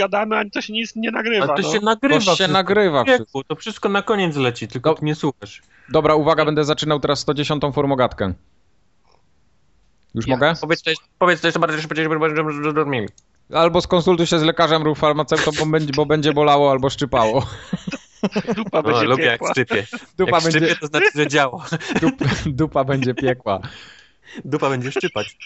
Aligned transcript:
gadamy, 0.00 0.36
a 0.38 0.42
to 0.52 0.60
się 0.60 0.72
nic 0.72 0.96
nie 0.96 1.10
nagrywa. 1.10 1.46
Ale 1.46 1.62
to 1.62 1.68
no. 1.68 1.74
się 1.74 1.80
nagrywa. 1.80 2.14
To 2.14 2.20
się 2.20 2.30
wszystko. 2.34 2.52
nagrywa 2.52 3.04
wszystko. 3.04 3.44
To 3.44 3.56
wszystko 3.56 3.88
na 3.88 4.02
koniec 4.02 4.36
leci, 4.36 4.68
tylko 4.68 4.90
No. 4.90 4.96
ty 4.96 5.04
nie 5.04 5.14
słuchasz. 5.14 5.62
Dobra, 5.88 6.14
uwaga, 6.14 6.44
będę 6.44 6.64
zaczynał 6.64 7.00
teraz 7.00 7.20
110 7.20 7.62
formogatkę. 7.74 8.32
Już 10.14 10.26
Ja. 10.26 10.34
mogę? 10.34 10.54
Powiedz 10.60 10.82
to, 10.82 10.90
jest- 10.90 11.02
powiedz 11.18 11.40
to 11.40 11.46
jeszcze 11.48 11.60
bardziej 11.60 11.82
szybciej, 11.82 12.04
żeby 12.04 12.36
żeby 12.36 12.52
zrozumieli. 12.52 13.08
Albo 13.54 13.80
skonsultuj 13.80 14.26
się 14.26 14.38
z 14.38 14.42
lekarzem 14.42 14.82
lub 14.82 14.98
farmaceutą, 14.98 15.50
bo 15.58 15.66
będzie, 15.66 15.92
bo 15.96 16.06
będzie 16.06 16.32
bolało 16.32 16.70
albo 16.70 16.90
szczypało. 16.90 17.46
Dupa 18.56 18.82
będzie 18.82 19.04
lubię 19.04 19.24
jak 19.24 19.32
piekła. 19.34 19.50
szczypie. 19.52 19.86
Dupa 20.18 20.36
jak 20.36 20.44
będzie, 20.44 20.58
szczypie, 20.58 20.76
to 20.80 20.86
znaczy, 20.86 21.06
że 21.14 21.26
działa. 21.26 21.66
dup, 22.02 22.14
dupa 22.46 22.84
będzie 22.84 23.14
piekła. 23.14 23.60
Dupa 24.44 24.70
będzie 24.70 24.92
szczypać. 24.92 25.36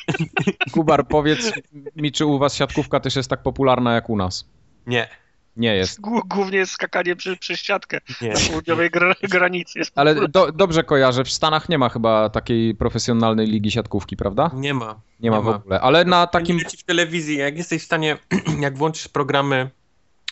Kubar, 0.73 1.06
powiedz 1.09 1.52
mi, 1.97 2.12
czy 2.12 2.27
u 2.27 2.38
was 2.38 2.55
siatkówka 2.56 3.01
też 3.01 3.16
jest 3.16 3.30
tak 3.30 3.43
popularna 3.43 3.95
jak 3.95 4.10
u 4.10 4.16
nas? 4.16 4.48
Nie, 4.87 5.09
Nie 5.57 5.77
jest. 5.77 6.01
Głó- 6.01 6.23
Głównie 6.29 6.59
jest 6.59 6.73
skakanie 6.73 7.16
przy, 7.16 7.37
przez 7.37 7.59
ściatkę 7.60 8.01
nie. 8.23 8.29
na 8.29 8.41
południowej 8.51 8.91
gra, 8.91 9.15
granicy. 9.23 9.79
Jest 9.79 9.93
Ale 9.95 10.29
do, 10.29 10.52
dobrze 10.52 10.84
kojarzę, 10.84 11.24
w 11.24 11.30
Stanach 11.30 11.69
nie 11.69 11.79
ma 11.79 11.88
chyba 11.88 12.29
takiej 12.29 12.74
profesjonalnej 12.74 13.47
ligi 13.47 13.70
siatkówki, 13.70 14.16
prawda? 14.16 14.51
Nie 14.55 14.74
ma. 14.74 15.01
Nie 15.21 15.30
ma 15.30 15.40
w 15.40 15.49
ogóle. 15.49 15.80
Ale 15.80 16.05
na 16.05 16.27
takim... 16.27 16.59
W 16.60 16.82
telewizji, 16.85 17.37
jak 17.37 17.57
jesteś 17.59 17.82
w 17.82 17.85
stanie, 17.85 18.18
jak 18.60 18.79
włączysz 18.79 19.09
programy 19.09 19.71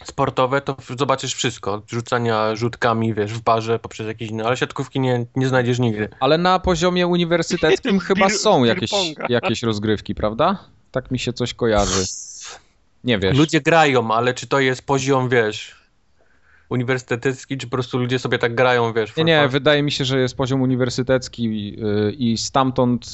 sportowe, 0.04 0.60
to 0.60 0.76
zobaczysz 0.98 1.34
wszystko. 1.34 1.72
Od 1.72 1.90
rzucania 1.90 2.56
rzutkami, 2.56 3.14
wiesz, 3.14 3.32
w 3.32 3.40
barze, 3.40 3.78
poprzez 3.78 4.06
jakieś 4.06 4.30
inne, 4.30 4.44
ale 4.44 4.56
siatkówki 4.56 5.00
nie, 5.00 5.26
nie 5.36 5.48
znajdziesz 5.48 5.78
nigdy. 5.78 6.08
Ale 6.20 6.38
na 6.38 6.58
poziomie 6.58 7.06
uniwersyteckim 7.06 8.00
chyba 8.08 8.28
są 8.28 8.64
jakieś, 8.64 8.90
jakieś 9.28 9.62
rozgrywki, 9.62 10.14
prawda? 10.14 10.58
Tak 10.90 11.10
mi 11.10 11.18
się 11.18 11.32
coś 11.32 11.54
kojarzy. 11.54 12.04
Nie 13.04 13.18
wiesz. 13.18 13.38
Ludzie 13.38 13.60
grają, 13.60 14.10
ale 14.10 14.34
czy 14.34 14.46
to 14.46 14.60
jest 14.60 14.86
poziom, 14.86 15.28
wiesz, 15.28 15.81
uniwersytecki, 16.72 17.58
czy 17.58 17.66
po 17.66 17.70
prostu 17.70 17.98
ludzie 17.98 18.18
sobie 18.18 18.38
tak 18.38 18.54
grają, 18.54 18.92
wiesz? 18.92 19.16
Nie, 19.16 19.24
nie, 19.24 19.40
fun? 19.42 19.48
wydaje 19.48 19.82
mi 19.82 19.92
się, 19.92 20.04
że 20.04 20.20
jest 20.20 20.36
poziom 20.36 20.62
uniwersytecki 20.62 21.72
yy, 21.76 22.12
i 22.12 22.38
stamtąd 22.38 23.06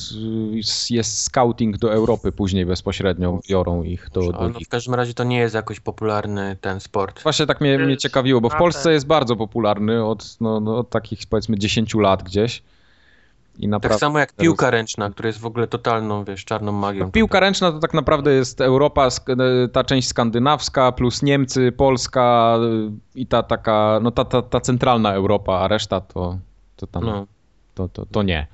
yy, 0.53 0.61
jest 0.91 1.23
scouting 1.23 1.79
do 1.79 1.93
Europy 1.93 2.33
później 2.33 2.67
bezpośrednio, 2.67 3.41
biorą 3.49 3.83
ich 3.83 4.11
do, 4.11 4.33
do 4.33 4.49
no, 4.49 4.61
w 4.67 4.69
każdym 4.69 4.95
razie 4.95 5.15
to 5.15 5.25
nie 5.25 5.39
jest 5.39 5.55
jakoś 5.55 5.81
popularny 5.81 6.57
ten 6.61 6.81
sport. 6.81 7.23
Właśnie 7.23 7.47
tak 7.47 7.61
mnie, 7.61 7.79
mnie 7.79 7.97
ciekawiło, 7.97 8.41
bo 8.41 8.49
w 8.49 8.57
Polsce 8.57 8.93
jest 8.93 9.07
bardzo 9.07 9.37
popularny 9.37 10.05
od, 10.05 10.41
no, 10.41 10.61
no, 10.61 10.79
od 10.79 10.91
takich 10.91 11.19
powiedzmy 11.31 11.59
10 11.59 11.95
lat 11.95 12.23
gdzieś. 12.23 12.63
I 13.59 13.63
Tak 13.63 13.71
naprawdę 13.71 13.99
samo 13.99 14.19
jak 14.19 14.33
piłka 14.33 14.71
ręczna, 14.71 15.11
która 15.11 15.27
jest 15.27 15.39
w 15.39 15.47
ogóle 15.47 15.67
totalną, 15.67 16.25
wiesz, 16.25 16.45
czarną 16.45 16.73
magią. 16.73 17.11
Piłka 17.13 17.41
ręczna 17.41 17.73
to 17.73 17.79
tak 17.79 17.95
naprawdę 17.95 18.33
jest 18.33 18.61
Europa, 18.61 19.07
e, 19.07 19.69
ta 19.69 19.85
część 19.85 20.09
skandynawska, 20.09 20.93
plus 20.93 21.23
Niemcy, 21.23 21.73
Polska 21.73 22.59
y, 22.63 23.21
i 23.21 23.27
ta 23.27 23.43
taka, 23.43 24.01
no 24.03 24.11
ta, 24.11 24.25
ta, 24.25 24.43
ta 24.43 24.61
centralna 24.61 25.15
Europa, 25.15 25.61
a 25.61 25.69
reszta 25.69 26.01
to, 26.01 26.39
to 26.77 26.87
tam, 26.87 27.05
No. 27.05 27.27
to, 27.75 27.89
to, 27.89 28.07
to 28.07 28.23
nie. 28.23 28.47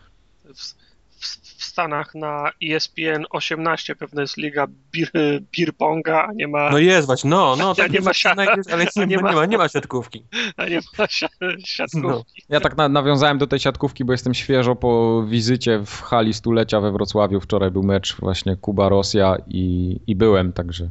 Stanach 1.74 2.14
na 2.14 2.50
ESPN 2.62 3.24
18 3.30 3.96
pewno 3.96 4.20
jest 4.20 4.36
liga 4.36 4.66
bir, 4.92 5.10
beer 5.58 5.72
ponga, 5.78 6.26
a 6.26 6.32
nie 6.32 6.48
ma, 6.48 6.70
no 6.70 6.78
jest 6.78 7.06
właśnie, 7.06 7.30
no, 7.30 7.56
no, 7.56 7.74
tak 7.74 7.92
nie 7.92 8.00
ma 8.00 8.10
siat- 8.10 8.34
znajdziesz, 8.34 8.66
ale 8.72 8.82
a 8.82 9.00
nie, 9.00 9.06
nie 9.06 9.16
nie, 9.16 9.22
ma- 9.22 9.32
ma, 9.32 9.46
nie 9.46 9.58
ma 9.58 9.68
siatkówki. 9.68 10.24
a 10.56 10.64
nie 10.66 10.80
ma 10.98 11.06
si- 11.06 11.26
siatkówki. 11.64 12.42
Ja 12.48 12.60
tak 12.60 12.76
na, 12.76 12.88
nawiązałem 12.88 13.38
do 13.38 13.46
tej 13.46 13.58
siatkówki, 13.58 14.04
bo 14.04 14.12
jestem 14.12 14.34
świeżo 14.34 14.76
po 14.76 15.22
wizycie 15.28 15.78
w 15.86 16.00
hali 16.02 16.34
stulecia 16.34 16.80
we 16.80 16.92
Wrocławiu. 16.92 17.40
Wczoraj 17.40 17.70
był 17.70 17.82
mecz 17.82 18.16
właśnie 18.16 18.56
Kuba-Rosja 18.56 19.36
i, 19.48 19.96
i 20.06 20.16
byłem, 20.16 20.52
także 20.52 20.88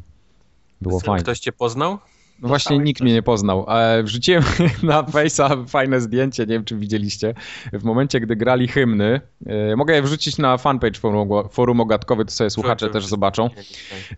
było 0.81 0.99
fajnie. 0.99 1.23
Ktoś 1.23 1.39
cię 1.39 1.51
poznał? 1.51 1.97
No 2.43 2.49
właśnie 2.49 2.77
nikt 2.79 2.97
coś? 2.99 3.05
mnie 3.05 3.13
nie 3.13 3.21
poznał. 3.23 3.65
E, 3.69 4.03
Wrzuciłem 4.03 4.43
na 4.83 5.03
Face'a 5.03 5.67
fajne 5.67 6.01
zdjęcie, 6.01 6.43
nie 6.43 6.53
wiem 6.53 6.65
czy 6.65 6.75
widzieliście. 6.77 7.33
W 7.73 7.83
momencie, 7.83 8.19
gdy 8.19 8.35
grali 8.35 8.67
hymny, 8.67 9.21
e, 9.45 9.75
mogę 9.75 9.95
je 9.95 10.01
wrzucić 10.01 10.37
na 10.37 10.57
fanpage 10.57 10.99
forum, 10.99 11.29
forum 11.51 11.79
ogatkowy, 11.79 12.25
to 12.25 12.31
sobie 12.31 12.49
słuchacze 12.49 12.89
też 12.89 13.05
zobaczą. 13.05 13.49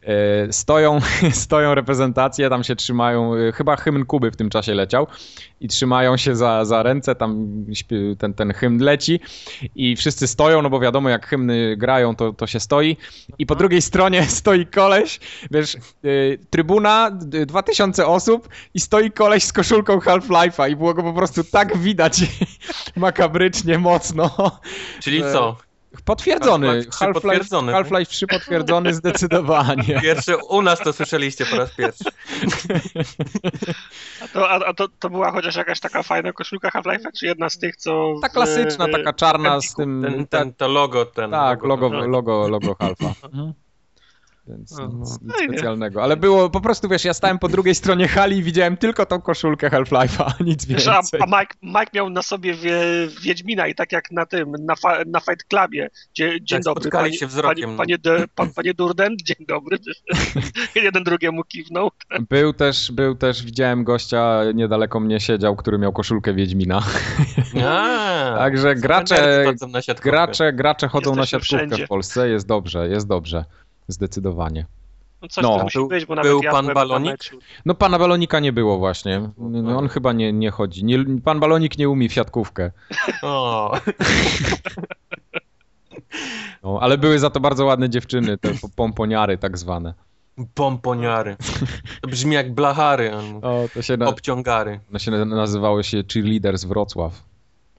E, 0.03 0.53
Stoją, 0.53 0.99
stoją 1.31 1.75
reprezentacje, 1.75 2.49
tam 2.49 2.63
się 2.63 2.75
trzymają, 2.75 3.31
chyba 3.53 3.75
hymn 3.75 4.05
Kuby 4.05 4.31
w 4.31 4.35
tym 4.35 4.49
czasie 4.49 4.73
leciał 4.73 5.07
i 5.61 5.67
trzymają 5.67 6.17
się 6.17 6.35
za, 6.35 6.65
za 6.65 6.83
ręce, 6.83 7.15
tam 7.15 7.47
ten, 8.17 8.33
ten 8.33 8.53
hymn 8.53 8.79
leci 8.83 9.19
i 9.75 9.95
wszyscy 9.95 10.27
stoją, 10.27 10.61
no 10.61 10.69
bo 10.69 10.79
wiadomo 10.79 11.09
jak 11.09 11.27
hymny 11.27 11.77
grają, 11.77 12.15
to, 12.15 12.33
to 12.33 12.47
się 12.47 12.59
stoi 12.59 12.97
i 13.39 13.45
po 13.45 13.55
drugiej 13.55 13.81
stronie 13.81 14.23
stoi 14.39 14.65
koleś, 14.65 15.19
wiesz, 15.51 15.77
trybuna, 16.49 17.11
d- 17.11 17.45
2000 17.45 18.05
osób 18.07 18.14
i 18.73 18.79
stoi 18.79 19.11
koleś 19.11 19.43
z 19.43 19.53
koszulką 19.53 19.97
Half-Life'a 19.99 20.69
i 20.69 20.75
było 20.75 20.93
go 20.93 21.03
po 21.03 21.13
prostu 21.13 21.43
tak 21.43 21.77
widać 21.77 22.21
makabrycznie 22.95 23.79
mocno. 23.79 24.51
Czyli 24.99 25.23
E, 25.23 25.31
co? 25.33 25.57
Potwierdzony, 26.05 26.67
Half-Life 26.67 26.89
3 26.91 26.99
Half-Life 27.05 27.21
potwierdzony? 27.21 27.71
Half-Life 27.71 28.05
3 28.11 28.27
potwierdzony 28.27 28.93
zdecydowanie. 28.93 29.99
Pierwsze 30.01 30.37
u 30.37 30.61
nas 30.61 30.79
to 30.79 30.93
słyszeliście 30.93 31.45
po 31.45 31.57
raz 31.57 31.71
pierwszy. 31.75 32.03
A, 34.21 34.27
to, 34.27 34.49
a, 34.49 34.73
to, 34.73 34.87
to 34.99 35.09
była 35.09 35.31
chociaż 35.31 35.55
jakaś 35.55 35.79
taka 35.79 36.03
fajna 36.03 36.33
koszulka 36.33 36.69
Half-Life'a, 36.69 37.11
czy 37.19 37.25
jedna 37.25 37.49
z 37.49 37.57
tych, 37.57 37.75
co... 37.75 38.15
Ta 38.21 38.29
w- 38.29 38.31
klasyczna, 38.31 38.87
taka 38.87 39.13
czarna 39.13 39.61
z 39.61 39.75
tym... 39.75 40.05
Ten, 40.11 40.27
ten, 40.27 40.53
to 40.53 40.67
logo, 40.67 41.05
ten. 41.05 41.31
Tak, 41.31 41.63
logo, 41.63 41.89
no. 41.89 42.07
logo, 42.07 42.47
logo 42.47 42.75
Halfa. 42.79 43.13
Więc 44.47 44.77
No, 44.77 44.87
nic, 44.87 45.19
fajnie. 45.37 45.53
specjalnego. 45.53 46.03
Ale 46.03 46.17
było 46.17 46.49
po 46.49 46.61
prostu, 46.61 46.89
wiesz, 46.89 47.05
ja 47.05 47.13
stałem 47.13 47.39
po 47.39 47.47
drugiej 47.49 47.75
stronie 47.75 48.07
hali 48.07 48.37
i 48.37 48.43
widziałem 48.43 48.77
tylko 48.77 49.05
tą 49.05 49.21
koszulkę 49.21 49.69
Half-Life'a, 49.69 50.31
nic 50.45 50.65
Wiesz, 50.65 50.87
a, 50.87 50.93
więcej. 50.93 51.19
a 51.23 51.25
Mike, 51.25 51.55
Mike 51.63 51.91
miał 51.93 52.09
na 52.09 52.21
sobie 52.21 52.53
wie, 52.53 52.81
Wiedźmina 53.21 53.67
i 53.67 53.75
tak 53.75 53.91
jak 53.91 54.11
na 54.11 54.25
tym, 54.25 54.51
na, 54.59 54.75
fa, 54.75 54.97
na 55.07 55.19
Fight 55.19 55.43
Clubie. 55.43 55.89
Dzie, 56.13 56.41
dzień 56.41 56.59
Tak, 56.61 56.63
dobry, 56.63 56.89
panie, 56.89 57.17
się 57.17 57.27
wzrokiem, 57.27 57.77
panie, 57.77 57.97
no. 57.97 58.07
panie, 58.07 58.19
de, 58.19 58.27
pan, 58.35 58.49
panie 58.53 58.73
Durden, 58.73 59.15
dzień 59.23 59.45
dobry. 59.47 59.77
Jeden 60.75 61.03
drugiemu 61.03 61.43
kiwnął. 61.43 61.91
Był 62.29 62.53
też, 62.53 62.91
był 62.91 63.15
też, 63.15 63.43
widziałem 63.43 63.83
gościa, 63.83 64.39
niedaleko 64.55 64.99
mnie 64.99 65.19
siedział, 65.19 65.55
który 65.55 65.77
miał 65.77 65.93
koszulkę 65.93 66.33
Wiedźmina. 66.33 66.81
A, 67.67 68.35
Także 68.37 68.75
gracze, 68.75 69.15
nerdy 69.15 69.45
chodzą 69.45 69.67
na 69.67 69.81
siatkówkę. 69.81 70.09
gracze, 70.11 70.53
gracze 70.53 70.87
chodzą 70.87 71.15
na 71.15 71.25
siatkówkę 71.25 71.57
wszędzie. 71.57 71.85
w 71.85 71.89
Polsce, 71.89 72.29
jest 72.29 72.47
dobrze, 72.47 72.89
jest 72.89 73.07
dobrze. 73.07 73.45
Zdecydowanie. 73.87 74.65
No 75.21 75.27
coś 75.27 75.43
No. 75.43 75.55
tam 75.55 75.63
musi 75.63 75.77
Był- 75.79 75.87
być, 75.87 76.05
bo 76.05 76.15
nawet 76.15 76.31
był 76.31 76.43
ja 76.43 76.51
pan 76.51 76.65
byłem 76.65 76.67
na 76.77 76.81
Balonik? 76.81 77.11
meczu. 77.11 77.39
No 77.65 77.75
pana 77.75 77.99
Balonika 77.99 78.39
nie 78.39 78.53
było 78.53 78.77
właśnie. 78.77 79.29
No, 79.37 79.77
on 79.77 79.87
chyba 79.87 80.13
nie, 80.13 80.33
nie 80.33 80.51
chodzi. 80.51 80.85
Nie, 80.85 81.05
pan 81.23 81.39
Balonik 81.39 81.77
nie 81.77 81.89
umie 81.89 82.09
w 82.09 82.13
siatkówkę. 82.13 82.71
O, 83.21 83.71
No, 86.63 86.79
ale 86.81 86.97
były 86.97 87.19
za 87.19 87.29
to 87.29 87.39
bardzo 87.39 87.65
ładne 87.65 87.89
dziewczyny, 87.89 88.37
te 88.37 88.53
po- 88.53 88.69
pomponiary 88.69 89.37
tak 89.37 89.57
zwane. 89.57 89.93
pomponiary. 90.53 91.35
To 92.01 92.07
brzmi 92.07 92.33
jak 92.35 92.53
blachary, 92.53 93.11
O, 93.41 93.65
to 93.73 93.81
się, 93.81 93.97
na, 93.97 94.07
obciągary. 94.07 94.79
one 94.89 94.99
się 94.99 95.11
nazywały 95.11 95.83
się 95.83 96.03
Cheerleaders 96.13 96.63
Wrocław. 96.65 97.23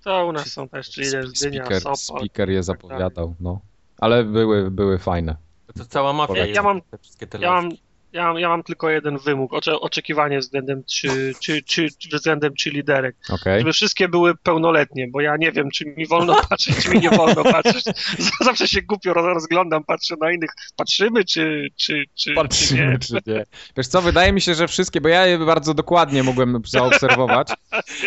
To 0.04 0.26
u 0.26 0.32
nas 0.32 0.46
są 0.46 0.68
też, 0.68 0.96
jest 0.96 1.42
Dynia, 1.42 1.64
Speaker, 1.64 1.80
Sopot. 1.82 1.98
speaker 2.20 2.50
je 2.50 2.56
tak 2.58 2.64
zapowiadał, 2.64 3.34
no. 3.40 3.60
Ale 3.98 4.24
były, 4.24 4.70
były 4.70 4.98
fajne. 4.98 5.36
To 5.78 5.84
cała 5.86 6.12
mafia 6.12 6.36
Ja- 6.36 6.44
jest, 6.44 6.56
ja 6.56 6.62
mam- 6.62 6.80
te 6.82 6.98
wszystkie 6.98 7.26
Ja 7.40 7.50
mam, 7.52 7.68
ja, 8.12 8.24
mam, 8.26 8.38
ja 8.38 8.48
mam 8.48 8.62
tylko 8.62 8.90
jeden 8.90 9.18
wymóg, 9.18 9.52
ocze, 9.52 9.80
oczekiwanie 9.80 10.38
względem 10.38 10.82
czy, 10.84 11.32
czy, 11.40 11.62
czy, 11.62 11.88
czy 11.98 12.16
względem 12.16 12.54
czy 12.54 12.70
liderek. 12.70 13.16
Okej. 13.30 13.58
Żeby 13.60 13.72
wszystkie 13.72 14.08
były 14.08 14.34
pełnoletnie, 14.34 15.08
bo 15.10 15.20
ja 15.20 15.36
nie 15.36 15.52
wiem, 15.52 15.70
czy 15.70 15.84
mi 15.84 16.06
wolno 16.06 16.36
patrzeć, 16.48 16.76
czy 16.76 16.90
mi 16.90 17.00
nie 17.00 17.10
wolno 17.10 17.44
patrzeć. 17.44 17.84
Zawsze 18.44 18.68
się 18.68 18.82
głupio 18.82 19.12
roz- 19.14 19.34
rozglądam, 19.34 19.84
patrzę 19.84 20.14
na 20.20 20.32
innych. 20.32 20.50
Patrzymy, 20.76 21.24
czy, 21.24 21.68
czy, 21.76 22.04
czy, 22.14 22.30
czy 22.30 22.34
Patrzymy, 22.34 22.86
nie. 22.92 22.98
czy 22.98 23.14
nie. 23.26 23.44
Wiesz 23.76 23.86
co, 23.88 24.02
wydaje 24.02 24.32
mi 24.32 24.40
się, 24.40 24.54
że 24.54 24.68
wszystkie, 24.68 25.00
bo 25.00 25.08
ja 25.08 25.26
je 25.26 25.38
bardzo 25.38 25.74
dokładnie 25.74 26.22
mogłem 26.22 26.62
zaobserwować. 26.66 27.48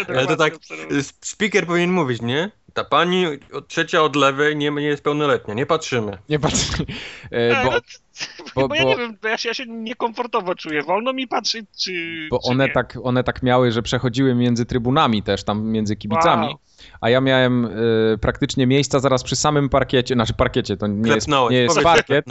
Ale 0.07 0.27
to 0.27 0.35
tak, 0.35 0.55
obserwuję. 0.55 1.03
speaker 1.21 1.65
powinien 1.67 1.91
mówić, 1.91 2.21
nie? 2.21 2.51
Ta 2.73 2.83
pani 2.83 3.25
od 3.53 3.67
trzecia 3.67 4.01
od 4.01 4.15
lewej 4.15 4.55
nie, 4.55 4.71
nie 4.71 4.81
jest 4.81 5.03
pełnoletnia, 5.03 5.53
nie 5.53 5.65
patrzymy. 5.65 6.17
Nie 6.29 6.39
patrz, 6.39 6.69
e, 6.79 6.85
Ej, 7.31 7.65
bo, 7.65 7.71
no, 7.71 7.79
bo- 8.55 8.67
bo, 8.67 8.75
ja 8.75 8.83
nie 8.83 8.97
wiem, 8.97 9.17
bo 9.21 9.27
ja 9.27 9.37
się, 9.37 9.49
ja 9.49 9.53
się 9.53 9.65
niekomfortowo 9.67 10.55
czuję. 10.55 10.83
Wolno 10.83 11.13
mi 11.13 11.27
patrzeć, 11.27 11.65
czy. 11.83 12.27
bo 12.31 12.39
czy 12.39 12.49
one 12.49 12.65
nie. 12.67 12.71
tak, 12.71 12.97
one 13.03 13.23
tak 13.23 13.43
miały, 13.43 13.71
że 13.71 13.81
przechodziły 13.81 14.35
między 14.35 14.65
trybunami 14.65 15.23
też, 15.23 15.43
tam 15.43 15.65
między 15.65 15.95
kibicami. 15.95 16.47
Wow. 16.47 16.59
A 17.01 17.09
ja 17.09 17.21
miałem 17.21 17.65
e, 17.65 17.69
praktycznie 18.21 18.67
miejsca 18.67 18.99
zaraz 18.99 19.23
przy 19.23 19.35
samym 19.35 19.69
parkiecie, 19.69 20.13
znaczy 20.15 20.33
parkiecie, 20.33 20.77
to 20.77 20.87
nie 20.87 21.11
jest, 21.11 21.27
Klepnąłeś, 21.27 21.51
nie 21.51 21.57
jest 21.57 21.75
powiedz, 21.75 21.87
że 21.89 21.95
parkiet. 21.95 22.25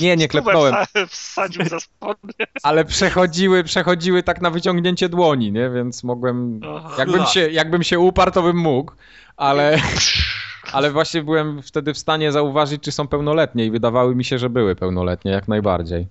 Nie, 0.00 0.16
nie 0.16 0.28
klepnąłem, 0.28 0.74
wsa- 0.74 1.06
Wsadził 1.08 1.64
za 1.64 1.80
spodnie. 1.80 2.46
ale 2.62 2.84
przechodziły, 2.84 3.64
przechodziły 3.64 4.22
tak 4.22 4.40
na 4.40 4.50
wyciągnięcie 4.50 5.08
dłoni, 5.08 5.52
nie? 5.52 5.70
Więc 5.70 6.04
mogłem, 6.04 6.60
jakbym 6.98 7.26
się, 7.26 7.50
jakbym 7.50 7.82
się 7.82 7.98
uparł, 7.98 8.30
to 8.32 8.42
bym 8.42 8.56
mógł, 8.56 8.92
ale, 9.36 9.78
ale 10.72 10.90
właśnie 10.90 11.22
byłem 11.22 11.62
wtedy 11.62 11.94
w 11.94 11.98
stanie 11.98 12.32
zauważyć, 12.32 12.82
czy 12.82 12.92
są 12.92 13.08
pełnoletnie 13.08 13.64
i 13.66 13.70
wydawały 13.70 14.14
mi 14.14 14.24
się, 14.24 14.38
że 14.38 14.50
były 14.50 14.76
pełnoletnie, 14.76 15.30
jak 15.30 15.48
najbardziej. 15.48 16.06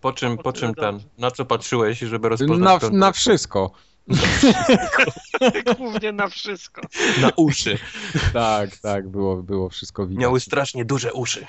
Po 0.00 0.12
czym, 0.12 0.38
po 0.38 0.52
czym 0.52 0.74
ten, 0.74 1.00
na 1.18 1.30
co 1.30 1.44
patrzyłeś, 1.44 1.98
żeby 1.98 2.28
rozpoznać 2.28 2.82
Na, 2.82 2.88
na 2.90 3.12
wszystko. 3.12 3.70
Głównie 5.76 6.12
na 6.12 6.28
wszystko. 6.28 6.80
na 7.20 7.30
uszy. 7.36 7.78
Tak, 8.32 8.76
tak, 8.76 9.08
było, 9.08 9.36
było 9.36 9.68
wszystko 9.68 10.06
widać. 10.06 10.20
Miały 10.22 10.40
strasznie 10.40 10.84
duże 10.84 11.12
uszy. 11.12 11.46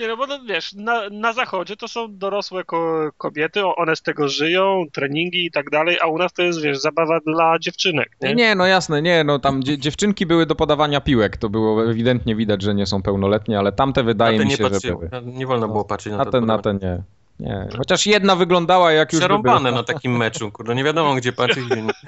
Nie 0.00 0.08
no 0.08 0.16
bo 0.16 0.26
no, 0.26 0.38
wiesz, 0.48 0.72
na, 0.72 1.08
na 1.10 1.32
zachodzie 1.32 1.76
to 1.76 1.88
są 1.88 2.18
dorosłe 2.18 2.64
ko 2.64 3.10
kobiety, 3.18 3.66
one 3.66 3.96
z 3.96 4.02
tego 4.02 4.28
żyją, 4.28 4.84
treningi 4.92 5.46
i 5.46 5.50
tak 5.50 5.70
dalej, 5.70 5.98
a 6.02 6.06
u 6.06 6.18
nas 6.18 6.32
to 6.32 6.42
jest, 6.42 6.60
wiesz, 6.62 6.78
zabawa 6.78 7.20
dla 7.26 7.58
dziewczynek, 7.58 8.10
nie? 8.22 8.34
Nie, 8.34 8.54
no 8.54 8.66
jasne, 8.66 9.02
nie, 9.02 9.24
no 9.24 9.38
tam 9.38 9.62
dzie 9.62 9.78
dziewczynki 9.78 10.26
były 10.26 10.46
do 10.46 10.54
podawania 10.54 11.00
piłek, 11.00 11.36
to 11.36 11.48
było 11.48 11.90
ewidentnie 11.90 12.36
widać, 12.36 12.62
że 12.62 12.74
nie 12.74 12.86
są 12.86 13.02
pełnoletnie, 13.02 13.58
ale 13.58 13.72
tamte 13.72 14.02
wydaje 14.02 14.38
mi 14.44 14.50
się, 14.50 14.68
że 14.68 14.90
były. 14.90 15.08
Na- 15.12 15.20
Nie 15.20 15.46
wolno 15.46 15.68
było 15.68 15.84
patrzeć 15.84 16.10
na, 16.10 16.16
Na 16.18 16.24
to. 16.24 16.30
ten, 16.30 16.46
na 16.46 16.58
ten 16.58 16.78
nie. 16.82 17.02
Nie, 17.40 17.68
chociaż 17.76 18.06
jedna 18.06 18.36
wyglądała 18.36 18.92
jak 18.92 19.12
już 19.12 19.20
Przerąbane 19.20 19.72
na 19.72 19.82
takim 19.82 20.16
meczu, 20.16 20.52
kurde, 20.52 20.74
nie 20.74 20.84
wiadomo 20.84 21.14
gdzie 21.14 21.32
patrzeć. 21.32 21.64
Gdzie 21.64 21.82
nie. 21.82 21.92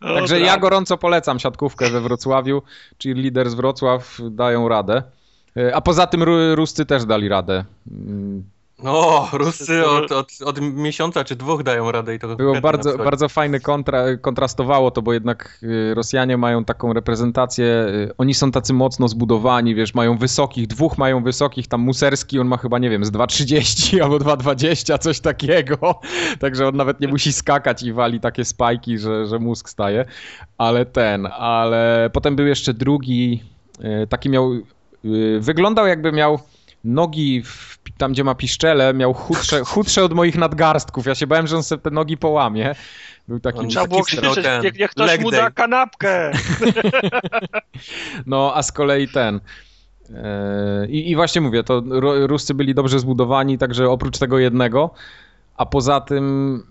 O, 0.00 0.14
Także 0.14 0.36
tak. 0.36 0.44
ja 0.46 0.58
gorąco 0.58 0.98
polecam 0.98 1.38
siatkówkę 1.38 1.90
we 1.90 2.00
Wrocławiu, 2.00 2.62
czyli 2.98 3.22
lider 3.22 3.50
z 3.50 3.54
Wrocław 3.54 4.18
dają 4.30 4.68
radę. 4.68 5.02
E, 5.56 5.74
A 5.76 5.80
poza 5.80 6.06
tym 6.06 6.22
Ru- 6.22 6.54
Ruscy 6.54 6.86
też 6.86 7.04
dali 7.04 7.28
radę. 7.28 7.64
No, 8.82 9.28
Ruscy 9.32 9.86
od, 9.86 10.12
od, 10.12 10.32
od 10.44 10.60
miesiąca 10.60 11.24
czy 11.24 11.36
dwóch 11.36 11.62
dają 11.62 11.92
radę 11.92 12.14
i 12.14 12.18
to 12.18 12.36
Było 12.36 12.60
bardzo, 12.60 12.98
bardzo 12.98 13.28
fajny 13.28 13.60
kontra, 13.60 14.16
kontrastowało 14.16 14.90
to, 14.90 15.02
bo 15.02 15.12
jednak 15.12 15.58
y, 15.62 15.94
Rosjanie 15.94 16.36
mają 16.36 16.64
taką 16.64 16.92
reprezentację, 16.92 17.66
y, 17.66 18.12
oni 18.18 18.34
są 18.34 18.50
tacy 18.50 18.72
mocno 18.72 19.08
zbudowani, 19.08 19.74
wiesz, 19.74 19.94
mają 19.94 20.18
wysokich, 20.18 20.66
dwóch 20.66 20.98
mają 20.98 21.22
wysokich, 21.22 21.68
tam 21.68 21.80
Muserski, 21.80 22.40
on 22.40 22.46
ma 22.46 22.56
chyba, 22.56 22.78
nie 22.78 22.90
wiem, 22.90 23.04
z 23.04 23.12
2,30 23.12 24.00
albo 24.02 24.16
2,20, 24.16 24.98
coś 24.98 25.20
takiego, 25.20 26.00
także 26.40 26.68
on 26.68 26.76
nawet 26.76 27.00
nie 27.00 27.08
musi 27.08 27.32
skakać 27.32 27.82
i 27.82 27.92
wali 27.92 28.20
takie 28.20 28.44
spajki, 28.44 28.98
że, 28.98 29.26
że 29.26 29.38
mózg 29.38 29.68
staje, 29.68 30.04
ale 30.58 30.86
ten, 30.86 31.26
ale 31.26 32.10
potem 32.12 32.36
był 32.36 32.46
jeszcze 32.46 32.74
drugi, 32.74 33.42
y, 33.80 34.06
taki 34.06 34.28
miał, 34.28 34.50
wyglądał 35.40 35.86
jakby 35.86 36.12
miał 36.12 36.38
nogi 36.86 37.42
w, 37.42 37.78
tam, 37.98 38.12
gdzie 38.12 38.24
ma 38.24 38.34
piszczele, 38.34 38.94
miał 38.94 39.14
chudsze, 39.14 39.60
chudsze 39.74 40.04
od 40.04 40.12
moich 40.12 40.36
nadgarstków. 40.36 41.06
Ja 41.06 41.14
się 41.14 41.26
bałem, 41.26 41.46
że 41.46 41.56
on 41.56 41.62
sobie 41.62 41.82
te 41.82 41.90
nogi 41.90 42.16
połamie. 42.16 42.74
Był 43.28 43.40
taki... 43.40 43.58
On 43.58 43.68
Trzeba 43.68 43.86
było 43.86 44.02
krzyczeć, 44.02 44.34
ten 44.34 44.62
niech, 44.62 44.78
niech 44.78 44.90
ktoś 44.90 45.20
mu 45.20 45.30
day. 45.30 45.40
da 45.40 45.50
kanapkę. 45.50 46.32
No, 48.26 48.52
a 48.54 48.62
z 48.62 48.72
kolei 48.72 49.08
ten... 49.08 49.40
e, 50.14 50.86
I, 50.88 51.10
I 51.10 51.16
właśnie 51.16 51.40
mówię, 51.40 51.64
to 51.64 51.80
Ru- 51.80 52.26
Ruscy 52.26 52.54
byli 52.54 52.74
dobrze 52.74 52.98
zbudowani, 52.98 53.58
także 53.58 53.90
oprócz 53.90 54.18
tego 54.18 54.38
jednego, 54.38 54.90
a 55.56 55.66
poza 55.66 56.00
tym 56.00 56.24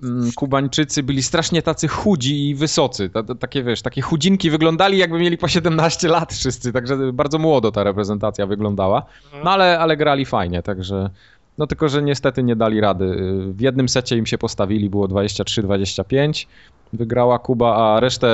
mm, 0.03 0.31
Kubańczycy 0.35 1.03
byli 1.03 1.23
strasznie 1.23 1.61
tacy 1.61 1.87
chudzi 1.87 2.49
i 2.49 2.55
wysocy. 2.55 3.09
Ta, 3.09 3.23
ta, 3.23 3.35
takie, 3.35 3.63
wiesz, 3.63 3.81
takie 3.81 4.01
chudzinki 4.01 4.49
wyglądali 4.49 4.97
jakby 4.97 5.19
mieli 5.19 5.37
po 5.37 5.47
17 5.47 6.07
lat 6.07 6.33
wszyscy, 6.33 6.73
także 6.73 7.13
bardzo 7.13 7.39
młodo 7.39 7.71
ta 7.71 7.83
reprezentacja 7.83 8.47
wyglądała. 8.47 9.05
No 9.43 9.51
ale, 9.51 9.79
ale 9.79 9.97
grali 9.97 10.25
fajnie, 10.25 10.61
także... 10.61 11.09
No 11.57 11.67
tylko, 11.67 11.89
że 11.89 12.01
niestety 12.01 12.43
nie 12.43 12.55
dali 12.55 12.81
rady. 12.81 13.15
W 13.53 13.61
jednym 13.61 13.89
secie 13.89 14.17
im 14.17 14.25
się 14.25 14.37
postawili, 14.37 14.89
było 14.89 15.07
23-25. 15.07 16.47
Wygrała 16.93 17.39
Kuba, 17.39 17.75
a 17.75 17.99
resztę 17.99 18.27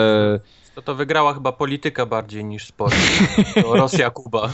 To, 0.75 0.81
to 0.81 0.95
wygrała 0.95 1.33
chyba 1.33 1.51
polityka 1.51 2.05
bardziej 2.05 2.45
niż 2.45 2.65
sport. 2.67 2.95
To 3.53 3.75
Rosja-Kuba. 3.75 4.49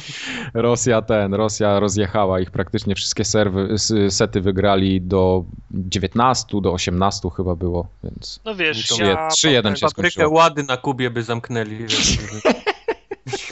Rosja 0.53 1.01
ten, 1.01 1.33
Rosja 1.33 1.79
rozjechała 1.79 2.39
ich 2.39 2.51
praktycznie 2.51 2.95
wszystkie 2.95 3.25
serwy, 3.25 3.75
sety 4.09 4.41
wygrali 4.41 5.01
do 5.01 5.43
19, 5.71 6.61
do 6.61 6.73
18 6.73 7.29
chyba 7.37 7.55
było, 7.55 7.87
więc 8.03 8.39
No 8.45 8.55
wiesz, 8.55 8.87
To 8.87 9.03
ja, 9.03 9.27
3-1 9.27 9.75
się 9.75 9.85
Paprykę 9.85 9.89
skończyło. 9.89 10.29
łady 10.35 10.63
na 10.63 10.77
Kubie 10.77 11.09
by 11.09 11.23
zamknęli. 11.23 11.77
Wiesz, 11.77 12.17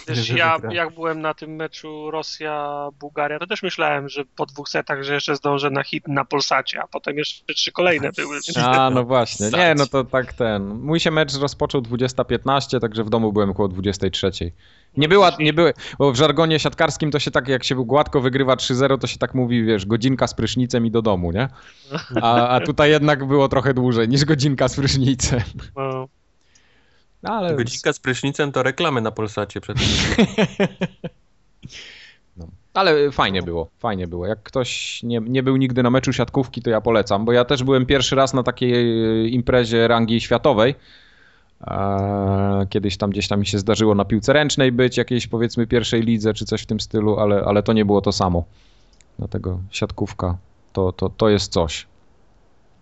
wiesz, 0.08 0.18
że 0.18 0.38
ja 0.38 0.58
jak 0.72 0.94
byłem 0.94 1.22
na 1.22 1.34
tym 1.34 1.56
meczu 1.56 2.12
Rosja-Bułgaria, 2.12 3.40
to 3.40 3.48
też 3.48 3.64
myślałem, 3.64 4.10
że 4.10 4.24
po 4.36 4.46
dwóch 4.46 4.70
setach, 4.70 5.04
że 5.04 5.14
jeszcze 5.14 5.36
zdążę 5.36 5.70
na 5.70 5.84
hit 5.84 6.08
na 6.08 6.26
Polsacie, 6.26 6.82
a 6.82 6.88
potem 6.88 7.18
jeszcze 7.18 7.54
trzy 7.54 7.72
kolejne 7.72 8.12
były. 8.12 8.40
A, 8.64 8.90
no 8.90 9.04
właśnie. 9.04 9.50
Nie, 9.50 9.76
no 9.78 9.88
to 9.88 10.04
tak 10.04 10.34
ten. 10.34 10.66
Mój 10.68 11.00
się 11.00 11.12
mecz 11.12 11.38
rozpoczął 11.38 11.82
20.15, 11.82 12.80
także 12.80 13.04
w 13.04 13.10
domu 13.10 13.34
byłem 13.34 13.50
około 13.50 13.68
23. 13.68 14.32
Nie 14.98 15.10
była, 15.10 15.32
nie 15.40 15.54
były, 15.54 15.74
bo 16.00 16.12
w 16.12 16.16
żargonie 16.16 16.60
siatkarskim 16.60 17.12
to 17.12 17.20
się 17.20 17.32
tak, 17.32 17.48
jak 17.48 17.64
się 17.64 17.76
gładko 17.76 18.22
wygrywa 18.22 18.56
3-0, 18.56 18.98
to 18.98 19.08
się 19.08 19.18
tak 19.18 19.36
mówi, 19.36 19.66
wiesz, 19.66 19.86
godzinka 19.86 20.28
z 20.28 20.34
prysznicem 20.34 20.86
i 20.86 20.92
do 20.92 21.02
domu, 21.02 21.32
nie? 21.32 21.48
A, 22.22 22.48
a 22.48 22.60
tutaj 22.60 22.90
jednak 22.90 23.26
było 23.26 23.48
trochę 23.48 23.74
dłużej 23.74 24.10
niż 24.10 24.26
godzinka 24.26 24.68
z 24.68 24.76
prysznicem. 24.76 25.42
No. 25.76 26.08
No, 27.26 27.32
ale 27.32 27.56
Godzinka 27.56 27.94
z 27.94 28.00
prysznicem 28.00 28.52
to 28.52 28.64
reklamy 28.64 29.02
na 29.02 29.12
Polsacie 29.12 29.62
przed 29.62 29.78
No. 32.38 32.48
Ale 32.74 33.12
fajnie 33.12 33.44
było, 33.44 33.70
fajnie 33.80 34.08
było. 34.08 34.26
Jak 34.28 34.44
ktoś 34.44 35.04
nie, 35.04 35.20
nie 35.20 35.44
był 35.44 35.58
nigdy 35.58 35.84
na 35.84 35.90
meczu 35.90 36.14
siatkówki, 36.14 36.62
to 36.62 36.70
ja 36.70 36.82
polecam, 36.82 37.26
bo 37.26 37.32
ja 37.32 37.46
też 37.46 37.64
byłem 37.64 37.86
pierwszy 37.86 38.16
raz 38.16 38.34
na 38.34 38.44
takiej 38.44 38.74
e, 38.74 39.28
imprezie 39.28 39.88
rangi 39.88 40.22
światowej. 40.22 40.76
Eee, 41.68 42.68
Kiedyś 42.70 42.98
tam 42.98 43.10
gdzieś 43.10 43.28
tam 43.28 43.40
mi 43.40 43.46
się 43.46 43.60
zdarzyło 43.60 43.96
na 43.96 44.06
piłce 44.06 44.34
ręcznej 44.34 44.72
być, 44.72 44.98
jakiejś 44.98 45.28
powiedzmy 45.28 45.68
pierwszej 45.68 46.02
lidze 46.02 46.34
czy 46.34 46.46
coś 46.46 46.62
w 46.62 46.66
tym 46.66 46.80
stylu, 46.80 47.20
ale, 47.20 47.44
ale 47.46 47.64
to 47.64 47.74
nie 47.74 47.86
było 47.86 48.02
to 48.02 48.12
samo. 48.12 48.44
Dlatego 49.20 49.60
siatkówka 49.72 50.38
to, 50.74 50.92
to, 50.92 51.10
to 51.10 51.30
jest 51.30 51.52
coś. 51.52 51.88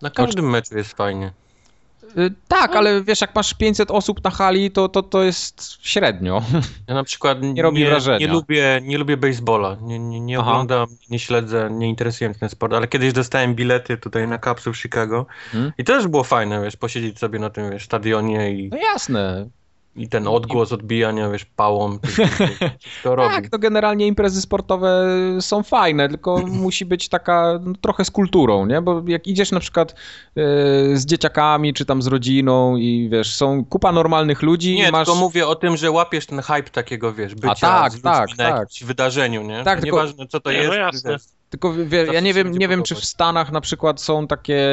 Na 0.02 0.10
każdym 0.10 0.50
meczu 0.50 0.76
jest 0.76 0.92
fajnie. 0.92 1.32
Y, 2.18 2.30
Tak, 2.48 2.76
ale 2.76 3.02
wiesz, 3.02 3.20
jak 3.20 3.34
masz 3.34 3.54
500 3.54 3.90
osób 3.90 4.24
na 4.24 4.30
hali, 4.30 4.70
to, 4.70 4.88
to, 4.88 5.02
to 5.02 5.22
jest 5.22 5.78
średnio. 5.82 6.42
Ja 6.88 6.94
na 6.94 7.04
przykład 7.04 7.42
nie, 7.54 7.62
robi 7.62 7.84
wrażenia. 7.84 8.26
nie 8.26 8.32
lubię, 8.32 8.80
nie 8.82 8.98
lubię 8.98 9.16
baseballa. 9.16 9.76
Nie, 9.82 9.98
nie, 9.98 10.20
nie 10.20 10.40
oglądam, 10.40 10.86
nie 11.10 11.18
śledzę, 11.18 11.68
nie 11.72 11.88
interesuje 11.88 12.30
mnie 12.30 12.38
ten 12.38 12.48
sport, 12.48 12.72
ale 12.74 12.88
kiedyś 12.88 13.12
dostałem 13.12 13.54
bilety 13.54 13.96
tutaj 13.96 14.28
na 14.28 14.38
Capsule 14.38 14.74
w 14.74 14.78
Chicago 14.78 15.26
Hmm? 15.52 15.72
i 15.78 15.84
to 15.84 15.92
też 15.92 16.08
było 16.08 16.24
fajne, 16.24 16.62
wiesz, 16.62 16.76
posiedzieć 16.76 17.18
sobie 17.18 17.38
na 17.38 17.50
tym, 17.50 17.70
wiesz, 17.70 17.84
stadionie 17.84 18.52
i, 18.52 18.68
No 18.68 18.76
jasne, 18.76 19.48
i 19.96 20.08
ten 20.08 20.28
odgłos 20.28 20.72
odbijania, 20.72 21.30
wiesz, 21.30 21.44
pałą. 21.44 21.98
To, 21.98 22.06
to 23.02 23.16
robi. 23.16 23.34
Tak, 23.34 23.48
to 23.48 23.58
generalnie 23.58 24.06
imprezy 24.06 24.40
sportowe 24.40 25.06
są 25.40 25.62
fajne, 25.62 26.08
tylko 26.08 26.42
musi 26.64 26.84
być 26.84 27.08
taka 27.08 27.58
no, 27.64 27.72
trochę 27.80 28.04
z 28.04 28.10
kulturą, 28.10 28.66
nie? 28.66 28.82
Bo 28.82 29.02
jak 29.06 29.26
idziesz 29.26 29.52
na 29.52 29.60
przykład 29.60 29.92
e, 29.92 29.96
z 30.96 31.06
dzieciakami, 31.06 31.74
czy 31.74 31.84
tam 31.84 32.02
z 32.02 32.06
rodziną 32.06 32.76
i 32.76 33.08
wiesz, 33.12 33.34
są 33.34 33.64
kupa 33.64 33.92
normalnych 33.92 34.42
ludzi 34.42 34.74
Nie, 34.74 34.88
i 34.88 34.92
masz... 34.92 35.06
tylko 35.06 35.20
mówię 35.20 35.46
o 35.46 35.54
tym, 35.54 35.76
że 35.76 35.90
łapiesz 35.90 36.26
ten 36.26 36.40
hype 36.40 36.62
takiego, 36.70 37.12
wiesz, 37.12 37.34
bycia 37.34 37.54
tak, 37.54 37.92
z 37.92 38.02
tak, 38.02 38.28
na 38.30 38.36
tak. 38.36 38.60
jakimś 38.60 38.84
wydarzeniu, 38.84 39.42
nie? 39.42 39.64
Tak, 39.64 39.78
To 39.78 39.82
tylko- 39.82 39.96
Nieważne, 39.96 40.26
co 40.26 40.40
to 40.40 40.52
Nie, 40.52 40.68
no 40.68 40.74
jest. 40.74 41.04
jasne. 41.04 41.16
Tylko 41.54 41.72
wie, 41.72 42.04
ja 42.12 42.20
nie 42.20 42.34
wiem, 42.34 42.52
nie 42.52 42.68
wiem, 42.68 42.82
czy 42.82 42.94
w. 42.94 43.04
Stanach 43.04 43.52
na 43.52 43.60
przykład 43.60 44.00
są 44.00 44.26
takie 44.26 44.70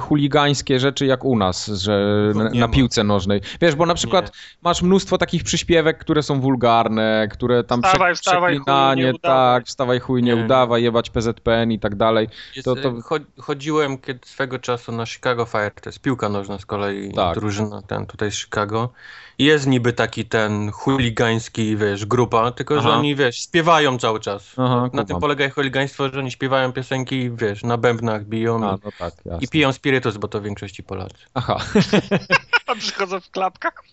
chuligańskie 0.00 0.80
rzeczy 0.80 1.06
jak 1.06 1.24
u 1.24 1.36
nas, 1.38 1.66
że 1.66 2.06
No, 2.34 2.44
na, 2.44 2.50
nie 2.50 2.60
na 2.60 2.68
piłce 2.68 3.04
nożnej. 3.04 3.40
Wiesz, 3.60 3.74
bo 3.74 3.86
na 3.86 3.94
przykład 3.94 4.32
masz 4.62 4.82
mnóstwo 4.82 5.18
takich 5.18 5.44
przyśpiewek, 5.44 5.98
które 5.98 6.22
są 6.22 6.40
wulgarne, 6.40 7.28
które 7.30 7.64
tam 7.64 7.82
Wstawaj, 7.82 8.14
wstawaj, 8.14 8.52
chuj, 8.54 8.64
przeklinanie, 8.64 9.04
nie 9.04 9.18
tak, 9.18 9.66
wstawaj 9.66 10.00
chuj, 10.00 10.22
nie, 10.22 10.34
Nie. 10.34 10.44
udawaj, 10.44 10.82
jebać 10.82 11.10
PZPN 11.10 11.72
i 11.72 11.78
tak 11.78 11.94
dalej. 11.94 12.28
Jest, 12.56 12.64
To- 12.64 12.76
to- 12.76 12.90
cho- 12.90 13.24
chodziłem 13.40 13.98
kiedy 13.98 14.20
swego 14.26 14.58
czasu 14.58 14.92
na 14.92 15.06
Chicago 15.06 15.44
Fire, 15.44 15.70
to 15.70 15.88
jest 15.88 16.00
piłka 16.00 16.28
nożna 16.28 16.58
z 16.58 16.66
kolei, 16.66 17.12
Tak. 17.12 17.34
drużyna 17.34 17.82
ten 17.82 18.06
tutaj 18.06 18.30
z 18.32 18.34
Chicago. 18.34 18.92
Jest 19.38 19.66
niby 19.66 19.92
taki 19.92 20.24
ten 20.24 20.70
chuligański, 20.70 21.76
wiesz, 21.76 22.06
grupa, 22.06 22.52
tylko 22.52 22.74
że 22.80 22.88
Aha. 22.88 22.98
oni, 22.98 23.16
wiesz, 23.16 23.36
śpiewają 23.36 23.98
cały 23.98 24.20
czas. 24.20 24.52
Aha, 24.56 24.90
na 24.92 25.04
tym 25.04 25.20
polega 25.20 25.46
ich 25.46 25.54
chuligaństwo, 25.54 26.08
że 26.08 26.18
oni 26.18 26.30
śpiewają 26.30 26.72
piosenki, 26.72 27.30
wiesz, 27.30 27.62
na 27.62 27.76
bębnach 27.76 28.24
biją 28.24 28.54
A, 28.54 28.74
i, 28.74 28.78
no 28.84 28.90
tak, 28.98 29.14
i 29.40 29.48
piją 29.48 29.72
spirytus, 29.72 30.16
bo 30.16 30.28
to 30.28 30.40
w 30.40 30.44
większości 30.44 30.82
Polacy. 30.82 31.16
Aha. 31.34 31.58
A 32.66 32.74
przychodzą 32.74 33.20
w 33.20 33.30
klapkach 33.30 33.84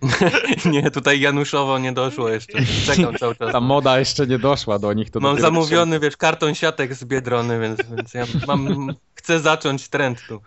nie, 0.64 0.90
tutaj 0.90 1.20
Januszowo 1.20 1.78
nie 1.78 1.92
doszło 1.92 2.28
jeszcze. 2.28 2.58
Czekam 2.86 3.18
cały 3.18 3.36
czas. 3.36 3.52
Ta 3.52 3.60
moda 3.60 3.98
jeszcze 3.98 4.26
nie 4.26 4.38
doszła 4.38 4.78
do 4.78 4.92
nich. 4.92 5.10
To 5.10 5.20
Mam 5.20 5.40
zamówiony, 5.40 6.00
wiesz, 6.00 6.16
karton 6.16 6.54
siatek 6.54 6.94
z 6.94 7.04
Biedrony, 7.04 7.60
więc, 7.60 7.80
więc 7.96 8.14
ja 8.14 8.24
mam, 8.46 8.94
chcę 9.14 9.40
zacząć 9.40 9.88
trend 9.88 10.22
tu. 10.28 10.40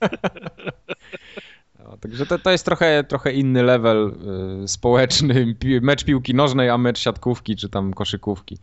No, 1.84 1.96
także 1.96 2.26
to, 2.26 2.38
to 2.38 2.50
jest 2.50 2.64
trochę, 2.64 3.04
trochę 3.04 3.32
inny 3.32 3.62
level 3.62 4.14
y, 4.64 4.68
społeczny. 4.68 5.46
Pi- 5.60 5.80
Mecz 5.80 6.04
piłki 6.04 6.34
nożnej, 6.34 6.70
a 6.70 6.78
mecz 6.78 6.98
siatkówki 6.98 7.56
czy 7.56 7.68
tam 7.68 7.94
koszykówki. 7.94 8.58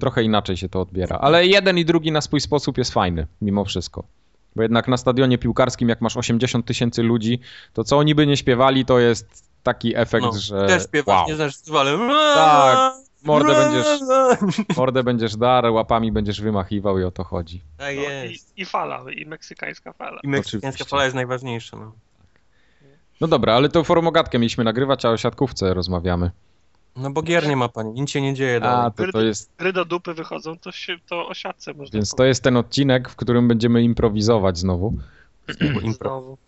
Trochę 0.00 0.22
inaczej 0.22 0.56
się 0.56 0.68
to 0.68 0.80
odbiera. 0.80 1.16
Ale 1.16 1.46
jeden 1.46 1.78
i 1.78 1.84
drugi 1.84 2.12
na 2.12 2.20
swój 2.20 2.40
sposób 2.40 2.78
jest 2.78 2.92
fajny, 2.92 3.26
mimo 3.42 3.64
wszystko. 3.64 4.04
Bo 4.56 4.62
jednak 4.62 4.88
na 4.88 4.96
stadionie 4.96 5.38
piłkarskim, 5.38 5.88
jak 5.88 6.00
masz 6.00 6.16
80 6.16 6.66
tysięcy 6.66 7.02
ludzi, 7.02 7.40
to 7.72 7.84
co 7.84 7.98
oni 7.98 8.14
by 8.14 8.26
nie 8.26 8.36
śpiewali, 8.36 8.84
to 8.84 8.98
jest 8.98 9.44
taki 9.62 9.96
efekt, 9.96 10.26
No, 10.26 10.32
że. 10.32 10.66
też 10.66 10.82
śpiewasz, 10.84 11.18
wow. 11.18 11.28
nie 11.28 11.34
znasz 11.36 11.54
ale 11.74 11.98
Tak. 12.34 13.07
Mordę 13.28 13.54
będziesz, 13.54 13.86
mordę 14.76 15.02
będziesz 15.04 15.36
dar, 15.36 15.66
łapami 15.66 16.12
będziesz 16.12 16.40
wymachiwał 16.40 16.98
i 16.98 17.04
o 17.04 17.10
to 17.10 17.24
chodzi. 17.24 17.62
Tak 17.76 17.96
No, 17.96 18.02
jest. 18.02 18.58
i, 18.58 18.62
I 18.62 18.64
fala, 18.64 19.04
i 19.16 19.26
meksykańska 19.26 19.92
fala. 19.92 20.20
I 20.22 20.28
meksykańska 20.28 20.68
Oczywiście. 20.68 20.90
fala 20.90 21.04
jest 21.04 21.14
najważniejsza. 21.14 21.76
No. 21.76 21.92
No 23.20 23.28
dobra, 23.28 23.54
ale 23.54 23.68
to 23.68 23.84
formogatkę 23.84 24.38
mieliśmy 24.38 24.64
nagrywać, 24.64 25.04
a 25.04 25.10
o 25.10 25.16
siatkówce 25.16 25.74
rozmawiamy. 25.74 26.30
no 26.96 27.10
bo 27.10 27.22
gier 27.22 27.48
nie 27.48 27.56
ma 27.56 27.68
pani, 27.68 27.92
nic 28.00 28.10
się 28.10 28.20
nie 28.20 28.34
dzieje 28.34 28.60
dalej. 28.60 28.86
A, 28.86 28.90
to, 28.90 29.12
to 29.12 29.20
jest, 29.20 29.50
Gry 29.58 29.72
do 29.72 29.84
dupy 29.84 30.14
wychodzą, 30.14 30.58
to 30.58 30.72
się 30.72 30.96
to 31.08 31.28
o 31.28 31.34
siatce 31.34 31.74
można 31.74 31.92
więc 31.96 32.10
to 32.10 32.24
jest 32.24 32.42
ten 32.42 32.56
odcinek, 32.56 33.08
w 33.08 33.16
którym 33.16 33.48
będziemy 33.48 33.82
improwizować 33.82 34.58
znowu. 34.58 34.94
powiedzieć 35.46 35.82
impro. 35.84 36.10
znowu. 36.20 36.38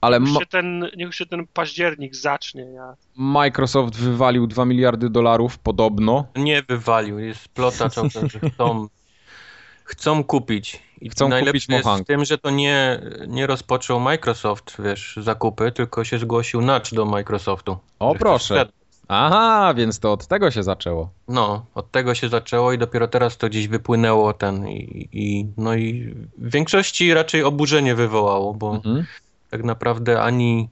Ale 0.00 0.20
Niech 0.20 0.38
się, 0.38 0.46
ten, 0.46 0.86
niech 0.96 1.14
się 1.14 1.26
ten 1.26 1.46
październik 1.46 2.16
zacznie. 2.16 2.62
Ja. 2.62 2.94
Microsoft 3.16 3.96
wywalił 3.96 4.46
2 4.46 4.64
miliardy 4.64 5.10
dolarów 5.10 5.58
podobno. 5.58 6.26
Nie 6.36 6.62
wywalił, 6.62 7.18
jest 7.18 7.48
plota 7.48 7.88
że 7.88 8.40
chcą, 8.50 8.88
chcą 9.84 10.24
kupić. 10.24 10.82
I 11.00 11.10
Chcą 11.10 11.28
najlepsze 11.28 11.52
kupić 11.52 11.68
jest 11.68 11.84
Mojang. 11.84 12.04
w 12.04 12.06
tym, 12.06 12.24
że 12.24 12.38
to 12.38 12.50
nie, 12.50 13.00
nie 13.28 13.46
rozpoczął 13.46 14.00
Microsoft, 14.00 14.76
wiesz, 14.84 15.18
zakupy, 15.22 15.72
tylko 15.72 16.04
się 16.04 16.18
zgłosił 16.18 16.60
Nudge 16.60 16.94
do 16.94 17.04
Microsoftu. 17.04 17.76
O, 17.98 18.14
proszę. 18.14 18.66
Aha, 19.08 19.74
więc 19.76 19.98
to 20.00 20.12
od 20.12 20.26
tego 20.26 20.50
się 20.50 20.62
zaczęło. 20.62 21.10
No, 21.28 21.66
od 21.74 21.90
tego 21.90 22.14
się 22.14 22.28
zaczęło 22.28 22.72
i 22.72 22.78
dopiero 22.78 23.08
teraz 23.08 23.36
to 23.36 23.48
gdzieś 23.48 23.68
wypłynęło 23.68 24.32
ten 24.32 24.68
i, 24.68 25.08
i 25.12 25.46
no 25.56 25.74
i 25.74 26.14
w 26.38 26.50
większości 26.50 27.14
raczej 27.14 27.42
oburzenie 27.44 27.94
wywołało, 27.94 28.54
bo 28.54 28.74
Mhm. 28.74 29.06
Tak 29.50 29.64
naprawdę 29.64 30.22
ani 30.22 30.68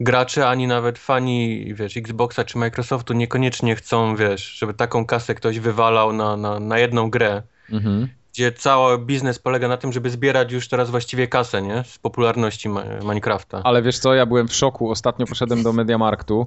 gracze, 0.00 0.48
ani 0.48 0.66
nawet 0.66 0.98
fani, 0.98 1.64
wiesz, 1.74 1.96
Xboxa 1.96 2.44
czy 2.44 2.58
Microsoftu 2.58 3.12
niekoniecznie 3.14 3.76
chcą, 3.76 4.16
wiesz, 4.16 4.42
żeby 4.58 4.74
taką 4.74 5.06
kasę 5.06 5.34
ktoś 5.34 5.58
wywalał 5.58 6.12
na, 6.12 6.36
na, 6.36 6.60
na 6.60 6.78
jedną 6.78 7.10
grę, 7.10 7.42
Mhm. 7.72 8.08
gdzie 8.32 8.52
cały 8.52 8.98
biznes 8.98 9.38
polega 9.38 9.68
na 9.68 9.76
tym, 9.76 9.92
żeby 9.92 10.10
zbierać 10.10 10.52
już 10.52 10.68
teraz 10.68 10.90
właściwie 10.90 11.28
kasę, 11.28 11.62
nie? 11.62 11.84
Z 11.84 11.98
popularności 11.98 12.68
Minecrafta. 13.02 13.60
Ale 13.64 13.82
wiesz 13.82 13.98
co, 13.98 14.14
ja 14.14 14.26
byłem 14.26 14.48
w 14.48 14.54
szoku. 14.54 14.90
Ostatnio 14.90 15.26
poszedłem 15.26 15.62
do 15.62 15.72
Mediamarktu 15.72 16.46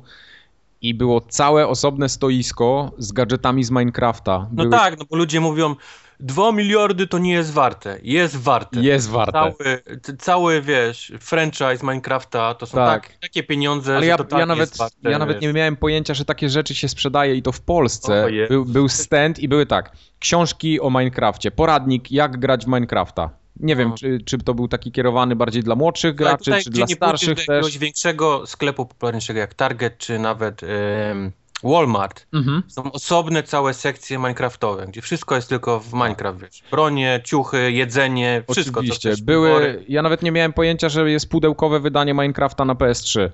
i 0.82 0.94
było 0.94 1.22
całe 1.22 1.68
osobne 1.68 2.10
stoisko 2.10 2.92
z 2.98 3.12
gadżetami 3.12 3.64
z 3.64 3.72
Minecrafta. 3.72 4.38
No 4.52 4.64
Były- 4.64 4.70
tak, 4.70 5.00
no 5.00 5.06
bo 5.10 5.16
ludzie 5.18 5.40
mówią, 5.40 5.76
2 6.24 6.52
miliardy 6.52 7.08
to 7.08 7.18
nie 7.18 7.32
jest 7.34 7.52
warte. 7.54 7.98
Jest 8.04 8.38
warte. 8.38 8.80
Jest 8.80 9.10
warte. 9.10 9.32
Cały, 9.32 9.82
cały, 10.20 10.62
wiesz, 10.62 11.12
franchise 11.20 11.78
Minecrafta 11.84 12.54
to 12.54 12.66
są 12.66 12.78
Tak. 12.78 13.08
tak. 13.08 13.18
takie 13.18 13.44
pieniądze, 13.44 13.92
Ale 13.92 14.02
że 14.02 14.08
ja, 14.08 14.18
to 14.18 14.24
tak 14.24 14.40
ja 14.40 14.46
nawet, 14.46 14.78
warte, 14.78 15.10
ja 15.12 15.20
nawet 15.20 15.42
nie 15.42 15.54
miałem 15.54 15.76
pojęcia, 15.76 16.14
że 16.14 16.26
takie 16.26 16.50
rzeczy 16.50 16.76
się 16.76 16.90
sprzedaje 16.90 17.36
i 17.36 17.42
to 17.42 17.52
w 17.52 17.62
Polsce. 17.62 18.28
Był, 18.50 18.66
był 18.66 18.90
stand 18.90 19.40
i 19.40 19.48
były 19.48 19.66
tak, 19.66 19.92
książki 20.20 20.82
o 20.82 20.90
Minecrafcie, 20.90 21.52
poradnik 21.52 22.12
jak 22.12 22.40
grać 22.40 22.66
w 22.66 22.68
Minecrafta. 22.68 23.30
Nie 23.60 23.76
wiem, 23.76 23.90
No. 23.90 23.96
czy, 23.96 24.20
czy 24.26 24.38
to 24.38 24.54
był 24.54 24.68
taki 24.68 24.92
kierowany 24.92 25.36
bardziej 25.36 25.64
dla 25.64 25.76
młodszych 25.76 26.16
graczy, 26.16 26.46
tutaj, 26.46 26.64
czy 26.64 26.70
dla 26.70 26.88
starszych 26.88 27.36
do 27.36 27.42
jakiegoś 27.42 27.72
też. 27.74 27.78
większego 27.78 28.48
sklepu 28.48 28.86
popularniejszego 28.86 29.40
jak 29.40 29.54
Target, 29.54 29.98
czy 29.98 30.20
nawet 30.20 30.62
em, 30.64 31.32
Walmart, 31.64 32.28
Mhm. 32.34 32.64
są 32.68 32.92
osobne 32.92 33.44
całe 33.44 33.74
sekcje 33.74 34.18
Minecraftowe, 34.18 34.86
gdzie 34.88 35.02
wszystko 35.02 35.36
jest 35.36 35.50
tylko 35.50 35.80
w 35.80 35.94
Minecraft, 35.94 36.40
wiesz. 36.40 36.64
Bronie, 36.72 37.22
ciuchy, 37.24 37.72
jedzenie, 37.72 38.44
wszystko. 38.52 38.74
co 38.74 38.80
Oczywiście. 38.80 39.10
chcesz, 39.10 39.22
Były, 39.22 39.48
wybory. 39.50 39.86
ja 39.88 40.02
nawet 40.02 40.22
nie 40.24 40.32
miałem 40.32 40.54
pojęcia, 40.54 40.90
że 40.90 41.12
jest 41.12 41.30
pudełkowe 41.30 41.80
wydanie 41.80 42.14
Minecrafta 42.14 42.66
na 42.66 42.74
PS3. 42.76 43.30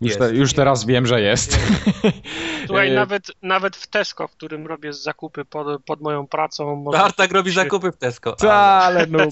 Już, 0.00 0.16
te, 0.16 0.34
już 0.34 0.52
teraz 0.54 0.84
wiem, 0.86 1.06
że 1.06 1.20
jest. 1.20 1.58
Słuchaj, 2.66 2.92
nawet, 2.92 3.30
nawet 3.42 3.76
w 3.76 3.86
Tesco, 3.86 4.28
w 4.28 4.32
którym 4.32 4.66
robię 4.66 4.92
zakupy 4.92 5.44
pod, 5.44 5.84
pod 5.84 6.00
moją 6.00 6.26
pracą, 6.26 6.76
można, 6.84 7.00
Tartak 7.00 7.32
robi 7.32 7.50
zakupy 7.52 7.92
w 7.92 7.96
Tesco. 7.96 8.32
Ta, 8.32 8.54
ale 8.54 9.06
no. 9.06 9.18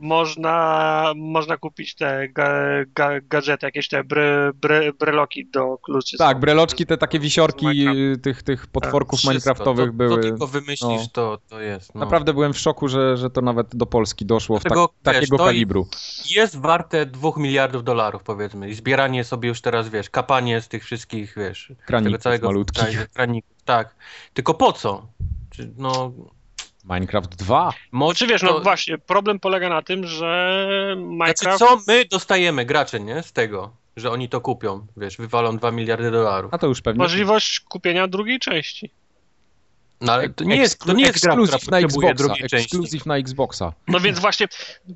można, 0.00 1.12
można 1.16 1.56
kupić 1.56 1.94
te 1.94 2.28
ga, 2.28 2.50
ga, 2.94 3.20
gadżety, 3.20 3.66
jakieś 3.66 3.88
te 3.88 4.04
bry, 4.04 4.50
bry, 4.54 4.92
bryloki 4.92 5.46
do 5.46 5.78
kluczy. 5.78 6.18
Tak, 6.18 6.40
breloczki, 6.40 6.86
te 6.86 6.96
takie 6.96 7.18
wisiorki 7.20 7.66
tych, 8.22 8.42
tych 8.42 8.66
potworków 8.66 9.18
Wszystko. 9.18 9.30
minecraftowych 9.32 9.86
to, 9.86 9.92
były. 9.92 10.16
To 10.16 10.22
tylko 10.22 10.46
wymyślisz, 10.46 11.02
no. 11.02 11.08
to, 11.12 11.38
to 11.48 11.60
jest. 11.60 11.94
No. 11.94 12.00
Naprawdę 12.00 12.32
byłem 12.34 12.52
w 12.52 12.58
szoku, 12.58 12.88
że, 12.88 13.16
że 13.16 13.30
to 13.30 13.40
nawet 13.40 13.76
do 13.76 13.86
Polski 13.86 14.26
doszło 14.26 14.58
w 14.58 14.62
tak, 14.62 14.72
Dlatego, 14.72 14.94
wiesz, 15.06 15.14
takiego 15.14 15.36
to 15.36 15.44
i- 15.44 15.46
kalibru. 15.46 15.86
Jest 16.30 16.58
warte 16.58 17.06
2 17.06 17.30
miliardów 17.36 17.84
dolarów, 17.84 18.22
powiedzmy. 18.22 18.70
I 18.70 18.74
zbieranie 18.74 19.24
sobie 19.24 19.48
już 19.48 19.60
teraz, 19.60 19.88
wiesz, 19.88 20.10
kapanie 20.10 20.60
z 20.60 20.68
tych 20.68 20.84
wszystkich, 20.84 21.34
wiesz, 21.36 21.72
Kraników 21.86 22.12
tego 22.12 22.22
całego 22.22 22.46
malutkich. 22.46 22.98
tak, 22.98 23.10
kraników. 23.10 23.50
Tak. 23.64 23.94
Tylko 24.34 24.54
po 24.54 24.72
co? 24.72 25.06
Czy, 25.50 25.70
no, 25.76 26.12
Minecraft 26.84 27.36
2. 27.36 27.72
może 27.92 28.18
Czy 28.18 28.26
wiesz, 28.26 28.40
to, 28.40 28.46
no 28.46 28.60
właśnie, 28.60 28.98
problem 28.98 29.40
polega 29.40 29.68
na 29.68 29.82
tym, 29.82 30.06
że 30.06 30.94
Znaczy, 30.94 31.06
Minecraft... 31.06 31.58
co 31.58 31.80
my 31.86 32.04
dostajemy, 32.04 32.64
gracze, 32.64 33.00
nie? 33.00 33.22
Z 33.22 33.32
tego, 33.32 33.76
że 33.96 34.10
oni 34.10 34.28
to 34.28 34.40
kupią, 34.40 34.86
wiesz, 34.96 35.16
wywalą 35.16 35.56
2 35.56 35.70
miliardy 35.70 36.10
dolarów. 36.10 36.54
A 36.54 36.58
to 36.58 36.66
już 36.66 36.82
pewnie. 36.82 37.02
Możliwość 37.02 37.60
kupienia 37.60 38.08
drugiej 38.08 38.38
części. 38.38 38.90
No 40.00 40.12
ale 40.12 40.28
to 40.28 40.44
nie 40.44 40.56
jest, 40.56 40.78
to 40.78 40.92
nie 40.92 41.04
jest 41.04 41.22
gra, 41.22 41.32
która 41.32 41.42
ekskluzyw 41.44 41.70
na 41.70 41.80
potrzebuje 41.80 42.10
Xboxa. 42.10 42.28
drugiej 42.28 42.48
części. 42.48 42.64
Ekskluzyw 42.76 43.06
na 43.06 43.16
Xboxa. 43.16 43.72
No 43.88 44.00
więc 44.00 44.18
właśnie 44.18 44.46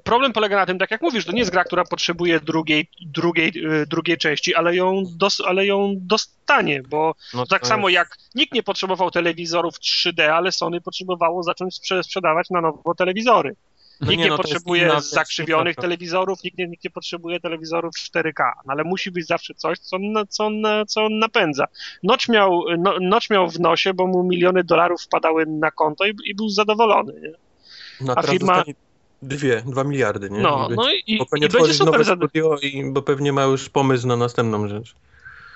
problem 0.05 0.33
polega 0.33 0.57
na 0.57 0.67
tym, 0.67 0.79
tak 0.79 0.91
jak 0.91 1.03
mówisz, 1.03 1.25
to 1.27 1.33
nie 1.33 1.39
jest 1.39 1.51
gra, 1.51 1.65
która 1.65 1.85
potrzebuje 1.85 2.41
drugiej, 2.41 2.89
drugiej, 3.07 3.53
y, 3.83 3.87
drugiej 3.87 4.19
części, 4.19 4.55
ale 4.55 4.77
ją, 4.77 5.03
dos, 5.17 5.41
ale 5.47 5.67
ją 5.67 5.95
dostanie, 5.97 6.83
bo 6.83 7.15
No 7.35 7.47
tak 7.47 7.67
samo 7.67 7.89
jest- 7.89 7.95
jak 7.95 8.17
nikt 8.35 8.55
nie 8.55 8.63
potrzebował 8.63 9.11
telewizorów 9.11 9.79
3D, 9.81 10.23
ale 10.35 10.53
Sony 10.53 10.81
potrzebowało 10.81 11.43
zacząć 11.43 11.75
sprze- 11.75 12.03
sprzedawać 12.03 12.51
na 12.51 12.61
nowo 12.61 12.95
telewizory. 12.95 13.57
No 14.05 14.11
Nikt 14.11 14.19
nie, 14.19 14.25
nie, 14.25 14.31
no 14.31 14.37
jest 14.37 14.43
potrzebuje 14.43 14.83
inna- 14.83 15.01
zakrzywionych 15.01 15.77
telewizorów, 15.77 16.45
nikt 16.45 16.59
nie, 16.59 16.69
nikt 16.69 16.85
nie 16.85 16.91
potrzebuje 16.91 17.41
telewizorów 17.41 17.95
4K, 17.95 18.53
no 18.67 18.73
ale 18.73 18.85
musi 18.85 19.11
być 19.11 19.27
zawsze 19.27 19.55
coś, 19.55 19.79
co 19.79 19.97
co 20.29 20.51
co 20.89 21.05
on 21.05 21.19
napędza. 21.19 21.67
Notch 22.03 22.29
miał, 22.29 22.63
no, 22.79 22.95
Notch 23.01 23.31
miał 23.31 23.49
w 23.51 23.61
nosie, 23.61 23.95
bo 23.95 24.07
mu 24.07 24.23
miliony 24.23 24.65
dolarów 24.65 25.03
wpadały 25.03 25.47
na 25.47 25.71
konto 25.71 26.07
i, 26.07 26.15
i 26.25 26.35
był 26.35 26.49
zadowolony. 26.49 27.13
Nie? 27.23 27.33
No, 28.01 28.15
a 28.17 28.23
firma- 28.23 28.65
Dwie, 29.23 29.63
dwa 29.67 29.85
miliardy, 29.85 30.31
nie? 30.31 30.41
No, 30.41 30.69
I 30.71 30.77
no 30.77 30.83
będzie- 30.83 30.97
i, 31.07 31.19
bo 31.19 31.25
i 31.25 31.27
pewnie 31.27 31.49
będzie 31.49 31.59
tworzyć 31.59 31.77
super 31.77 32.07
nowe 32.07 32.59
i, 32.63 32.93
bo 32.93 33.03
pewnie 33.03 33.33
ma 33.33 33.43
już 33.43 33.69
pomysł 33.69 34.07
na 34.07 34.17
następną 34.17 34.69
rzecz. 34.69 34.95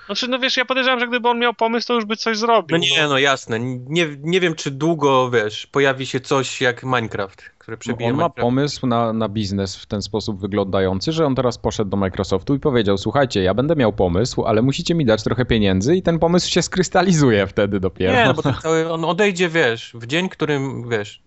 Znaczy, 0.05 0.27
no 0.27 0.39
wiesz, 0.39 0.57
ja 0.57 0.65
podejrzewam, 0.65 0.99
że 0.99 1.07
gdyby 1.07 1.29
on 1.29 1.39
miał 1.39 1.53
pomysł, 1.53 1.87
to 1.87 1.93
już 1.93 2.05
by 2.05 2.15
coś 2.15 2.37
zrobił. 2.37 2.77
No 2.77 2.83
nie, 2.83 3.07
no 3.07 3.17
jasne. 3.17 3.59
Nie, 3.59 4.07
nie 4.21 4.39
wiem, 4.39 4.55
czy 4.55 4.71
długo, 4.71 5.29
wiesz, 5.29 5.67
pojawi 5.67 6.05
się 6.05 6.19
coś 6.19 6.61
jak 6.61 6.83
Minecraft, 6.83 7.41
które 7.69 7.77
przebije 7.77 8.09
On 8.09 8.15
ma 8.15 8.23
Minecraft. 8.23 8.41
pomysł 8.41 8.87
na, 8.87 9.13
na 9.13 9.29
biznes 9.29 9.75
w 9.75 9.85
ten 9.85 10.01
sposób 10.01 10.39
wyglądający, 10.39 11.11
że 11.11 11.25
on 11.25 11.35
teraz 11.35 11.57
poszedł 11.57 11.89
do 11.91 11.97
Microsoftu 11.97 12.55
i 12.55 12.59
powiedział: 12.59 12.97
Słuchajcie, 12.97 13.43
ja 13.43 13.53
będę 13.53 13.75
miał 13.75 13.93
pomysł, 13.93 14.43
ale 14.43 14.61
musicie 14.61 14.95
mi 14.95 15.05
dać 15.05 15.23
trochę 15.23 15.45
pieniędzy, 15.45 15.95
i 15.95 16.01
ten 16.01 16.19
pomysł 16.19 16.49
się 16.49 16.61
skrystalizuje 16.61 17.47
wtedy 17.47 17.79
dopiero. 17.79 18.13
Nie, 18.13 18.25
no 18.25 18.33
bo 18.33 18.41
cały, 18.61 18.91
on 18.91 19.05
odejdzie, 19.05 19.49
wiesz, 19.49 19.91
w 19.95 20.07
dzień, 20.07 20.29
którym, 20.29 20.89
wiesz, 20.89 21.21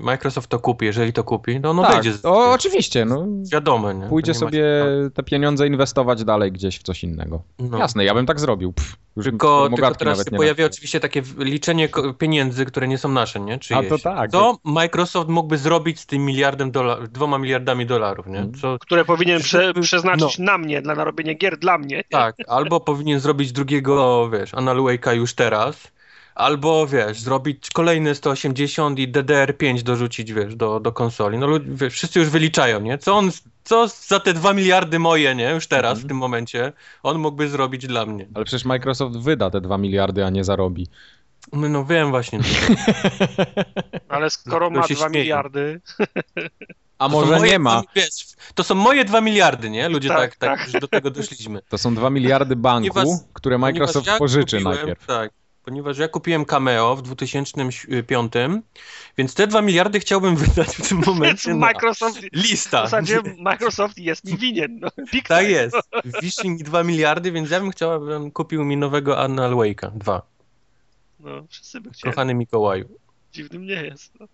Microsoft 0.00 0.50
to 0.50 0.58
kupi, 0.58 0.86
jeżeli 0.86 1.12
to 1.12 1.24
kupi, 1.24 1.60
no 1.60 1.70
on 1.70 1.76
tak, 1.80 1.90
odejdzie. 1.90 2.12
z- 2.12 2.24
o, 2.24 2.50
oczywiście. 2.52 3.04
No, 3.04 3.26
Wiadomo, 3.52 3.92
nie? 3.92 4.06
pójdzie 4.08 4.32
nie 4.32 4.38
sobie 4.38 4.58
się- 4.58 5.10
te 5.14 5.22
pieniądze 5.22 5.66
inwestować 5.66 6.24
dalej 6.24 6.52
gdzieś 6.52 6.78
w 6.78 6.82
coś 6.82 7.04
innego. 7.04 7.42
no. 7.58 7.78
Jasne, 7.78 8.04
ja 8.04 8.14
bym 8.14 8.26
tak 8.26 8.40
zrobił. 8.40 8.72
Pff, 8.72 8.96
już 9.16 9.24
Tylko, 9.26 9.68
tylko 9.76 9.94
teraz 9.94 10.18
się 10.18 10.30
pojawia 10.36 10.66
oczywiście 10.66 11.00
takie 11.00 11.22
liczenie 11.38 11.88
pieniędzy, 12.18 12.66
które 12.66 12.88
nie 12.88 12.98
są 12.98 13.08
nasze, 13.08 13.40
nie? 13.40 13.58
Czyjeś. 13.58 13.86
A 13.86 13.88
to 13.88 13.98
tak. 13.98 14.30
Co 14.30 14.56
Microsoft 14.64 15.28
mógłby 15.28 15.58
zrobić 15.58 16.00
z 16.00 16.06
tym 16.06 16.24
miliardem 16.24 16.70
dolarów, 16.70 17.12
dwoma 17.12 17.38
miliardami 17.38 17.86
dolarów, 17.86 18.26
nie? 18.26 18.38
Mhm. 18.38 18.54
Co, 18.54 18.76
Które 18.80 19.04
powinien 19.04 19.40
prze, 19.40 19.74
przeznaczyć 19.82 20.38
no. 20.38 20.44
na 20.44 20.58
mnie, 20.58 20.82
dla 20.82 20.94
narobienia 20.94 21.34
gier 21.34 21.58
dla 21.58 21.78
mnie. 21.78 22.04
tak, 22.10 22.36
albo 22.48 22.80
powinien 22.80 23.20
zrobić 23.20 23.52
drugiego, 23.52 24.30
wiesz, 24.30 24.52
Wake'a 24.52 25.12
już 25.16 25.34
teraz, 25.34 25.92
albo, 26.34 26.86
wiesz, 26.86 27.20
zrobić 27.20 27.70
kolejny 27.70 28.14
180 28.14 28.98
i 28.98 29.12
DDR5 29.12 29.82
dorzucić, 29.82 30.32
wiesz, 30.32 30.56
do, 30.56 30.80
do 30.80 30.92
konsoli. 30.92 31.38
No 31.38 31.46
wiesz, 31.66 31.92
wszyscy 31.92 32.18
już 32.20 32.28
wyliczają, 32.28 32.80
nie? 32.80 32.98
Co 32.98 33.16
on, 33.16 33.30
co 33.64 33.88
za 33.88 34.20
te 34.20 34.32
dwa 34.34 34.52
miliardy 34.52 34.98
moje, 34.98 35.34
nie? 35.34 35.50
Już 35.50 35.66
teraz, 35.66 35.90
Mhm. 35.90 36.06
w 36.06 36.08
tym 36.08 36.16
momencie, 36.16 36.72
on 37.02 37.18
mógłby 37.18 37.48
zrobić 37.48 37.86
dla 37.86 38.06
mnie. 38.06 38.26
Ale 38.34 38.44
przecież 38.44 38.64
Microsoft 38.64 39.16
wyda 39.16 39.50
te 39.50 39.60
2 39.60 39.78
miliardy, 39.78 40.24
a 40.24 40.30
nie 40.30 40.44
zarobi. 40.44 40.86
No, 41.52 41.68
no 41.68 41.84
wiem 41.84 42.10
właśnie. 42.10 42.38
Ale 44.08 44.30
skoro 44.30 44.70
No, 44.70 44.80
ma 44.80 44.86
się 44.88 44.94
2 44.94 45.08
śmieję. 45.08 45.24
miliardy, 45.24 45.80
A 46.98 47.08
To 47.08 47.12
może 47.14 47.38
moje 47.38 47.52
nie 47.52 47.58
ma. 47.58 47.80
dwa- 47.82 47.92
Wiesz, 47.96 48.26
to 48.54 48.64
są 48.64 48.74
moje 48.74 49.04
dwa 49.04 49.20
miliardy, 49.20 49.70
nie? 49.70 49.88
Ludzie 49.88 50.08
tak, 50.08 50.18
Tak, 50.18 50.36
tak, 50.36 50.58
tak. 50.58 50.72
już 50.72 50.80
do 50.80 50.88
tego 50.88 51.10
doszliśmy. 51.10 51.60
To 51.68 51.78
są 51.78 51.94
2 51.94 52.10
miliardy 52.10 52.56
banku, 52.66 52.88
Ponieważ- 52.94 53.18
które 53.32 53.58
Microsoft 53.58 54.08
pożyczy 54.18 54.56
kupiłem- 54.56 54.62
najpierw. 54.74 55.06
Tak, 55.06 55.30
ponieważ 55.64 55.98
ja 55.98 56.08
kupiłem 56.08 56.44
Cameo 56.44 56.96
w 56.96 57.02
2005, 57.02 58.32
więc 59.18 59.34
te 59.34 59.46
dwa 59.46 59.62
miliardy 59.62 60.00
chciałbym 60.00 60.36
wydać 60.36 60.76
w 60.76 60.88
tym 60.88 61.02
momencie 61.06 61.50
na 61.50 61.56
Microsoft, 61.56 62.20
w 62.32 62.36
lista. 62.36 62.82
zasadzie 62.82 63.20
Microsoft 63.38 63.98
jest 63.98 64.24
mi 64.24 64.36
winien. 64.38 64.80
No. 64.80 64.88
Tak 65.28 65.48
jest. 65.48 65.76
Wiszli 66.22 66.50
mi 66.50 66.58
dwa 66.58 66.84
miliardy, 66.84 67.32
więc 67.32 67.50
ja 67.50 67.60
bym 67.60 67.70
chciał, 67.70 67.92
abym 67.92 68.30
kupił 68.30 68.64
mi 68.64 68.76
nowego 68.76 69.18
Alan 69.18 69.36
Wake'a 69.54 69.90
2. 69.98 70.22
No, 71.20 71.44
wszyscy 71.48 71.80
by 71.80 71.90
chcieli. 71.90 72.12
Kochany 72.12 72.34
Mikołaju. 72.34 72.88
Dziwnym 73.32 73.66
nie 73.66 73.82
jest. 73.82 74.12
No. 74.20 74.26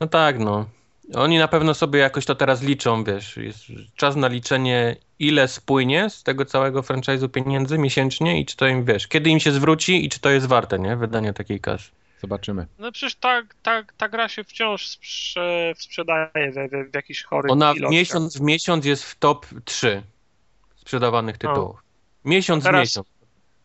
No 0.00 0.06
tak, 0.06 0.38
no. 0.38 0.66
Oni 1.14 1.38
na 1.38 1.48
pewno 1.48 1.74
sobie 1.74 1.98
jakoś 1.98 2.24
to 2.24 2.34
teraz 2.34 2.62
liczą, 2.62 3.04
wiesz, 3.04 3.36
jest 3.36 3.60
czas 3.96 4.16
na 4.16 4.28
liczenie, 4.28 4.96
ile 5.18 5.48
spłynie 5.48 6.10
z 6.10 6.22
tego 6.22 6.44
całego 6.44 6.82
franchise'u 6.82 7.28
pieniędzy 7.28 7.78
miesięcznie 7.78 8.40
i 8.40 8.46
czy 8.46 8.56
to 8.56 8.66
im, 8.66 8.84
wiesz, 8.84 9.08
kiedy 9.08 9.30
im 9.30 9.40
się 9.40 9.52
zwróci 9.52 10.04
i 10.04 10.08
czy 10.08 10.20
to 10.20 10.30
jest 10.30 10.46
warte, 10.46 10.78
nie, 10.78 10.96
wydanie 10.96 11.32
takiej 11.32 11.60
kasy. 11.60 11.90
Zobaczymy. 12.20 12.66
no 12.78 12.92
przecież 12.92 13.14
ta, 13.14 13.42
ta, 13.62 13.84
ta 13.96 14.08
gra 14.08 14.28
się 14.28 14.44
wciąż 14.44 14.88
sprze, 14.88 15.72
sprzedaje 15.76 16.52
we, 16.52 16.68
we, 16.68 16.84
w 16.84 16.94
jakichś 16.94 17.22
chorych 17.22 17.52
Ona 17.52 17.74
w 17.74 17.90
miesiąc 17.90 18.38
w 18.38 18.40
miesiąc 18.40 18.84
jest 18.84 19.04
w 19.04 19.18
top 19.18 19.46
3 19.64 20.02
sprzedawanych 20.76 21.38
tytułów. 21.38 21.82
Miesiąc 22.24 22.64
Teraz- 22.64 22.80
w 22.80 22.82
miesiąc. 22.82 23.06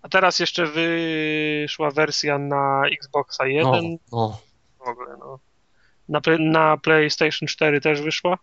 A 0.02 0.10
teraz 0.10 0.40
jeszcze 0.40 0.66
wyszła 0.66 1.92
wersja 1.92 2.38
na 2.38 2.82
Xboxa 2.98 3.48
1 3.48 3.72
No, 3.72 3.82
no, 4.12 4.40
w 4.86 4.88
ogóle, 4.88 5.18
no. 5.20 5.40
Na, 6.10 6.22
na 6.40 6.78
PlayStation 6.78 7.48
4 7.48 7.82
też 7.82 8.02
wyszła? 8.02 8.38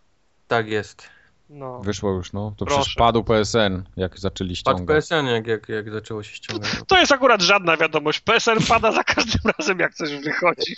tak 0.47 0.67
jest. 0.67 1.09
No. 1.53 1.79
Wyszło 1.79 2.11
już, 2.11 2.33
no. 2.33 2.53
To 2.57 2.65
Proszę. 2.65 2.81
przecież 2.81 2.95
padł 2.95 3.23
PSN, 3.23 3.83
jak 3.97 4.19
zaczęli 4.19 4.49
Padł 4.49 4.55
ściągać. 4.77 4.95
PSN, 4.95 5.25
jak, 5.25 5.47
jak, 5.47 5.69
jak 5.69 5.91
zaczęło 5.91 6.23
się 6.23 6.35
ściągać. 6.35 6.69
To 6.87 6.99
jest 6.99 7.11
akurat 7.11 7.41
żadna 7.41 7.77
wiadomość. 7.77 8.19
PSN 8.19 8.57
pada 8.67 8.91
za 8.91 9.03
każdym 9.03 9.41
razem, 9.59 9.79
jak 9.79 9.93
coś 9.93 10.09
wychodzi. 10.15 10.75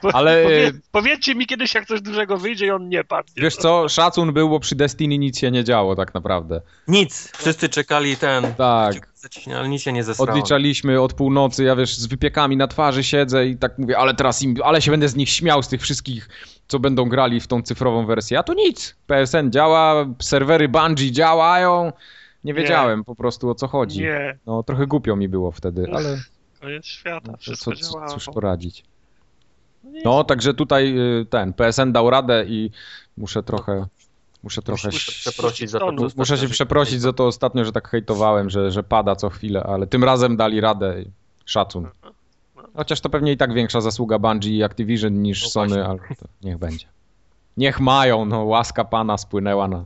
Po, 0.00 0.14
Ale- 0.16 0.42
Powie, 0.42 0.72
powiedzcie 0.92 1.34
mi 1.34 1.46
kiedyś, 1.46 1.74
jak 1.74 1.86
coś 1.86 2.00
dużego 2.00 2.36
wyjdzie 2.38 2.66
i 2.66 2.70
on 2.70 2.88
nie 2.88 3.04
padnie. 3.04 3.42
Wiesz 3.42 3.56
co, 3.56 3.88
szacun 3.88 4.32
był, 4.32 4.48
bo 4.48 4.60
przy 4.60 4.74
Destiny 4.76 5.18
nic 5.18 5.38
się 5.38 5.50
nie 5.50 5.64
działo 5.64 5.96
tak 5.96 6.14
naprawdę. 6.14 6.60
Nic, 6.88 7.32
wszyscy 7.38 7.68
czekali 7.68 8.16
ten, 8.16 8.54
Tak. 8.54 9.08
ale 9.56 9.68
nic 9.68 9.82
się 9.82 9.92
nie 9.92 10.04
zesrało. 10.04 10.30
Odliczaliśmy 10.30 11.00
od 11.00 11.12
północy, 11.14 11.64
ja 11.64 11.76
wiesz, 11.76 11.96
z 11.96 12.06
wypiekami 12.06 12.56
na 12.56 12.66
twarzy 12.68 13.04
siedzę 13.04 13.46
i 13.46 13.56
tak 13.56 13.78
mówię, 13.78 13.98
ale 13.98 14.14
teraz 14.14 14.42
im, 14.42 14.54
ale 14.64 14.82
się 14.82 14.90
będę 14.90 15.08
z 15.08 15.16
nich 15.16 15.28
śmiał, 15.28 15.62
z 15.62 15.68
tych 15.68 15.80
wszystkich, 15.82 16.28
co 16.70 16.78
będą 16.78 17.08
grali 17.08 17.40
w 17.40 17.46
tą 17.46 17.62
cyfrową 17.62 18.06
wersję. 18.06 18.38
A 18.38 18.42
tu 18.42 18.52
nic. 18.52 18.96
PSN 19.06 19.50
działa, 19.50 20.06
serwery 20.22 20.68
Bungie 20.68 21.12
działają. 21.12 21.92
Nie 22.44 22.54
wiedziałem 22.54 23.04
po 23.04 23.14
prostu 23.14 23.50
o 23.50 23.54
co 23.54 23.68
chodzi. 23.68 24.00
Nie, 24.00 24.38
No 24.46 24.62
trochę 24.62 24.86
głupio 24.86 25.16
mi 25.16 25.28
było 25.28 25.50
wtedy, 25.50 25.86
ale 25.94 26.18
koniec 26.60 26.86
świata. 26.86 27.30
no, 27.32 27.36
Wszystko 27.38 27.72
co, 27.72 27.76
działało. 27.92 28.08
cóż 28.12 28.24
poradzić. 28.34 28.84
nie 29.84 30.02
No, 30.04 30.16
jest- 30.16 30.28
także 30.28 30.54
tutaj 30.54 30.98
y, 31.20 31.26
ten 31.30 31.52
PSN 31.52 31.92
dał 31.92 32.10
radę 32.10 32.44
i 32.48 32.70
muszę 33.16 33.42
trochę 33.42 33.86
muszę 34.42 34.62
trochę 34.62 34.88
Muszę 34.88 35.12
przeprosić 35.12 35.70
za 35.70 35.78
to. 35.78 35.92
Muszę 35.92 36.14
Muszę 36.16 36.28
się 36.28 36.34
ostatnio 36.34 36.52
przeprosić 36.54 37.00
za 37.00 37.12
to 37.12 37.26
ostatnio, 37.26 37.64
że 37.64 37.72
tak 37.72 37.88
hejtowałem, 37.88 38.50
że, 38.50 38.70
że 38.70 38.82
pada 38.82 39.16
co 39.16 39.30
chwilę, 39.30 39.62
ale 39.62 39.86
tym 39.86 40.04
razem 40.04 40.36
dali 40.36 40.60
radę. 40.60 41.02
i 41.02 41.10
Szacun. 41.44 41.88
Chociaż 42.76 43.00
to 43.00 43.08
pewnie 43.10 43.32
i 43.32 43.36
tak 43.36 43.54
większa 43.54 43.80
zasługa 43.80 44.18
Bungie 44.18 44.50
i 44.50 44.62
Activision 44.62 45.22
niż 45.22 45.42
No 45.42 45.48
Sony, 45.48 45.86
ale 45.86 45.98
to 45.98 46.26
niech 46.42 46.58
będzie. 46.58 46.86
Niech 47.56 47.80
mają, 47.80 48.24
no 48.24 48.44
łaska 48.44 48.84
pana 48.84 49.18
spłynęła 49.18 49.68
na... 49.68 49.84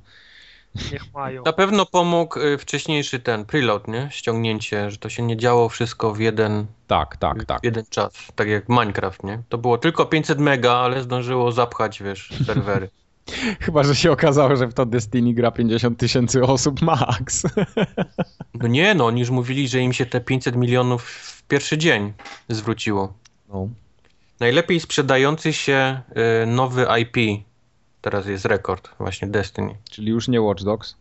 Niech 0.93 1.13
mają. 1.15 1.43
Na 1.43 1.53
pewno 1.53 1.87
pomógł 1.87 2.41
y, 2.41 2.59
wcześniejszy 2.59 3.21
ten 3.21 3.45
preload, 3.45 3.89
nie? 3.89 4.09
Ściągnięcie, 4.11 4.91
że 4.91 4.97
to 4.97 5.09
się 5.09 5.23
nie 5.23 5.37
działo 5.37 5.69
wszystko 5.69 6.13
w 6.15 6.21
jeden, 6.21 6.67
Tak, 6.87 7.17
tak, 7.17 7.45
tak. 7.45 7.61
w 7.61 7.65
jeden 7.65 7.85
czas. 7.91 8.13
Tak 8.35 8.49
jak 8.49 8.69
Minecraft, 8.69 9.25
nie? 9.25 9.43
To 9.49 9.59
było 9.59 9.79
tylko 9.79 10.07
500 10.07 10.39
mega, 10.39 10.73
ale 10.73 11.03
zdążyło 11.03 11.53
zapchać, 11.53 12.03
wiesz, 12.03 12.31
serwery. 12.47 12.89
Chyba, 13.61 13.83
że 13.83 13.97
się 13.97 14.13
okazało, 14.13 14.57
że 14.57 14.67
w 14.67 14.75
to 14.75 14.87
Destiny 14.87 15.35
gra 15.35 15.51
50 15.51 15.99
tysięcy 15.99 16.43
osób 16.43 16.83
max. 16.83 17.43
No 18.61 18.69
nie, 18.69 18.95
no 18.95 19.07
oni 19.07 19.21
już 19.21 19.31
mówili, 19.31 19.69
że 19.69 19.81
im 19.81 19.93
się 19.93 20.07
te 20.07 20.21
500 20.21 20.57
milionów 20.57 21.05
w 21.05 21.43
pierwszy 21.43 21.79
dzień 21.79 22.13
zwróciło. 22.49 23.15
No. 23.49 23.69
Najlepiej 24.41 24.81
sprzedający 24.81 25.53
się 25.53 26.01
y, 26.43 26.47
nowy 26.47 26.87
IP. 27.01 27.45
Teraz 28.01 28.27
jest 28.27 28.45
rekord, 28.45 28.91
właśnie 28.99 29.29
Destiny. 29.29 29.77
Czyli 29.91 30.09
już 30.09 30.29
nie 30.29 30.41
Watch 30.41 30.63
Dogs. 30.63 30.97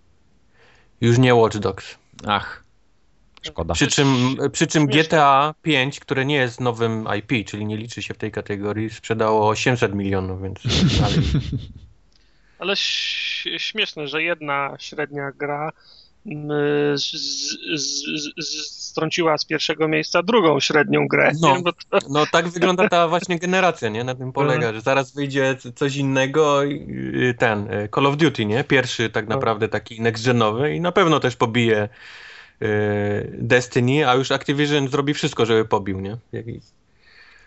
Już 1.02 1.18
nie 1.18 1.36
Watch 1.36 1.58
Dogs. 1.58 1.98
Ach, 2.28 2.64
szkoda. 3.42 3.74
Przy 3.74 3.88
czym, 3.88 4.38
przy 4.52 4.68
czym. 4.68 4.88
GTA 4.88 5.54
5, 5.62 6.00
które 6.00 6.26
nie 6.26 6.36
jest 6.36 6.62
nowym 6.62 7.08
IP, 7.18 7.48
czyli 7.48 7.66
nie 7.66 7.78
liczy 7.78 8.02
się 8.02 8.14
w 8.14 8.18
tej 8.18 8.32
kategorii, 8.32 8.90
sprzedało 8.90 9.50
800 9.50 9.96
milionów, 9.96 10.42
więc 10.42 10.60
dalej. 11.00 11.20
Ale 12.64 12.74
śmieszne, 13.58 14.08
że 14.08 14.24
jedna 14.24 14.76
średnia 14.80 15.32
gra 15.32 15.72
mm, 16.26 16.98
z, 16.98 17.12
z, 17.12 17.58
z, 17.76 18.04
z, 18.38 18.84
strąciła 18.90 19.38
z 19.38 19.46
pierwszego 19.46 19.88
miejsca 19.88 20.24
drugą 20.24 20.60
średnią 20.60 21.08
grę. 21.08 21.32
No. 21.42 21.58
nie? 21.58 21.64
To, 21.64 22.00
No 22.10 22.26
tak 22.32 22.48
wygląda 22.48 22.90
ta 22.90 23.08
właśnie 23.08 23.40
generacja, 23.40 23.90
nie? 23.90 24.04
Na 24.04 24.16
tym 24.16 24.32
polega, 24.42 24.74
że 24.74 24.82
zaraz 24.82 25.14
wyjdzie 25.14 25.56
coś 25.76 25.96
innego 25.96 26.64
i 26.64 26.74
y, 27.30 27.36
ten 27.40 27.72
y, 27.72 27.90
Call 27.96 28.06
of 28.06 28.18
Duty, 28.18 28.46
nie? 28.46 28.64
Pierwszy 28.64 29.10
tak 29.10 29.28
naprawdę 29.28 29.70
taki 29.70 30.02
next-genowy 30.02 30.76
i 30.76 30.82
na 30.82 30.92
pewno 30.92 31.20
też 31.20 31.36
pobije 31.36 31.90
y, 32.62 32.68
Destiny, 33.34 34.10
a 34.10 34.16
już 34.16 34.32
Activision 34.32 34.88
zrobi 34.88 35.14
wszystko, 35.14 35.46
żeby 35.46 35.66
pobił, 35.66 36.00
nie? 36.00 36.18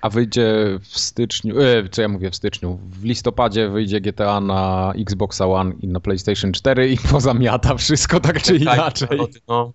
A 0.06 0.10
wyjdzie 0.10 0.78
w 0.82 0.98
styczniu, 0.98 1.60
e, 1.60 1.88
co 1.88 2.02
ja 2.02 2.08
mówię 2.08 2.30
w 2.30 2.36
styczniu, 2.36 2.78
w 2.82 3.04
listopadzie 3.04 3.68
wyjdzie 3.68 4.00
GTA 4.00 4.40
na 4.40 4.92
Xboxa 4.98 5.46
One 5.46 5.74
i 5.80 5.88
na 5.88 6.00
PlayStation 6.00 6.52
4 6.52 6.88
i 6.88 6.98
pozamiata 7.12 7.74
wszystko 7.74 8.20
tak 8.20 8.42
czy 8.42 8.56
inaczej. 8.56 9.18
No. 9.48 9.72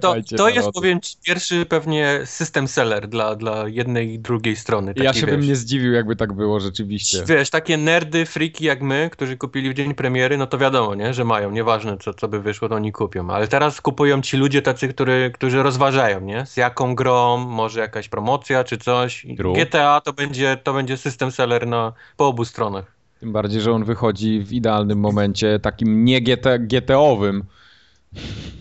To, 0.00 0.14
to 0.36 0.48
jest, 0.48 0.70
powiem 0.70 1.00
ci, 1.00 1.16
pierwszy 1.26 1.66
pewnie 1.66 2.20
system 2.24 2.68
seller 2.68 3.08
dla, 3.08 3.36
dla 3.36 3.68
jednej 3.68 4.12
i 4.12 4.18
drugiej 4.18 4.56
strony. 4.56 4.94
Ja 4.96 5.04
Taki, 5.04 5.20
się 5.20 5.26
wiesz, 5.26 5.36
bym 5.36 5.46
nie 5.46 5.56
zdziwił, 5.56 5.92
jakby 5.92 6.16
tak 6.16 6.32
było 6.32 6.60
rzeczywiście. 6.60 7.24
Wiesz, 7.26 7.50
takie 7.50 7.76
nerdy, 7.76 8.26
friki 8.26 8.64
jak 8.64 8.82
my, 8.82 9.08
którzy 9.12 9.36
kupili 9.36 9.70
w 9.70 9.74
dzień 9.74 9.94
premiery, 9.94 10.38
no 10.38 10.46
to 10.46 10.58
wiadomo, 10.58 10.94
nie, 10.94 11.14
że 11.14 11.24
mają, 11.24 11.50
nieważne 11.50 11.98
co, 11.98 12.14
co 12.14 12.28
by 12.28 12.40
wyszło, 12.40 12.68
to 12.68 12.74
oni 12.74 12.92
kupią. 12.92 13.30
Ale 13.30 13.48
teraz 13.48 13.80
kupują 13.80 14.22
ci 14.22 14.36
ludzie 14.36 14.62
tacy, 14.62 14.88
który, 14.88 15.30
którzy 15.34 15.62
rozważają, 15.62 16.20
nie? 16.20 16.46
Z 16.46 16.56
jaką 16.56 16.94
grą, 16.94 17.36
może 17.38 17.80
jakaś 17.80 18.08
promocja 18.08 18.64
czy 18.64 18.78
coś. 18.78 19.26
True. 19.36 19.52
GTA 19.52 20.00
to 20.00 20.12
będzie, 20.12 20.56
to 20.62 20.74
będzie 20.74 20.96
system 20.96 21.30
seller 21.30 21.66
na, 21.66 21.92
po 22.16 22.26
obu 22.26 22.44
stronach. 22.44 22.84
Tym 23.20 23.32
bardziej, 23.32 23.60
że 23.60 23.72
on 23.72 23.84
wychodzi 23.84 24.40
w 24.40 24.52
idealnym 24.52 24.98
momencie, 24.98 25.58
takim 25.58 26.04
nie 26.04 26.20
GT, 26.20 26.58
GT-owym. 26.58 27.44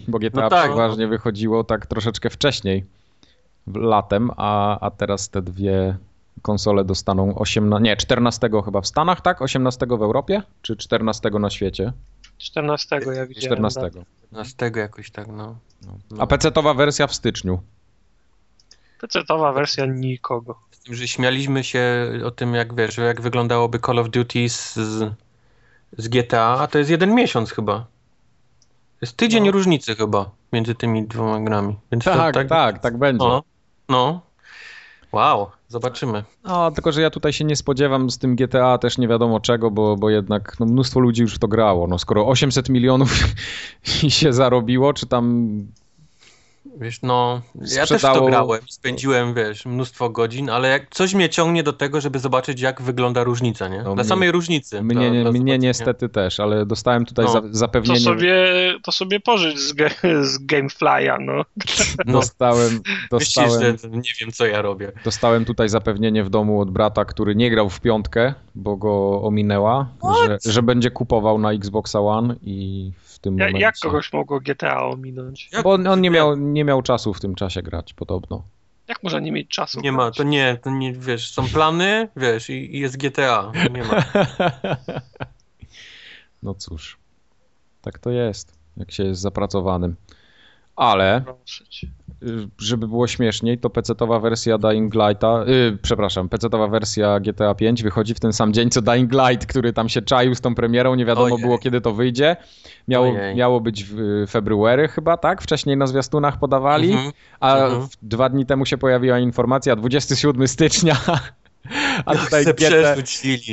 Bo 0.08 0.20
GTA 0.20 0.42
No 0.42 0.50
tak. 0.50 0.70
przeważnie 0.70 1.08
wychodziło 1.08 1.64
tak 1.64 1.86
troszeczkę 1.86 2.30
wcześniej, 2.30 2.86
w- 3.68 3.76
latem, 3.76 4.32
a, 4.38 4.80
a 4.80 4.92
teraz 4.92 5.30
te 5.30 5.42
dwie 5.42 5.98
konsole 6.42 6.84
dostaną 6.86 7.36
18, 7.36 7.84
nie, 7.84 7.98
14 7.98 8.50
chyba 8.66 8.82
w 8.82 8.88
Stanach, 8.88 9.22
tak? 9.22 9.42
18 9.42 9.86
w 9.86 9.92
Europie? 9.92 10.42
Czy 10.62 10.76
14 10.78 11.30
na 11.30 11.50
świecie? 11.50 11.94
14 12.38 12.96
ja 13.16 13.26
widziałem. 13.26 13.58
14. 13.58 13.82
tak. 13.82 13.92
No 14.32 14.46
z 14.46 14.56
tego 14.56 14.80
jakoś 14.80 15.12
tak, 15.12 15.28
no. 15.28 15.56
A 16.20 16.26
PC-towa 16.26 16.74
wersja 16.78 17.08
w 17.08 17.14
styczniu. 17.16 17.62
PC-towa 19.02 19.54
wersja 19.54 19.86
nikogo. 19.86 20.60
Z 20.72 20.80
tym, 20.84 20.96
że 20.96 21.08
śmialiśmy 21.08 21.64
się 21.64 22.12
o 22.26 22.32
tym, 22.32 22.54
jak 22.54 22.76
wiesz, 22.76 22.98
jak 22.98 23.22
wyglądałoby 23.22 23.80
Call 23.80 24.00
of 24.00 24.10
Duty 24.10 24.50
z, 24.50 24.74
z 25.98 26.08
GTA, 26.08 26.58
a 26.60 26.68
to 26.68 26.78
jest 26.78 26.90
jeden 26.92 27.16
miesiąc 27.16 27.52
chyba. 27.52 27.86
Jest 29.02 29.18
tydzień 29.18 29.46
No. 29.46 29.52
różnicy 29.52 29.96
chyba 29.96 30.30
między 30.54 30.76
tymi 30.76 31.08
dwoma 31.08 31.40
grami. 31.40 31.76
Więc 31.92 32.04
to 32.04 32.12
Tak, 32.12 32.48
tak, 32.48 32.80
tak, 32.80 32.98
będzie. 32.98 33.26
No, 33.26 33.44
no. 33.90 34.22
Wow, 35.12 35.48
zobaczymy. 35.68 36.24
No, 36.44 36.72
tylko 36.72 36.92
że 36.92 37.02
ja 37.02 37.10
tutaj 37.10 37.34
się 37.34 37.46
nie 37.46 37.56
spodziewam 37.56 38.10
z 38.10 38.18
tym 38.18 38.36
GTA 38.36 38.78
też 38.78 38.98
nie 38.98 39.08
wiadomo 39.08 39.40
czego, 39.40 39.72
bo, 39.72 39.96
bo 39.96 40.10
jednak 40.10 40.60
no, 40.60 40.66
mnóstwo 40.66 41.00
ludzi 41.00 41.22
już 41.22 41.36
w 41.36 41.40
to 41.40 41.48
grało. 41.48 41.88
No, 41.88 42.00
skoro 42.00 42.28
800 42.28 42.70
milionów 42.70 43.14
się 44.10 44.34
zarobiło, 44.34 44.94
czy 44.94 45.06
tam 45.08 45.52
Wiesz, 46.78 47.00
no, 47.02 47.42
ja 47.56 47.86
też 47.88 47.90
Sprzedało- 48.02 48.20
to 48.20 48.26
grałem, 48.26 48.62
spędziłem, 48.70 49.34
wiesz, 49.34 49.66
mnóstwo 49.66 50.10
godzin, 50.10 50.50
ale 50.50 50.70
jak 50.70 50.90
coś 50.90 51.14
mnie 51.14 51.30
ciągnie 51.30 51.64
do 51.64 51.74
tego, 51.74 52.02
żeby 52.02 52.20
zobaczyć, 52.20 52.62
jak 52.62 52.82
wygląda 52.82 53.24
różnica, 53.24 53.68
nie? 53.68 53.78
No, 53.78 53.90
Na 53.90 53.96
mnie- 53.96 54.04
samej 54.04 54.32
różnicy. 54.32 54.82
mnie, 54.82 54.96
dla- 54.96 55.10
nie, 55.10 55.22
dla 55.22 55.32
mnie 55.32 55.58
niestety 55.58 56.10
też, 56.10 56.40
ale 56.40 56.66
dostałem 56.66 57.06
tutaj 57.06 57.26
No. 57.26 57.32
za, 57.32 57.42
To 57.42 57.48
zapewnienie. 57.52 58.00
sobie, 58.00 58.34
to 58.84 58.92
sobie 58.92 59.20
pożycz 59.20 59.58
z, 59.60 59.76
ge- 59.76 60.24
z 60.24 60.46
Gamefly'a, 60.46 61.18
no. 61.20 61.34
No, 62.06 62.14
Dostałem, 62.14 62.80
myślisz, 63.12 63.36
dostałem, 63.36 63.78
że 63.78 63.90
nie 63.90 64.12
wiem, 64.22 64.32
co 64.32 64.46
ja 64.46 64.62
robię. 64.62 64.92
dostałem 65.06 65.46
tutaj 65.46 65.70
zapewnienie 65.70 66.24
w 66.24 66.30
domu 66.30 66.62
od 66.62 66.72
brata, 66.72 67.06
który 67.06 67.36
nie 67.36 67.50
grał 67.50 67.70
w 67.70 67.82
piątkę, 67.82 68.34
bo 68.56 68.78
go 68.78 69.22
ominęła, 69.22 69.90
że, 70.28 70.52
że 70.52 70.64
będzie 70.64 70.92
kupował 70.92 71.38
na 71.40 71.52
Xboxa 71.52 72.00
One 72.00 72.36
i 72.42 72.92
w 73.04 73.11
tym 73.22 73.38
Ja, 73.38 73.46
momencie... 73.46 73.62
jak 73.62 73.76
kogoś 73.82 74.14
mogło 74.14 74.40
GTA 74.40 74.86
ominąć? 74.86 75.50
Jak- 75.52 75.64
Bo 75.64 75.72
on, 75.74 75.88
on 75.88 76.02
nie, 76.02 76.10
miał, 76.10 76.38
nie 76.38 76.64
miał 76.64 76.82
czasu 76.82 77.14
w 77.14 77.20
tym 77.20 77.36
czasie 77.36 77.62
grać, 77.62 77.94
podobno. 77.94 78.44
Jak 78.88 79.04
można 79.04 79.20
nie 79.20 79.32
mieć 79.32 79.48
czasu? 79.50 79.82
Nie 79.82 79.92
ma, 79.92 80.04
grać? 80.04 80.18
to 80.18 80.24
nie, 80.24 80.58
to 80.64 80.70
nie, 80.70 80.94
wiesz, 80.94 81.32
są 81.32 81.48
plany, 81.48 82.10
wiesz, 82.16 82.50
i, 82.50 82.76
i 82.76 82.80
jest 82.80 82.98
GTA. 82.98 83.52
Nie 83.72 83.84
ma. 83.84 84.04
No 86.44 86.54
cóż, 86.54 86.98
tak 87.82 88.00
to 88.00 88.10
jest, 88.10 88.58
jak 88.78 88.92
się 88.92 89.04
jest 89.04 89.22
zapracowanym. 89.22 89.96
Ale 90.76 91.24
żeby 92.58 92.88
było 92.88 93.08
śmieszniej, 93.08 93.58
to 93.58 93.70
PC-towa 93.70 94.22
wersja 94.22 94.58
Dying 94.58 94.94
Light'a, 94.96 95.48
yy, 95.50 95.78
przepraszam, 95.82 96.30
PC-towa 96.30 96.72
wersja 96.72 97.20
GTA 97.20 97.56
5 97.56 97.84
wychodzi 97.84 98.14
w 98.14 98.20
ten 98.20 98.34
sam 98.34 98.54
dzień 98.54 98.70
co 98.70 98.82
Dying 98.82 99.12
Light, 99.14 99.46
który 99.46 99.74
tam 99.74 99.90
się 99.90 100.02
czaił 100.02 100.36
z 100.36 100.42
tą 100.42 100.56
premierą, 100.56 100.96
nie 100.96 101.06
wiadomo 101.06 101.36
Ojej. 101.36 101.46
było 101.46 101.58
kiedy 101.58 101.82
to 101.82 101.94
wyjdzie. 101.94 102.36
Miało, 102.88 103.06
Ojej. 103.10 103.36
miało 103.36 103.62
być 103.62 103.84
w 103.84 104.00
y, 104.00 104.28
february 104.28 104.88
chyba, 104.88 105.18
tak? 105.18 105.42
Wcześniej 105.42 105.78
na 105.78 105.88
zwiastunach 105.88 106.40
podawali, 106.40 106.92
Mhm. 106.92 107.12
a 107.40 107.58
mhm. 107.58 107.88
dwa 108.02 108.30
dni 108.30 108.46
temu 108.46 108.66
się 108.66 108.78
pojawiła 108.78 109.20
informacja, 109.20 109.76
27 109.76 110.48
stycznia, 110.48 110.98
a 112.06 112.16
tutaj 112.16 112.46
GTA, 112.46 112.96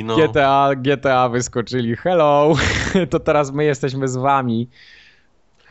no. 0.03 0.15
GTA, 0.17 0.69
GTA 0.75 1.29
wyskoczyli, 1.29 1.95
hello, 1.95 2.53
to 3.09 3.19
teraz 3.19 3.51
my 3.51 3.63
jesteśmy 3.63 4.07
z 4.07 4.17
wami. 4.17 4.69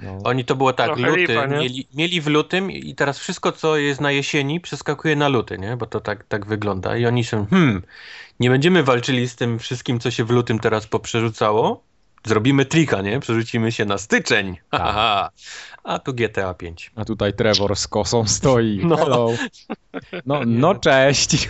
No. 0.01 0.19
Oni 0.25 0.45
to 0.45 0.57
było 0.57 0.73
tak, 0.73 0.87
Trochę 0.87 1.03
luty, 1.03 1.21
lipa, 1.21 1.47
mieli, 1.47 1.87
mieli 1.95 2.21
w 2.21 2.27
lutym 2.27 2.71
i 2.71 2.95
teraz 2.95 3.19
wszystko, 3.19 3.53
co 3.53 3.77
jest 3.77 4.01
na 4.01 4.13
jesieni, 4.13 4.61
przeskakuje 4.61 5.17
na 5.17 5.29
luty, 5.29 5.59
nie? 5.59 5.77
Bo 5.77 5.87
to 5.87 6.01
tak, 6.01 6.25
tak 6.25 6.47
wygląda. 6.47 6.97
I 6.97 7.07
oni 7.07 7.25
są, 7.25 7.47
hmm, 7.47 7.83
nie 8.41 8.51
będziemy 8.51 8.83
walczyli 8.83 9.29
z 9.29 9.37
tym 9.37 9.59
wszystkim, 9.59 10.01
co 10.01 10.11
się 10.11 10.25
w 10.25 10.31
lutym 10.31 10.59
teraz 10.59 10.87
poprzerzucało. 10.87 11.83
Zrobimy 12.25 12.65
trika, 12.65 13.03
nie? 13.03 13.21
Przerzucimy 13.21 13.73
się 13.73 13.85
na 13.85 13.99
styczeń. 13.99 14.57
Ha, 14.71 14.79
ha, 14.85 14.93
ha. 14.93 15.31
A 15.85 15.99
tu 15.99 16.15
GTA 16.15 16.55
5. 16.55 16.91
A 16.97 17.05
tutaj 17.05 17.35
Trevor 17.35 17.77
z 17.77 17.89
kosą 17.89 18.27
stoi. 18.27 18.81
No. 18.85 18.97
Hello. 18.97 19.31
No, 20.27 20.41
no 20.47 20.75
cześć. 20.75 21.49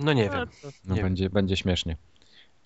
No 0.00 0.12
nie 0.12 0.30
wiem. 0.30 0.48
No, 0.84 0.94
Nie 0.94 1.02
będzie, 1.02 1.30
będzie 1.30 1.56
śmiesznie. 1.56 1.96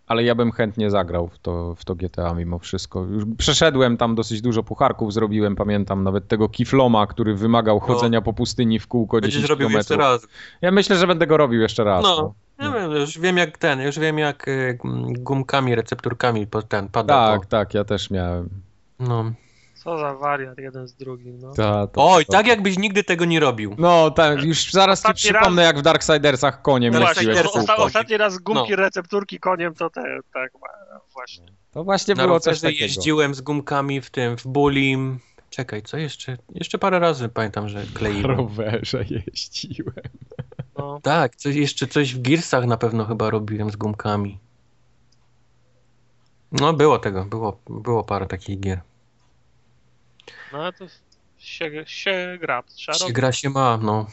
Ale 0.09 0.25
ja 0.25 0.35
bym 0.35 0.53
chętnie 0.53 0.90
zagrał 0.90 1.29
w 1.29 1.38
to, 1.38 1.75
w 1.75 1.85
to 1.85 1.94
GTA 1.94 2.35
mimo 2.35 2.59
wszystko. 2.59 3.05
Już 3.05 3.25
przeszedłem 3.38 3.97
tam 3.97 4.14
dosyć 4.14 4.40
dużo 4.40 4.62
pucharków, 4.62 5.12
zrobiłem, 5.12 5.57
pamiętam 5.57 6.05
nawet 6.05 6.29
tego 6.29 6.49
kifloma, 6.49 7.07
który 7.07 7.35
wymagał 7.35 7.81
chodzenia 7.81 8.21
po 8.23 8.33
pustyni 8.33 8.79
w 8.79 8.87
kółko 8.87 9.16
Będziesz 9.16 9.35
10 9.35 9.51
robił 9.51 9.71
jeszcze 9.71 9.94
kilometrów. 9.94 10.23
raz. 10.31 10.37
Ja 10.61 10.71
myślę, 10.71 10.97
że 10.97 11.07
będę 11.07 11.27
go 11.27 11.37
robił 11.37 11.61
jeszcze 11.61 11.85
raz. 11.85 12.03
No. 12.03 12.35
No. 12.59 12.64
Ja 12.64 12.73
wiem, 12.73 12.90
już 12.90 13.18
wiem 13.18 13.37
jak 13.37 13.59
ten, 13.59 13.81
już 13.81 13.99
wiem 13.99 14.18
jak 14.18 14.49
y, 14.49 14.79
gumkami, 15.18 15.75
recepturkami 15.75 16.47
ten 16.68 16.88
pada 16.88 17.14
Tak, 17.14 17.40
to. 17.40 17.49
tak, 17.49 17.75
ja 17.75 17.85
też 17.85 18.11
miałem. 18.11 18.49
No. 19.01 19.33
Co 19.85 19.99
za 19.99 20.14
wariat 20.14 20.59
jeden 20.59 20.88
z 20.88 20.95
drugim, 20.95 21.38
no. 21.38 21.53
Ta, 21.55 21.87
to, 21.87 22.12
Oj, 22.12 22.25
to. 22.27 22.33
tak 22.33 22.47
jakbyś 22.47 22.79
nigdy 22.79 23.05
tego 23.05 23.25
nie 23.25 23.41
robił. 23.41 23.75
No, 23.79 24.11
tak, 24.11 24.43
już 24.43 24.71
zaraz 24.73 24.99
ci 24.99 25.03
Ostatni 25.09 25.21
przypomnę, 25.31 25.62
jak 25.62 25.79
w 25.79 25.83
Darksidersach 25.83 26.62
koniem 26.62 26.95
No 26.95 27.01
jeździłeś 27.01 27.37
właśnie, 27.43 27.61
osta- 27.62 27.77
ostatni 27.77 28.17
raz 28.17 28.38
gumki 28.38 28.71
No. 28.71 28.77
recepturki 28.77 29.41
koniem 29.41 29.75
to 29.75 29.91
te, 29.91 30.19
tak, 30.35 30.53
właśnie. 31.14 31.47
To 31.71 31.85
właśnie 31.85 32.14
Na 32.14 32.27
było 32.27 32.41
coś 32.41 32.61
takiego. 32.61 32.83
jeździłem 32.85 33.35
z 33.35 33.41
gumkami 33.41 34.01
w 34.01 34.11
tym, 34.11 34.37
w 34.37 34.47
Bulim. 34.47 35.19
Czekaj, 35.51 35.83
co 35.83 35.97
jeszcze? 35.97 36.37
Jeszcze 36.55 36.79
parę 36.79 36.99
razy 36.99 37.29
pamiętam, 37.29 37.69
że 37.69 37.79
Na 37.79 37.85
kleiłem. 37.95 38.27
rowerze 38.27 39.05
jeździłem. 39.11 39.95
No. 40.79 41.01
Tak, 41.03 41.37
coś, 41.37 41.55
jeszcze 41.55 41.87
coś 41.87 42.14
w 42.14 42.23
Gearsach 42.23 42.67
na 42.67 42.77
pewno 42.77 43.05
chyba 43.05 43.31
robiłem 43.31 43.71
z 43.71 43.77
gumkami. 43.77 44.38
No 46.53 46.73
było 46.73 46.99
tego, 46.99 47.25
było, 47.25 47.61
było 47.71 48.05
parę 48.05 48.27
takich 48.27 48.61
gier. 48.61 48.81
No 50.53 50.59
ale 50.59 50.73
to 50.73 50.87
się, 51.39 51.71
się 51.87 52.39
gra, 52.41 52.63
trzeba 52.63 52.99
Się 52.99 53.03
robić. 53.05 53.17
gra 53.17 53.33
się 53.33 53.51
ma, 53.51 53.79
no. 53.83 54.07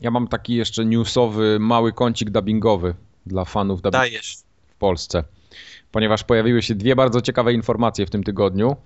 Ja 0.00 0.10
mam 0.10 0.28
taki 0.28 0.54
jeszcze 0.54 0.84
newsowy, 0.84 1.58
mały 1.60 1.92
kącik 1.92 2.30
dubbingowy 2.30 2.94
dla 3.26 3.44
fanów 3.44 3.82
dubbingu 3.82 3.98
Dajesz. 3.98 4.36
w 4.68 4.74
Polsce. 4.74 5.24
Ponieważ 5.92 6.24
pojawiły 6.24 6.62
się 6.62 6.74
dwie 6.74 6.96
bardzo 6.96 7.20
ciekawe 7.20 7.52
informacje 7.52 8.06
w 8.06 8.10
tym 8.10 8.24
tygodniu. 8.24 8.76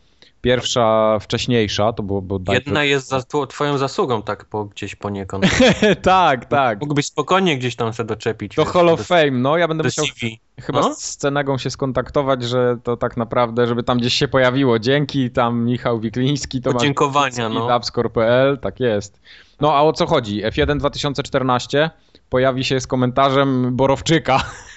Pierwsza 0.42 1.18
wcześniejsza, 1.20 1.92
to 1.92 2.02
było 2.02 2.22
bodajże... 2.22 2.62
Jedna 2.66 2.84
jest 2.84 3.08
za 3.08 3.18
tw- 3.18 3.46
twoją 3.46 3.78
zasługą, 3.78 4.22
tak 4.22 4.44
po, 4.44 4.64
gdzieś 4.64 4.94
poniekąd. 4.96 5.44
tak, 6.02 6.44
tak. 6.44 6.80
Mógłbyś 6.80 7.06
spokojnie 7.06 7.58
gdzieś 7.58 7.76
tam 7.76 7.92
se 7.92 8.04
doczepić. 8.04 8.54
To 8.54 8.64
wiesz, 8.64 8.72
Hall 8.72 8.88
of 8.88 8.98
do- 8.98 9.04
Fame, 9.04 9.30
no 9.30 9.56
ja 9.56 9.68
będę 9.68 9.84
musiał 9.84 10.04
CV. 10.04 10.40
chyba 10.60 10.80
No? 10.80 10.94
z 10.94 11.04
Scenegą 11.04 11.58
się 11.58 11.70
skontaktować, 11.70 12.42
że 12.42 12.76
to 12.84 12.96
tak 12.96 13.16
naprawdę, 13.16 13.66
żeby 13.66 13.82
tam 13.82 13.98
gdzieś 13.98 14.14
się 14.14 14.28
pojawiło. 14.28 14.78
Dzięki, 14.78 15.30
tam 15.30 15.64
Michał 15.64 16.00
Wikliński, 16.00 16.60
to 16.60 16.72
Podziękowania, 16.72 17.48
no. 17.48 17.68
Dubscore.pl, 17.68 18.58
tak 18.58 18.80
jest. 18.80 19.20
No 19.60 19.74
a 19.74 19.82
o 19.82 19.92
co 19.92 20.06
chodzi? 20.06 20.42
F1 20.44 20.78
2014 20.78 21.90
pojawi 22.28 22.64
się 22.64 22.80
z 22.80 22.86
komentarzem 22.86 23.76
Borowczyka. 23.76 24.40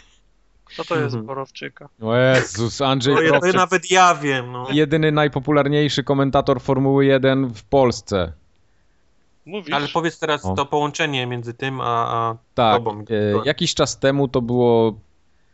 Co 0.78 0.84
to 0.84 0.96
jest 0.96 1.06
Mhm. 1.16 1.26
Borowczyka? 1.26 1.90
O 2.02 2.16
Jezus, 2.16 2.82
Andrzej 2.82 3.16
To, 3.16 3.22
ja- 3.22 3.28
to 3.28 3.34
Borowczyk. 3.34 3.56
nawet 3.56 3.92
ja 3.92 4.16
wiem, 4.16 4.52
no. 4.52 4.68
Jedyny 4.72 5.12
najpopularniejszy 5.12 6.04
komentator 6.04 6.62
Formuły 6.62 7.06
1 7.06 7.46
w 7.54 7.64
Polsce. 7.64 8.32
Mówisz? 9.46 9.74
Ale 9.74 9.88
powiedz 9.88 10.20
teraz 10.20 10.46
O. 10.46 10.54
to 10.56 10.66
połączenie 10.66 11.28
między 11.28 11.54
tym, 11.54 11.82
a, 11.82 11.86
a 11.86 12.36
Tak, 12.54 12.76
tobą. 12.78 13.00
e, 13.00 13.04
jakiś 13.46 13.74
czas 13.76 14.00
temu, 14.00 14.28
to 14.28 14.42
było 14.42 14.94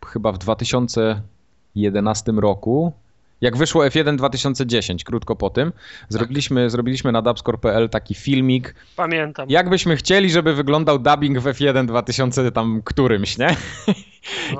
chyba 0.06 0.32
w 0.32 0.38
2011 0.38 2.32
roku, 2.40 2.94
jak 3.41 3.58
wyszło 3.58 3.86
F1 3.86 4.15
2010, 4.15 5.04
krótko 5.04 5.36
po 5.36 5.49
tym, 5.49 5.71
zrobiliśmy, 6.10 6.69
zrobiliśmy 6.69 7.12
na 7.12 7.21
dubscore.pl 7.21 7.89
taki 7.89 8.15
filmik, 8.15 8.75
Pamiętam. 8.95 9.49
jakbyśmy 9.49 9.95
chcieli, 9.95 10.32
żeby 10.32 10.54
wyglądał 10.54 10.99
dubbing 10.99 11.39
w 11.39 11.43
F1 11.43 11.86
2000 11.86 12.51
tam 12.51 12.82
którymś, 12.86 13.38
nie? 13.38 13.56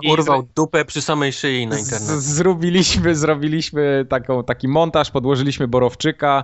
I 0.02 0.12
Urwał 0.14 0.48
dupę 0.56 0.86
przy 0.86 1.02
samej 1.02 1.34
szyi 1.34 1.68
na 1.68 1.76
Z- 1.76 1.80
internet. 1.80 2.22
Zrobiliśmy, 2.24 3.16
zrobiliśmy 3.16 4.06
taką, 4.10 4.44
taki 4.44 4.68
montaż, 4.68 5.12
podłożyliśmy 5.12 5.68
Borowczyka 5.68 6.44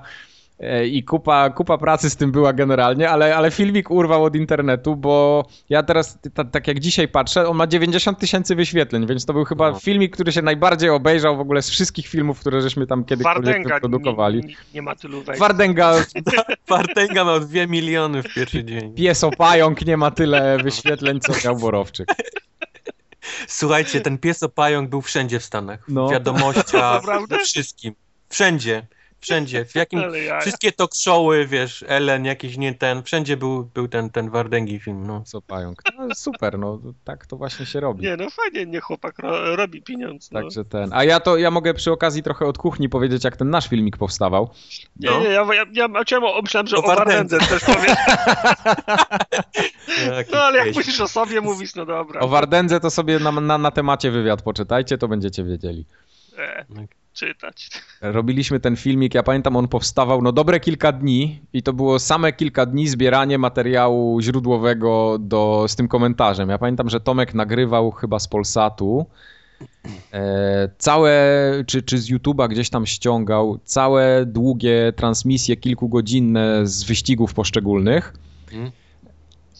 i 0.91 1.03
kupa, 1.03 1.49
kupa 1.49 1.77
pracy 1.77 2.09
z 2.09 2.15
tym 2.15 2.31
była 2.31 2.53
generalnie, 2.53 3.09
ale, 3.09 3.35
ale 3.37 3.51
filmik 3.51 3.91
urwał 3.91 4.23
od 4.23 4.35
internetu, 4.35 4.95
bo 4.95 5.45
ja 5.69 5.83
teraz, 5.83 6.17
ta, 6.33 6.43
tak 6.43 6.67
jak 6.67 6.79
dzisiaj 6.79 7.07
patrzę, 7.07 7.47
on 7.47 7.57
ma 7.57 7.67
90 7.67 8.19
tysięcy 8.19 8.55
wyświetleń, 8.55 9.07
więc 9.07 9.25
to 9.25 9.33
był 9.33 9.45
chyba 9.45 9.71
No. 9.71 9.79
filmik, 9.79 10.13
który 10.13 10.31
się 10.31 10.41
najbardziej 10.41 10.89
obejrzał 10.89 11.37
w 11.37 11.39
ogóle 11.39 11.61
z 11.61 11.69
wszystkich 11.69 12.07
filmów, 12.07 12.39
które 12.39 12.61
żeśmy 12.61 12.87
tam 12.87 13.03
kiedykolwiek 13.05 13.45
Wardęga 13.45 13.79
produkowali. 13.79 14.39
nie, 14.41 14.47
nie, 14.47 14.55
nie 14.73 14.81
ma 14.81 14.95
tylu 14.95 15.21
wejść. 15.23 15.39
Wardęga, 15.39 15.93
Wartęga 16.69 17.23
miał 17.23 17.39
2 17.39 17.67
miliony 17.67 18.23
w 18.23 18.33
pierwszy 18.33 18.63
dzień. 18.63 18.93
piesopająk 18.93 19.85
nie 19.85 19.97
ma 19.97 20.11
tyle 20.11 20.57
wyświetleń, 20.63 21.19
co 21.19 21.33
miał 21.45 21.55
Borowczyk. 21.55 22.07
Słuchajcie, 23.47 24.01
ten 24.01 24.17
pies 24.17 24.43
opająk 24.43 24.89
był 24.89 25.01
wszędzie 25.01 25.39
w 25.39 25.43
Stanach. 25.43 25.79
No. 25.87 26.07
W 26.07 26.11
wiadomościach, 26.11 27.01
we 27.29 27.37
wszystkim. 27.39 27.93
Wszędzie. 28.29 28.87
Wszędzie. 29.19 29.65
W 29.65 29.75
jakim... 29.75 30.01
Wszystkie 30.41 30.71
talk 30.71 30.95
showy, 30.95 31.47
wiesz, 31.47 31.85
Ellen, 31.87 32.25
jakiś 32.25 32.57
nie 32.57 32.73
ten, 32.73 33.03
wszędzie 33.03 33.37
był, 33.37 33.63
był 33.65 33.87
ten, 33.87 34.09
ten 34.09 34.29
Wardęgi 34.29 34.79
film, 34.79 35.07
no. 35.07 35.19
Piesopająk. 35.19 35.81
No, 35.97 36.15
super, 36.15 36.59
no 36.59 36.79
tak 37.03 37.25
to 37.25 37.37
właśnie 37.37 37.65
się 37.65 37.79
robi. 37.79 38.03
nie, 38.03 38.17
no 38.17 38.29
fajnie, 38.29 38.65
nie 38.71 38.79
chłopak 38.79 39.19
ro, 39.19 39.55
robi 39.55 39.81
pieniądz. 39.81 40.31
No. 40.31 40.41
Także 40.41 40.65
ten. 40.65 40.89
A 40.93 41.03
ja 41.03 41.19
to 41.19 41.37
ja 41.37 41.51
mogę 41.51 41.73
przy 41.73 41.91
okazji 41.91 42.23
trochę 42.23 42.45
od 42.45 42.57
kuchni 42.57 42.89
powiedzieć, 42.89 43.23
jak 43.23 43.37
ten 43.37 43.49
nasz 43.49 43.67
filmik 43.69 43.97
powstawał. 43.97 44.49
Nie, 44.95 45.09
No. 45.09 45.19
nie, 45.19 45.25
ja, 45.29 45.45
ja, 45.53 45.65
ja 45.71 46.03
chciałem, 46.03 46.23
o- 46.23 46.41
myślałem, 46.41 46.67
że 46.67 46.77
O 46.77 46.83
o 46.83 46.87
Wardędze 46.87 47.37
też 47.39 47.63
powiem. 47.63 47.95
No 50.31 50.43
ale 50.43 50.57
jak 50.65 50.75
musisz 50.75 51.01
o 51.01 51.07
sobie 51.07 51.41
mówić, 51.41 51.75
no 51.75 51.85
dobra. 51.85 52.19
O 52.21 52.27
Wardędze 52.27 52.79
to 52.79 52.89
sobie 52.89 53.19
na, 53.19 53.31
na, 53.31 53.57
na 53.57 53.71
temacie 53.71 54.11
wywiad 54.11 54.41
poczytajcie, 54.41 54.97
to 54.97 55.07
będziecie 55.07 55.43
wiedzieli. 55.43 55.85
E, 56.37 56.65
czytać. 57.17 57.69
Robiliśmy 58.01 58.59
ten 58.59 58.75
filmik, 58.75 59.13
ja 59.13 59.23
pamiętam, 59.23 59.55
on 59.55 59.67
powstawał 59.67 60.21
no 60.21 60.31
dobre 60.31 60.59
kilka 60.59 60.91
dni 60.91 61.41
i 61.53 61.63
to 61.63 61.73
było 61.73 61.99
same 61.99 62.33
kilka 62.33 62.65
dni 62.65 62.87
zbieranie 62.87 63.37
materiału 63.37 64.21
źródłowego 64.21 65.17
do, 65.19 65.65
z 65.67 65.75
tym 65.75 65.87
komentarzem. 65.87 66.49
Ja 66.49 66.57
pamiętam, 66.57 66.89
że 66.89 66.99
Tomek 66.99 67.33
nagrywał 67.33 67.91
chyba 67.91 68.19
z 68.19 68.27
Polsatu 68.27 69.05
e, 70.13 70.69
całe, 70.77 71.13
czy, 71.67 71.83
czy 71.83 71.97
z 71.97 72.11
YouTube'a 72.11 72.49
gdzieś 72.49 72.69
tam 72.69 72.85
ściągał 72.85 73.59
całe 73.63 74.25
długie 74.25 74.93
transmisje 74.95 75.55
kilkugodzinne 75.55 76.67
z 76.67 76.83
wyścigów 76.83 77.33
poszczególnych. 77.33 78.13
Mm. 78.51 78.71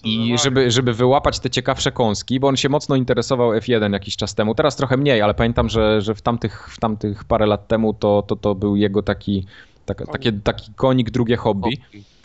I 0.04 0.36
żeby, 0.44 0.72
żeby 0.72 0.94
wyłapać 0.94 1.40
te 1.40 1.50
ciekawsze 1.50 1.92
kąski, 1.92 2.40
bo 2.40 2.48
on 2.48 2.58
się 2.58 2.70
mocno 2.70 2.96
interesował 2.96 3.52
F1 3.52 3.94
jakiś 3.94 4.16
czas 4.16 4.36
temu, 4.36 4.56
teraz 4.56 4.76
trochę 4.76 4.98
mniej, 4.98 5.22
ale 5.22 5.34
pamiętam, 5.34 5.70
że, 5.70 6.02
że 6.02 6.16
w, 6.16 6.22
tamtych, 6.22 6.70
w 6.72 6.80
tamtych 6.80 7.24
parę 7.24 7.46
lat 7.46 7.68
temu 7.68 7.94
to, 7.94 8.24
to, 8.28 8.36
to 8.36 8.56
był 8.56 8.76
jego 8.76 9.04
taki, 9.04 9.46
tak, 9.86 10.04
takie, 10.12 10.32
taki 10.32 10.74
konik, 10.74 11.12
drugie 11.12 11.38
hobby. 11.38 11.78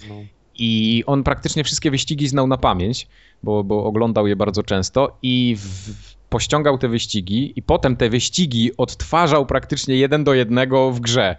No. 0.09 0.15
I 0.59 1.03
on 1.07 1.23
praktycznie 1.23 1.65
wszystkie 1.65 1.91
wyścigi 1.91 2.29
znał 2.29 2.47
na 2.47 2.57
pamięć, 2.57 3.09
bo, 3.43 3.65
bo 3.65 3.85
oglądał 3.85 4.27
je 4.27 4.37
bardzo 4.37 4.63
często 4.63 5.17
i 5.23 5.57
w, 5.59 6.15
pościągał 6.29 6.79
te 6.79 6.89
wyścigi 6.89 7.53
i 7.57 7.63
potem 7.63 7.97
te 7.97 8.11
wyścigi 8.11 8.77
odtwarzał 8.77 9.47
praktycznie 9.47 9.97
jeden 9.97 10.25
do 10.25 10.35
jednego 10.35 10.91
w 10.91 11.01
grze. 11.01 11.37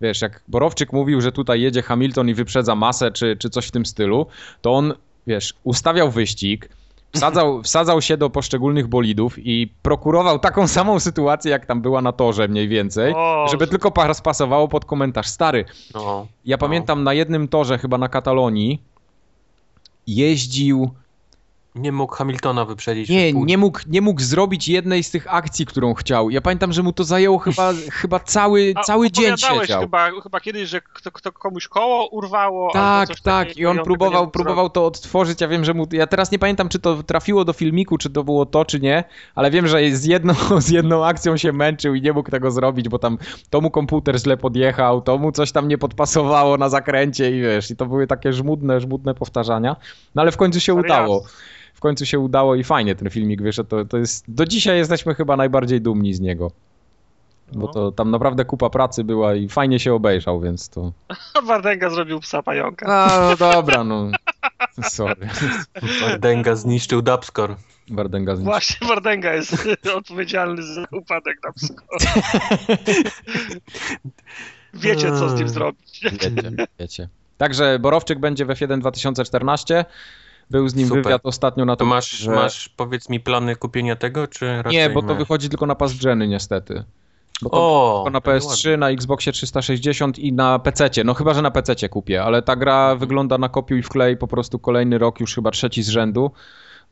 Wiesz, 0.00 0.22
jak 0.22 0.42
Borowczyk 0.48 0.92
mówił, 0.92 1.20
że 1.20 1.32
tutaj 1.32 1.60
jedzie 1.60 1.82
Hamilton 1.82 2.28
i 2.28 2.34
wyprzedza 2.34 2.74
masę, 2.74 3.10
czy, 3.12 3.36
czy 3.36 3.50
coś 3.50 3.66
w 3.66 3.70
tym 3.70 3.86
stylu, 3.86 4.26
to 4.62 4.74
on, 4.74 4.94
wiesz, 5.26 5.54
ustawiał 5.64 6.10
wyścig, 6.10 6.68
Wsadzał, 7.14 7.62
wsadzał 7.62 8.02
się 8.02 8.16
do 8.16 8.30
poszczególnych 8.30 8.86
bolidów 8.86 9.38
i 9.38 9.72
prokurował 9.82 10.38
taką 10.38 10.68
samą 10.78 11.00
sytuację, 11.00 11.50
jak 11.50 11.66
tam 11.66 11.80
była 11.82 12.02
na 12.02 12.12
torze 12.12 12.48
mniej 12.48 12.68
więcej, 12.68 13.12
O, 13.16 13.46
żeby 13.50 13.66
tylko 13.66 13.90
pas- 13.90 14.20
pasowało 14.20 14.68
pod 14.68 14.84
komentarz. 14.84 15.26
Stary, 15.28 15.64
No. 15.94 16.26
ja 16.44 16.58
pamiętam 16.58 17.04
na 17.04 17.12
jednym 17.14 17.48
torze, 17.48 17.78
chyba 17.78 17.98
na 17.98 18.08
Katalonii, 18.08 18.82
jeździł 20.06 20.90
Nie 21.76 21.92
mógł 21.92 22.14
Hamiltona 22.14 22.64
wyprzedzić. 22.64 23.08
Nie, 23.08 23.32
nie 23.32 23.58
mógł, 23.58 23.80
nie 23.86 24.00
mógł 24.00 24.20
zrobić 24.20 24.68
jednej 24.68 25.02
z 25.02 25.10
tych 25.10 25.34
akcji, 25.34 25.66
którą 25.66 25.94
chciał. 25.94 26.30
Ja 26.30 26.40
pamiętam, 26.40 26.72
że 26.72 26.82
mu 26.82 26.92
to 26.92 27.04
zajęło 27.04 27.38
chyba, 27.38 27.72
chyba 28.00 28.20
cały, 28.20 28.72
A 28.76 28.82
cały 28.82 29.10
dzień 29.10 29.36
siedział. 29.36 29.80
Chyba, 29.80 30.10
chyba 30.22 30.40
kiedyś, 30.40 30.68
że 30.68 30.80
kto, 30.80 31.12
kto 31.12 31.32
komuś 31.32 31.68
koło 31.68 32.08
urwało. 32.08 32.66
albo 32.66 32.72
Tak, 32.72 33.08
coś 33.08 33.20
tak. 33.20 33.56
I 33.56 33.66
on 33.66 33.78
próbował, 33.78 34.30
próbował 34.30 34.70
to 34.70 34.86
odtworzyć. 34.86 35.40
Ja 35.40 35.48
wiem, 35.48 35.64
że 35.64 35.74
mu. 35.74 35.86
Ja 35.92 36.06
teraz 36.06 36.32
nie 36.32 36.38
pamiętam, 36.38 36.68
czy 36.68 36.78
to 36.78 37.02
trafiło 37.02 37.44
do 37.44 37.52
filmiku, 37.52 37.98
czy 37.98 38.10
to 38.10 38.24
było 38.24 38.46
to, 38.46 38.64
czy 38.64 38.80
nie, 38.80 39.04
ale 39.34 39.50
wiem, 39.50 39.68
że 39.68 39.90
z 39.90 40.04
jedną, 40.04 40.34
z 40.60 40.68
jedną 40.68 41.04
akcją 41.04 41.36
się 41.36 41.52
męczył 41.52 41.94
i 41.94 42.02
nie 42.02 42.12
mógł 42.12 42.30
tego 42.30 42.50
zrobić, 42.50 42.88
bo 42.88 42.98
tam 42.98 43.18
to 43.50 43.60
mu 43.60 43.70
komputer 43.70 44.20
źle 44.20 44.36
podjechał, 44.36 45.02
to 45.02 45.18
mu 45.18 45.32
coś 45.32 45.52
tam 45.52 45.68
nie 45.68 45.78
podpasowało 45.78 46.56
na 46.56 46.68
zakręcie 46.68 47.36
i 47.38 47.40
wiesz, 47.40 47.70
i 47.70 47.76
to 47.76 47.86
były 47.86 48.06
takie 48.06 48.32
żmudne, 48.32 48.80
żmudne 48.80 49.14
powtarzania. 49.14 49.76
No 50.14 50.22
ale 50.22 50.32
w 50.32 50.36
końcu 50.36 50.60
się 50.60 50.74
udało. 50.74 51.24
W 51.76 51.80
końcu 51.80 52.06
się 52.06 52.18
udało 52.18 52.54
i 52.54 52.64
fajnie 52.64 52.94
ten 52.94 53.10
filmik 53.10 53.42
wyszedł. 53.42 53.68
To, 53.70 53.84
to 53.84 53.98
jest, 53.98 54.24
do 54.28 54.44
dzisiaj 54.44 54.78
jesteśmy 54.78 55.14
chyba 55.14 55.36
najbardziej 55.36 55.80
dumni 55.80 56.14
z 56.14 56.20
niego. 56.20 56.50
Bo 57.52 57.66
No. 57.66 57.72
to 57.72 57.92
tam 57.92 58.10
naprawdę 58.10 58.44
kupa 58.44 58.70
pracy 58.70 59.04
była 59.04 59.34
i 59.34 59.48
fajnie 59.48 59.78
się 59.80 59.94
obejrzał, 59.94 60.40
więc 60.40 60.68
to. 60.68 60.92
Wardęga 61.46 61.90
zrobił 61.90 62.20
psa 62.20 62.42
pająka. 62.42 62.86
A, 62.86 63.20
no 63.30 63.36
dobra, 63.36 63.84
no. 63.84 64.10
Sorry. 64.90 65.28
Denga 66.18 66.56
zniszczył 66.56 67.02
Dubscore. 67.02 67.56
Bardęga 67.90 68.36
z 68.36 68.42
Właśnie 68.42 68.88
Wardęga 68.88 69.34
jest 69.34 69.68
odpowiedzialny 69.96 70.62
za 70.62 70.84
upadek 70.92 71.40
psko. 71.54 71.84
Wiecie, 74.74 75.08
co 75.08 75.28
z 75.28 75.38
nim 75.38 75.48
zrobić. 75.48 76.00
Wiecie, 76.12 76.32
wiecie. 76.78 77.08
Także 77.38 77.78
Borowczyk 77.78 78.18
będzie 78.18 78.44
w 78.44 78.48
F1 78.48 78.80
2014. 78.80 79.84
Był 80.50 80.68
z 80.68 80.74
nim 80.74 80.88
Super. 80.88 81.04
wywiad 81.04 81.20
ostatnio 81.24 81.64
na 81.64 81.76
To 81.76 81.84
to. 81.84 81.84
masz, 81.84 82.10
że... 82.10 82.30
masz, 82.30 82.68
powiedz 82.68 83.08
mi, 83.08 83.20
plany 83.20 83.56
kupienia 83.56 83.96
tego, 83.96 84.26
czy 84.26 84.56
raczej 84.62 84.72
Nie, 84.72 84.90
bo 84.90 85.02
to 85.02 85.08
nie? 85.08 85.14
wychodzi 85.14 85.48
tylko 85.48 85.66
na 85.66 85.74
pas 85.74 85.98
Geny 85.98 86.28
niestety. 86.28 86.84
Bo 87.42 87.50
to 87.50 87.56
O, 87.56 88.00
tylko 88.04 88.10
na 88.10 88.20
to 88.20 88.30
PS3, 88.30 88.78
na 88.78 88.90
Xboxie 88.90 89.32
360 89.32 90.18
i 90.18 90.32
na 90.32 90.58
PC. 90.58 90.90
No 91.04 91.14
chyba, 91.14 91.34
że 91.34 91.42
na 91.42 91.50
PC 91.50 91.88
kupię, 91.88 92.22
ale 92.22 92.42
ta 92.42 92.56
gra 92.56 92.96
wygląda 92.96 93.38
na 93.38 93.48
kopiuj 93.48 93.82
wklej 93.82 94.16
po 94.16 94.26
prostu 94.26 94.58
kolejny 94.58 94.98
rok, 94.98 95.20
już 95.20 95.34
chyba 95.34 95.50
trzeci 95.50 95.82
z 95.82 95.88
rzędu. 95.88 96.30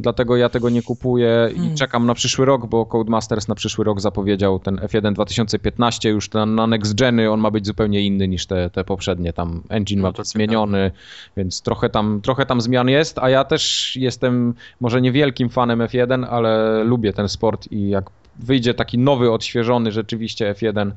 Dlatego 0.00 0.36
ja 0.36 0.48
tego 0.48 0.70
nie 0.70 0.82
kupuję 0.82 1.50
i 1.52 1.56
Hmm. 1.56 1.76
czekam 1.76 2.06
na 2.06 2.14
przyszły 2.14 2.44
rok, 2.44 2.66
bo 2.66 2.86
Codemasters 2.86 3.48
na 3.48 3.54
przyszły 3.54 3.84
rok 3.84 4.00
zapowiedział 4.00 4.58
ten 4.58 4.76
F1 4.76 5.12
2015, 5.12 6.10
już 6.10 6.28
ten, 6.28 6.54
na 6.54 6.66
Next 6.66 6.94
Geny 6.94 7.30
on 7.30 7.40
ma 7.40 7.50
być 7.50 7.66
zupełnie 7.66 8.06
inny 8.06 8.28
niż 8.28 8.46
te, 8.46 8.70
te 8.70 8.84
poprzednie. 8.84 9.32
Tam 9.32 9.62
engine 9.68 10.00
No 10.00 10.08
ma 10.08 10.12
być 10.12 10.28
zmieniony, 10.28 10.90
więc 11.36 11.62
trochę 11.62 11.90
tam, 11.90 12.20
trochę 12.22 12.46
tam 12.46 12.60
zmian 12.60 12.88
jest, 12.88 13.18
a 13.18 13.30
ja 13.30 13.44
też 13.44 13.92
jestem 13.96 14.54
może 14.80 15.00
niewielkim 15.00 15.50
fanem 15.50 15.78
F1, 15.78 16.26
ale 16.30 16.82
lubię 16.84 17.12
ten 17.12 17.28
sport 17.28 17.72
i 17.72 17.88
jak 17.88 18.10
wyjdzie 18.38 18.74
taki 18.74 18.98
nowy, 18.98 19.32
odświeżony 19.32 19.92
rzeczywiście 19.92 20.54
F1, 20.54 20.88
y, 20.88 20.92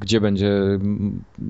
gdzie 0.00 0.20
będzie 0.20 0.52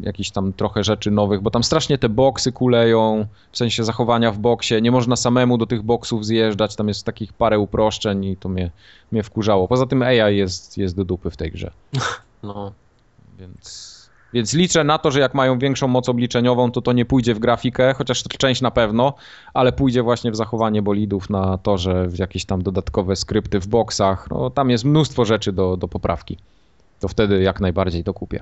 jakiś 0.02 0.30
tam 0.30 0.52
trochę 0.52 0.84
rzeczy 0.84 1.10
nowych, 1.10 1.40
bo 1.40 1.50
tam 1.50 1.64
strasznie 1.64 1.98
te 1.98 2.08
boksy 2.08 2.52
kuleją, 2.52 3.26
w 3.52 3.58
sensie 3.58 3.84
zachowania 3.84 4.32
w 4.32 4.38
boksie, 4.38 4.82
nie 4.82 4.90
można 4.90 5.16
samemu 5.16 5.58
do 5.58 5.66
tych 5.66 5.82
boksów 5.82 6.26
zjeżdżać, 6.26 6.76
tam 6.76 6.88
jest 6.88 7.06
takich 7.06 7.32
parę 7.32 7.58
uproszczeń 7.58 8.24
i 8.24 8.36
to 8.36 8.48
mnie, 8.48 8.70
mnie 9.12 9.22
wkurzało. 9.22 9.68
Poza 9.68 9.86
tym 9.86 10.02
AI 10.02 10.36
jest, 10.36 10.78
jest 10.78 10.96
do 10.96 11.04
dupy 11.04 11.30
w 11.30 11.36
tej 11.36 11.50
grze, 11.50 11.70
No. 12.42 12.72
więc... 13.38 13.94
Więc 14.32 14.54
liczę 14.54 14.84
na 14.84 14.98
to, 14.98 15.10
że 15.10 15.20
jak 15.20 15.34
mają 15.34 15.58
większą 15.58 15.88
moc 15.88 16.08
obliczeniową, 16.08 16.70
to 16.70 16.82
to 16.82 16.92
nie 16.92 17.04
pójdzie 17.04 17.34
w 17.34 17.38
grafikę, 17.38 17.94
chociaż 17.94 18.22
część 18.22 18.60
na 18.60 18.70
pewno, 18.70 19.14
ale 19.54 19.72
pójdzie 19.72 20.02
właśnie 20.02 20.30
w 20.30 20.36
zachowanie 20.36 20.82
bolidów 20.82 21.30
na 21.30 21.58
torze, 21.58 22.08
w 22.08 22.18
jakieś 22.18 22.44
tam 22.44 22.62
dodatkowe 22.62 23.16
skrypty 23.16 23.60
w 23.60 23.66
boksach. 23.66 24.30
No, 24.30 24.50
tam 24.50 24.70
jest 24.70 24.84
mnóstwo 24.84 25.24
rzeczy 25.24 25.52
do, 25.52 25.76
do 25.76 25.88
poprawki. 25.88 26.38
To 27.04 27.08
wtedy 27.08 27.42
jak 27.42 27.60
najbardziej 27.60 28.04
to 28.04 28.14
kupię. 28.14 28.40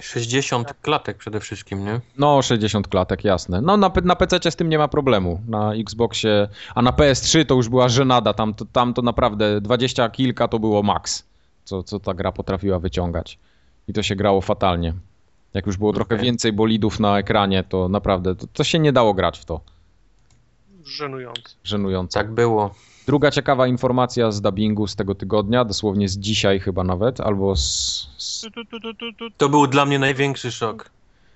60 0.00 0.74
klatek 0.82 1.16
przede 1.16 1.40
wszystkim, 1.40 1.84
nie? 1.84 2.00
No, 2.18 2.42
60 2.42 2.88
klatek, 2.88 3.24
jasne. 3.24 3.60
No, 3.60 3.76
na, 3.76 3.92
na 4.04 4.16
PC 4.16 4.50
z 4.50 4.56
tym 4.56 4.68
nie 4.68 4.78
ma 4.78 4.88
problemu. 4.88 5.40
Na 5.48 5.74
Xboxie, 5.74 6.48
a 6.74 6.82
na 6.82 6.90
PS3 6.90 7.46
to 7.46 7.54
już 7.54 7.68
była 7.68 7.88
żenada. 7.88 8.34
Tam 8.34 8.54
to, 8.54 8.64
tam 8.72 8.94
to 8.94 9.02
naprawdę 9.02 9.60
20 9.60 10.08
kilka 10.10 10.48
to 10.48 10.58
było 10.58 10.82
max, 10.82 11.24
co, 11.64 11.82
co 11.82 12.00
ta 12.00 12.14
gra 12.14 12.32
potrafiła 12.32 12.78
wyciągać. 12.78 13.38
I 13.88 13.92
to 13.92 14.02
się 14.02 14.16
grało 14.16 14.40
fatalnie. 14.40 14.94
Jak 15.54 15.66
już 15.66 15.76
było 15.76 15.92
trochę 15.92 16.14
Okej. 16.14 16.24
więcej 16.24 16.52
bolidów 16.52 17.00
na 17.00 17.18
ekranie, 17.18 17.64
to 17.68 17.88
naprawdę 17.88 18.36
to, 18.36 18.46
to 18.52 18.64
się 18.64 18.78
nie 18.78 18.92
dało 18.92 19.14
grać 19.14 19.38
w 19.38 19.44
to. 19.44 19.60
Żenujące. 20.84 21.54
Żenujące. 21.64 22.18
Tak 22.18 22.30
było. 22.32 22.74
Druga 23.06 23.30
ciekawa 23.30 23.66
informacja 23.66 24.30
z 24.30 24.40
dubbingu 24.40 24.86
z 24.86 24.96
tego 24.96 25.14
tygodnia, 25.14 25.64
dosłownie 25.64 26.08
z 26.08 26.18
dzisiaj 26.18 26.60
chyba 26.60 26.84
nawet, 26.84 27.20
albo 27.20 27.56
z, 27.56 28.08
z. 28.18 28.46
To 29.36 29.48
był 29.48 29.66
dla 29.66 29.84
mnie 29.86 29.98
największy 29.98 30.52
szok, 30.52 30.90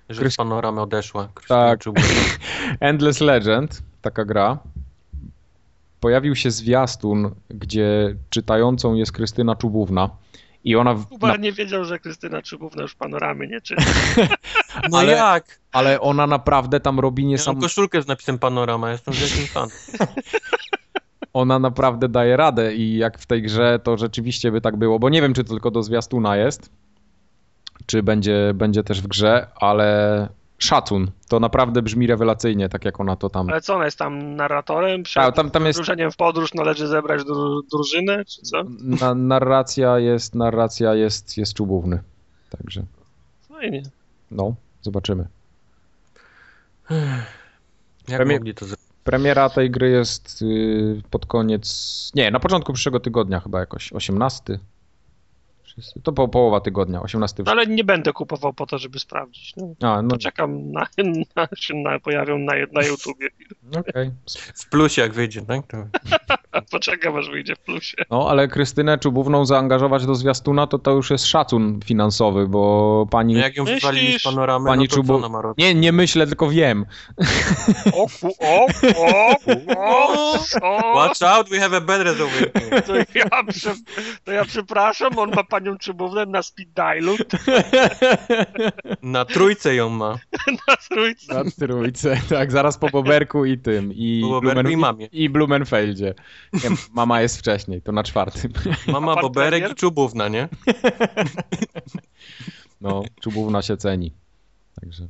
że 0.09 0.21
Krys- 0.21 0.33
z 0.33 0.35
panoramy 0.35 0.81
odeszła. 0.81 1.29
Krystyna 1.33 1.69
Tak. 1.69 1.79
Endless 2.79 3.21
Legend, 3.21 3.81
taka 4.01 4.25
gra. 4.25 4.57
Pojawił 5.99 6.35
się 6.35 6.51
zwiastun, 6.51 7.31
gdzie 7.49 8.15
czytającą 8.29 8.93
jest 8.93 9.11
Krystyna 9.11 9.55
Czubówna. 9.55 10.09
I 10.63 10.75
ona. 10.75 10.93
W, 10.93 11.07
Kuba 11.07 11.37
nie 11.37 11.51
wiedział, 11.51 11.85
że 11.85 11.99
Krystyna 11.99 12.41
Czubówna 12.41 12.81
już 12.81 12.95
panoramy 12.95 13.47
nie 13.47 13.61
czyta. 13.61 13.83
No 14.91 14.97
Ale- 14.97 15.11
jak? 15.11 15.59
ale 15.71 16.01
ona 16.01 16.27
naprawdę 16.27 16.79
tam 16.79 16.99
robi 16.99 17.23
Ja 17.23 17.27
mam 17.27 17.31
niesam... 17.31 17.61
koszulkę 17.61 18.01
z 18.01 18.07
napisem 18.07 18.39
panorama, 18.39 18.91
jestem 18.91 19.13
wielkim 19.13 19.47
fan. 19.47 19.69
Ona 21.35 21.59
naprawdę 21.59 22.09
daje 22.09 22.37
radę 22.37 22.75
i 22.75 22.97
jak 22.97 23.19
w 23.19 23.25
tej 23.25 23.41
grze 23.41 23.79
to 23.83 23.97
rzeczywiście 23.97 24.51
by 24.51 24.61
tak 24.61 24.75
było, 24.77 24.99
bo 24.99 25.09
nie 25.09 25.21
wiem, 25.21 25.33
czy 25.33 25.43
to 25.43 25.49
tylko 25.49 25.71
do 25.71 25.83
zwiastuna 25.83 26.37
jest, 26.37 26.69
czy 27.85 28.03
będzie, 28.03 28.51
będzie 28.53 28.83
też 28.83 29.01
w 29.01 29.07
grze, 29.07 29.47
ale 29.55 30.27
szacun. 30.57 31.11
To 31.29 31.39
naprawdę 31.39 31.81
brzmi 31.81 32.07
rewelacyjnie, 32.07 32.69
tak 32.69 32.85
jak 32.85 32.99
ona 32.99 33.15
to 33.15 33.29
tam. 33.29 33.49
Ale 33.49 33.61
co, 33.61 33.75
ona 33.75 33.85
jest 33.85 33.97
tam 33.97 34.35
narratorem? 34.35 35.03
Przed 35.03 35.23
Tak, 35.23 35.35
tam- 35.35 35.51
tam 35.51 35.65
jest- 35.65 35.79
wyruszeniem 35.79 36.11
w 36.11 36.15
podróż 36.17 36.53
należy 36.53 36.87
zebrać 36.87 37.21
dru- 37.21 37.61
drużynę, 37.71 38.25
czy 38.25 38.41
co? 38.41 38.63
Na, 39.01 39.15
narracja 39.15 39.99
jest, 39.99 40.35
narracja 40.35 40.93
jest, 40.93 41.37
jest 41.37 41.53
czubówny. 41.53 41.99
Także, 42.57 42.83
Fajnie. 43.49 43.83
no, 44.31 44.55
zobaczymy. 44.81 45.27
Jak 48.07 48.19
Premie- 48.21 48.33
mogli 48.33 48.53
to 48.55 48.65
zrobić? 48.65 48.84
Premiera 49.05 49.49
tej 49.49 49.71
gry 49.71 49.89
jest 49.89 50.41
y, 50.41 51.01
pod 51.09 51.25
koniec. 51.25 51.65
Nie, 52.15 52.31
na 52.31 52.39
początku 52.39 52.73
przyszłego 52.73 52.99
tygodnia, 52.99 53.39
chyba 53.39 53.59
jakoś 53.59 53.93
18. 53.93 54.59
To 56.03 56.13
po, 56.13 56.27
połowa 56.27 56.59
tygodnia, 56.61 57.01
18 57.01 57.43
No, 57.45 57.51
ale 57.51 57.67
nie 57.67 57.83
będę 57.83 58.13
kupował 58.13 58.53
po 58.53 58.65
to, 58.65 58.77
żeby 58.77 58.99
sprawdzić. 58.99 59.53
No. 59.57 59.93
A, 59.93 60.01
no 60.01 60.09
Poczekam 60.09 60.71
na, 60.71 60.87
na 61.35 61.47
się 61.55 61.73
na, 61.75 61.99
pojawią 61.99 62.37
na, 62.37 62.53
na 62.71 62.83
YouTubie. 62.83 63.27
okej. 63.79 64.11
W 64.55 64.69
plusie 64.69 65.01
jak 65.01 65.13
wyjdzie, 65.13 65.41
tak? 65.41 65.67
To... 65.67 65.77
Poczekam, 66.71 67.15
aż 67.15 67.29
wyjdzie 67.29 67.55
w 67.55 67.59
plusie. 67.59 67.97
No, 68.11 68.29
ale 68.29 68.47
Krystynę 68.47 68.97
Czubówną 68.97 69.45
zaangażować 69.45 70.05
do 70.05 70.15
zwiastuna, 70.15 70.67
to 70.67 70.79
to 70.79 70.91
już 70.91 71.09
jest 71.11 71.25
szacun 71.25 71.79
finansowy, 71.85 72.47
bo 72.47 73.05
pani... 73.11 73.33
No 73.33 73.39
jak 73.39 73.55
ją 73.57 73.65
wywalili 73.65 74.19
z 74.19 74.23
panoramy, 74.23 74.67
Pani 74.67 74.83
no 74.83 74.89
to 74.89 74.95
Czubu- 74.95 75.07
co 75.07 75.15
ona 75.15 75.29
ma 75.29 75.41
robić? 75.41 75.57
Nie, 75.65 75.75
nie 75.75 75.91
myślę, 75.91 76.27
tylko 76.27 76.49
wiem. 76.49 76.85
O, 77.93 78.07
ku, 78.21 78.27
o, 78.39 78.65
o, 78.97 79.35
o, 79.77 80.39
o, 80.61 80.95
Watch 80.95 81.21
out, 81.21 81.49
we 81.49 81.59
have 81.59 81.77
a 81.77 81.81
bedrest 81.81 82.21
over 82.21 82.51
here. 82.53 82.81
to 82.81 82.95
ja, 82.95 83.43
prze, 83.47 83.75
to 84.23 84.31
ja 84.31 84.45
przepraszam, 84.45 85.19
on 85.19 85.31
ma 85.35 85.43
panią 85.65 85.77
Czubównę 85.77 86.25
na 86.25 86.43
speed 86.43 86.71
dialu, 86.75 87.15
Na 89.01 89.25
trójce 89.25 89.75
ją 89.75 89.89
ma. 89.89 90.19
na 90.67 90.77
trójce. 90.77 91.33
Na 91.33 91.51
trójce, 91.51 92.21
tak, 92.29 92.51
zaraz 92.51 92.77
po 92.77 92.89
Boberku 92.89 93.45
i 93.45 93.57
tym. 93.57 93.93
I, 93.93 94.21
Po 94.21 94.29
Boberku 94.29 94.71
i 94.71 94.77
mamie. 94.77 95.05
I 95.05 95.29
Blumenfeldzie. 95.29 96.13
Nie, 96.53 96.69
mama 96.93 97.21
jest 97.21 97.39
wcześniej, 97.39 97.81
to 97.81 97.91
na 97.91 98.03
czwartym. 98.03 98.53
Mama 98.87 99.15
Boberek 99.15 99.71
i 99.71 99.75
Czubówna, 99.75 100.27
nie? 100.27 100.47
No, 102.81 103.03
Czubówna 103.21 103.61
się 103.61 103.77
ceni. 103.77 104.13
Także... 104.81 105.07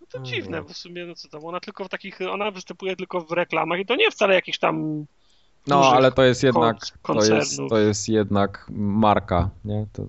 No 0.00 0.06
to 0.08 0.18
dziwne, 0.18 0.62
bo 0.62 0.68
w 0.68 0.76
sumie, 0.76 1.06
no 1.06 1.14
co 1.14 1.28
tam, 1.28 1.44
ona 1.44 1.60
tylko 1.60 1.84
w 1.84 1.88
takich, 1.88 2.20
ona 2.20 2.50
występuje 2.50 2.96
tylko 2.96 3.20
w 3.20 3.32
reklamach 3.32 3.80
i 3.80 3.86
to 3.86 3.96
nie 3.96 4.10
wcale 4.10 4.34
jakiś 4.34 4.58
tam 4.58 5.06
No, 5.66 5.92
ale 5.92 6.12
to 6.12 6.22
jest 6.22 6.42
jednak, 6.42 6.76
to 7.02 7.24
jest, 7.24 7.58
to 7.68 7.78
jest 7.78 8.08
jednak 8.08 8.66
marka, 8.70 9.50
nie? 9.64 9.86
To, 9.92 10.02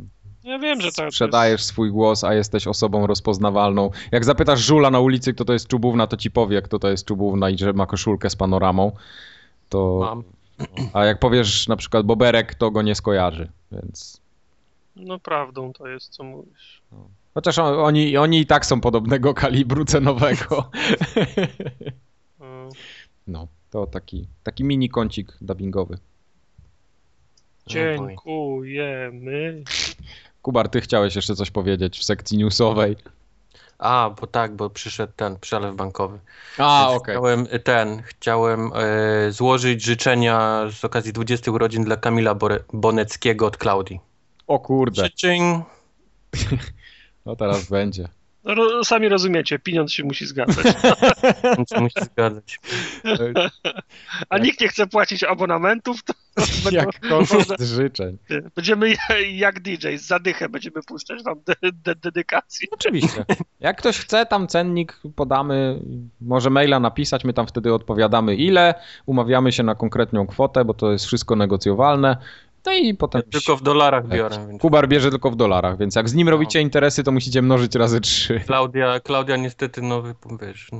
Ja 0.43 0.59
wiem, 0.59 0.81
że 0.81 0.91
to 0.91 1.11
sprzedajesz 1.11 1.63
swój 1.63 1.91
głos, 1.91 2.23
a 2.23 2.33
jesteś 2.33 2.67
osobą 2.67 3.07
rozpoznawalną. 3.07 3.91
Jak 4.11 4.25
zapytasz 4.25 4.59
żula 4.59 4.91
na 4.91 4.99
ulicy, 4.99 5.33
kto 5.33 5.45
to 5.45 5.53
jest 5.53 5.67
czubówna, 5.67 6.07
to 6.07 6.17
ci 6.17 6.31
powie, 6.31 6.61
kto 6.61 6.79
to 6.79 6.89
jest 6.89 7.05
czubówna 7.05 7.49
i 7.49 7.57
że 7.57 7.73
ma 7.73 7.85
koszulkę 7.85 8.29
z 8.29 8.35
panoramą. 8.35 8.91
To... 9.69 9.99
Mam. 9.99 10.23
A 10.93 11.05
jak 11.05 11.19
powiesz 11.19 11.67
na 11.67 11.75
przykład 11.75 12.05
Boberek, 12.05 12.55
to 12.55 12.71
go 12.71 12.81
nie 12.81 12.95
skojarzy, 12.95 13.49
więc... 13.71 14.21
No 14.95 15.19
prawdą 15.19 15.73
to 15.73 15.87
jest, 15.87 16.09
co 16.09 16.23
mówisz. 16.23 16.81
Chociaż 17.33 17.59
on, 17.59 17.79
oni, 17.79 18.17
oni 18.17 18.39
i 18.39 18.45
tak 18.45 18.65
są 18.65 18.81
podobnego 18.81 19.33
kalibru 19.33 19.85
cenowego. 19.85 20.65
No, 23.27 23.47
to 23.69 23.87
taki, 23.87 24.27
taki 24.43 24.63
mini 24.63 24.89
kącik 24.89 25.37
dubbingowy. 25.41 25.97
Dziękujemy. 27.67 29.63
Kubar, 30.41 30.69
ty 30.69 30.81
chciałeś 30.81 31.15
jeszcze 31.15 31.35
coś 31.35 31.51
powiedzieć 31.51 31.99
w 31.99 32.03
sekcji 32.03 32.37
newsowej. 32.37 32.95
A, 33.79 34.15
bo 34.21 34.27
tak, 34.27 34.55
bo 34.55 34.69
przyszedł 34.69 35.13
ten 35.15 35.39
przelew 35.39 35.75
bankowy. 35.75 36.19
A, 36.57 36.89
okej. 36.89 37.15
Chciałem 37.15 37.47
ten, 37.63 38.01
chciałem 38.01 38.71
e, 38.75 39.31
złożyć 39.31 39.83
życzenia 39.83 40.61
z 40.71 40.85
okazji 40.85 41.13
20 41.13 41.51
urodzin 41.51 41.83
dla 41.83 41.97
Kamila 41.97 42.35
Bore- 42.35 42.63
Boneckiego 42.73 43.45
od 43.45 43.57
Klaudii. 43.57 43.99
O 44.47 44.59
kurde, 44.59 45.03
Życzeń. 45.03 45.41
no 47.25 47.35
teraz 47.35 47.69
będzie. 47.69 48.07
No, 48.47 48.55
ro, 48.55 48.83
sami 48.83 49.09
rozumiecie, 49.09 49.59
pieniądz 49.59 49.91
się 49.91 50.03
musi 50.03 50.25
zgadzać. 50.25 50.65
Nic 51.59 51.71
nie 51.71 51.79
musi 51.79 52.01
zgadzać. 52.01 52.59
A 54.29 54.37
nikt 54.37 54.61
nie 54.61 54.67
chce 54.67 54.87
płacić 54.87 55.23
abonamentów, 55.23 56.03
to 56.03 56.13
Jak 56.71 56.99
koszt 57.09 57.59
życzeń. 57.59 58.17
będziemy 58.55 58.93
jak 59.31 59.59
DJ, 59.59 59.95
z 59.95 60.07
zadychę 60.07 60.49
będziemy 60.49 60.83
puszczać 60.87 61.23
wam 61.23 61.41
de, 61.45 61.71
de, 61.71 61.95
dedykację. 61.95 62.67
Oczywiście. 62.71 63.25
Jak 63.59 63.77
ktoś 63.77 63.99
chce, 63.99 64.25
tam 64.25 64.47
cennik 64.47 64.99
podamy, 65.15 65.79
może 66.21 66.49
maila 66.49 66.79
napisać, 66.79 67.23
my 67.23 67.33
tam 67.33 67.47
wtedy 67.47 67.73
odpowiadamy 67.73 68.35
ile, 68.35 68.73
umawiamy 69.05 69.51
się 69.51 69.63
na 69.63 69.75
konkretną 69.75 70.27
kwotę, 70.27 70.65
bo 70.65 70.73
to 70.73 70.91
jest 70.91 71.05
wszystko 71.05 71.35
negocjowalne. 71.35 72.17
No 72.67 72.73
i 72.73 72.93
potem... 72.93 73.21
Tylko 73.31 73.57
w 73.57 73.61
dolarach 73.61 74.07
biorę. 74.07 74.47
Więc 74.47 74.61
Kubar 74.61 74.87
bierze 74.87 75.09
tylko 75.09 75.31
w 75.31 75.35
dolarach, 75.35 75.77
więc 75.77 75.95
jak 75.95 76.09
z 76.09 76.13
nim 76.13 76.25
No. 76.25 76.31
robicie 76.31 76.61
interesy, 76.61 77.03
to 77.03 77.11
musicie 77.11 77.41
mnożyć 77.41 77.75
razy 77.75 78.01
trzy. 78.01 78.39
Klaudia, 78.39 78.99
Klaudia 78.99 79.37
niestety, 79.37 79.81
no 79.81 80.03
wiesz, 80.41 80.69
no, 80.71 80.79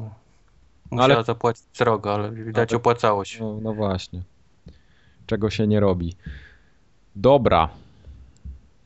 No, 0.91 1.03
ale- 1.03 1.07
musiała 1.13 1.23
zapłacić 1.23 1.63
srogo, 1.73 2.13
ale 2.13 2.31
widać 2.31 2.71
Ale- 2.71 2.77
opłacało 2.77 3.25
się. 3.25 3.43
No, 3.43 3.59
no 3.61 3.73
właśnie. 3.73 4.21
Czego 5.25 5.49
się 5.49 5.67
nie 5.67 5.79
robi. 5.79 6.15
Dobra. 7.15 7.69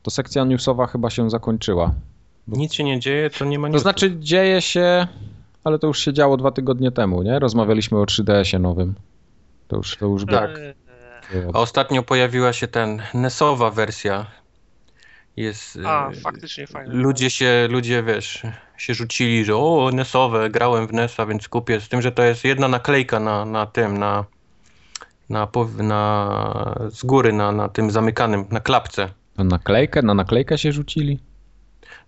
To 0.02 0.10
sekcja 0.10 0.44
newsowa 0.44 0.86
chyba 0.86 1.10
się 1.10 1.30
zakończyła. 1.30 1.94
Nic 2.48 2.74
się 2.74 2.84
nie 2.84 3.00
dzieje, 3.00 3.30
to 3.30 3.44
nie 3.44 3.58
ma 3.58 3.68
To 3.68 3.72
nic. 3.74 3.82
znaczy 3.82 4.16
dzieje 4.18 4.60
się, 4.60 5.06
ale 5.64 5.78
to 5.78 5.86
już 5.86 5.98
się 5.98 6.12
działo 6.12 6.36
dwa 6.36 6.50
tygodnie 6.50 6.90
temu, 6.92 7.22
nie? 7.22 7.38
Rozmawialiśmy 7.38 7.98
o 7.98 8.04
3DS-ie 8.04 8.58
nowym. 8.58 8.94
To 9.68 9.76
już, 9.76 9.96
to 9.96 10.06
już 10.06 10.26
Tak. 10.26 10.50
A 11.54 11.58
ostatnio 11.58 12.02
pojawiła 12.02 12.52
się 12.52 12.68
ten 12.68 13.02
NES-owa 13.14 13.70
wersja. 13.70 14.26
Jest. 15.36 15.78
A, 15.86 16.10
e, 16.10 16.14
faktycznie 16.14 16.66
fajne. 16.66 16.94
Ludzie 16.94 17.30
się, 17.30 17.68
ludzie 17.70 18.02
wiesz, 18.02 18.42
się 18.76 18.94
rzucili, 18.94 19.44
że 19.44 19.56
o, 19.56 19.90
NES-owe, 19.92 20.50
grałem 20.50 20.86
w 20.86 20.92
NES-a, 20.92 21.26
więc 21.26 21.48
kupię. 21.48 21.80
Z 21.80 21.88
tym, 21.88 22.02
że 22.02 22.12
to 22.12 22.22
jest 22.22 22.44
jedna 22.44 22.68
naklejka 22.68 23.20
na, 23.20 23.44
na 23.44 23.66
tym, 23.66 23.98
na, 23.98 24.24
na, 25.28 25.48
na 25.78 26.74
z 26.90 27.04
góry, 27.04 27.32
na, 27.32 27.52
na 27.52 27.68
tym 27.68 27.90
zamykanym, 27.90 28.44
na 28.50 28.60
klapce. 28.60 29.08
Na 29.38 29.44
naklejkę? 29.44 30.02
Na 30.02 30.14
naklejkę 30.14 30.58
się 30.58 30.72
rzucili? 30.72 31.18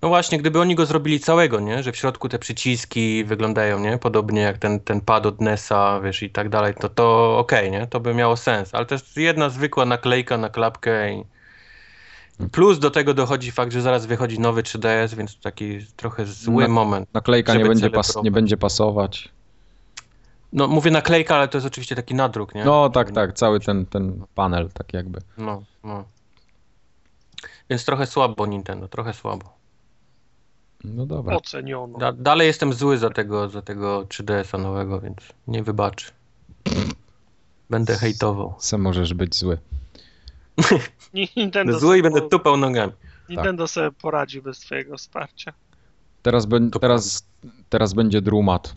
No 0.04 0.08
właśnie, 0.08 0.38
gdyby 0.38 0.60
oni 0.60 0.74
go 0.74 0.86
zrobili 0.86 1.20
całego, 1.20 1.60
nie? 1.60 1.82
Że 1.82 1.92
w 1.92 1.96
środku 1.96 2.28
te 2.28 2.38
przyciski 2.38 3.24
wyglądają, 3.24 3.80
nie? 3.80 3.98
Podobnie 3.98 4.40
jak 4.40 4.58
ten, 4.58 4.80
ten 4.80 5.00
pad 5.00 5.26
od 5.26 5.40
NES-a, 5.40 6.00
wiesz, 6.00 6.22
i 6.22 6.30
tak 6.30 6.48
dalej, 6.48 6.74
to 6.80 6.88
to 6.88 7.38
okej, 7.38 7.70
nie? 7.70 7.86
To 7.86 8.00
by 8.00 8.14
miało 8.14 8.36
sens, 8.36 8.74
ale 8.74 8.86
to 8.86 8.94
jest 8.94 9.16
jedna 9.16 9.48
zwykła 9.48 9.84
naklejka 9.84 10.38
na 10.38 10.48
klapkę 10.48 11.12
i 11.14 11.24
plus 12.52 12.78
do 12.78 12.90
tego 12.90 13.14
dochodzi 13.14 13.50
fakt, 13.50 13.72
że 13.72 13.82
zaraz 13.82 14.06
wychodzi 14.06 14.40
nowy 14.40 14.62
3DS, 14.62 15.14
więc 15.14 15.40
taki 15.40 15.78
trochę 15.96 16.26
zły 16.26 16.62
Na- 16.62 16.68
moment. 16.68 17.08
Naklejka 17.14 17.54
nie 17.54 17.64
będzie, 17.64 17.90
pas, 17.90 18.16
nie 18.22 18.30
będzie 18.30 18.56
pasować. 18.56 19.28
No 20.52 20.68
mówię 20.68 20.90
naklejka, 20.90 21.36
ale 21.36 21.48
to 21.48 21.58
jest 21.58 21.66
oczywiście 21.66 21.96
taki 21.96 22.14
nadruk, 22.14 22.54
nie? 22.54 22.64
No 22.64 22.90
tak, 22.90 23.10
tak, 23.10 23.32
cały 23.32 23.60
ten, 23.60 23.86
ten 23.86 24.24
panel, 24.34 24.68
tak 24.74 24.92
jakby. 24.92 25.20
No, 25.38 25.62
no. 25.84 26.04
Więc 27.70 27.84
trochę 27.84 28.06
słabo 28.06 28.46
Nintendo, 28.46 28.88
trochę 28.88 29.12
słabo. 29.12 29.63
No 30.85 31.07
dobra. 31.07 31.37
Oceniono. 31.37 31.99
Da, 31.99 32.12
dalej 32.12 32.47
jestem 32.47 32.73
zły 32.73 32.99
za 32.99 33.11
tego, 33.11 33.49
za 33.49 33.62
tego 33.62 34.03
3DS-a 34.03 34.59
nowego, 34.59 35.01
więc 35.01 35.16
nie 35.47 35.62
wybaczy. 35.62 36.11
Będę 37.70 37.97
hejtował. 37.97 38.55
Se 38.59 38.79
możesz 38.79 39.14
być 39.14 39.37
zły. 39.37 39.59
Nintendo, 41.37 41.79
zły 41.79 41.99
i 41.99 42.03
będę 42.03 42.29
tupał 42.29 42.57
nogami. 42.57 42.92
Nintendo 43.29 43.68
sobie 43.68 43.90
poradzi 43.92 44.42
bez 44.42 44.59
twojego 44.59 44.97
wsparcia. 44.97 45.53
Teraz, 46.23 46.47
To 46.73 46.79
teraz, 46.79 47.27
teraz 47.68 47.94
będzie 47.94 48.20
drumat. 48.20 48.77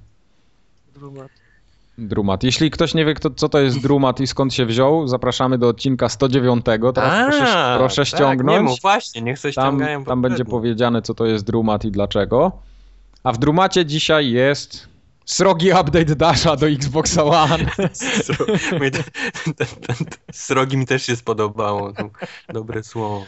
Drumat. 0.93 1.32
Drumat. 1.97 2.43
Jeśli 2.43 2.71
ktoś 2.71 2.93
nie 2.93 3.05
wie, 3.05 3.13
kto, 3.13 3.29
co 3.29 3.49
to 3.49 3.60
jest 3.60 3.81
drumat 3.81 4.19
i 4.19 4.27
skąd 4.27 4.53
się 4.53 4.65
wziął, 4.65 5.07
zapraszamy 5.07 5.57
do 5.57 5.67
odcinka 5.67 6.10
109. 6.10 6.65
Teraz 6.65 7.38
proszę, 7.38 7.75
proszę 7.77 8.01
tak, 8.01 8.07
ściągnąć. 8.07 8.57
nie 8.57 8.63
mów, 8.63 8.81
właśnie, 8.81 9.21
niech 9.21 9.39
coś 9.39 9.55
tam, 9.55 9.63
ściągają. 9.65 10.05
tam 10.05 10.21
będzie 10.21 10.45
powiedziane, 10.45 11.01
co 11.01 11.13
to 11.13 11.25
jest 11.25 11.45
drumat 11.45 11.86
i 11.86 11.91
dlaczego. 11.91 12.51
A 13.23 13.31
w 13.31 13.38
drumacie 13.38 13.86
dzisiaj 13.86 14.31
jest 14.31 14.88
srogi 15.25 15.71
update 15.71 16.15
Dasha 16.15 16.55
do 16.55 16.67
Xboxa 16.67 17.23
One. 17.23 17.65
Srogi 20.31 20.77
mi 20.77 20.86
też 20.86 21.05
się 21.05 21.15
spodobało. 21.15 21.93
Dobre 22.53 22.83
słowo. 22.83 23.25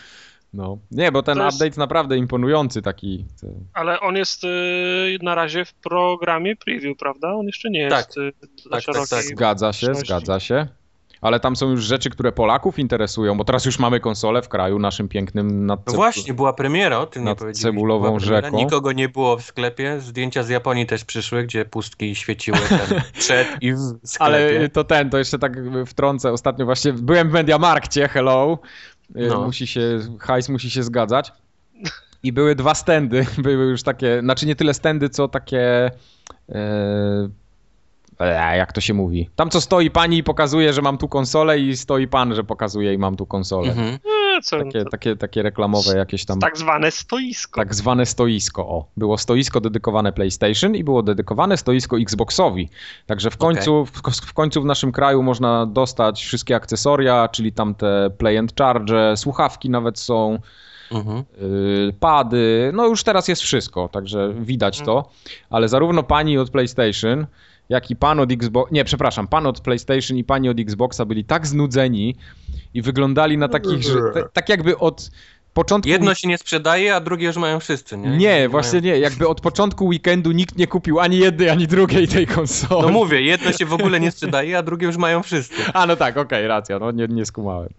No. 0.53 0.77
Nie, 0.91 1.11
bo 1.11 1.23
ten 1.23 1.37
To 1.37 1.45
jest- 1.45 1.57
update 1.61 1.79
naprawdę 1.79 2.17
imponujący 2.17 2.81
taki. 2.81 3.25
Ale 3.73 3.99
on 3.99 4.15
jest 4.15 4.43
y, 4.43 5.17
na 5.21 5.35
razie 5.35 5.65
w 5.65 5.73
programie 5.73 6.55
preview, 6.55 6.97
prawda? 6.97 7.33
On 7.33 7.45
jeszcze 7.45 7.69
nie 7.69 7.89
Tak. 7.89 8.05
jest 8.05 8.17
y, 8.17 8.31
dla 8.67 8.77
tak, 8.77 8.81
szerokiej 8.83 9.09
tak. 9.17 9.23
Zgadza 9.25 9.73
się, 9.73 9.95
zgadza 9.95 10.39
się. 10.39 10.67
Ale 11.21 11.39
tam 11.39 11.55
są 11.55 11.69
już 11.69 11.83
rzeczy, 11.83 12.09
które 12.09 12.31
Polaków 12.31 12.79
interesują, 12.79 13.37
bo 13.37 13.43
teraz 13.43 13.65
już 13.65 13.79
mamy 13.79 13.99
konsolę 13.99 14.41
w 14.41 14.49
kraju 14.49 14.79
naszym 14.79 15.07
pięknym 15.07 15.65
nad 15.65 15.79
No 15.87 15.93
cebu- 15.93 15.95
właśnie, 15.95 16.33
była 16.33 16.53
premiera, 16.53 16.99
o 16.99 17.05
tym 17.05 17.21
nie 17.23 17.29
nad 17.29 17.37
powiedzieliśmy. 17.37 17.69
cebulową 17.71 18.19
rzeką. 18.19 18.57
Nikogo 18.57 18.91
nie 18.91 19.09
było 19.09 19.37
w 19.37 19.41
sklepie. 19.43 19.99
Zdjęcia 20.01 20.43
z 20.43 20.49
Japonii 20.49 20.85
też 20.85 21.05
przyszły, 21.05 21.43
gdzie 21.43 21.65
pustki 21.65 22.15
świeciły 22.15 22.57
ten 22.69 23.01
przed 23.19 23.47
i 23.61 23.73
w 23.73 23.77
sklepie. 24.03 24.19
Ale 24.25 24.69
to 24.69 24.83
ten, 24.83 25.09
to 25.09 25.17
jeszcze 25.17 25.39
tak 25.39 25.53
wtrącę. 25.85 26.31
Ostatnio 26.31 26.65
właśnie 26.65 26.93
byłem 26.93 27.29
w 27.29 27.33
Mediamarkcie, 27.33 28.07
hello. 28.07 28.59
Y, 29.15 29.27
No. 29.27 29.45
Musi 29.45 29.67
się, 29.67 29.99
hajs 30.19 30.49
musi 30.49 30.69
się 30.69 30.83
zgadzać. 30.83 31.33
I 32.23 32.33
były 32.33 32.55
dwa 32.55 32.75
stędy, 32.75 33.25
były 33.37 33.65
już 33.65 33.83
takie, 33.83 34.19
znaczy 34.21 34.45
nie 34.45 34.55
tyle 34.55 34.73
stędy, 34.73 35.09
co 35.09 35.27
takie, 35.27 35.91
e, 36.49 37.29
jak 38.57 38.73
to 38.73 38.81
się 38.81 38.93
mówi. 38.93 39.29
Tam 39.35 39.49
co 39.49 39.61
stoi 39.61 39.91
pani 39.91 40.17
i 40.17 40.23
pokazuje, 40.23 40.73
że 40.73 40.81
mam 40.81 40.97
tu 40.97 41.07
konsolę 41.07 41.59
i 41.59 41.77
stoi 41.77 42.07
pan, 42.07 42.35
że 42.35 42.43
pokazuje 42.43 42.93
i 42.93 42.97
mam 42.97 43.15
tu 43.15 43.25
konsolę. 43.25 43.69
Mhm. 43.71 43.97
Co, 44.41 44.57
Takie, 44.57 44.83
to, 44.83 44.89
takie, 44.89 45.15
takie 45.15 45.43
reklamowe 45.43 45.97
jakieś 45.97 46.25
tam, 46.25 46.39
tak 46.39 46.57
zwane 46.57 46.91
stoisko. 46.91 47.61
tak 47.61 47.75
zwane 47.75 48.05
stoisko, 48.05 48.61
o. 48.67 48.85
Było 48.97 49.17
stoisko 49.17 49.61
dedykowane 49.61 50.13
PlayStation 50.13 50.75
i 50.75 50.83
było 50.83 51.03
dedykowane 51.03 51.57
stoisko 51.57 51.99
Xboxowi. 51.99 52.69
Także 53.05 53.31
w 53.31 53.37
końcu, 53.37 53.85
w, 53.85 53.91
w 54.25 54.33
końcu 54.33 54.61
w 54.61 54.65
naszym 54.65 54.91
kraju 54.91 55.23
można 55.23 55.65
dostać 55.65 56.23
wszystkie 56.25 56.55
akcesoria, 56.55 57.27
czyli 57.27 57.53
tam 57.53 57.75
te 57.75 58.09
play 58.17 58.37
and 58.37 58.53
charge, 58.57 58.93
słuchawki 59.15 59.69
nawet 59.69 59.99
są, 59.99 60.39
Mhm. 60.91 61.23
yy, 61.41 61.93
pady, 61.99 62.71
no 62.73 62.87
już 62.87 63.03
teraz 63.03 63.27
jest 63.27 63.41
wszystko, 63.41 63.89
także 63.89 64.33
widać 64.39 64.81
to, 64.81 65.09
ale 65.49 65.69
zarówno 65.69 66.03
pani 66.03 66.37
od 66.37 66.49
PlayStation, 66.49 67.27
jak 67.69 67.91
i 67.91 67.95
pan 67.95 68.19
od 68.19 68.31
Xbox, 68.31 68.71
nie, 68.71 68.85
przepraszam, 68.85 69.27
pan 69.27 69.45
od 69.45 69.61
PlayStation 69.61 70.17
i 70.17 70.23
pani 70.23 70.49
od 70.49 70.59
Xboxa 70.59 71.05
byli 71.05 71.25
tak 71.25 71.47
znudzeni 71.47 72.15
i 72.73 72.81
wyglądali 72.81 73.37
na 73.37 73.47
takich, 73.47 73.83
że 73.83 73.99
tak 74.33 74.49
jakby 74.49 74.77
od 74.77 75.11
początku... 75.53 75.89
Jedno 75.89 76.15
się 76.15 76.27
nie 76.27 76.37
sprzedaje, 76.37 76.95
a 76.95 76.99
drugie 76.99 77.27
już 77.27 77.37
mają 77.37 77.59
wszyscy, 77.59 77.97
nie? 77.97 78.17
Nie, 78.17 78.49
właśnie 78.49 78.81
nie, 78.81 78.97
jakby 78.99 79.27
od 79.27 79.41
początku 79.41 79.85
weekendu 79.85 80.31
nikt 80.31 80.57
nie 80.57 80.67
kupił 80.67 80.99
ani 80.99 81.17
jednej, 81.17 81.49
ani 81.49 81.67
drugiej 81.67 82.07
tej 82.07 82.27
konsoli. 82.27 82.81
No 82.81 82.89
mówię, 82.89 83.21
jedno 83.21 83.51
się 83.51 83.65
w 83.65 83.73
ogóle 83.73 83.99
nie 83.99 84.11
sprzedaje, 84.11 84.57
a 84.57 84.63
drugie 84.63 84.87
już 84.87 84.97
mają 84.97 85.23
wszyscy. 85.23 85.55
A 85.73 85.85
no 85.85 85.95
tak, 85.95 86.17
okej, 86.17 86.47
racja, 86.47 86.79
no 86.79 86.91
nie, 86.91 87.07
nie 87.07 87.25
skumałem. 87.25 87.69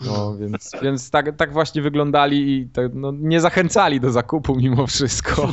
No 0.00 0.36
więc, 0.36 0.72
więc 0.82 1.10
tak, 1.10 1.36
tak 1.36 1.52
właśnie 1.52 1.82
wyglądali 1.82 2.52
i 2.52 2.66
tak, 2.66 2.90
no, 2.94 3.12
nie 3.12 3.40
zachęcali 3.40 4.00
do 4.00 4.10
zakupu 4.10 4.56
mimo 4.56 4.86
wszystko. 4.86 5.52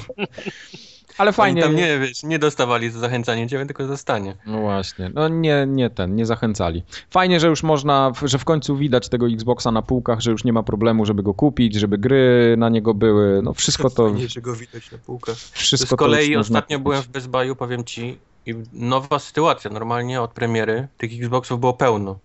Ale 1.22 1.34
fajnie. 1.34 1.66
Oni 1.66 1.72
tam 1.72 1.82
nie, 1.82 2.00
wiesz, 2.00 2.24
nie 2.24 2.40
dostawali 2.40 2.90
za 2.90 3.00
zachęcanie 3.00 3.48
ciebie, 3.48 3.66
tylko 3.66 3.88
za 3.88 3.98
stanie. 3.98 4.36
No 4.46 4.62
właśnie, 4.62 5.12
no 5.14 5.28
nie, 5.28 5.66
nie 5.68 5.90
ten, 5.90 6.16
nie 6.16 6.26
zachęcali. 6.26 6.84
Fajnie, 7.10 7.40
że 7.40 7.48
już 7.48 7.64
można, 7.64 8.12
że 8.24 8.38
w 8.38 8.46
końcu 8.46 8.78
widać 8.78 9.10
tego 9.10 9.28
Xboxa 9.28 9.72
na 9.72 9.82
półkach, 9.82 10.22
że 10.22 10.32
już 10.32 10.44
nie 10.44 10.54
ma 10.54 10.64
problemu, 10.64 11.06
żeby 11.06 11.24
go 11.24 11.34
kupić, 11.34 11.76
żeby 11.76 11.98
gry 11.98 12.56
na 12.58 12.70
niego 12.70 12.94
były, 12.94 13.42
no 13.44 13.54
wszystko 13.54 13.90
to... 13.90 14.10
Fajnie, 14.10 14.28
że 14.28 14.42
go 14.42 14.56
widać 14.56 14.92
na 14.92 14.98
półkach. 14.98 15.36
Wszystko 15.36 15.96
Z 15.96 16.00
kolei 16.00 16.26
to 16.26 16.32
już 16.32 16.38
można 16.38 16.60
ostatnio 16.60 16.80
byłem 16.80 17.02
w 17.02 17.08
Best 17.08 17.30
Buyu, 17.30 17.56
powiem 17.56 17.84
ci, 17.84 18.18
i 18.46 18.56
nowa 18.74 19.20
sytuacja. 19.20 19.72
Normalnie 19.72 20.22
od 20.22 20.32
premiery 20.32 20.88
tych 20.98 21.12
Xboxów 21.14 21.60
było 21.60 21.74
pełno. 21.74 22.20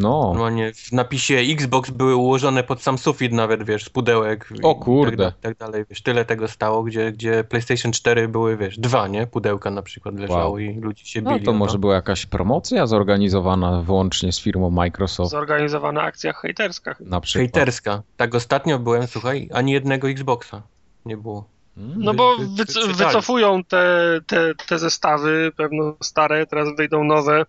No, 0.00 0.20
Normalnie 0.28 0.72
w 0.74 0.92
napisie 0.92 1.34
Xbox 1.34 1.90
były 1.90 2.16
ułożone 2.16 2.62
pod 2.62 2.82
sam 2.82 2.98
sufit 2.98 3.32
nawet, 3.32 3.62
wiesz, 3.62 3.84
z 3.84 3.88
pudełek. 3.90 4.48
i 4.58 4.62
O 4.62 4.74
kurde. 4.74 5.24
Tak, 5.24 5.34
da- 5.34 5.48
tak 5.48 5.56
dalej, 5.58 5.84
wiesz, 5.90 6.02
tyle 6.02 6.24
tego 6.24 6.48
stało, 6.48 6.82
gdzie, 6.82 7.12
gdzie 7.12 7.44
PlayStation 7.44 7.92
4 7.92 8.28
były, 8.28 8.56
wiesz, 8.56 8.78
dwa, 8.78 9.08
nie? 9.08 9.26
Pudełka 9.26 9.70
na 9.70 9.82
przykład 9.82 10.14
leżało 10.18 10.40
Wow. 10.50 10.58
i 10.58 10.80
ludzie 10.80 11.04
się 11.06 11.22
no 11.22 11.32
bili. 11.32 11.44
to 11.44 11.50
o 11.50 11.54
może 11.54 11.78
była 11.78 11.94
jakaś 11.94 12.26
promocja 12.26 12.86
zorganizowana 12.86 13.82
wyłącznie 13.82 14.32
z 14.32 14.40
firmą 14.40 14.70
Microsoft 14.70 15.30
Zorganizowana 15.30 16.02
akcja 16.02 16.32
hejterska. 16.32 16.94
na 17.00 17.20
przykład. 17.20 17.40
Hejterska. 17.42 18.02
Tak 18.16 18.34
ostatnio 18.34 18.78
byłem, 18.78 19.06
słuchaj, 19.06 19.48
ani 19.52 19.72
jednego 19.72 20.08
Xboxa 20.10 20.62
nie 21.04 21.16
było. 21.16 21.44
Mm. 21.76 21.92
No 21.96 22.14
bo 22.14 22.36
wy- 22.36 22.92
wycofują 22.94 23.64
te, 23.64 23.84
te, 24.26 24.54
te 24.66 24.78
zestawy, 24.78 25.52
pewno 25.56 25.94
stare, 26.02 26.46
teraz 26.46 26.68
wyjdą 26.76 27.04
nowe 27.04 27.44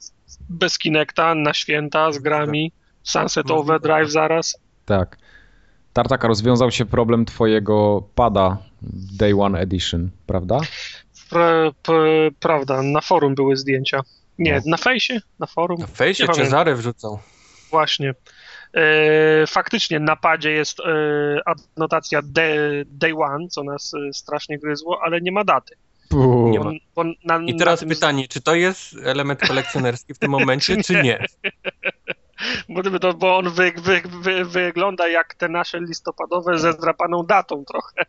bez 0.49 0.77
Kinecta 0.77 1.35
na 1.35 1.53
święta 1.53 2.11
z 2.11 2.19
grami. 2.19 2.71
Sunset. 3.03 3.51
Overdrive 3.51 4.11
zaraz. 4.11 4.57
Tak. 4.85 5.17
Tartaka, 5.93 6.27
rozwiązał 6.27 6.71
się 6.71 6.85
problem 6.85 7.25
twojego 7.25 8.03
pada 8.15 8.57
Day 9.17 9.33
One 9.39 9.59
Edition, 9.59 10.09
prawda? 10.25 10.59
Pra, 11.29 11.71
p, 11.83 11.93
prawda, 12.39 12.81
na 12.83 13.01
forum 13.01 13.35
były 13.35 13.57
zdjęcia. 13.57 14.01
Nie, 14.39 14.55
No. 14.55 14.61
na 14.65 14.77
fejsie? 14.77 15.21
Na 15.39 15.45
forum? 15.47 15.79
Na 15.81 15.87
fejsie. 15.87 16.27
Cezary 16.27 16.75
wrzucał. 16.75 17.19
Właśnie. 17.71 18.13
E, 18.73 19.47
faktycznie 19.47 19.99
na 19.99 20.15
padzie 20.15 20.51
jest 20.51 20.79
e, 20.79 20.83
adnotacja 21.45 22.21
day, 22.23 22.85
day 22.85 23.13
one, 23.17 23.47
co 23.47 23.63
nas 23.63 23.93
e, 23.93 24.13
strasznie 24.13 24.59
gryzło, 24.59 24.99
ale 25.03 25.21
nie 25.21 25.31
ma 25.31 25.43
daty. 25.43 25.75
Nie 26.51 26.59
Bo, 26.59 26.65
ma. 26.65 26.71
bo 26.95 27.03
na, 27.23 27.39
I 27.45 27.55
teraz 27.55 27.79
tym, 27.79 27.89
pytanie, 27.89 28.27
czy 28.27 28.41
to 28.41 28.55
jest 28.55 28.95
element 29.03 29.47
kolekcjonerski 29.47 30.13
w 30.13 30.19
tym 30.19 30.31
momencie, 30.31 30.83
czy 30.83 31.03
nie? 31.03 31.25
Bo, 32.69 32.99
to, 32.99 33.13
bo 33.13 33.37
on 33.37 33.49
wy, 33.49 33.71
wy, 33.71 34.01
wy, 34.21 34.45
wygląda 34.45 35.07
jak 35.07 35.35
te 35.35 35.49
nasze 35.49 35.79
listopadowe 35.79 36.59
ze 36.59 36.73
zdrapaną 36.73 37.23
datą 37.23 37.63
trochę. 37.65 38.05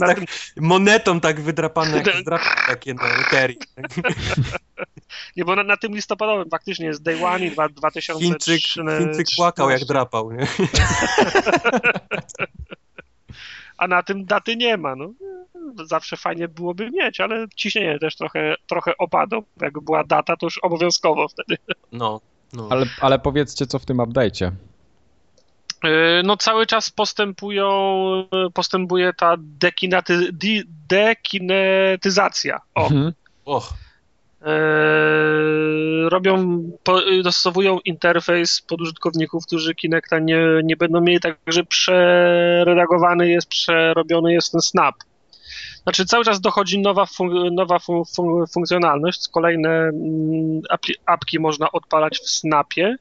Tak 0.00 0.20
monetą 0.56 1.20
tak 1.20 1.40
wydrapane, 1.40 1.96
jak 1.96 2.16
zdrapane 2.16 2.56
takie 2.66 2.94
na 2.94 3.16
loterii. 3.16 3.58
nie, 5.36 5.44
bo 5.44 5.56
na, 5.56 5.62
na 5.62 5.76
tym 5.76 5.94
listopadowym 5.94 6.50
faktycznie 6.50 6.86
jest 6.86 7.02
day 7.02 7.26
one 7.26 7.46
i 7.46 7.50
dwa- 7.50 7.68
2003. 7.68 8.24
Chińczyk, 8.24 8.60
Chińczyk 8.98 9.26
płakał 9.36 9.70
jak 9.70 9.84
drapał, 9.84 10.32
nie? 10.32 10.46
a 13.78 13.88
na 13.88 14.02
tym 14.02 14.24
daty 14.24 14.56
nie 14.56 14.76
ma. 14.76 14.96
No. 14.96 15.12
Zawsze 15.84 16.16
fajnie 16.16 16.48
byłoby 16.48 16.90
mieć, 16.90 17.20
ale 17.20 17.46
ciśnienie 17.56 17.98
też 17.98 18.16
trochę, 18.16 18.54
trochę 18.66 18.96
opadło. 18.98 19.42
Jakby 19.60 19.80
była 19.80 20.04
data, 20.04 20.36
to 20.36 20.46
już 20.46 20.58
obowiązkowo 20.58 21.28
wtedy. 21.28 21.56
No, 21.92 22.20
no. 22.52 22.68
Ale, 22.70 22.86
ale 23.00 23.18
powiedzcie, 23.18 23.66
co 23.66 23.78
w 23.78 23.86
tym 23.86 23.96
update'cie. 23.96 24.50
Yy, 25.84 26.22
No 26.24 26.36
cały 26.36 26.66
czas 26.66 26.90
postępują, 26.90 27.68
postępuje 28.54 29.12
ta 29.12 29.34
dekinaty, 29.38 30.32
di, 30.32 30.62
dekinetyzacja. 30.88 32.60
O, 32.74 32.84
Mhm. 32.86 33.12
Och, 33.44 33.72
Eee, 34.46 36.08
robią, 36.10 36.60
po, 36.82 37.00
dostosowują 37.22 37.78
interfejs 37.84 38.60
pod 38.60 38.80
użytkowników, 38.80 39.46
którzy 39.46 39.74
Kinecta 39.74 40.18
nie, 40.18 40.38
nie 40.64 40.76
będą 40.76 41.00
mieli, 41.00 41.20
także 41.20 41.64
przeredagowany 41.64 43.30
jest, 43.30 43.48
przerobiony 43.48 44.32
jest 44.32 44.52
ten 44.52 44.60
snap. 44.60 44.94
Znaczy 45.82 46.04
cały 46.06 46.24
czas 46.24 46.40
dochodzi 46.40 46.78
nowa, 46.78 47.04
fun- 47.04 47.52
nowa 47.52 47.76
fun- 47.78 48.02
fun- 48.16 48.44
funkcjonalność, 48.52 49.28
kolejne 49.32 49.70
mm, 49.70 50.60
apki 51.06 51.38
można 51.40 51.72
odpalać 51.72 52.18
w 52.18 52.28
snapie, 52.30 52.96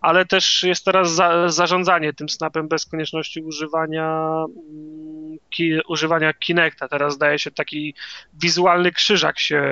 ale 0.00 0.26
też 0.26 0.62
jest 0.62 0.84
teraz 0.84 1.10
za, 1.12 1.48
zarządzanie 1.48 2.12
tym 2.12 2.28
snapem 2.28 2.68
bez 2.68 2.86
konieczności 2.86 3.42
używania, 3.42 4.34
mm, 4.70 5.38
ki, 5.50 5.80
używania 5.88 6.32
Kinecta. 6.34 6.88
Teraz 6.88 7.18
daje 7.18 7.38
się 7.38 7.50
taki 7.50 7.94
wizualny 8.34 8.92
krzyżak 8.92 9.38
się, 9.40 9.62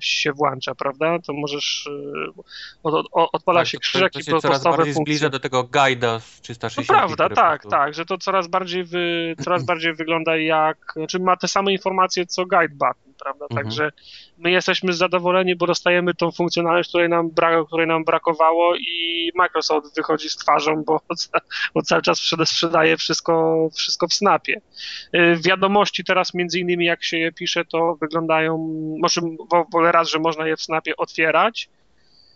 się 0.00 0.32
włącza, 0.32 0.74
prawda? 0.74 1.18
To 1.18 1.32
możesz, 1.32 1.86
y, 1.86 2.42
od, 2.82 3.06
od, 3.12 3.28
odpala 3.32 3.60
tak, 3.60 3.68
się 3.68 3.78
to- 3.78 3.82
krzyżak 3.82 4.12
to, 4.12 4.18
i 4.18 4.22
się 4.22 4.30
coraz 4.30 4.42
podstawowe 4.42 4.76
bardziej 4.76 4.94
funkcje. 4.94 5.14
zbliża 5.14 5.28
do 5.30 5.40
tego 5.40 5.62
guida 5.64 6.20
z 6.20 6.40
360. 6.40 6.88
No 6.88 6.94
prawda, 6.94 7.28
tak, 7.34 7.60
prostu- 7.60 7.70
tak, 7.78 7.94
że 7.94 8.06
to 8.06 8.18
coraz 8.18 8.48
bardziej, 8.48 8.84
wy, 8.84 9.34
coraz 9.44 9.64
bardziej 9.64 9.94
wygląda 9.94 10.36
jak, 10.36 10.92
znaczy 10.96 11.18
ma 11.18 11.36
te 11.36 11.48
same 11.48 11.72
informacje 11.72 12.26
co 12.26 12.46
guide 12.46 12.74
button, 12.74 13.09
prawda, 13.22 13.44
Mhm. 13.50 13.64
także 13.64 13.92
my 14.38 14.50
jesteśmy 14.50 14.92
zadowoleni, 14.92 15.56
bo 15.56 15.66
dostajemy 15.66 16.14
tą 16.14 16.30
funkcjonalność, 16.30 16.88
której 16.88 17.08
nam, 17.08 17.30
bra, 17.30 17.64
której 17.64 17.86
nam 17.86 18.04
brakowało 18.04 18.76
i 18.76 19.30
Microsoft 19.34 19.96
wychodzi 19.96 20.30
z 20.30 20.36
twarzą, 20.36 20.82
bo, 20.86 21.00
bo 21.74 21.82
cały 21.82 22.02
czas 22.02 22.18
sprzeda- 22.18 22.46
sprzedaje 22.46 22.96
wszystko, 22.96 23.68
wszystko 23.76 24.08
w 24.08 24.14
snapie. 24.14 24.60
Y, 25.16 25.36
Wiadomości 25.44 26.04
teraz 26.04 26.34
między 26.34 26.58
innymi 26.60 26.84
jak 26.84 27.04
się 27.04 27.18
je 27.18 27.32
pisze, 27.32 27.64
to 27.64 27.96
wyglądają, 28.00 28.58
może 29.00 29.20
w 29.50 29.54
ogóle 29.54 29.92
raz, 29.92 30.08
że 30.08 30.18
można 30.18 30.46
je 30.46 30.56
w 30.56 30.62
snapie 30.62 30.96
otwierać, 30.96 31.68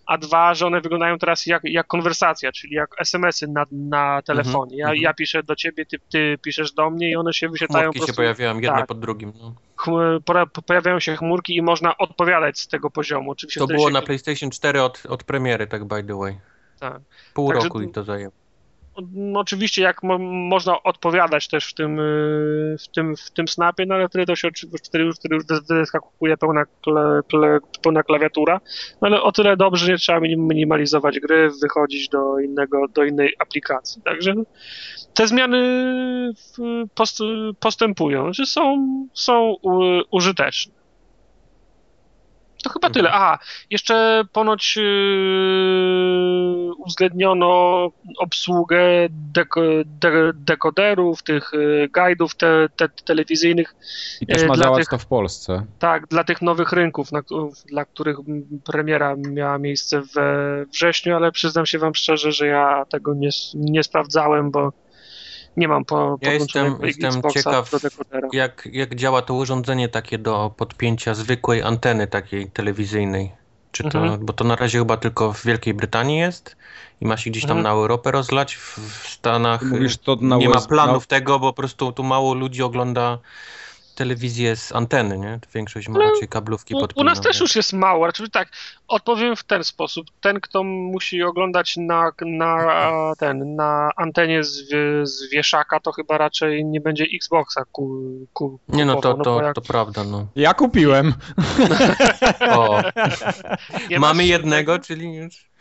a 0.07 0.19
dwa, 0.19 0.55
że 0.55 0.67
one 0.67 0.81
wyglądają 0.81 1.19
teraz 1.19 1.47
jak, 1.47 1.63
jak 1.65 1.87
konwersacja, 1.87 2.53
czyli 2.53 2.75
jak 2.75 2.91
SMS-y 2.99 3.49
na, 3.49 3.65
na 3.73 4.23
telefonie. 4.23 4.77
Ja, 4.77 4.85
mhm. 4.85 5.03
ja 5.03 5.15
piszę 5.15 5.43
do 5.43 5.57
ciebie, 5.57 5.87
ty, 5.87 5.99
ty 6.13 6.39
piszesz 6.43 6.73
do 6.73 6.91
mnie 6.91 7.11
i 7.11 7.17
one 7.17 7.33
się 7.33 7.49
wyświetlają 7.49 7.85
Chmurki 7.85 8.01
po 8.01 8.03
się 8.03 8.07
prostu. 8.07 8.23
pojawiają 8.23 8.55
jedne 8.55 8.79
tak. 8.79 8.87
pod 8.87 9.01
drugim. 9.01 9.33
No. 9.39 9.55
Pojawiają 10.67 11.01
się 11.01 11.17
chmurki 11.17 11.57
i 11.57 11.63
można 11.63 11.97
odpowiadać 11.97 12.59
z 12.59 12.69
tego 12.69 12.91
poziomu. 12.91 13.31
Oczywiście 13.31 13.61
To 13.61 13.67
było 13.67 13.89
się, 13.89 13.93
na 13.93 14.03
PlayStation 14.03 14.51
4 14.51 14.83
od, 14.83 15.03
od 15.09 15.25
premiery, 15.25 15.67
tak 15.67 15.85
by 15.85 16.05
the 16.05 16.19
way. 16.19 16.39
Tak. 16.81 17.01
Pół 17.35 17.49
Także 17.49 17.65
roku 17.65 17.81
i 17.81 17.89
to 17.89 18.05
zajęło. 18.05 18.44
No, 19.13 19.41
Oczywiście 19.41 19.83
jak 19.83 20.03
mo, 20.03 20.19
można 20.19 20.83
odpowiadać 20.83 21.49
też 21.49 21.69
w 21.69 21.75
tym, 21.75 22.01
y, 22.01 22.77
w 22.85 22.89
tym, 22.89 23.17
w 23.17 23.31
tym 23.31 23.49
snapie, 23.49 23.87
no 23.87 23.95
ale 23.95 24.09
wtedy 24.09 24.27
to 24.27 24.37
się 24.37 24.49
wtedy 24.85 25.05
już, 25.05 25.17
wtedy 25.17 25.35
już 25.35 25.45
wyskakuje 25.69 26.37
pełna, 26.37 26.65
kle, 26.83 27.21
kle, 27.31 27.59
pełna 27.83 28.03
klawiatura, 28.03 28.61
no 29.03 29.09
ale 29.09 29.23
o 29.23 29.33
tyle 29.33 29.57
dobrze, 29.57 29.93
nie 29.93 29.99
trzeba 29.99 30.21
minim- 30.21 30.49
minimalizować 30.49 31.21
gry, 31.21 31.51
wychodzić 31.63 32.09
do 32.09 32.39
innego, 32.39 32.89
do 32.89 33.05
innej 33.05 33.35
aplikacji. 33.39 34.03
Także 34.03 34.35
te 35.15 35.27
zmiany 35.27 35.59
post, 36.95 37.19
postępują, 37.61 38.33
że 38.33 38.47
są, 38.47 38.87
są 39.15 39.57
u, 39.63 40.01
użyteczne. 40.11 40.74
To 42.65 42.71
chyba 42.71 42.91
tyle. 42.91 43.11
Aha, 43.13 43.39
jeszcze 43.71 44.23
ponoć 44.33 44.77
yy, 44.77 46.75
uwzględniono 46.79 47.91
obsługę 48.19 48.79
deko, 49.11 49.61
de, 49.85 50.11
dekoderów, 50.35 51.23
tych 51.23 51.51
yy, 51.53 51.89
guidów 51.89 52.35
te, 52.35 52.69
te, 52.77 52.89
telewizyjnych, 53.05 53.75
I 54.21 54.27
też 54.27 54.43
E, 54.43 54.47
ma 54.47 54.57
działać 54.57 54.79
tych- 54.81 54.89
to 54.89 54.99
w 54.99 55.07
Polsce. 55.07 55.65
tak, 55.79 56.07
dla 56.07 56.25
tych 56.25 56.43
nowych 56.43 56.73
rynków, 56.73 57.13
na, 57.13 57.21
dla 57.67 57.85
których 57.85 58.17
premiera 58.65 59.15
miała 59.17 59.59
miejsce 59.59 60.03
we 60.15 60.65
wrześniu, 60.73 61.17
ale 61.17 61.33
przyznam 61.33 61.67
się 61.67 61.79
wam 61.79 61.95
szczerze, 61.95 62.33
że 62.33 62.47
ja 62.47 62.85
tego 62.89 63.15
nie, 63.15 63.29
nie 63.55 63.83
sprawdzałem, 63.83 64.51
bo 64.51 64.73
nie 65.57 65.69
mam 65.69 65.85
po, 65.85 66.19
Ja 66.21 66.33
jestem- 66.33 66.79
jestem 66.83 67.23
ciekaw. 67.35 67.71
Jak, 68.33 68.69
jak 68.73 68.95
działa 68.95 69.23
to 69.23 69.35
urządzenie 69.35 69.89
takie 69.89 70.19
do 70.19 70.55
podpięcia 70.57 71.15
zwykłej 71.15 71.63
anteny 71.63 72.07
takiej 72.07 72.51
telewizyjnej? 72.51 73.33
Czy 73.73 73.85
to, 73.85 73.99
Mhm. 73.99 74.27
bo 74.27 74.33
to 74.33 74.45
na 74.45 74.57
razie 74.57 74.79
chyba 74.79 74.97
tylko 74.97 75.33
w 75.33 75.45
Wielkiej 75.45 75.75
Brytanii 75.75 76.19
jest 76.19 76.57
i 77.01 77.07
ma 77.07 77.17
się 77.17 77.31
gdzieś 77.31 77.43
tam 77.43 77.51
Mhm. 77.59 77.63
na 77.65 77.71
Europę 77.71 78.11
rozlać, 78.11 78.55
w, 78.57 78.79
w 78.79 79.09
Stanach 79.09 79.63
mówisz 79.63 79.97
to 79.99 80.17
na 80.21 80.37
nie 80.37 80.49
ma 80.49 80.61
planów 80.61 81.07
tego, 81.07 81.39
bo 81.39 81.47
po 81.53 81.57
prostu 81.57 81.93
tu 81.93 82.03
mało 82.03 82.35
ludzi 82.35 82.63
ogląda 82.63 83.19
telewizję 83.95 84.57
z 84.57 84.73
anteny, 84.73 85.19
nie? 85.19 85.41
Większość 85.55 85.89
ma 85.89 85.99
raczej 85.99 86.29
kablówki 86.29 86.75
U, 86.75 86.87
u 86.97 87.05
nas 87.05 87.21
też 87.21 87.41
już 87.41 87.57
jest 87.57 87.73
mało, 87.73 88.07
raczej 88.07 88.31
tak, 88.31 88.49
odpowiem 88.89 89.37
w 89.37 89.45
ten 89.45 89.65
sposób. 89.65 90.07
Ten, 90.21 90.41
kto 90.41 90.65
musi 90.65 91.23
oglądać 91.23 91.77
na, 91.77 92.13
na, 92.27 92.67
ten, 93.19 93.57
na 93.57 93.91
antenie 93.97 94.45
z, 94.45 94.69
z 95.09 95.31
wieszaka, 95.31 95.81
to 95.81 95.93
chyba 95.93 96.19
raczej 96.19 96.65
nie 96.65 96.81
będzie 96.81 97.05
Xboxa 97.15 97.65
ku, 97.73 98.01
ku, 98.33 98.59
Nie 98.69 98.85
no, 98.85 99.01
to, 99.01 99.13
kupował, 99.13 99.39
to, 99.39 99.45
jak 99.47 99.55
to 99.55 99.61
prawda, 99.61 100.05
no. 100.05 100.27
Ja 100.37 100.55
kupiłem. 100.55 101.15
O, 102.55 102.83
mamy 103.99 104.27
jednego, 104.27 104.79
czyli 104.79 105.15
już... 105.15 105.54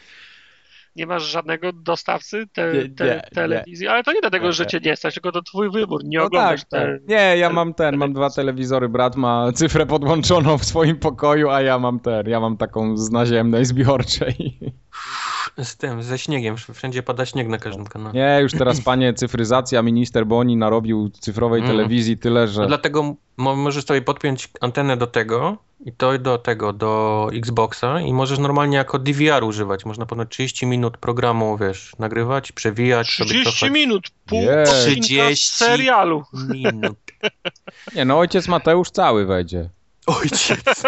Nie 0.96 1.06
masz 1.08 1.24
żadnego 1.24 1.72
dostawcy 1.74 2.44
te, 2.54 2.74
Nie, 2.74 2.90
te, 2.90 3.06
nie, 3.06 3.22
telewizji, 3.36 3.88
ale 3.88 4.04
to 4.04 4.14
nie 4.14 4.22
dlatego, 4.22 4.46
Nie, 4.46 4.54
że 4.54 4.64
nie. 4.64 4.70
cię 4.70 4.80
nie 4.80 4.96
stać, 4.96 5.14
tylko 5.14 5.32
to 5.32 5.42
twój 5.42 5.72
wybór, 5.72 6.02
nie 6.06 6.18
No 6.18 6.24
oglądasz 6.24 6.62
tak, 6.62 6.70
te... 6.70 6.80
tak. 7.00 7.08
Nie, 7.08 7.38
ja 7.38 7.50
mam 7.50 7.74
ten, 7.74 7.98
mam 7.98 8.14
dwa 8.14 8.30
telewizory, 8.30 8.90
brat 8.90 9.16
ma 9.16 9.52
cyfrę 9.52 9.86
podłączoną 9.86 10.58
w 10.58 10.66
swoim 10.66 11.00
pokoju, 11.00 11.50
a 11.50 11.62
ja 11.62 11.80
mam 11.80 12.00
ten, 12.00 12.30
ja 12.30 12.40
mam 12.40 12.58
taką 12.58 12.98
z 12.98 13.12
naziemnej, 13.12 13.66
zbiorczej. 13.66 14.60
Z 15.64 15.78
tym, 15.78 16.04
ze 16.04 16.18
śniegiem. 16.20 16.56
Wszędzie 16.74 17.04
pada 17.04 17.26
śnieg 17.26 17.48
na 17.48 17.58
każdym 17.58 17.86
kanale. 17.86 18.14
Nie, 18.14 18.42
już 18.42 18.52
teraz 18.52 18.82
panie 18.82 19.14
cyfryzacja, 19.14 19.82
minister 19.82 20.26
Boni 20.28 20.58
narobił 20.58 21.10
cyfrowej 21.10 21.60
Mm. 21.62 21.72
telewizji 21.72 22.18
tyle, 22.18 22.48
że... 22.48 22.62
No 22.62 22.68
dlatego 22.68 23.16
mo- 23.38 23.56
możesz 23.56 23.86
sobie 23.86 24.02
podpiąć 24.02 24.50
antenę 24.62 24.98
do 24.98 25.08
tego 25.08 25.58
i 25.86 25.92
to 25.92 26.18
do 26.18 26.38
tego, 26.38 26.74
do 26.74 27.28
Xboxa 27.34 28.02
i 28.02 28.14
możesz 28.14 28.40
normalnie 28.40 28.78
jako 28.78 29.00
DVR 29.00 29.44
używać. 29.44 29.86
Można 29.86 30.06
ponad 30.06 30.30
30 30.30 30.66
minut 30.66 30.98
programu, 30.98 31.58
wiesz, 31.58 31.92
nagrywać, 32.00 32.52
przewijać. 32.52 33.10
sobie 33.10 33.30
30 33.30 33.54
cofać. 33.54 33.72
minut, 33.72 34.10
pół 34.26 34.40
odcinka 34.40 35.02
30. 35.02 35.50
serialu. 35.50 36.24
minut. 36.50 36.98
Nie, 37.96 38.06
no 38.06 38.18
ojciec 38.20 38.48
Mateusz 38.48 38.92
cały 38.92 39.26
wejdzie. 39.26 39.70
Ojciec. 40.06 40.64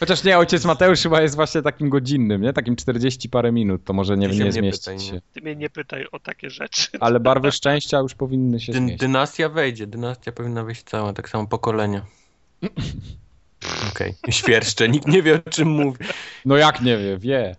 Chociaż 0.00 0.24
nie, 0.24 0.38
ojciec 0.38 0.64
Mateusz 0.64 1.02
chyba 1.02 1.22
jest 1.22 1.34
właśnie 1.34 1.62
takim 1.62 1.90
godzinnym, 1.90 2.42
nie? 2.42 2.52
Takim 2.52 2.76
40 2.76 3.28
parę 3.28 3.52
minut, 3.52 3.84
to 3.84 3.92
może 3.92 4.16
nie, 4.16 4.28
nie 4.28 4.44
nie 4.44 4.70
pytaj, 4.70 4.96
nie? 4.96 5.04
się. 5.04 5.20
Ty 5.32 5.40
mnie 5.40 5.56
nie 5.56 5.70
pytaj 5.70 6.06
o 6.12 6.18
takie 6.18 6.50
rzeczy. 6.50 6.88
Ale 7.00 7.20
barwy 7.20 7.52
szczęścia 7.52 7.98
już 7.98 8.14
powinny 8.14 8.60
się 8.60 8.72
zmieścić. 8.72 9.00
dynastia 9.00 9.48
wejdzie, 9.48 9.86
dynastia 9.86 10.32
powinna 10.32 10.64
wejść 10.64 10.82
cała, 10.82 11.12
tak 11.12 11.28
samo 11.28 11.46
pokolenia. 11.46 12.04
Okej, 13.92 14.14
świerszcze, 14.30 14.88
nikt 14.88 15.06
nie 15.06 15.22
wie 15.22 15.40
o 15.46 15.50
czym 15.50 15.68
mówi. 15.68 15.98
No 16.44 16.56
jak 16.56 16.80
nie 16.80 16.98
wie, 16.98 17.18
wie. 17.18 17.56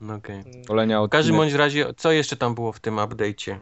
No 0.00 0.14
okej. 0.14 0.44
Kolenia 0.68 1.02
W 1.02 1.08
każdym 1.08 1.36
bądź 1.36 1.52
razie, 1.52 1.86
co 1.96 2.12
jeszcze 2.12 2.36
tam 2.36 2.54
było 2.54 2.72
w 2.72 2.80
tym 2.80 2.96
update'cie? 2.96 3.56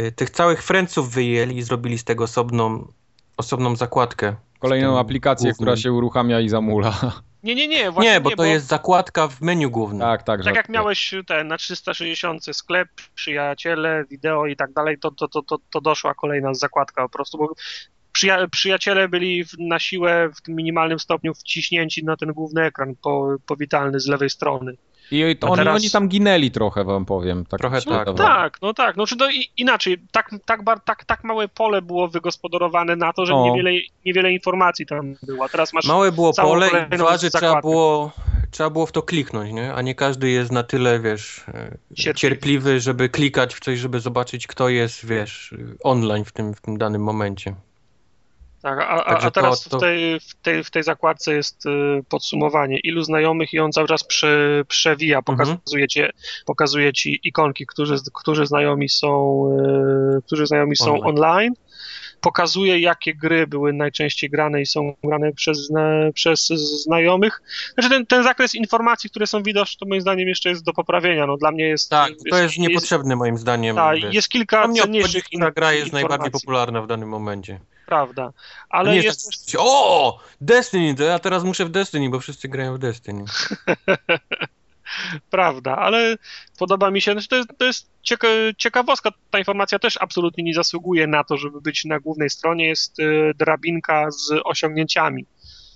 Y, 0.00 0.12
tych 0.12 0.30
całych 0.30 0.62
Friendsów 0.62 1.10
wyjęli 1.10 1.56
i 1.56 1.62
zrobili 1.62 1.98
z 1.98 2.04
tego 2.04 2.24
osobną, 2.24 2.92
osobną 3.36 3.76
zakładkę. 3.76 4.34
Kolejną 4.58 4.98
aplikację, 4.98 5.50
głównym. 5.50 5.64
która 5.64 5.76
się 5.76 5.92
uruchamia 5.92 6.40
i 6.40 6.48
zamula. 6.48 6.94
Nie, 7.42 7.54
nie, 7.54 7.68
nie, 7.68 7.90
właśnie 7.90 8.12
Nie, 8.12 8.20
bo 8.20 8.30
to 8.30 8.44
jest 8.44 8.66
zakładka 8.66 9.28
w 9.28 9.40
menu 9.40 9.70
głównym. 9.70 10.00
Tak, 10.00 10.22
tak. 10.22 10.44
Tak 10.44 10.54
jak 10.54 10.68
miałeś 10.68 11.14
ten 11.26 11.48
na 11.48 11.56
360 11.56 12.44
sklep, 12.52 12.88
przyjaciele, 13.14 14.04
wideo 14.10 14.46
i 14.46 14.56
tak 14.56 14.72
dalej, 14.72 14.98
to, 14.98 15.10
to, 15.10 15.28
to, 15.28 15.42
to, 15.42 15.58
to 15.70 15.80
doszła 15.80 16.14
kolejna 16.14 16.54
zakładka 16.54 17.02
po 17.02 17.08
prostu, 17.08 17.38
bo 17.38 17.54
przyja 18.12 18.48
przyjaciele 18.48 19.08
byli 19.08 19.44
w, 19.44 19.58
na 19.58 19.78
siłę 19.78 20.30
w 20.36 20.42
tym 20.42 20.54
minimalnym 20.54 20.98
stopniu 20.98 21.34
wciśnięci 21.34 22.04
na 22.04 22.16
ten 22.16 22.32
główny 22.32 22.62
ekran 22.62 22.94
po, 23.02 23.36
powitalny 23.46 24.00
z 24.00 24.06
lewej 24.06 24.30
strony. 24.30 24.76
I 25.12 25.36
to 25.36 25.56
teraz- 25.56 25.76
oni 25.76 25.90
tam 25.90 26.08
ginęli 26.08 26.50
trochę, 26.50 26.84
wam 26.84 27.04
powiem. 27.04 27.44
Tak 27.46 27.60
Trochę 27.60 27.82
tak. 27.82 28.16
Tak, 28.16 28.62
no 28.62 28.74
tak, 28.74 28.96
no 28.96 29.06
czy 29.06 29.16
to 29.16 29.28
inaczej, 29.56 29.98
tak, 30.12 30.30
tak, 30.44 30.64
bar, 30.64 30.80
tak, 30.80 31.04
tak 31.04 31.24
małe 31.24 31.48
pole 31.48 31.82
było 31.82 32.08
wygospodarowane 32.08 32.96
na 32.96 33.12
to, 33.12 33.26
że 33.26 33.34
niewiele, 33.34 33.70
niewiele 34.06 34.32
informacji 34.32 34.86
tam 34.86 35.16
było. 35.22 35.48
Teraz 35.48 35.72
masz 35.72 35.86
Małe 35.86 36.12
było 36.12 36.32
pole 36.32 36.70
i 36.92 36.96
dwa, 36.96 37.18
że 37.18 37.30
trzeba 37.30 37.60
było, 37.60 38.12
trzeba 38.50 38.70
było 38.70 38.86
w 38.86 38.92
to 38.92 39.02
kliknąć, 39.02 39.52
nie? 39.52 39.74
A 39.74 39.82
nie 39.82 39.94
każdy 39.94 40.30
jest 40.30 40.52
na 40.52 40.62
tyle, 40.62 41.00
wiesz, 41.00 41.44
e, 41.48 41.52
Cierpliwy. 41.94 42.14
cierpliwy, 42.14 42.80
żeby 42.80 43.08
klikać 43.08 43.54
w 43.54 43.60
coś, 43.60 43.78
żeby 43.78 44.00
zobaczyć, 44.00 44.46
kto 44.46 44.68
jest, 44.68 45.06
wiesz, 45.06 45.54
online 45.84 46.24
w 46.24 46.32
tym, 46.32 46.54
w 46.54 46.60
tym 46.60 46.78
danym 46.78 47.02
momencie. 47.02 47.54
Tak, 48.62 48.78
a, 48.78 49.04
a, 49.04 49.18
a 49.18 49.30
teraz 49.30 49.64
to- 49.64 49.70
to- 49.70 49.78
W, 49.78 49.80
tej, 49.80 50.20
w, 50.20 50.34
tej, 50.34 50.64
w 50.64 50.70
tej 50.70 50.82
zakładce 50.82 51.34
jest 51.34 51.66
y, 51.66 51.68
podsumowanie, 52.08 52.78
ilu 52.84 53.02
znajomych 53.02 53.52
i 53.52 53.58
on 53.58 53.72
cały 53.72 53.88
czas 53.88 54.04
prze, 54.04 54.62
przewija, 54.68 55.18
Mhm. 55.18 55.24
pokazuje, 55.58 55.88
ci, 55.88 56.02
pokazuje 56.46 56.92
ci 56.92 57.20
ikonki, 57.24 57.66
którzy, 57.66 57.96
którzy 58.14 58.46
znajomi 58.46 58.88
są, 58.88 59.42
y, 60.18 60.22
którzy 60.22 60.46
znajomi 60.46 60.76
są 60.76 61.00
Online. 61.08 61.54
Pokazuje, 62.22 62.80
jakie 62.80 63.14
gry 63.14 63.46
były 63.46 63.72
najczęściej 63.72 64.30
grane 64.30 64.62
i 64.62 64.66
są 64.66 64.94
grane 65.04 65.32
przez, 65.32 65.68
przez 66.14 66.48
znajomych. 66.84 67.42
Znaczy 67.74 67.90
ten, 67.90 68.06
ten 68.06 68.22
zakres 68.22 68.54
informacji, 68.54 69.10
które 69.10 69.26
są 69.26 69.42
widoczne, 69.42 69.78
to 69.80 69.86
moim 69.88 70.00
zdaniem 70.00 70.28
jeszcze 70.28 70.48
jest 70.48 70.64
do 70.64 70.72
poprawienia. 70.72 71.26
No, 71.26 71.36
dla 71.36 71.50
mnie 71.50 71.64
jest. 71.64 71.90
Tak, 71.90 72.12
to 72.30 72.38
jest 72.38 72.58
niepotrzebne 72.58 73.16
moim 73.16 73.38
zdaniem. 73.38 73.76
tak, 73.76 74.14
jest 74.14 74.28
kilka 74.28 74.68
cenniejszych 74.68 75.24
która 75.24 75.50
gra 75.50 75.72
jest 75.72 75.92
najbardziej 75.92 76.26
informacji, 76.26 76.46
popularna 76.46 76.82
w 76.82 76.86
danym 76.86 77.08
momencie. 77.08 77.60
Prawda. 77.86 78.32
Ale 78.68 78.82
Ale 78.82 78.90
nie 78.90 78.96
jest 78.96 79.06
jest 79.06 79.52
tak, 79.52 79.60
o, 79.64 80.18
Destiny, 80.40 80.94
to 80.94 81.02
ja 81.02 81.18
teraz 81.18 81.44
muszę 81.44 81.64
w 81.64 81.70
Destiny, 81.70 82.10
bo 82.10 82.20
wszyscy 82.20 82.48
grają 82.48 82.74
w 82.74 82.78
Destiny. 82.78 83.24
Prawda, 85.30 85.76
ale 85.76 86.16
podoba 86.58 86.90
mi 86.90 87.00
się, 87.00 87.12
znaczy 87.12 87.28
to 87.28 87.36
jest, 87.36 87.48
to 87.58 87.64
jest 87.64 87.90
cieka 88.02 88.28
ciekawostka, 88.56 89.10
ta 89.30 89.38
informacja 89.38 89.78
też 89.78 89.98
absolutnie 90.00 90.44
nie 90.44 90.54
zasługuje 90.54 91.06
na 91.06 91.24
to, 91.24 91.36
żeby 91.36 91.60
być 91.60 91.84
na 91.84 92.00
głównej 92.00 92.30
stronie, 92.30 92.66
jest 92.66 92.98
y, 92.98 93.32
drabinka 93.38 94.10
z 94.10 94.32
osiągnięciami. 94.44 95.26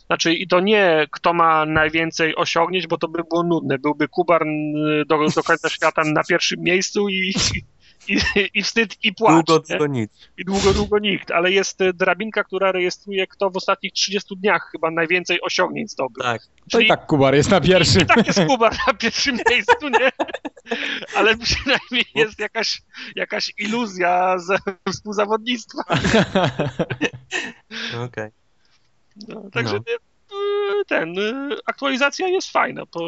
Znaczy 0.06 0.34
i 0.34 0.48
to 0.48 0.60
nie 0.60 1.06
kto 1.10 1.32
ma 1.32 1.66
najwięcej 1.66 2.36
osiągnięć, 2.36 2.86
bo 2.86 2.98
to 2.98 3.08
by 3.08 3.22
było 3.30 3.42
nudne, 3.42 3.78
byłby 3.78 4.08
Kubar 4.08 4.42
y, 4.42 5.04
do, 5.06 5.18
do 5.34 5.42
końca 5.42 5.68
świata 5.68 6.02
na 6.04 6.24
pierwszym 6.24 6.60
miejscu 6.60 7.08
i, 7.08 7.34
i, 8.08 8.18
i 8.54 8.62
wstyd 8.62 9.04
i 9.04 9.14
płacz. 9.14 9.46
Długo 9.46 9.62
nie? 9.70 9.78
to 9.78 9.86
nic. 9.86 10.10
I 10.38 10.44
długo, 10.44 10.72
długo 10.72 10.98
nikt, 10.98 11.30
ale 11.30 11.50
jest 11.50 11.80
y, 11.80 11.92
drabinka, 11.92 12.44
która 12.44 12.72
rejestruje 12.72 13.26
kto 13.26 13.50
w 13.50 13.56
ostatnich 13.56 13.92
30 13.92 14.36
dniach 14.36 14.68
chyba 14.72 14.90
najwięcej 14.90 15.40
osiągnięć 15.42 15.90
zdobył. 15.90 16.22
Tak. 16.22 16.42
To 16.70 16.80
i 16.80 16.86
tak 16.86 17.06
Kubar 17.06 17.34
jest 17.34 17.50
na 17.50 17.60
pierwszym. 17.60 18.02
I 18.02 18.06
tak 18.06 18.26
jest 18.26 18.40
Kuba 18.46 18.70
na 18.86 18.94
pierwszym 18.94 19.38
miejscu, 19.50 19.88
nie? 19.88 20.10
Ale 21.16 21.36
przynajmniej 21.36 22.04
jest 22.14 22.38
jakaś, 22.38 22.82
jakaś 23.16 23.52
iluzja 23.58 24.38
ze 24.38 24.56
współzawodnictwa. 24.92 25.82
Okej. 28.06 28.30
No, 29.28 29.42
także 29.52 29.74
No. 29.74 30.15
Ten, 30.86 31.18
y, 31.18 31.56
aktualizacja 31.66 32.28
jest 32.28 32.50
fajna, 32.50 32.86
po, 32.86 33.00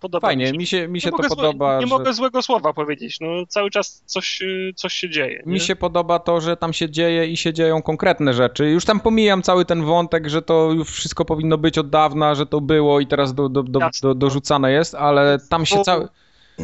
podoba 0.00 0.28
Fajnie, 0.28 0.52
mi 0.52 0.66
się. 0.66 0.88
mi 0.88 1.00
się, 1.00 1.10
to 1.10 1.16
mogę 1.16 1.28
złe- 1.28 1.36
podoba. 1.36 1.74
Nie 1.74 1.86
że... 1.86 1.86
mogę 1.86 2.12
złego 2.14 2.42
słowa 2.42 2.72
powiedzieć, 2.72 3.20
no 3.20 3.46
cały 3.48 3.70
czas 3.70 4.02
coś, 4.06 4.42
y, 4.42 4.72
coś 4.76 4.94
się 4.94 5.10
dzieje. 5.10 5.42
Mi 5.46 5.54
nie? 5.54 5.60
się 5.60 5.76
podoba 5.76 6.18
to, 6.18 6.40
że 6.40 6.56
tam 6.56 6.72
się 6.72 6.90
dzieje 6.90 7.26
i 7.26 7.36
się 7.36 7.52
dzieją 7.52 7.82
konkretne 7.82 8.34
rzeczy. 8.34 8.70
Już 8.70 8.84
tam 8.84 9.00
pomijam 9.00 9.42
cały 9.42 9.64
ten 9.64 9.84
wątek, 9.84 10.28
że 10.28 10.42
to 10.42 10.72
już 10.72 10.90
wszystko 10.90 11.24
powinno 11.24 11.58
być 11.58 11.78
od 11.78 11.90
dawna, 11.90 12.34
że 12.34 12.46
to 12.46 12.60
było 12.60 13.00
i 13.00 13.06
teraz 13.06 13.34
do, 13.34 13.48
do, 13.48 13.62
do, 13.62 13.80
do, 14.02 14.14
dorzucane 14.14 14.72
jest, 14.72 14.94
ale 14.94 15.38
tam 15.50 15.66
się 15.66 15.82
cały. 15.82 16.08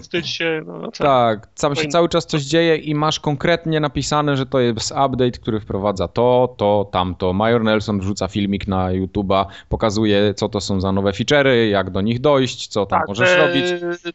Wstydź 0.02 0.28
się, 0.28 0.62
no, 0.66 0.80
tak. 0.82 0.96
Tak, 0.96 1.46
tam 1.60 1.76
się 1.76 1.88
cały 1.88 2.08
czas 2.08 2.26
coś 2.26 2.42
dzieje 2.42 2.76
i 2.76 2.94
masz 2.94 3.20
konkretnie 3.20 3.80
napisane, 3.80 4.36
że 4.36 4.46
to 4.46 4.60
jest 4.60 4.90
update, 4.90 5.30
który 5.30 5.60
wprowadza 5.60 6.08
to, 6.08 6.54
to, 6.56 6.88
tamto. 6.92 7.32
Major 7.32 7.64
Nelson 7.64 8.00
wrzuca 8.00 8.28
filmik 8.28 8.66
na 8.68 8.88
YouTube'a, 8.88 9.44
pokazuje, 9.68 10.34
co 10.34 10.48
to 10.48 10.60
są 10.60 10.80
za 10.80 10.92
nowe 10.92 11.10
feature'y, 11.10 11.68
jak 11.70 11.90
do 11.90 12.00
nich 12.00 12.20
dojść, 12.20 12.68
co 12.68 12.86
tam 12.86 12.98
Tak, 13.00 13.08
możesz 13.08 13.28
te, 13.28 13.46
robić. 13.46 13.64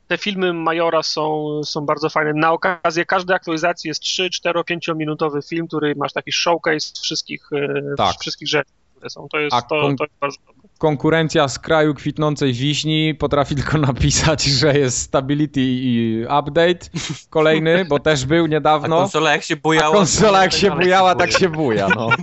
te 0.08 0.18
filmy 0.18 0.54
Majora 0.54 1.04
są, 1.04 1.62
są 1.64 1.86
bardzo 1.86 2.10
fajne. 2.10 2.34
Na 2.34 2.52
okazję 2.52 3.06
każdej 3.06 3.36
aktualizacji 3.36 3.88
jest 3.88 4.02
3, 4.02 4.30
4, 4.30 4.64
5 4.64 4.88
minutowy 4.96 5.42
film, 5.42 5.68
który 5.68 5.96
masz 5.96 6.14
taki 6.14 6.32
showcase 6.32 6.92
wszystkich, 7.02 7.50
e, 7.54 7.96
Tak. 7.98 8.16
wszystkich 8.20 8.48
rzeczy, 8.48 8.72
które 8.96 9.10
są. 9.10 9.28
To 9.32 9.40
jest, 9.40 9.56
A 9.56 9.62
to, 9.62 9.68
to 9.82 10.04
jest 10.04 10.14
bardzo 10.22 10.38
dobre. 10.48 10.55
Konkurencja 10.78 11.48
z 11.48 11.60
kraju 11.60 11.94
kwitnącej 11.94 12.54
wiśni 12.54 13.16
potrafi 13.16 13.56
tylko 13.62 13.78
napisać, 13.78 14.44
że 14.44 14.78
jest 14.80 14.98
stability 15.02 15.62
i 15.64 16.24
update 16.40 16.90
kolejny, 17.30 17.86
bo 17.86 18.00
też 18.00 18.26
był 18.26 18.46
A 18.46 18.48
niedawno. 18.48 18.98
konsola 18.98 19.32
jak 19.32 19.44
się 19.44 19.54
A 19.54 19.58
bujała... 19.58 19.96
konsola 19.96 20.42
jak 20.44 20.54
się 20.54 20.72
bujała, 20.72 21.16
buja. 21.16 21.28
tak 21.28 21.40
się 21.40 21.50
buja, 21.50 21.88
no. 21.96 22.10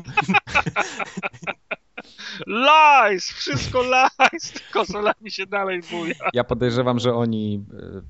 Lies! 2.47 3.25
Wszystko 3.33 3.83
lies! 3.83 4.53
Konsola 4.73 5.13
mi 5.21 5.31
się 5.31 5.47
dalej 5.47 5.81
buja. 5.91 6.15
Ja 6.33 6.45
podejrzewam, 6.45 6.99
że 6.99 7.15
oni 7.15 7.65
e, 7.97 8.03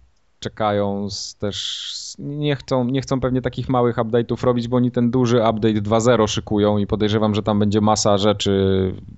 czekają 0.43 1.11
z 1.11 1.35
też. 1.35 1.93
Nie 2.19 2.57
chcą, 2.57 2.85
nie 2.85 3.01
chcą 3.01 3.21
pewnie 3.21 3.43
takich 3.43 3.69
małych 3.69 3.97
update'ów 3.97 4.45
robić, 4.45 4.69
bo 4.69 4.77
oni 4.77 4.91
ten 4.91 5.11
duży 5.11 5.37
update 5.37 5.83
2.0 5.83 6.29
szykują 6.29 6.79
i 6.79 6.87
podejrzewam, 6.87 7.35
że 7.35 7.43
tam 7.43 7.59
będzie 7.59 7.81
masa 7.81 8.19
rzeczy 8.19 8.53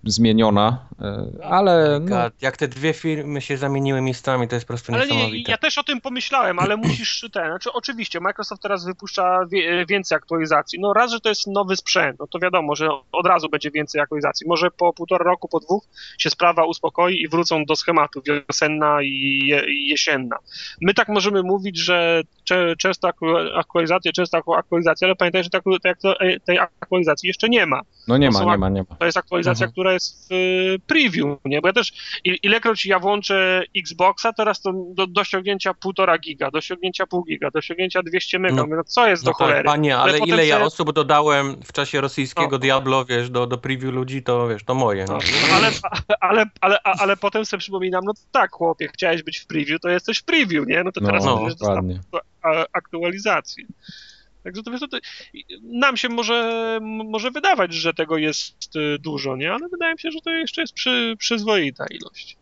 zmieniona, 0.05 0.79
e, 1.01 1.45
ale 1.45 2.01
no, 2.01 2.16
Jak 2.41 2.57
te 2.57 2.68
dwie 2.68 2.93
firmy 2.93 3.41
się 3.41 3.57
zamieniły 3.57 4.01
miejscami, 4.01 4.49
to 4.49 4.57
jest 4.57 4.66
po 4.66 4.72
prostu 4.72 4.95
Ale 4.95 5.07
nie, 5.07 5.16
niesamowite. 5.16 5.51
ja 5.51 5.59
też 5.59 5.79
o 5.79 5.85
tym 5.85 6.01
pomyślałem, 6.01 6.59
ale 6.59 6.77
musisz 6.87 7.25
ten, 7.33 7.47
znaczy 7.47 7.72
oczywiście 7.72 8.20
Microsoft 8.20 8.62
teraz 8.62 8.85
wypuszcza 8.85 9.47
wie, 9.53 9.87
więcej 9.87 10.16
aktualizacji. 10.16 10.81
No 10.81 10.93
raz, 10.93 11.11
że 11.11 11.20
to 11.20 11.29
jest 11.29 11.47
nowy 11.47 11.77
sprzęt, 11.77 12.18
no 12.18 12.27
to 12.27 12.39
wiadomo, 12.39 12.75
że 12.75 12.89
od 13.12 13.27
razu 13.27 13.49
będzie 13.49 13.70
więcej 13.70 14.01
aktualizacji. 14.01 14.47
Może 14.49 14.70
po 14.70 14.93
półtora 14.93 15.25
roku, 15.25 15.49
po 15.49 15.61
dwóch 15.61 15.85
się 16.18 16.31
sprawa 16.31 16.64
uspokoi 16.64 17.22
i 17.22 17.29
wrócą 17.29 17.64
do 17.64 17.77
schematu 17.77 18.22
wiosenna 18.22 19.03
i 19.03 19.41
jesienna. 19.89 20.37
My 20.81 20.95
tak 20.95 21.09
możemy 21.15 21.43
mówić, 21.43 21.79
że 21.79 22.23
często 22.79 23.09
aktu- 23.09 23.59
aktualizacje, 23.59 24.12
często 24.12 24.43
aktualizacje, 24.57 25.07
ale 25.09 25.15
pamiętaj, 25.17 25.45
że 25.45 25.51
te, 25.51 25.59
aktu- 25.59 25.81
te, 25.83 25.93
aktu- 25.93 26.41
te 26.45 26.61
aktualizacji 26.62 27.27
jeszcze 27.27 27.49
nie 27.49 27.67
ma. 27.67 27.81
No 28.09 28.17
nie 28.17 28.31
ma, 28.31 28.45
nie 28.45 28.59
ma, 28.59 28.69
nie 28.69 28.85
ma. 28.91 28.97
To 28.97 29.05
jest 29.07 29.19
aktualizacja, 29.19 29.65
Mhm. 29.65 29.73
która 29.73 29.93
jest 29.93 30.29
w 30.29 30.33
y, 30.33 30.79
preview, 30.87 31.27
nie? 31.45 31.61
Bo 31.61 31.69
ja 31.69 31.73
też, 31.73 31.93
ilekroć 32.25 32.87
ja 32.87 32.99
włączę 32.99 33.62
Xboxa, 33.77 34.33
teraz 34.33 34.61
to 34.62 34.73
do, 34.95 35.07
do 35.07 35.25
ściągnięcia 35.25 35.73
1,5 35.73 36.21
giga, 36.21 36.51
do 36.51 36.61
ściągnięcia 36.61 37.07
pół 37.07 37.25
giga, 37.25 37.51
do 37.51 37.61
ściągnięcia 37.61 38.03
200 38.03 38.39
mega. 38.39 38.55
No. 38.57 38.67
No, 38.77 38.85
co 38.85 39.09
jest 39.09 39.25
No 39.25 39.31
do 39.31 39.35
cholery? 39.35 39.57
tak, 39.57 39.67
panie, 39.67 39.97
ale 39.97 40.12
potem 40.12 40.29
ile 40.29 40.47
ja 40.47 40.61
osób 40.62 40.93
dodałem 40.93 41.57
w 41.65 41.73
czasie 41.73 42.01
rosyjskiego 42.01 42.49
No. 42.53 42.59
Diablo, 42.59 43.05
wiesz, 43.05 43.31
do, 43.31 43.47
do 43.47 43.59
preview 43.59 43.93
ludzi, 43.95 44.23
to 44.23 44.49
wiesz, 44.49 44.65
to 44.65 44.75
moje. 44.75 45.05
No, 45.09 45.12
No. 45.15 45.55
ale, 45.57 45.71
ale, 46.21 46.47
ale, 46.61 46.79
ale 46.83 47.17
potem 47.17 47.45
sobie 47.47 47.59
przypominam, 47.61 48.05
no 48.05 48.12
tak, 48.33 48.51
chłopie, 48.53 48.89
chciałeś 48.95 49.23
być 49.23 49.39
w 49.39 49.47
preview, 49.47 49.81
to 49.81 49.89
jesteś 49.89 50.19
w 50.19 50.25
preview, 50.25 50.67
nie? 50.67 50.85
No 50.85 50.93
to 50.93 51.01
teraz 51.07 51.25
No, 51.25 51.49
dokładnie. 51.59 52.01
a- 52.43 52.67
aktualizację. 52.73 53.65
Także 54.45 54.63
to 54.63 54.71
wiesz, 54.71 54.81
no 54.81 54.89
to 54.89 54.99
nam 55.63 55.97
się 55.97 56.09
może, 56.09 56.79
może 56.83 57.31
wydawać, 57.31 57.75
że 57.75 57.95
tego 57.95 58.17
jest 58.19 58.77
y, 58.77 58.99
dużo, 58.99 59.37
nie? 59.37 59.53
Ale 59.53 59.69
wydaje 59.69 59.93
mi 59.93 59.99
się, 60.01 60.11
że 60.11 60.21
to 60.21 60.31
jeszcze 60.31 60.61
jest 60.61 60.75
przy, 60.75 61.15
przyzwoita 61.19 61.87
ilość. 61.91 62.37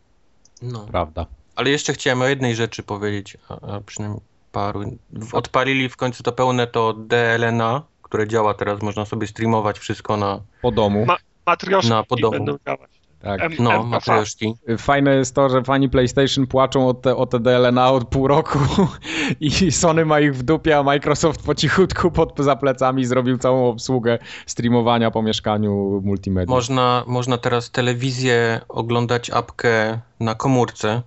no. 0.61 0.85
Prawda. 0.91 1.25
Ale 1.55 1.69
jeszcze 1.69 1.93
chciałem 1.93 2.21
o 2.21 2.25
jednej 2.27 2.55
rzeczy 2.55 2.83
powiedzieć, 2.83 3.37
a, 3.49 3.75
a 3.75 3.81
przynajmniej 3.81 4.21
paru. 4.51 4.97
Odpalili 5.33 5.89
w 5.89 5.95
końcu 5.97 6.23
to 6.23 6.31
pełne 6.31 6.67
to 6.67 6.93
DLNA, 6.93 7.83
które 8.01 8.27
działa 8.27 8.53
teraz, 8.53 8.81
można 8.81 9.05
sobie 9.05 9.27
streamować 9.27 9.79
wszystko 9.79 10.17
na, 10.17 10.41
Po 10.61 10.71
domu. 10.71 11.05
Ma- 11.05 11.17
Matrioszki 11.45 11.89
Na 11.89 12.03
podobu. 12.03 12.31
będą 12.31 12.57
działać. 12.65 12.91
Tak. 13.23 13.41
M- 13.41 13.55
no, 13.59 13.71
MKV. 13.71 13.89
matrioszki. 13.89 14.53
Fajne 14.77 15.15
jest 15.15 15.35
to, 15.35 15.49
że 15.49 15.63
fani 15.63 15.89
PlayStation 15.89 16.47
płaczą 16.47 16.87
o 16.87 16.93
te, 16.93 17.15
o 17.15 17.25
te 17.25 17.39
DLNA 17.39 17.91
od 17.91 18.07
pół 18.07 18.27
roku 18.27 18.59
i 19.39 19.71
Sony 19.71 20.05
ma 20.05 20.19
ich 20.19 20.35
w 20.35 20.43
dupie, 20.43 20.77
a 20.77 20.83
Microsoft 20.83 21.45
po 21.45 21.55
cichutku 21.55 22.11
pod, 22.11 22.39
za 22.39 22.55
plecami 22.55 23.05
zrobił 23.05 23.37
całą 23.37 23.69
obsługę 23.69 24.19
streamowania 24.45 25.11
po 25.11 25.21
mieszkaniu 25.21 26.01
multimedia. 26.05 26.55
Można, 26.55 27.03
można 27.07 27.37
teraz 27.37 27.71
telewizję 27.71 28.61
oglądać 28.69 29.29
apkę 29.29 29.99
na 30.19 30.35
komórce. 30.35 31.01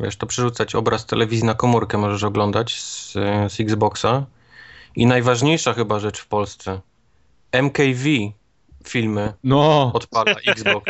Wiesz, 0.00 0.16
to 0.16 0.26
przerzucać 0.26 0.74
obraz 0.74 1.06
telewizji 1.06 1.46
na 1.46 1.54
komórkę 1.54 1.98
możesz 1.98 2.24
oglądać 2.24 2.80
z, 2.80 3.12
z 3.52 3.60
Xboxa. 3.60 4.26
I 4.96 5.06
najważniejsza 5.06 5.72
chyba 5.72 5.98
rzecz 5.98 6.20
w 6.20 6.26
Polsce. 6.26 6.80
MKV 7.52 8.08
filmy 8.88 9.32
No, 9.44 9.90
odpala 9.94 10.32
Xbox. 10.46 10.86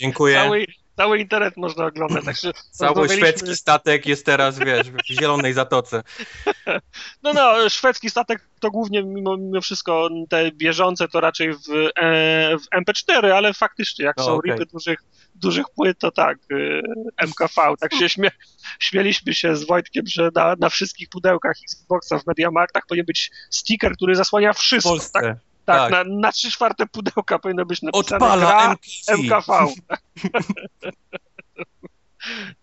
Dziękuję. 0.00 0.34
Cały, 0.34 0.66
cały 0.96 1.18
internet 1.18 1.56
można 1.56 1.86
oglądać. 1.86 2.24
Także 2.24 2.52
Cały 2.70 3.08
szwedzki 3.08 3.56
statek 3.56 4.06
jest 4.06 4.26
teraz, 4.26 4.58
wiesz, 4.58 4.90
w 4.90 5.20
zielonej 5.20 5.52
zatoce. 5.52 6.02
No, 7.22 7.32
no, 7.32 7.68
szwedzki 7.68 8.10
statek 8.10 8.48
to 8.60 8.70
głównie 8.70 9.02
mimo, 9.02 9.36
mimo 9.36 9.60
wszystko 9.60 10.08
te 10.28 10.52
bieżące 10.52 11.08
to 11.08 11.20
raczej 11.20 11.52
w, 11.52 11.70
e, 11.96 12.56
w 12.58 12.84
MP4, 12.84 13.30
ale 13.30 13.54
faktycznie 13.54 14.04
jak 14.04 14.20
O, 14.20 14.24
są 14.24 14.34
okej. 14.34 14.52
ripy 14.52 14.66
dużych, 14.66 14.98
dużych 15.34 15.66
płyt, 15.74 15.98
to 15.98 16.10
tak, 16.10 16.38
y, 16.52 16.82
MKV. 17.16 17.74
Tak 17.80 17.94
się 17.94 18.08
śmie, 18.08 18.30
śmieliśmy 18.78 19.34
się 19.34 19.56
z 19.56 19.66
Wojtkiem, 19.66 20.06
że 20.06 20.30
na, 20.34 20.56
na 20.60 20.68
wszystkich 20.68 21.08
pudełkach 21.08 21.56
Xboxa 21.62 22.18
w 22.18 22.26
Mediamarktach 22.26 22.82
powinien 22.88 23.06
być 23.06 23.30
sticker, 23.50 23.92
który 23.92 24.14
zasłania 24.14 24.52
W 24.52 24.58
wszystko. 24.58 24.90
Polsce. 24.90 25.20
Tak, 25.20 25.36
tak, 25.64 25.90
tak. 25.90 26.06
Na, 26.06 26.14
na 26.14 26.32
trzy 26.32 26.50
czwarte 26.50 26.86
pudełka 26.86 27.38
powinno 27.38 27.66
być 27.66 27.82
napisane 27.82 28.16
Odpala 28.16 28.36
gra 28.36 28.76
MKV. 29.16 29.18
MKV. 29.22 29.66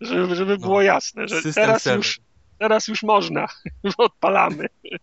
żeby, 0.00 0.36
żeby 0.36 0.58
było 0.58 0.74
No. 0.74 0.82
jasne, 0.82 1.28
że 1.28 1.52
teraz 1.54 1.86
już, 1.86 2.20
teraz 2.58 2.88
już 2.88 3.02
można. 3.02 3.46
Odpalamy. 3.98 4.66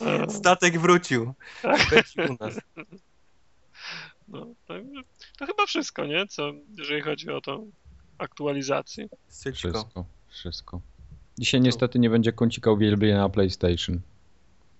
E, 0.00 0.30
Statek 0.30 0.80
wrócił. 0.80 1.34
Nas. 2.40 2.60
No, 4.28 4.46
to 5.38 5.46
chyba 5.46 5.66
wszystko, 5.66 6.06
nie? 6.06 6.26
Co, 6.26 6.52
jeżeli 6.78 7.00
chodzi 7.02 7.30
o 7.30 7.40
tą 7.40 7.70
aktualizację. 8.18 9.08
Wszystko, 9.54 10.04
wszystko. 10.28 10.80
Dzisiaj 11.38 11.60
niestety 11.60 11.98
nie 11.98 12.10
będzie 12.10 12.32
kącika 12.32 12.70
uwielbienia 12.70 13.18
na 13.18 13.28
PlayStation. 13.28 14.00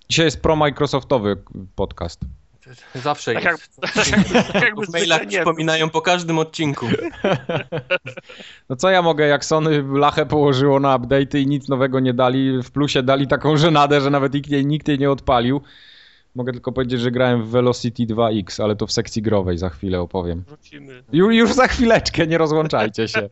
Dzisiaj 0.08 0.24
jest 0.24 0.42
pro-Microsoftowy 0.42 1.36
podcast. 1.74 2.20
Zawsze 2.94 3.34
Tak 3.34 3.44
jest. 3.44 3.80
Tak 4.52 4.62
jakby 4.62 4.86
w 4.86 4.92
mailach 4.92 5.18
zwykle 5.18 5.26
nie 5.26 5.38
przypominają 5.38 5.90
po 5.90 6.00
każdym 6.00 6.38
odcinku. 6.38 6.86
No 8.68 8.76
co 8.76 8.90
ja 8.90 9.02
mogę, 9.02 9.26
jak 9.26 9.44
Sony 9.44 9.82
lachę 9.92 10.26
położyło 10.26 10.80
na 10.80 10.98
update'y 10.98 11.38
i 11.38 11.46
nic 11.46 11.68
nowego 11.68 12.00
nie 12.00 12.14
dali, 12.14 12.62
w 12.62 12.70
plusie 12.70 13.02
dali 13.02 13.26
taką 13.26 13.56
żenadę, 13.56 14.00
że 14.00 14.10
nawet 14.10 14.34
nikt 14.34 14.50
jej, 14.50 14.66
nikt 14.66 14.88
jej 14.88 14.98
nie 14.98 15.10
odpalił. 15.10 15.60
Mogę 16.34 16.52
tylko 16.52 16.72
powiedzieć, 16.72 17.00
że 17.00 17.10
grałem 17.10 17.42
w 17.42 17.48
Velocity 17.50 18.02
2X, 18.06 18.62
ale 18.62 18.76
to 18.76 18.86
w 18.86 18.92
sekcji 18.92 19.22
growej, 19.22 19.58
za 19.58 19.70
chwilę 19.70 20.00
opowiem. 20.00 20.44
Wrócimy. 20.46 21.02
Ju, 21.12 21.30
już 21.30 21.52
za 21.52 21.66
chwileczkę, 21.68 22.26
nie 22.26 22.38
rozłączajcie 22.38 23.08
się. 23.08 23.28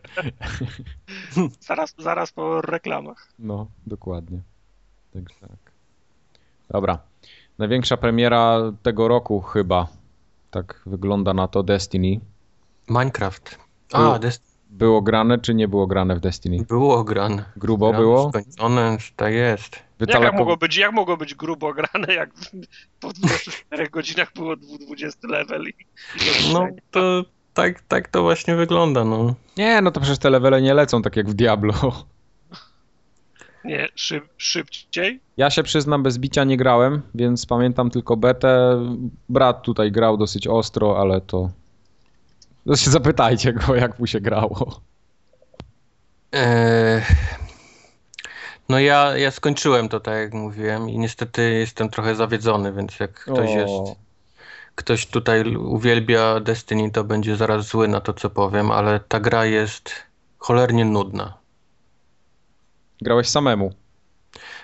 Zaraz, 1.61 1.95
zaraz 1.99 2.33
po 2.33 2.61
reklamach. 2.61 3.29
No, 3.39 3.66
dokładnie. 3.87 4.43
Także 5.12 5.35
tak. 5.41 5.64
Dobra. 6.75 6.99
Największa 7.59 7.97
premiera 7.97 8.59
tego 8.83 9.09
roku 9.09 9.41
chyba. 9.41 9.87
Tak 10.51 10.81
wygląda 10.87 11.35
na 11.35 11.49
to 11.49 11.62
Destiny. 11.62 12.20
Minecraft. 12.89 13.59
Było. 13.93 14.14
A, 14.14 14.18
Dest- 14.18 14.55
Było 14.70 15.03
grane, 15.03 15.39
czy 15.39 15.55
nie 15.55 15.68
było 15.68 15.87
grane 15.87 16.16
w 16.16 16.20
Destiny? 16.20 16.64
było 16.68 17.05
grane. 17.05 17.45
Grubo 17.57 17.89
Grane, 17.89 18.05
było? 18.05 18.29
Skończone, 18.31 18.97
tak 19.16 19.35
jest. 19.35 19.79
Jak, 20.09 20.35
mogło 20.35 20.57
być, 20.57 20.77
jak 20.77 20.93
mogło 20.93 21.16
być 21.16 21.35
grubo 21.35 21.72
grane, 21.75 22.14
jak 22.14 22.31
po 23.01 23.12
24 23.12 23.89
godzinach 23.91 24.33
było 24.35 24.57
20 24.57 25.29
level 25.29 25.62
i, 25.62 25.68
i 25.70 26.53
No 26.53 26.66
to 26.91 27.25
tak, 27.55 27.83
tak 27.83 28.09
to 28.09 28.22
właśnie 28.22 28.55
wygląda, 28.55 29.05
no. 29.05 29.35
Nie, 29.57 29.83
no 29.83 29.91
to 29.91 30.01
przecież 30.01 30.18
te 30.18 30.31
levele 30.31 30.62
nie 30.62 30.75
lecą 30.75 31.03
tak 31.03 31.16
jak 31.16 31.29
w 31.31 31.35
Diablo. 31.35 31.75
Nie, 33.65 33.89
szyb, 33.95 34.25
szybciej. 34.37 35.21
Ja 35.37 35.51
się 35.51 35.62
przyznam, 35.62 36.03
bez 36.03 36.19
bicia 36.19 36.45
nie 36.45 36.57
grałem, 36.57 37.03
więc 37.15 37.47
pamiętam 37.47 37.91
tylko 37.91 38.17
betę. 38.17 38.81
Brat 39.29 39.62
tutaj 39.62 39.93
grał 39.93 40.17
dosyć 40.17 40.47
ostro, 40.47 41.01
ale 41.01 41.21
to... 41.21 41.51
to 42.67 42.77
się 42.77 42.91
zapytajcie 42.91 43.53
go, 43.53 43.75
jak 43.75 43.99
mu 43.99 44.07
się 44.07 44.21
grało. 44.21 44.81
Eee, 46.33 47.03
no 48.69 48.79
ja, 48.79 49.17
ja 49.19 49.31
skończyłem 49.31 49.89
to, 49.89 50.01
tak 50.01 50.15
jak 50.15 50.35
mówiłem 50.35 50.91
i 50.91 50.99
niestety 50.99 51.51
jestem 51.53 51.89
trochę 51.89 52.15
zawiedzony, 52.15 52.73
więc 52.73 53.01
jak 53.01 53.12
ktoś 53.12 53.51
O. 53.51 53.59
jest, 53.59 53.99
ktoś 54.75 55.07
tutaj 55.07 55.57
uwielbia 55.57 56.41
Destiny, 56.41 56.91
to 56.91 57.05
będzie 57.05 57.37
zaraz 57.37 57.67
zły 57.67 57.89
na 57.89 58.01
to, 58.01 58.12
co 58.12 58.31
powiem, 58.31 58.71
ale 58.71 59.01
ta 59.01 59.21
gra 59.21 59.45
jest 59.45 59.91
cholernie 60.39 60.85
nudna. 60.85 61.43
Grałeś 63.03 63.28
samemu. 63.28 63.72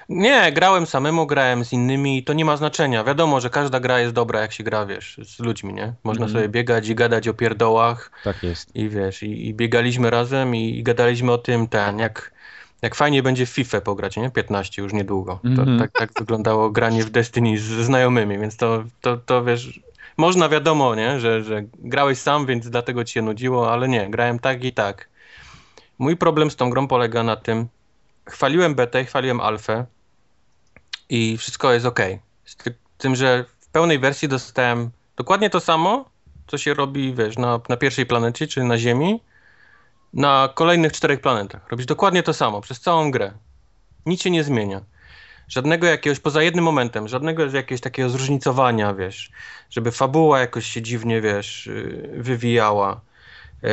Nie, 0.09 0.53
grałem 0.53 0.87
samemu, 0.87 1.27
grałem 1.27 1.65
z 1.65 1.73
innymi 1.73 2.19
i 2.19 2.25
to 2.25 2.33
nie 2.33 2.45
ma 2.45 2.57
znaczenia. 2.57 3.05
Wiadomo, 3.05 3.41
że 3.41 3.51
każda 3.51 3.81
gra 3.81 4.01
jest 4.01 4.15
dobra, 4.15 4.41
jak 4.41 4.53
się 4.53 4.65
gra, 4.65 4.87
wiesz, 4.87 5.21
z 5.25 5.39
ludźmi, 5.39 5.75
nie? 5.75 5.95
Można 6.05 6.25
Mhm. 6.25 6.39
sobie 6.41 6.49
biegać 6.49 6.89
i 6.89 6.95
gadać 6.95 7.29
o 7.29 7.35
pierdołach 7.35 8.11
Tak 8.25 8.43
jest. 8.43 8.77
i 8.77 8.89
wiesz, 8.89 9.23
i, 9.23 9.49
i 9.49 9.55
biegaliśmy 9.55 10.11
razem 10.11 10.57
i, 10.57 10.79
i 10.79 10.83
gadaliśmy 10.83 11.33
o 11.33 11.39
tym, 11.39 11.69
ten, 11.69 11.99
jak, 11.99 12.33
jak 12.83 12.95
fajnie 12.95 13.23
będzie 13.23 13.47
w 13.47 13.51
FIFA 13.51 13.81
pograć, 13.81 14.17
nie? 14.17 14.31
15 14.31 14.83
już 14.83 14.93
niedługo. 14.93 15.41
To, 15.43 15.49
Mhm. 15.49 15.79
tak, 15.79 15.91
tak 15.93 16.11
wyglądało 16.19 16.71
granie 16.71 17.05
w 17.05 17.11
Destiny 17.11 17.59
z, 17.59 17.63
ze 17.63 17.85
znajomymi, 17.85 18.39
więc 18.39 18.57
to, 18.57 18.85
to, 19.01 19.17
to 19.17 19.45
wiesz, 19.45 19.81
można 20.17 20.49
wiadomo, 20.49 20.95
nie? 20.95 21.21
Że, 21.21 21.43
że 21.43 21.63
grałeś 21.79 22.19
sam, 22.19 22.47
więc 22.47 22.71
dlatego 22.71 23.05
ci 23.05 23.13
się 23.15 23.23
nudziło, 23.23 23.73
ale 23.73 23.89
nie, 23.89 24.11
grałem 24.11 24.39
tak 24.39 24.65
i 24.65 24.73
tak. 24.73 25.09
Mój 25.99 26.17
problem 26.17 26.51
z 26.51 26.57
tą 26.57 26.71
grą 26.71 26.89
polega 26.89 27.23
na 27.23 27.37
tym, 27.37 27.67
chwaliłem 28.31 28.75
betę, 28.75 29.05
chwaliłem 29.05 29.41
alfę 29.41 29.87
i 31.09 31.37
wszystko 31.39 31.73
jest 31.73 31.87
ok. 31.87 32.01
Z 32.45 32.57
ty- 32.57 32.75
tym, 32.99 33.17
że 33.17 33.45
w 33.61 33.69
pełnej 33.69 33.99
wersji 33.99 34.29
dostałem 34.29 34.91
dokładnie 35.17 35.51
to 35.51 35.61
samo, 35.61 36.11
co 36.47 36.59
się 36.59 36.75
robi, 36.75 37.15
wiesz, 37.15 37.39
na, 37.39 37.61
na 37.69 37.77
pierwszej 37.77 38.07
planecie, 38.07 38.47
czyli 38.47 38.67
na 38.67 38.79
Ziemi, 38.79 39.21
na 40.13 40.49
kolejnych 40.55 40.93
czterech 40.93 41.21
planetach. 41.21 41.69
Robisz 41.71 41.87
dokładnie 41.87 42.23
to 42.23 42.35
samo 42.35 42.61
przez 42.61 42.81
całą 42.81 43.11
grę. 43.11 43.33
Nic 44.07 44.23
się 44.23 44.31
nie 44.31 44.45
zmienia. 44.45 44.81
Żadnego 45.49 45.87
jakiegoś, 45.87 46.21
poza 46.21 46.43
jednym 46.43 46.65
momentem, 46.65 47.09
żadnego 47.09 47.47
jakiegoś 47.47 47.81
takiego 47.81 48.09
zróżnicowania, 48.09 48.95
wiesz, 48.95 49.31
żeby 49.71 49.93
fabuła 49.93 50.41
jakoś 50.41 50.67
się 50.67 50.83
dziwnie, 50.83 51.21
wiesz, 51.21 51.67
yy, 51.67 52.11
wywijała. 52.23 53.01
Yy, 53.63 53.71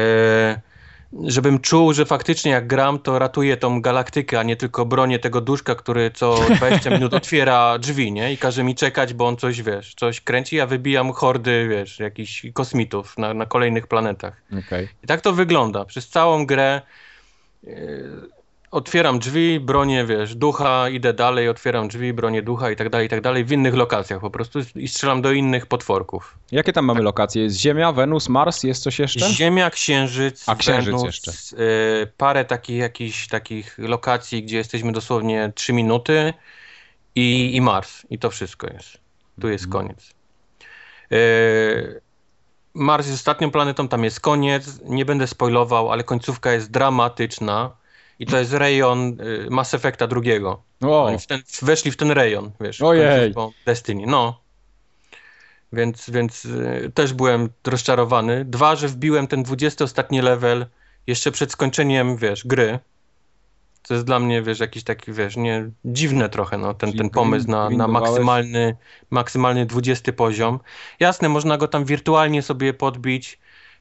żebym 1.24 1.60
czuł, 1.60 1.94
że 1.94 2.06
faktycznie 2.06 2.52
jak 2.52 2.68
gram, 2.68 3.00
to 3.00 3.20
ratuję 3.20 3.58
tą 3.58 3.82
galaktykę, 3.82 4.40
a 4.40 4.44
nie 4.44 4.56
tylko 4.56 4.86
bronię 4.86 5.20
tego 5.20 5.42
duszka, 5.42 5.76
który 5.76 6.12
co 6.12 6.38
20 6.58 6.90
minut 6.90 7.14
otwiera 7.14 7.80
drzwi, 7.80 8.12
nie? 8.12 8.34
I 8.34 8.38
każe 8.38 8.64
mi 8.64 8.76
czekać, 8.76 9.14
bo 9.14 9.28
on 9.28 9.38
coś, 9.38 9.62
wiesz, 9.62 9.94
coś 9.96 10.22
kręci, 10.22 10.60
a 10.60 10.66
wybijam 10.66 11.12
hordy, 11.12 11.68
wiesz, 11.70 12.00
jakichś 12.00 12.46
kosmitów 12.54 13.18
na, 13.18 13.34
na 13.34 13.46
kolejnych 13.46 13.88
planetach. 13.88 14.42
Okej. 14.68 14.88
I 15.04 15.08
tak 15.08 15.22
to 15.22 15.34
wygląda. 15.34 15.86
Przez 15.86 16.10
całą 16.10 16.46
grę 16.46 16.82
yy, 17.64 18.37
otwieram 18.78 19.20
drzwi, 19.20 19.60
bronię, 19.60 20.06
wiesz, 20.06 20.36
ducha, 20.36 20.90
idę 20.90 21.14
dalej, 21.14 21.50
otwieram 21.50 21.88
drzwi, 21.88 22.14
bronię 22.14 22.42
ducha 22.42 22.72
i 22.72 22.76
tak 22.76 22.90
dalej, 22.90 23.08
i 23.08 23.10
tak 23.10 23.22
dalej, 23.22 23.46
w 23.46 23.52
innych 23.52 23.74
lokacjach 23.74 24.22
po 24.22 24.30
prostu 24.30 24.60
i 24.76 24.88
strzelam 24.88 25.22
do 25.22 25.32
innych 25.32 25.66
potworków. 25.66 26.38
Jakie 26.52 26.74
tam 26.74 26.86
mamy 26.86 27.02
lokacje? 27.02 27.44
Jest 27.44 27.56
Ziemia, 27.56 27.92
Wenus, 27.92 28.30
Mars, 28.30 28.64
jest 28.64 28.84
coś 28.84 29.00
jeszcze? 29.00 29.30
Ziemia, 29.30 29.70
Księżyc, 29.70 30.50
A, 30.50 30.56
Księżyc 30.56 30.86
Wenus, 30.86 31.04
jeszcze. 31.04 31.32
y, 31.64 32.08
parę 32.18 32.46
takich 32.46 32.78
jakichś 32.78 33.28
takich 33.28 33.78
lokacji, 33.78 34.44
gdzie 34.44 34.58
jesteśmy 34.58 34.92
dosłownie 34.92 35.52
3 35.56 35.74
minuty 35.74 36.34
i, 37.16 37.56
i 37.56 37.62
Mars. 37.62 38.02
I 38.10 38.20
to 38.20 38.30
wszystko 38.30 38.68
jest. 38.68 38.98
Tu 39.42 39.50
jest 39.50 39.66
Mhm. 39.66 39.84
koniec. 39.88 40.14
Y, 41.12 42.02
Mars 42.74 43.08
jest 43.08 43.20
ostatnią 43.20 43.52
planetą, 43.52 43.88
tam 43.88 44.04
jest 44.04 44.20
koniec. 44.20 44.80
Nie 44.86 45.06
będę 45.06 45.28
spoilował, 45.28 45.92
ale 45.92 46.04
końcówka 46.04 46.52
jest 46.52 46.72
dramatyczna. 46.72 47.72
I 48.20 48.26
to 48.26 48.38
jest 48.38 48.54
rejon 48.54 49.18
y, 49.22 49.48
Mass 49.50 49.74
Effecta 49.74 50.08
drugiego. 50.08 50.62
O, 50.82 51.04
Oni 51.04 51.20
w 51.20 51.28
ten, 51.28 51.42
weszli 51.62 51.92
w 51.92 51.98
ten 51.98 52.12
rejon, 52.12 52.52
wiesz. 52.62 52.82
Ojej. 52.82 53.34
końcówką 53.34 53.52
Destiny, 53.66 54.04
no. 54.08 54.42
Więc, 55.74 56.10
więc 56.10 56.46
y, 56.46 56.92
też 56.94 57.14
byłem 57.14 57.50
rozczarowany. 57.68 58.46
Dwa, 58.46 58.76
że 58.76 58.88
wbiłem 58.88 59.28
ten 59.28 59.44
20 59.44 59.84
ostatni 59.84 60.22
level 60.22 60.66
jeszcze 61.08 61.32
przed 61.32 61.52
skończeniem, 61.52 62.18
wiesz, 62.18 62.48
gry. 62.48 62.80
To 63.88 63.94
jest 63.94 64.06
dla 64.06 64.20
mnie, 64.20 64.42
wiesz, 64.42 64.60
jakiś 64.60 64.84
taki, 64.84 65.14
wiesz, 65.14 65.38
nie, 65.38 65.70
dziwne 65.86 66.30
trochę, 66.30 66.58
no, 66.58 66.74
ten, 66.74 66.90
Czyli 66.90 67.00
ten 67.00 67.10
pomysł 67.10 67.52
na, 67.52 67.70
na 67.70 67.88
maksymalny, 67.88 68.76
maksymalny 69.10 69.66
20 69.66 70.14
poziom. 70.14 70.60
Jasne, 71.00 71.30
można 71.30 71.58
go 71.58 71.68
tam 71.68 71.86
wirtualnie 71.86 72.42
sobie 72.42 72.74
podbić, 72.74 73.40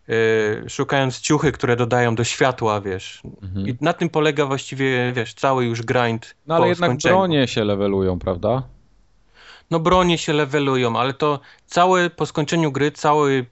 yy, 0.09 0.65
szukając 0.69 1.21
ciuchy, 1.21 1.53
które 1.53 1.77
dodają 1.77 2.15
do 2.15 2.25
światła, 2.25 2.81
wiesz. 2.81 3.23
mhm. 3.43 3.69
I 3.69 3.77
na 3.81 3.93
tym 3.93 4.09
polega 4.09 4.47
właściwie, 4.47 5.13
wiesz, 5.13 5.35
cały 5.35 5.65
już 5.65 5.83
grind 5.83 6.35
No 6.47 6.55
ale 6.55 6.69
jednak 6.69 6.91
skończeniu. 6.91 7.15
bronie 7.15 7.49
się 7.49 7.65
levelują, 7.65 8.19
prawda? 8.19 8.63
No 9.71 9.81
bronie 9.81 10.19
się 10.19 10.33
levelują, 10.33 10.97
ale 10.99 11.15
to 11.15 11.41
całe, 11.67 12.11
po 12.11 12.27
skończeniu 12.27 12.73
gry, 12.73 12.91
cały, 12.93 13.47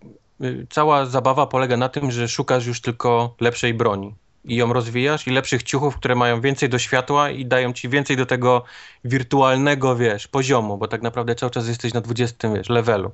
y, 0.45 0.67
cała 0.71 1.07
zabawa 1.07 1.47
polega 1.47 1.77
na 1.77 1.89
tym, 1.89 2.11
że 2.11 2.29
szukasz 2.29 2.67
już 2.67 2.81
tylko 2.81 3.35
lepszej 3.41 3.75
broni. 3.75 4.15
I 4.45 4.57
ją 4.57 4.73
rozwijasz 4.73 5.27
i 5.27 5.31
lepszych 5.31 5.63
ciuchów, 5.63 5.97
które 5.97 6.15
mają 6.15 6.41
więcej 6.41 6.69
do 6.69 6.79
światła 6.79 7.31
i 7.31 7.47
dają 7.47 7.73
ci 7.73 7.89
więcej 7.89 8.17
do 8.17 8.27
tego 8.27 8.63
wirtualnego, 9.05 9.97
wiesz, 9.97 10.29
poziomu, 10.29 10.77
bo 10.79 10.89
tak 10.89 11.03
naprawdę 11.03 11.35
cały 11.35 11.51
czas 11.51 11.69
jesteś 11.69 11.95
na 11.95 12.01
20, 12.01 12.49
wiesz, 12.55 12.69
levelu. 12.69 13.11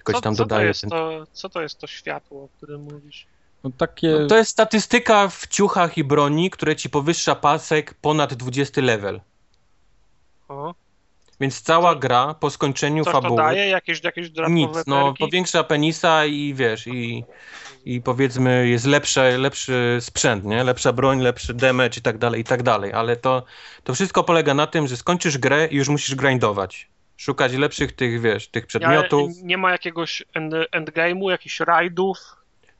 Tylko 0.00 0.12
ci 0.12 0.16
Co, 0.16 0.22
tam 0.22 0.34
co, 0.34 0.42
to 0.42 0.48
dodaje 0.48 0.68
jest 0.68 0.80
ten... 0.80 0.90
to, 0.90 1.26
co 1.32 1.48
to 1.48 1.62
jest 1.62 1.78
to 1.78 1.86
światło, 1.86 2.44
o 2.44 2.48
którym 2.48 2.82
mówisz? 2.82 3.26
No 3.64 3.70
takie... 3.78 4.08
No, 4.20 4.26
to 4.26 4.36
jest 4.36 4.50
statystyka 4.50 5.28
w 5.28 5.46
ciuchach 5.46 5.98
i 5.98 6.04
broni, 6.04 6.50
które 6.50 6.76
ci 6.76 6.90
powyższa 6.90 7.34
pasek 7.34 7.94
ponad 7.94 8.34
20 8.34 8.80
level. 8.80 9.20
O, 10.48 10.74
Więc 11.40 11.62
cała 11.62 11.94
gra 11.94 12.34
po 12.34 12.50
skończeniu 12.50 13.04
coś 13.04 13.12
to 13.12 13.22
fabuły... 13.22 13.42
daje? 13.42 13.68
Jakieś, 13.68 14.04
jakieś 14.04 14.30
dodatkowe 14.30 14.54
Nic, 14.54 14.70
no 14.86 15.04
perki? 15.04 15.24
powiększa 15.24 15.64
penisa 15.64 16.26
i 16.26 16.54
wiesz, 16.54 16.86
i, 16.86 17.24
i 17.84 18.00
powiedzmy 18.00 18.68
jest 18.68 18.86
lepsze, 18.86 19.38
lepszy 19.38 19.98
sprzęt, 20.00 20.44
nie? 20.44 20.64
Lepsza 20.64 20.92
broń, 20.92 21.20
lepszy 21.20 21.54
damage 21.54 21.98
i 21.98 22.02
tak 22.02 22.18
dalej, 22.18 22.40
i 22.40 22.44
tak 22.44 22.62
dalej, 22.62 22.92
ale 22.92 23.16
to, 23.16 23.42
to 23.84 23.94
wszystko 23.94 24.24
polega 24.24 24.54
na 24.54 24.66
tym, 24.66 24.88
że 24.88 24.96
skończysz 24.96 25.38
grę 25.38 25.66
i 25.66 25.76
już 25.76 25.88
musisz 25.88 26.14
grindować. 26.14 26.88
Szukać 27.20 27.52
lepszych 27.52 27.92
tych, 27.92 28.20
wiesz, 28.20 28.48
tych 28.48 28.62
Ale 28.62 28.66
przedmiotów. 28.66 29.30
nie 29.42 29.58
ma 29.58 29.72
jakiegoś 29.72 30.22
end, 30.34 30.54
endgame'u, 30.54 31.30
jakichś 31.30 31.60
rajdów, 31.60 32.18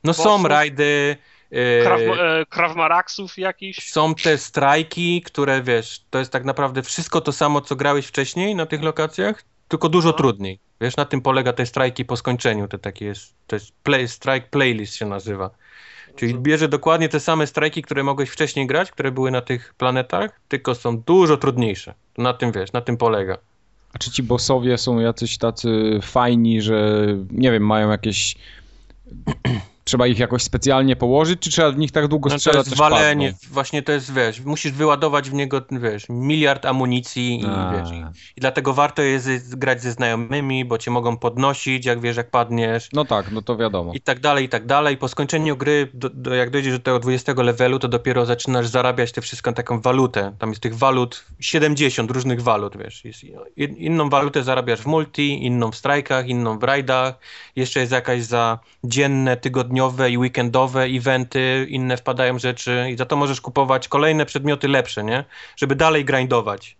No 0.03 0.13
są 0.13 0.23
bossów? 0.23 0.45
rajdy, 0.45 1.17
e, 1.51 2.45
krav, 2.49 2.77
e, 2.77 3.41
jakichś? 3.41 3.91
są 3.91 4.15
te 4.15 4.37
strajki, 4.37 5.21
które 5.21 5.61
wiesz, 5.61 6.01
to 6.09 6.19
jest 6.19 6.31
tak 6.31 6.43
naprawdę 6.45 6.83
wszystko 6.83 7.21
to 7.21 7.31
samo, 7.31 7.61
co 7.61 7.75
grałeś 7.75 8.05
wcześniej 8.05 8.55
na 8.55 8.65
tych 8.65 8.83
lokacjach, 8.83 9.43
tylko 9.67 9.89
dużo 9.89 10.09
No. 10.09 10.13
trudniej. 10.13 10.59
Wiesz, 10.81 10.97
na 10.97 11.05
tym 11.05 11.21
polega 11.21 11.53
te 11.53 11.65
strajki 11.65 12.05
po 12.05 12.17
skończeniu, 12.17 12.67
to 12.67 12.77
takie 12.77 13.05
jest, 13.05 13.33
to 13.47 13.55
jest 13.55 13.71
play, 13.83 14.07
strike 14.07 14.47
playlist 14.49 14.95
się 14.95 15.05
nazywa. 15.05 15.49
Czyli 16.15 16.35
bierze 16.35 16.67
dokładnie 16.67 17.09
te 17.09 17.19
same 17.19 17.47
strajki, 17.47 17.81
które 17.81 18.03
mogłeś 18.03 18.29
wcześniej 18.29 18.67
grać, 18.67 18.91
które 18.91 19.11
były 19.11 19.31
na 19.31 19.41
tych 19.41 19.73
planetach, 19.73 20.39
tylko 20.47 20.75
są 20.75 20.97
dużo 20.97 21.37
trudniejsze. 21.37 21.93
Na 22.17 22.33
tym 22.33 22.51
wiesz, 22.51 22.73
na 22.73 22.81
tym 22.81 22.97
polega. 22.97 23.37
A 23.93 23.97
czy 23.97 24.11
ci 24.11 24.23
bossowie 24.23 24.77
są 24.77 24.99
jacyś 24.99 25.37
tacy 25.37 25.99
fajni, 26.01 26.61
że 26.61 27.07
nie 27.31 27.51
wiem, 27.51 27.65
mają 27.65 27.89
jakieś... 27.89 28.35
Trzeba 29.83 30.07
ich 30.07 30.19
jakoś 30.19 30.43
specjalnie 30.43 30.95
położyć, 30.95 31.39
czy 31.39 31.49
trzeba 31.49 31.71
w 31.71 31.77
nich 31.77 31.91
tak 31.91 32.07
długo 32.07 32.29
No 32.29 32.35
to 32.35 32.39
strzelać, 32.39 32.65
jest 32.65 32.77
walenie, 32.77 33.31
padną? 33.33 33.53
właśnie 33.53 33.81
to 33.83 33.91
jest, 33.91 34.13
wiesz, 34.13 34.41
musisz 34.41 34.71
wyładować 34.71 35.29
w 35.29 35.33
niego, 35.33 35.61
wiesz, 35.71 36.05
miliard 36.09 36.65
amunicji 36.65 37.41
i 37.41 37.45
A. 37.45 37.71
wiesz, 37.73 37.91
i, 38.37 38.41
dlatego 38.41 38.73
warto 38.73 39.01
jest 39.01 39.55
grać 39.55 39.81
ze 39.81 39.91
znajomymi, 39.91 40.65
bo 40.65 40.77
cię 40.77 40.91
mogą 40.91 41.17
podnosić, 41.17 41.85
jak 41.85 41.99
wiesz, 42.01 42.17
jak 42.17 42.29
padniesz. 42.29 42.89
No 42.93 43.05
tak, 43.05 43.31
no 43.31 43.41
to 43.41 43.57
wiadomo. 43.57 43.93
I 43.93 44.01
tak 44.01 44.19
dalej, 44.19 44.45
i 44.45 44.49
tak 44.49 44.65
dalej. 44.65 44.97
Po 44.97 45.07
skończeniu 45.07 45.57
gry, 45.57 45.87
do, 45.93 46.09
do, 46.09 46.33
jak 46.35 46.49
dojdziesz 46.49 46.73
do 46.73 46.79
tego 46.79 46.99
20 46.99 47.33
levelu, 47.37 47.79
to 47.79 47.87
dopiero 47.87 48.25
zaczynasz 48.25 48.67
zarabiać 48.67 49.11
te 49.11 49.21
wszystko 49.21 49.49
na 49.51 49.55
taką 49.55 49.81
walutę. 49.81 50.35
Tam 50.39 50.49
jest 50.49 50.61
tych 50.61 50.77
walut 50.77 51.25
70 51.39 52.11
różnych 52.11 52.41
walut, 52.41 52.77
wiesz. 52.77 53.05
Jest, 53.05 53.23
in- 53.57 53.77
inną 53.77 54.09
walutę 54.09 54.43
zarabiasz 54.43 54.79
w 54.81 54.85
multi, 54.85 55.45
inną 55.45 55.71
w 55.71 55.75
strajkach, 55.75 56.27
inną 56.27 56.59
w 56.59 56.63
rajdach. 56.63 57.15
Jeszcze 57.55 57.79
jest 57.79 57.91
jakaś 57.91 58.23
za 58.23 58.59
dzienne, 58.83 59.37
tygodniowe 59.71 60.11
i 60.11 60.17
weekendowe 60.17 60.83
eventy, 60.83 61.65
inne 61.69 61.97
wpadają 61.97 62.39
rzeczy 62.39 62.87
i 62.91 62.97
za 62.97 63.05
to 63.05 63.15
możesz 63.15 63.41
kupować 63.41 63.87
kolejne 63.87 64.25
przedmioty 64.25 64.67
lepsze, 64.67 65.03
nie? 65.03 65.23
Żeby 65.55 65.75
dalej 65.75 66.05
grindować. 66.05 66.75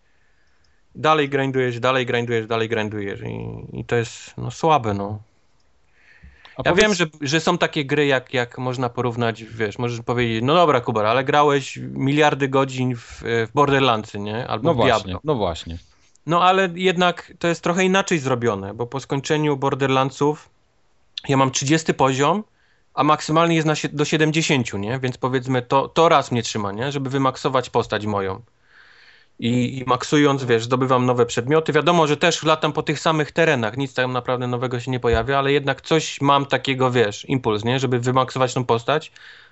Dalej 0.96 1.30
grindujesz, 1.30 1.80
dalej 1.80 2.06
grindujesz, 2.06 2.48
dalej 2.48 2.70
grindujesz 2.70 3.22
i, 3.22 3.46
i 3.80 3.86
to 3.86 3.96
jest 3.96 4.38
no, 4.38 4.52
słabe, 4.52 4.94
no. 4.94 5.20
A 6.58 6.62
Ja 6.66 6.72
powiedz- 6.72 6.82
wiem, 6.84 6.94
że, 6.94 7.06
że 7.22 7.40
są 7.40 7.58
takie 7.58 7.86
gry, 7.86 8.06
jak, 8.06 8.34
jak 8.34 8.58
można 8.58 8.90
porównać, 8.90 9.44
wiesz, 9.44 9.78
możesz 9.80 10.02
powiedzieć, 10.02 10.44
no 10.44 10.54
dobra, 10.54 10.82
Kubar, 10.82 11.06
ale 11.06 11.24
grałeś 11.24 11.78
miliardy 11.82 12.48
godzin 12.48 12.96
w, 12.96 13.22
w 13.24 13.48
Borderlandsy, 13.54 14.20
nie? 14.20 14.48
Albo 14.48 14.64
No 14.70 14.74
w 14.74 14.78
właśnie, 14.78 15.04
Diablo. 15.04 15.20
no 15.24 15.36
właśnie. 15.36 15.78
No 16.26 16.44
ale 16.44 16.70
jednak 16.76 17.34
to 17.40 17.48
jest 17.48 17.64
trochę 17.64 17.84
inaczej 17.86 18.20
zrobione, 18.20 18.74
bo 18.74 18.88
po 18.88 19.00
skończeniu 19.00 19.58
Borderlandsów 19.58 20.50
ja 21.30 21.38
mam 21.38 21.52
30 21.52 21.94
poziom, 21.94 22.44
a 22.94 23.04
maksymalnie 23.04 23.56
jest 23.56 23.68
na, 23.68 23.74
do 23.94 24.06
70, 24.06 24.74
nie? 24.74 25.00
Więc 25.00 25.18
powiedzmy, 25.18 25.62
to, 25.62 25.88
to 25.88 26.10
raz 26.10 26.32
mnie 26.32 26.44
trzyma, 26.44 26.72
nie? 26.72 26.92
Żeby 26.92 27.10
wymaksować 27.10 27.70
postać 27.70 28.06
moją. 28.06 28.42
I, 29.40 29.78
I 29.78 29.84
maksując, 29.88 30.44
wiesz, 30.44 30.64
zdobywam 30.64 31.06
nowe 31.06 31.26
przedmioty. 31.26 31.74
Wiadomo, 31.74 32.08
że 32.08 32.18
też 32.18 32.44
latam 32.44 32.74
po 32.74 32.84
tych 32.84 33.00
samych 33.00 33.32
terenach, 33.32 33.78
nic 33.78 33.94
tam 33.94 34.14
naprawdę 34.14 34.48
nowego 34.48 34.80
się 34.80 34.92
nie 34.92 35.00
pojawia, 35.00 35.40
ale 35.40 35.52
jednak 35.52 35.82
coś 35.82 36.22
mam 36.22 36.46
takiego, 36.46 36.92
wiesz, 36.92 37.30
impuls, 37.30 37.64
nie? 37.64 37.80
Żeby 37.80 38.00
wymaksować 38.00 38.54
tą 38.54 38.66
postać. 38.66 39.12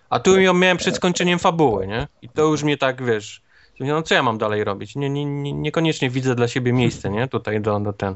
A 0.09 0.19
tu 0.19 0.39
ją 0.39 0.53
miałem 0.53 0.77
przed 0.77 0.95
skończeniem 0.95 1.39
fabuły, 1.39 1.87
nie? 1.87 2.07
I 2.21 2.29
to 2.29 2.41
już 2.41 2.63
mnie 2.63 2.77
tak, 2.77 3.05
wiesz, 3.05 3.41
no 3.79 4.03
co 4.03 4.15
ja 4.15 4.23
mam 4.23 4.37
dalej 4.37 4.63
robić? 4.63 4.95
Nie, 4.95 5.09
nie, 5.09 5.25
nie, 5.25 5.53
niekoniecznie 5.53 6.09
widzę 6.09 6.35
dla 6.35 6.47
siebie 6.47 6.73
miejsce, 6.73 7.09
nie? 7.09 7.27
Tutaj 7.27 7.61
do, 7.61 7.79
do 7.79 7.93
ten. 7.93 8.15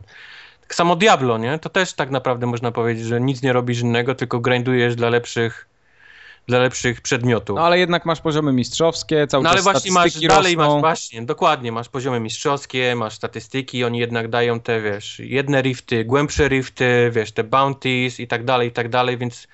Tak 0.74 0.78
samo 0.78 0.95
Diablo, 0.95 1.38
nie? 1.38 1.59
To 1.59 1.69
też 1.69 1.93
tak 1.93 2.09
naprawdę 2.09 2.45
można 2.45 2.71
powiedzieć, 2.71 3.05
że 3.05 3.21
nic 3.21 3.41
nie 3.41 3.53
robisz 3.53 3.80
innego, 3.80 4.15
tylko 4.15 4.39
grindujesz 4.39 4.95
dla 4.95 5.09
lepszych, 5.09 5.67
dla 6.47 6.59
lepszych 6.59 7.01
przedmiotów. 7.01 7.55
No 7.55 7.65
ale 7.65 7.80
jednak 7.80 8.05
masz 8.05 8.21
poziomy 8.21 8.53
mistrzowskie, 8.53 9.28
cały 9.28 9.43
No 9.43 9.49
ale 9.49 9.57
czas 9.57 9.63
właśnie 9.63 9.91
masz, 9.91 10.19
dalej 10.19 10.55
rosną. 10.55 10.74
masz, 10.74 10.82
właśnie, 10.82 11.21
dokładnie, 11.21 11.71
masz 11.71 11.89
poziomy 11.89 12.19
mistrzowskie, 12.19 12.95
masz 12.95 13.13
statystyki, 13.13 13.84
oni 13.84 13.99
jednak 13.99 14.28
dają 14.28 14.59
te, 14.59 14.82
wiesz, 14.82 15.19
jedne 15.19 15.61
rifty, 15.61 16.05
głębsze 16.05 16.47
rifty, 16.47 17.11
wiesz, 17.13 17.32
te 17.32 17.43
bounties 17.43 18.19
i 18.19 18.28
tak 18.28 18.43
dalej, 18.43 18.69
i 18.69 18.71
tak 18.71 18.89
dalej, 18.89 19.17
więc 19.17 19.47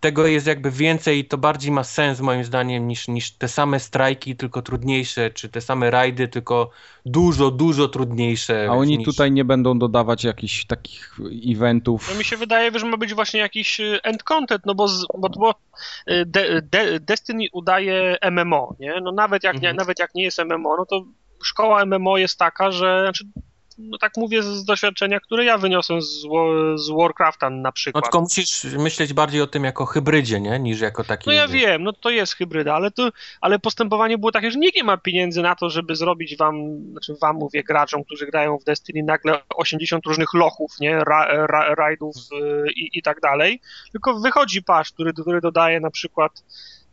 tego 0.00 0.26
jest 0.26 0.46
jakby 0.46 0.70
więcej 0.70 1.18
i 1.18 1.24
to 1.24 1.38
bardziej 1.38 1.72
ma 1.72 1.84
sens 1.84 2.20
moim 2.20 2.44
zdaniem 2.44 2.88
niż, 2.88 3.08
niż 3.08 3.30
te 3.30 3.48
same 3.48 3.80
strajki, 3.80 4.36
tylko 4.36 4.62
trudniejsze, 4.62 5.30
czy 5.30 5.48
te 5.48 5.60
same 5.60 5.90
rajdy, 5.90 6.28
tylko 6.28 6.70
dużo, 7.06 7.50
dużo 7.50 7.88
trudniejsze. 7.88 8.66
A 8.70 8.72
oni 8.72 8.98
niż... 8.98 9.04
tutaj 9.06 9.32
nie 9.32 9.44
będą 9.44 9.78
dodawać 9.78 10.24
jakichś 10.24 10.64
takich 10.64 11.18
eventów. 11.48 12.08
No 12.12 12.18
mi 12.18 12.24
się 12.24 12.36
wydaje, 12.36 12.78
że 12.78 12.86
ma 12.86 12.96
być 12.96 13.14
właśnie 13.14 13.40
jakiś 13.40 13.80
y, 13.80 14.00
end 14.02 14.22
content, 14.22 14.62
no 14.66 14.74
bo, 14.74 14.88
z, 14.88 15.06
bo, 15.18 15.28
bo 15.28 15.54
y, 16.10 16.26
de, 16.26 16.62
de, 16.62 17.00
Destiny 17.00 17.44
udaje 17.52 18.16
MMO, 18.30 18.76
nie? 18.80 18.94
No 19.02 19.12
nawet 19.12 19.44
jak, 19.44 19.54
nie, 19.54 19.68
Mhm. 19.68 19.76
nawet 19.76 19.98
jak 19.98 20.14
nie 20.14 20.22
jest 20.22 20.38
MMO, 20.38 20.76
no 20.76 20.86
to 20.86 21.04
szkoła 21.44 21.84
MMO 21.86 22.16
jest 22.18 22.38
taka, 22.38 22.70
że 22.72 23.02
znaczy, 23.04 23.24
no 23.78 23.98
tak 23.98 24.12
mówię 24.16 24.42
z, 24.42 24.64
doświadczenia, 24.64 25.20
które 25.20 25.44
ja 25.44 25.58
wyniosłem 25.58 26.02
z, 26.02 26.20
z 26.76 26.90
Warcrafta 26.98 27.50
na 27.50 27.56
No 27.62 27.72
przykład. 27.72 28.04
tylko 28.04 28.20
musisz 28.20 28.64
myśleć 28.64 29.12
bardziej 29.12 29.40
o 29.42 29.46
tym 29.46 29.64
jako 29.64 29.86
hybrydzie, 29.86 30.40
nie? 30.40 30.58
Niż 30.58 30.80
jako 30.80 31.04
taki. 31.04 31.26
No 31.26 31.32
ja 31.32 31.48
wiem, 31.48 31.82
no 31.82 31.92
to 31.92 32.10
jest 32.10 32.34
hybryda, 32.34 32.74
ale 32.74 32.90
to, 32.90 33.08
ale 33.40 33.58
postępowanie 33.58 34.18
było 34.18 34.32
takie, 34.32 34.50
że 34.50 34.58
nikt 34.58 34.76
nie 34.76 34.84
ma 34.84 34.96
pieniędzy 34.96 35.42
na 35.42 35.54
to, 35.54 35.70
żeby 35.70 35.96
zrobić 35.96 36.36
wam, 36.36 36.56
znaczy 36.90 37.14
wam 37.22 37.36
mówię, 37.36 37.62
graczom, 37.64 38.04
którzy 38.04 38.26
grają 38.26 38.58
w 38.58 38.64
Destiny 38.64 39.02
nagle 39.02 39.40
80 39.56 40.06
różnych 40.06 40.34
lochów, 40.34 40.70
nie, 40.80 41.04
ra, 41.04 41.46
ra, 41.46 41.74
rajdów 41.74 42.16
y, 42.66 42.72
i, 42.72 42.98
i 42.98 43.02
tak 43.02 43.20
dalej, 43.20 43.60
tylko 43.92 44.14
wychodzi 44.20 44.62
pasz, 44.62 44.92
który, 44.92 45.12
który 45.12 45.40
dodaje 45.40 45.80
na 45.80 45.90
przykład 45.90 46.42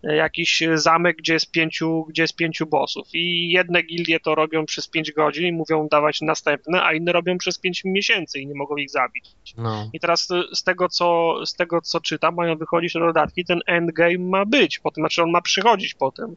jakiś 0.04 0.64
zamek, 0.74 1.18
gdzie 1.18 1.34
jest 1.34 1.52
pięciu, 1.52 2.06
gdzie 2.10 2.22
jest 2.22 2.36
pięciu 2.36 2.66
bossów 2.66 3.08
i 3.14 3.50
jedne 3.50 3.82
gildie 3.82 4.20
to 4.20 4.36
robią 4.36 4.66
przez 4.66 4.88
pięć 4.88 5.12
godzin 5.12 5.46
i 5.46 5.52
mówią 5.52 5.88
dawać 5.92 6.22
następne, 6.22 6.84
a 6.84 6.94
inne 6.94 7.12
robią 7.12 7.38
przez 7.38 7.60
pięć 7.60 7.82
miesięcy 7.86 8.40
i 8.40 8.48
nie 8.48 8.56
mogą 8.56 8.76
ich 8.76 8.90
zabić. 8.90 9.36
No. 9.58 9.90
I 9.94 10.00
teraz 10.00 10.32
y, 10.32 10.56
z 10.56 10.64
tego, 10.64 10.90
co, 10.90 11.36
z 11.46 11.54
tego, 11.54 11.82
co 11.82 12.00
czytam, 12.00 12.36
mają 12.36 12.58
wychodzić 12.58 12.94
dodatki, 12.94 13.46
ten 13.46 13.60
endgame 13.68 14.18
ma 14.18 14.46
być, 14.46 14.80
potem, 14.80 15.02
znaczy 15.02 15.24
on 15.24 15.32
ma 15.32 15.42
przychodzić 15.42 15.94
potem. 15.94 16.36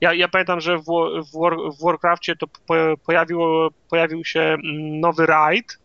Ja, 0.00 0.14
ja 0.14 0.28
pamiętam, 0.28 0.60
że 0.60 0.78
w, 0.78 0.84
w, 0.84 1.40
War, 1.40 1.56
w 1.78 1.82
Warcraftie 1.82 2.36
to 2.36 2.46
po, 2.46 2.74
pojawiło, 3.06 3.68
pojawił 3.90 4.24
się 4.24 4.40
mm, 4.40 5.00
nowy 5.00 5.26
raid, 5.26 5.78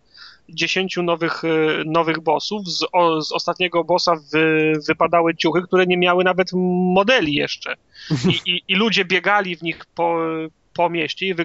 10 0.53 0.97
nowych, 0.97 1.43
y, 1.43 1.83
nowych 1.85 2.19
bossów. 2.19 2.67
Z, 2.67 2.85
o, 2.91 3.21
z 3.21 3.31
ostatniego 3.31 3.83
bossa 3.83 4.15
wy, 4.33 4.73
wypadały 4.87 5.35
ciuchy, 5.35 5.61
które 5.61 5.85
nie 5.85 5.97
miały 5.97 6.23
nawet 6.23 6.49
modeli 6.93 7.33
jeszcze. 7.33 7.75
I, 8.29 8.51
i, 8.51 8.63
i 8.67 8.75
ludzie 8.75 9.05
biegali 9.05 9.55
w 9.55 9.61
nich 9.61 9.85
po, 9.95 10.17
po 10.73 10.89
mieście 10.89 11.25
i 11.25 11.35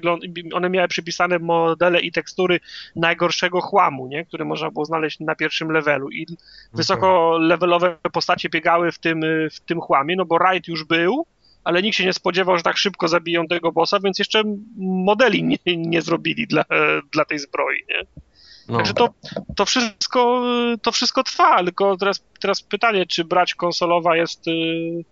one 0.52 0.70
miały 0.70 0.88
przypisane 0.88 1.38
modele 1.38 2.00
i 2.00 2.12
tekstury 2.12 2.60
najgorszego 2.96 3.60
chłamu, 3.60 4.06
nie? 4.06 4.24
który 4.24 4.44
można 4.44 4.70
było 4.70 4.84
znaleźć 4.84 5.20
na 5.20 5.34
pierwszym 5.34 5.70
levelu 5.70 6.10
i 6.10 6.26
wysoko 6.72 7.38
levelowe 7.38 7.96
postacie 8.12 8.48
biegały 8.48 8.92
w 8.92 8.98
tym, 8.98 9.20
w 9.52 9.60
tym 9.60 9.80
chłamie, 9.80 10.16
no 10.16 10.24
bo 10.24 10.38
raid 10.38 10.68
już 10.68 10.84
był, 10.84 11.26
ale 11.64 11.82
nikt 11.82 11.96
się 11.96 12.04
nie 12.04 12.12
spodziewał, 12.12 12.56
że 12.56 12.62
tak 12.62 12.76
szybko 12.76 13.08
zabiją 13.08 13.46
tego 13.46 13.72
bossa, 13.72 14.00
więc 14.00 14.18
jeszcze 14.18 14.42
modeli 14.76 15.44
nie, 15.44 15.58
nie 15.76 16.02
zrobili 16.02 16.46
dla, 16.46 16.64
dla 17.12 17.24
tej 17.24 17.38
zbroi, 17.38 17.84
nie? 17.88 18.06
No. 18.68 18.76
Także 18.76 18.94
to, 18.94 19.08
to, 19.56 19.64
wszystko, 19.64 20.42
to 20.82 20.92
wszystko 20.92 21.22
trwa, 21.22 21.64
tylko 21.64 21.96
teraz, 21.96 22.24
teraz 22.40 22.62
pytanie, 22.62 23.06
czy 23.06 23.24
brać 23.24 23.54
konsolowa 23.54 24.16
jest 24.16 24.48
y, 24.48 25.04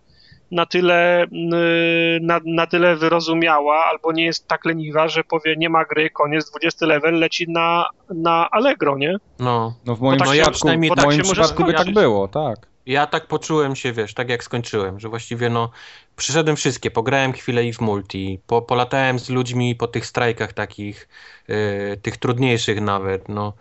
na 0.51 0.65
tyle, 0.65 1.23
y, 1.23 2.19
na, 2.21 2.39
na 2.45 2.67
tyle 2.67 2.95
wyrozumiała, 2.95 3.85
albo 3.85 4.11
nie 4.11 4.25
jest 4.25 4.47
tak 4.47 4.65
leniwa, 4.65 5.07
że 5.07 5.23
powie 5.23 5.55
nie 5.57 5.69
ma 5.69 5.85
gry, 5.85 6.09
koniec, 6.09 6.49
20 6.49 6.85
level, 6.85 7.19
leci 7.19 7.45
na, 7.51 7.85
na 8.09 8.49
Allegro, 8.51 8.97
nie? 8.97 9.17
No, 9.39 9.75
no 9.85 9.95
w 9.95 10.01
moim 10.01 10.19
tak 10.19 10.27
w 10.27 10.63
moim 10.63 10.95
tak 10.95 11.23
przypadku 11.23 11.63
by 11.63 11.73
tak 11.73 11.93
było, 11.93 12.27
tak. 12.27 12.67
Ja 12.85 13.07
tak 13.07 13.27
poczułem 13.27 13.75
się, 13.75 13.93
wiesz, 13.93 14.13
tak 14.13 14.29
jak 14.29 14.43
skończyłem, 14.43 14.99
że 14.99 15.09
właściwie 15.09 15.49
no 15.49 15.69
Przyszedłem 16.15 16.55
wszystkie, 16.55 16.91
pograłem 16.91 17.33
chwilę 17.33 17.65
i 17.65 17.73
w 17.73 17.81
multi, 17.81 18.39
po, 18.47 18.61
polatałem 18.61 19.19
z 19.19 19.29
ludźmi 19.29 19.75
po 19.75 19.87
tych 19.87 20.05
strajkach 20.05 20.53
takich, 20.53 21.09
y, 21.49 21.97
tych 22.01 22.17
trudniejszych 22.17 22.81
nawet, 22.81 23.29
no. 23.29 23.53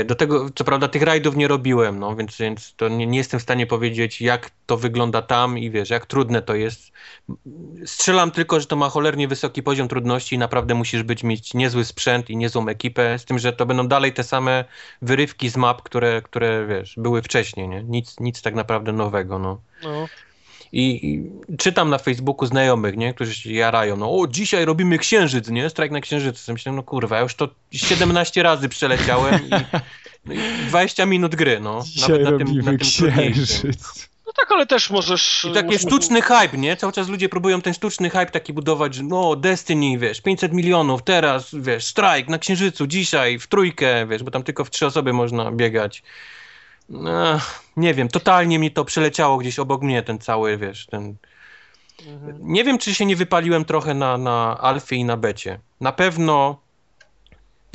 Y, 0.00 0.04
do 0.04 0.14
tego, 0.14 0.50
co 0.54 0.64
prawda 0.64 0.88
tych 0.88 1.02
rajdów 1.02 1.36
nie 1.36 1.48
robiłem, 1.48 1.98
no, 1.98 2.16
więc, 2.16 2.38
więc 2.38 2.74
to 2.76 2.88
nie, 2.88 3.06
nie, 3.06 3.18
jestem 3.18 3.40
w 3.40 3.42
stanie 3.42 3.66
powiedzieć, 3.66 4.20
jak 4.20 4.50
to 4.66 4.76
wygląda 4.76 5.22
tam 5.22 5.58
i 5.58 5.70
wiesz, 5.70 5.90
jak 5.90 6.06
trudne 6.06 6.42
to 6.42 6.54
jest. 6.54 6.92
Strzelam 7.86 8.30
tylko, 8.30 8.60
że 8.60 8.66
to 8.66 8.76
ma 8.76 8.88
cholernie 8.88 9.28
wysoki 9.28 9.62
poziom 9.62 9.88
trudności 9.88 10.34
i 10.34 10.38
naprawdę 10.38 10.74
musisz 10.74 11.02
być, 11.02 11.24
mieć 11.24 11.54
niezły 11.54 11.84
sprzęt 11.84 12.30
i 12.30 12.36
niezłą 12.36 12.68
ekipę, 12.68 13.18
z 13.18 13.24
tym, 13.24 13.38
że 13.38 13.52
to 13.52 13.66
będą 13.66 13.88
dalej 13.88 14.12
te 14.12 14.24
same 14.24 14.64
wyrywki 15.02 15.48
z 15.48 15.56
map, 15.56 15.82
które, 15.82 16.22
które 16.22 16.66
wiesz, 16.66 16.94
były 16.96 17.22
wcześniej, 17.22 17.68
nie? 17.68 17.82
Nic, 17.82 18.20
nic 18.20 18.42
tak 18.42 18.54
naprawdę 18.54 18.92
nowego, 18.92 19.38
no. 19.38 19.60
no. 19.82 20.06
I, 20.72 21.06
I, 21.06 21.30
czytam 21.56 21.90
na 21.90 21.98
Facebooku 21.98 22.46
znajomych, 22.46 22.96
nie, 22.96 23.14
którzy 23.14 23.34
się 23.34 23.52
jarają, 23.52 23.96
no 23.96 24.20
o, 24.20 24.26
dzisiaj 24.26 24.64
robimy 24.64 24.98
księżyc, 24.98 25.48
nie, 25.48 25.70
strajk 25.70 25.92
na 25.92 26.00
księżycu. 26.00 26.52
Myślę, 26.52 26.72
no 26.72 26.82
kurwa, 26.82 27.16
ja 27.16 27.22
już 27.22 27.34
to 27.34 27.48
17 27.72 28.42
razy 28.42 28.68
przeleciałem 28.68 29.40
i, 29.46 29.50
no 30.26 30.34
i 30.34 30.38
20 30.68 31.06
minut 31.06 31.36
gry, 31.36 31.60
no. 31.60 31.82
Dzisiaj 31.84 32.24
nawet 32.24 32.38
na 32.40 32.44
tym, 32.46 32.56
na 32.58 32.64
tym 32.64 32.78
księżyc. 32.78 34.08
No 34.26 34.32
tak, 34.32 34.52
ale 34.52 34.66
też 34.66 34.90
możesz... 34.90 35.46
I 35.50 35.54
taki 35.54 35.78
sztuczny 35.78 36.22
hype, 36.22 36.58
nie? 36.58 36.76
Cały 36.76 36.92
czas 36.92 37.08
ludzie 37.08 37.28
próbują 37.28 37.62
ten 37.62 37.74
sztuczny 37.74 38.10
hype 38.10 38.26
taki 38.26 38.52
budować, 38.52 38.94
że 38.94 39.02
no 39.02 39.36
Destiny, 39.36 39.98
wiesz, 39.98 40.20
500 40.20 40.52
milionów, 40.52 41.02
teraz, 41.02 41.54
wiesz, 41.54 41.84
strajk 41.84 42.28
na 42.28 42.38
Księżycu, 42.38 42.86
dzisiaj, 42.86 43.38
w 43.38 43.46
trójkę, 43.46 44.06
wiesz, 44.06 44.22
bo 44.22 44.30
tam 44.30 44.42
tylko 44.42 44.64
w 44.64 44.70
trzy 44.70 44.86
osoby 44.86 45.12
można 45.12 45.52
biegać. 45.52 46.02
Ech, 47.34 47.60
nie 47.76 47.94
wiem, 47.94 48.08
totalnie 48.08 48.58
mi 48.58 48.70
to 48.70 48.84
przeleciało 48.84 49.38
gdzieś 49.38 49.58
obok 49.58 49.82
mnie, 49.82 50.02
ten 50.02 50.18
cały, 50.18 50.56
wiesz, 50.56 50.86
ten... 50.86 51.16
Mhm. 52.06 52.38
Nie 52.40 52.64
wiem, 52.64 52.78
czy 52.78 52.94
się 52.94 53.06
nie 53.06 53.16
wypaliłem 53.16 53.64
trochę 53.64 53.94
na, 53.94 54.18
na 54.18 54.58
alfie 54.60 54.96
i 54.96 55.04
na 55.04 55.16
becie. 55.16 55.58
Na 55.80 55.92
pewno 55.92 56.66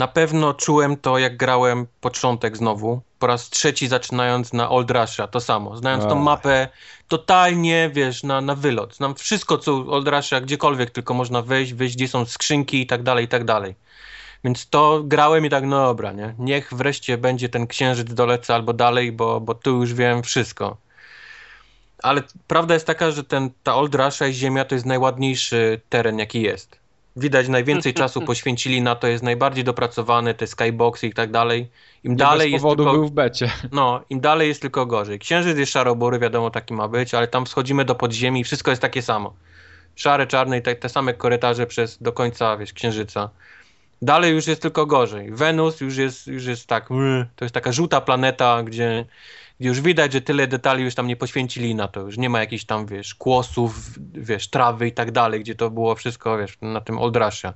na 0.01 0.07
pewno 0.07 0.53
czułem 0.53 0.97
to, 0.97 1.17
jak 1.17 1.37
grałem 1.37 1.87
początek 2.01 2.57
znowu. 2.57 3.01
Po 3.19 3.27
raz 3.27 3.49
trzeci 3.49 3.87
zaczynając 3.87 4.53
na 4.53 4.69
Old 4.69 4.91
Russia, 4.91 5.27
to 5.27 5.39
samo. 5.39 5.77
Znając 5.77 6.03
tą 6.03 6.15
mapę 6.15 6.67
totalnie, 7.07 7.89
wiesz, 7.93 8.23
na, 8.23 8.41
na 8.41 8.55
wylot. 8.55 8.95
Znam 8.95 9.15
wszystko, 9.15 9.57
co 9.57 9.73
Old 9.73 10.07
Russia, 10.07 10.41
gdziekolwiek 10.41 10.89
tylko 10.89 11.13
można 11.13 11.41
wejść, 11.41 11.73
wyjść, 11.73 11.95
gdzie 11.95 12.07
są 12.07 12.25
skrzynki 12.25 12.81
i 12.81 12.87
tak 12.87 13.03
dalej, 13.03 13.25
i 13.25 13.27
tak 13.27 13.43
dalej. 13.43 13.75
Więc 14.43 14.69
to 14.69 15.01
grałem 15.03 15.45
i 15.45 15.49
tak, 15.49 15.63
no 15.63 15.85
dobra, 15.85 16.11
nie? 16.11 16.33
Niech 16.39 16.73
wreszcie 16.73 17.17
będzie 17.17 17.49
ten 17.49 17.67
księżyc 17.67 18.13
dolecę 18.13 18.55
albo 18.55 18.73
dalej, 18.73 19.11
bo, 19.11 19.41
bo 19.41 19.55
tu 19.55 19.75
już 19.75 19.93
wiem 19.93 20.23
wszystko. 20.23 20.77
Ale 22.03 22.23
prawda 22.47 22.73
jest 22.73 22.87
taka, 22.87 23.11
że 23.11 23.23
ten, 23.23 23.49
ta 23.63 23.75
Old 23.75 23.95
Russia 23.95 24.27
i 24.27 24.33
Ziemia 24.33 24.65
to 24.65 24.75
jest 24.75 24.85
najładniejszy 24.85 25.81
teren, 25.89 26.19
jaki 26.19 26.41
jest. 26.41 26.79
Widać, 27.15 27.47
najwięcej 27.47 27.93
czasu 27.93 28.21
poświęcili 28.31 28.81
na 28.81 28.95
to, 28.95 29.07
jest 29.07 29.23
najbardziej 29.23 29.63
dopracowany, 29.63 30.33
te 30.33 30.47
skyboxy 30.47 31.07
i 31.07 31.13
tak 31.13 31.31
dalej. 31.31 31.69
Im 32.03 32.11
Nie 32.11 32.17
dalej 32.17 32.51
bez 32.51 32.61
powodu 32.61 32.83
jest 32.83 32.91
tylko, 32.91 32.99
był 32.99 33.07
w 33.07 33.11
becie. 33.11 33.51
No, 33.71 34.01
im 34.09 34.19
dalej 34.19 34.47
jest 34.47 34.61
tylko 34.61 34.85
gorzej. 34.85 35.19
Księżyc 35.19 35.57
jest 35.57 35.71
szarobury, 35.71 36.19
wiadomo, 36.19 36.49
taki 36.49 36.73
ma 36.73 36.87
być, 36.87 37.13
ale 37.13 37.27
tam 37.27 37.47
schodzimy 37.47 37.85
do 37.85 37.95
podziemi 37.95 38.39
i 38.39 38.43
wszystko 38.43 38.71
jest 38.71 38.81
takie 38.81 39.01
samo. 39.01 39.33
Szare, 39.95 40.27
czarne 40.27 40.57
i 40.57 40.61
te, 40.61 40.75
te 40.75 40.89
same 40.89 41.13
korytarze 41.13 41.67
przez 41.67 41.97
do 41.97 42.11
końca, 42.11 42.57
wiesz, 42.57 42.73
księżyca. 42.73 43.29
Dalej 44.01 44.33
już 44.33 44.47
jest 44.47 44.61
tylko 44.61 44.85
gorzej. 44.85 45.31
Wenus 45.31 45.81
już 45.81 45.97
jest, 45.97 46.27
już 46.27 46.45
jest 46.45 46.67
tak, 46.67 46.89
to 47.35 47.45
jest 47.45 47.53
taka 47.53 47.71
żółta 47.71 48.01
planeta, 48.01 48.63
gdzie, 48.63 49.05
gdzie 49.59 49.69
już 49.69 49.81
widać, 49.81 50.13
że 50.13 50.21
tyle 50.21 50.47
detali 50.47 50.83
już 50.83 50.95
tam 50.95 51.07
nie 51.07 51.15
poświęcili 51.15 51.75
na 51.75 51.87
to. 51.87 52.01
Już 52.01 52.17
nie 52.17 52.29
ma 52.29 52.39
jakichś 52.39 52.63
tam, 52.63 52.85
wiesz, 52.85 53.15
kłosów, 53.15 53.75
wiesz, 54.13 54.47
trawy 54.47 54.87
i 54.87 54.91
tak 54.91 55.11
dalej, 55.11 55.39
gdzie 55.39 55.55
to 55.55 55.69
było 55.69 55.95
wszystko, 55.95 56.37
wiesz, 56.37 56.57
na 56.61 56.81
tym 56.81 56.99
Old 56.99 57.15
Russia. 57.15 57.53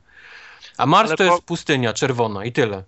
A 0.77 0.85
Mars 0.85 1.09
ale 1.09 1.17
to 1.17 1.23
po... 1.23 1.31
jest 1.31 1.43
pustynia 1.43 1.93
czerwona 1.93 2.45
i 2.45 2.51
tyle. 2.51 2.83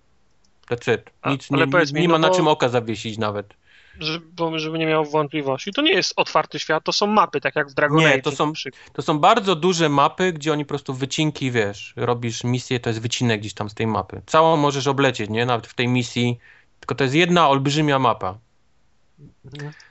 That's 0.72 0.94
it. 0.94 1.10
Nic, 1.26 1.52
nie, 1.52 1.66
nie, 1.94 2.02
nie, 2.02 2.08
ma 2.10 2.20
no 2.20 2.28
na 2.28 2.34
czym 2.34 2.48
oka 2.48 2.70
zawiesić 2.70 3.18
nawet 3.18 3.54
żeby, 4.00 4.60
żeby 4.60 4.80
nie 4.80 4.86
miał 4.86 5.06
wątpliwości. 5.06 5.74
To 5.74 5.82
nie 5.82 5.94
jest 5.94 6.14
otwarty 6.16 6.60
świat, 6.60 6.84
to 6.84 6.94
są 6.94 7.08
mapy, 7.08 7.42
tak 7.42 7.56
jak 7.56 7.70
w 7.70 7.74
Dragon 7.74 7.98
Nie, 7.98 8.22
to 8.22 8.32
są, 8.32 8.54
to 8.94 9.02
są 9.02 9.20
bardzo 9.20 9.56
duże 9.56 9.90
mapy, 9.90 10.34
gdzie 10.34 10.54
oni 10.54 10.66
po 10.66 10.70
prostu 10.70 10.94
wycinki, 10.94 11.52
wiesz, 11.52 11.94
robisz 11.96 12.44
misję, 12.44 12.80
to 12.80 12.90
jest 12.90 13.02
wycinek 13.02 13.40
gdzieś 13.40 13.54
tam 13.54 13.70
z 13.70 13.74
tej 13.74 13.88
mapy. 13.88 14.22
Całą 14.26 14.58
możesz 14.58 14.88
oblecieć, 14.88 15.30
nie? 15.30 15.46
Nawet 15.46 15.68
w 15.68 15.74
tej 15.74 15.88
misji, 15.88 16.40
tylko 16.80 16.96
to 16.96 17.04
jest 17.04 17.16
jedna 17.16 17.50
olbrzymia 17.50 18.00
mapa. 18.00 18.38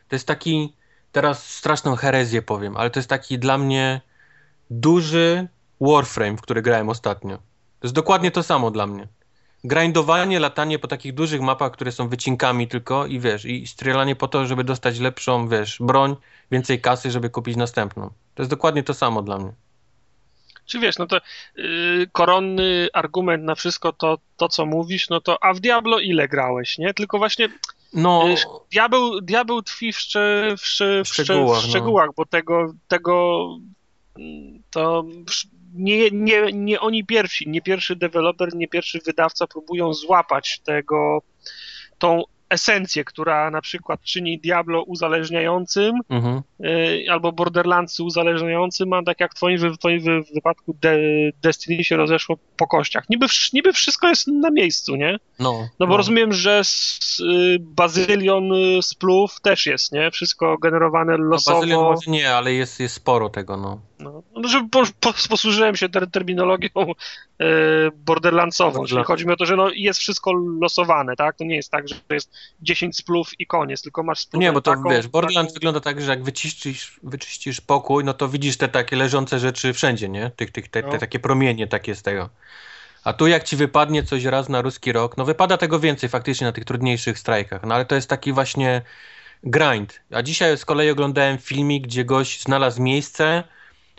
To 0.09 0.17
jest 0.17 0.27
taki, 0.27 0.73
teraz 1.13 1.51
straszną 1.55 1.97
herezję 1.97 2.43
powiem, 2.43 2.77
ale 2.77 2.91
to 2.91 2.99
jest 2.99 3.09
taki 3.09 3.39
dla 3.39 3.59
mnie 3.59 4.01
duży 4.71 5.49
Warframe, 5.81 6.37
w 6.37 6.41
który 6.41 6.63
grałem 6.63 6.89
ostatnio. 6.89 7.37
To 7.37 7.87
jest 7.87 7.95
dokładnie 7.95 8.31
to 8.31 8.43
samo 8.43 8.71
dla 8.71 8.87
mnie 8.87 9.09
grindowanie, 9.65 10.41
latanie 10.41 10.79
po 10.79 10.89
takich 10.89 11.15
dużych 11.15 11.41
mapach, 11.41 11.73
które 11.73 11.93
są 11.93 12.09
wycinkami 12.09 12.69
tylko 12.69 13.07
i 13.07 13.21
wiesz, 13.21 13.45
i 13.45 13.67
strzelanie 13.67 14.17
po 14.17 14.29
to, 14.29 14.47
żeby 14.47 14.65
dostać 14.65 14.99
lepszą, 14.99 15.49
wiesz, 15.49 15.77
broń, 15.81 16.17
więcej 16.51 16.81
kasy, 16.81 17.11
żeby 17.11 17.31
kupić 17.31 17.57
następną. 17.57 18.11
To 18.35 18.43
jest 18.43 18.51
dokładnie 18.51 18.83
to 18.83 18.95
samo 18.95 19.23
dla 19.23 19.39
mnie. 19.39 19.53
Czy 20.67 20.79
wiesz, 20.79 20.99
no 20.99 21.07
to 21.07 21.21
yy, 21.57 22.07
koronny 22.13 22.89
argument 22.93 23.45
na 23.45 23.55
wszystko 23.55 23.93
to, 23.93 24.19
to, 24.37 24.49
co 24.49 24.67
mówisz, 24.67 25.09
no 25.09 25.21
to 25.21 25.45
a 25.45 25.55
w 25.55 25.61
Diablo 25.61 25.99
ile 25.99 26.29
grałeś, 26.29 26.79
nie? 26.79 26.95
Tylko 26.95 27.19
właśnie 27.19 27.49
no, 27.93 28.29
yy, 28.29 28.37
diabeł, 28.73 29.21
diabeł 29.21 29.63
tkwi 29.63 29.93
w, 29.93 29.97
w, 29.97 31.05
w, 31.05 31.09
szczegółach, 31.09 31.63
w 31.63 31.67
szczegółach 31.67 32.07
no. 32.07 32.13
bo 32.17 32.27
tego, 32.27 32.75
tego 32.89 33.49
to 34.71 35.05
nie, 35.77 36.11
nie, 36.11 36.53
nie 36.53 36.81
oni 36.81 37.05
pierwsi, 37.05 37.49
nie 37.49 37.62
pierwszy 37.62 37.97
deweloper, 37.97 38.55
nie 38.55 38.68
pierwszy 38.68 38.99
wydawca 39.07 39.47
próbują 39.47 39.95
złapać 39.95 40.61
tego, 40.64 41.22
tą 41.99 42.22
esencję, 42.51 43.05
która 43.05 43.51
na 43.51 43.61
przykład 43.61 44.03
czyni 44.03 44.39
Diablo 44.39 44.83
uzależniającym 44.83 46.01
mhm. 46.09 46.43
y, 46.65 47.07
albo 47.11 47.33
Borderlandsy 47.33 48.03
uzależniającym, 48.03 48.93
a 48.93 49.03
tak 49.03 49.21
jak 49.21 49.33
w 49.33 49.35
twoim, 49.35 49.73
w 49.73 49.79
twoim 49.79 50.25
wypadku 50.35 50.77
De, 50.81 50.97
Destiny 51.43 51.85
się 51.85 51.97
rozeszło 51.97 52.37
po 52.57 52.67
kościach. 52.67 53.05
Niby, 53.11 53.27
niby 53.53 53.73
wszystko 53.73 54.09
jest 54.09 54.27
na 54.27 54.51
miejscu, 54.51 54.97
nie? 54.97 55.19
No, 55.39 55.69
no 55.79 55.87
bo 55.87 55.93
no. 55.93 55.97
rozumiem, 55.97 56.33
że 56.33 56.61
z, 56.65 57.21
y, 57.21 57.57
Bazylion 57.61 58.53
y, 58.53 58.83
Spluf 58.83 59.41
też 59.41 59.67
jest, 59.67 59.93
nie? 59.93 60.11
Wszystko 60.11 60.59
generowane 60.59 61.17
losowo. 61.17 61.57
No, 61.57 61.61
Bazylion 61.61 61.85
może 61.85 62.11
nie, 62.11 62.35
ale 62.35 62.53
jest, 62.53 62.81
jest 62.81 62.95
sporo 62.95 63.29
tego, 63.29 63.57
no. 63.57 63.81
No, 63.99 64.23
no 64.37 64.49
że 64.49 64.69
po, 64.71 64.83
po, 65.01 65.13
posłużyłem 65.29 65.77
się 65.77 65.89
ter, 65.89 66.11
terminologią 66.11 66.71
e, 67.41 67.47
borderlandsową, 67.97 68.85
czyli 68.85 69.05
chodzi 69.05 69.27
mi 69.27 69.33
o 69.33 69.37
to, 69.37 69.47
że 69.47 69.57
no, 69.57 69.71
jest 69.75 70.01
wszystko 70.01 70.33
losowane, 70.61 71.17
tak? 71.17 71.37
To 71.37 71.45
nie 71.45 71.57
jest 71.57 71.71
tak, 71.71 71.89
że 71.89 71.95
jest 72.11 72.36
10 72.62 72.97
splów 72.97 73.30
i 73.39 73.47
koniec, 73.47 73.82
tylko 73.82 74.03
masz 74.03 74.20
spluf 74.20 74.41
Nie, 74.41 74.53
bo 74.53 74.61
to 74.61 74.70
taką, 74.70 74.91
wiesz, 74.91 75.09
Borderlands 75.09 75.53
taką... 75.53 75.55
wygląda 75.55 75.80
tak, 75.80 76.03
że 76.03 76.11
jak 76.11 76.24
wyczyścisz, 76.24 77.01
wyczyścisz 77.03 77.61
pokój, 77.61 78.05
no 78.05 78.14
to 78.14 78.28
widzisz 78.28 78.57
te 78.57 78.68
takie 78.68 78.97
leżące 78.97 79.39
rzeczy 79.39 79.72
wszędzie, 79.72 80.09
nie? 80.09 80.30
Tych, 80.30 80.51
tych, 80.51 80.68
te, 80.68 80.82
te 80.82 80.89
No. 80.89 80.99
takie 80.99 81.18
promienie 81.18 81.66
takie 81.66 81.95
z 81.95 82.03
tego. 82.03 82.30
A 83.05 83.12
tu 83.12 83.26
jak 83.26 83.45
ci 83.45 83.57
wypadnie 83.57 84.03
coś 84.03 84.24
raz 84.24 84.49
na 84.49 84.62
ruski 84.62 84.93
rok, 84.93 85.16
no 85.16 85.24
wypada 85.24 85.57
tego 85.57 85.80
więcej 85.80 86.09
faktycznie 86.09 86.47
na 86.47 86.53
tych 86.53 86.64
trudniejszych 86.64 87.18
strajkach, 87.18 87.62
no 87.64 87.74
ale 87.74 87.84
to 87.84 87.95
jest 87.95 88.09
taki 88.11 88.32
właśnie 88.32 88.82
grind. 89.45 90.01
A 90.11 90.22
dzisiaj 90.22 90.59
z 90.59 90.64
kolei 90.64 90.91
oglądałem 90.91 91.39
filmik, 91.39 91.84
gdzie 91.84 92.05
gość 92.05 92.43
znalazł 92.43 92.82
miejsce, 92.82 93.45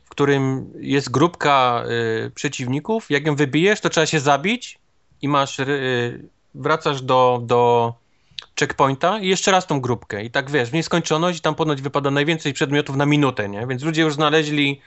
w 0.05 0.09
którym 0.09 0.73
jest 0.79 1.11
grupka 1.11 1.83
y, 2.25 2.31
przeciwników. 2.31 3.11
Jak 3.11 3.27
ją 3.27 3.35
wybijesz, 3.35 3.81
to 3.81 3.89
trzeba 3.89 4.05
się 4.05 4.19
zabić 4.19 4.79
i 5.21 5.27
masz, 5.27 5.59
y, 5.59 6.29
wracasz 6.55 7.01
do, 7.01 7.41
do 7.43 7.93
checkpointa 8.59 9.19
i 9.19 9.27
jeszcze 9.27 9.51
raz 9.51 9.67
tą 9.67 9.81
grupkę. 9.81 10.23
I 10.23 10.31
tak 10.31 10.51
wiesz, 10.51 10.69
w 10.69 10.73
nieskończoność 10.73 11.39
i 11.39 11.41
tam 11.41 11.55
ponoć 11.55 11.81
wypada 11.81 12.11
najwięcej 12.11 12.53
przedmiotów 12.53 12.95
na 12.95 13.05
minutę, 13.05 13.49
nie? 13.49 13.67
Więc 13.67 13.83
ludzie 13.83 14.01
już 14.01 14.13
znaleźli 14.13 14.81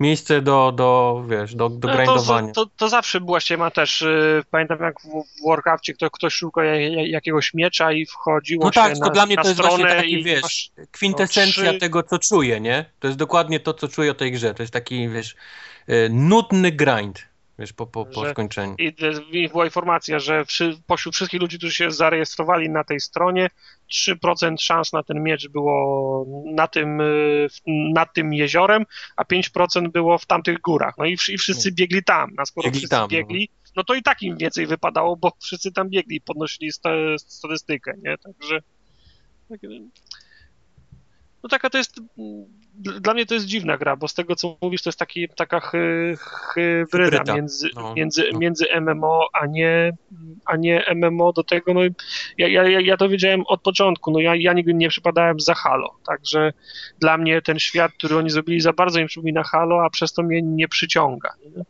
miejsce 0.00 0.42
do, 0.42 0.72
do 0.76 1.22
wiesz, 1.28 1.54
do, 1.54 1.68
do 1.68 1.88
No, 1.88 1.94
grindowania. 1.94 2.52
To, 2.52 2.66
to, 2.66 2.72
to 2.76 2.88
zawsze 2.88 3.20
właśnie 3.20 3.56
ma 3.56 3.70
też, 3.70 4.02
y, 4.02 4.42
pamiętam 4.50 4.78
jak 4.82 5.00
w, 5.00 5.04
w 5.04 5.48
Warcraftie 5.48 5.94
ktoś, 5.94 6.10
ktoś 6.10 6.34
szukał 6.34 6.64
ja- 6.64 6.76
ja- 6.88 7.06
jakiegoś 7.06 7.54
miecza 7.54 7.92
i 7.92 8.06
wchodziło 8.06 8.64
No 8.64 8.70
tak, 8.70 8.92
tylko 8.92 9.10
dla 9.10 9.26
mnie 9.26 9.36
to 9.36 9.48
jest 9.48 9.60
właśnie 9.60 9.86
taki, 9.86 10.22
wiesz, 10.22 10.42
masz, 10.42 10.70
kwintesencja 10.90 11.64
no, 11.64 11.70
trzy- 11.70 11.80
tego, 11.80 12.02
co 12.02 12.18
czuję, 12.18 12.60
nie? 12.60 12.84
To 13.00 13.06
jest 13.06 13.18
dokładnie 13.18 13.60
to, 13.60 13.74
co 13.74 13.88
czuję 13.88 14.10
o 14.10 14.14
tej 14.14 14.32
grze. 14.32 14.54
To 14.54 14.62
jest 14.62 14.72
taki, 14.72 15.08
wiesz, 15.08 15.36
y, 15.88 16.08
nudny 16.10 16.72
grind, 16.72 17.28
wiesz, 17.58 17.72
po, 17.72 17.86
po, 17.86 18.06
po 18.06 18.24
Że- 18.24 18.30
skończeniu. 18.30 18.74
i, 18.78 18.92
i 19.32 19.48
była 19.48 19.64
informacja, 19.64 20.18
że 20.18 20.44
wszy, 20.44 20.78
pośród 20.86 21.14
wszystkich 21.14 21.40
ludzi, 21.40 21.58
którzy 21.58 21.74
się 21.74 21.90
zarejestrowali 21.90 22.70
na 22.70 22.84
tej 22.84 23.00
stronie, 23.00 23.50
3% 23.92 24.54
szans 24.58 24.92
na 24.92 25.02
ten 25.02 25.22
miecz 25.22 25.48
było 25.48 26.26
na 26.54 26.66
tym, 26.68 27.00
y, 27.00 27.46
nad 27.94 28.14
tym 28.14 28.32
jeziorem, 28.34 28.84
a 29.16 29.24
5% 29.24 29.88
było 29.92 30.18
w 30.18 30.26
tamtych 30.26 30.60
górach. 30.60 30.94
No 30.98 31.04
i, 31.04 31.12
i 31.12 31.38
wszyscy 31.38 31.72
biegli 31.72 32.04
tam. 32.04 32.30
A 32.38 32.44
skoro 32.44 32.64
Biegli 32.64 32.78
wszyscy 32.78 32.90
tam, 32.96 33.02
no. 33.02 33.08
biegli, 33.08 33.48
no 33.76 33.84
to 33.84 33.94
i 33.94 34.02
tak 34.02 34.22
im 34.22 34.36
więcej 34.36 34.66
wypadało, 34.66 35.16
bo 35.16 35.32
wszyscy 35.40 35.72
tam 35.72 35.88
biegli 35.88 36.16
i 36.16 36.20
podnosili 36.20 36.72
sta, 36.72 36.90
statystykę, 37.18 37.92
nie? 38.02 38.18
Także... 38.18 38.60
tak, 39.48 39.60
No 41.42 41.48
taka 41.48 41.70
to 41.70 41.78
jest... 41.78 42.00
Dla 42.78 43.14
mnie 43.14 43.26
to 43.26 43.34
jest 43.34 43.46
dziwna 43.46 43.76
gra, 43.76 43.96
bo 43.96 44.08
z 44.08 44.14
tego 44.14 44.34
co 44.36 44.56
mówisz, 44.62 44.82
to 44.82 44.88
jest 44.88 44.98
taki, 44.98 45.28
taka 45.36 45.60
hy, 45.60 46.14
hybryda 46.54 47.34
między, 47.34 47.68
no, 47.74 47.94
między, 47.94 48.24
no. 48.32 48.38
między 48.38 48.66
MMO, 48.80 49.26
a 49.32 49.46
nie, 49.46 49.92
a 50.46 50.56
nie 50.56 50.84
MMO 50.94 51.32
do 51.32 51.44
tego. 51.44 51.74
No, 51.74 51.80
ja, 52.38 52.48
ja, 52.48 52.80
ja- 52.80 52.96
to 52.96 53.08
wiedziałem 53.08 53.42
od 53.46 53.62
początku. 53.62 54.10
No, 54.10 54.20
ja, 54.20 54.34
ja 54.36 54.52
nigdy 54.52 54.74
nie 54.74 54.88
przypadałem 54.88 55.40
za 55.40 55.54
Halo. 55.54 55.94
Także 56.06 56.52
dla 57.00 57.18
mnie 57.18 57.42
ten 57.42 57.58
świat, 57.58 57.92
który 57.92 58.16
oni 58.16 58.30
zrobili, 58.30 58.60
za 58.60 58.72
bardzo 58.72 59.00
mi 59.00 59.06
przypomina 59.06 59.42
Halo, 59.42 59.84
a 59.84 59.90
przez 59.90 60.12
to 60.12 60.22
mnie 60.22 60.42
nie 60.42 60.68
przyciąga. 60.68 61.32
Nie? 61.56 61.64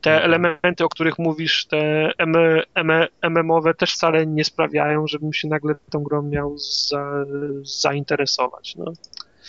Te 0.00 0.10
Mhm. 0.14 0.24
elementy, 0.32 0.84
o 0.84 0.88
których 0.88 1.18
mówisz, 1.18 1.66
te 1.66 2.10
MMOwe 3.22 3.74
też 3.74 3.92
wcale 3.94 4.26
nie 4.26 4.44
sprawiają, 4.44 5.06
żebym 5.06 5.32
się 5.32 5.48
nagle 5.48 5.74
tą 5.90 6.02
grą 6.02 6.22
miał 6.22 6.58
za, 6.58 7.24
zainteresować. 7.62 8.74
No. 8.76 8.92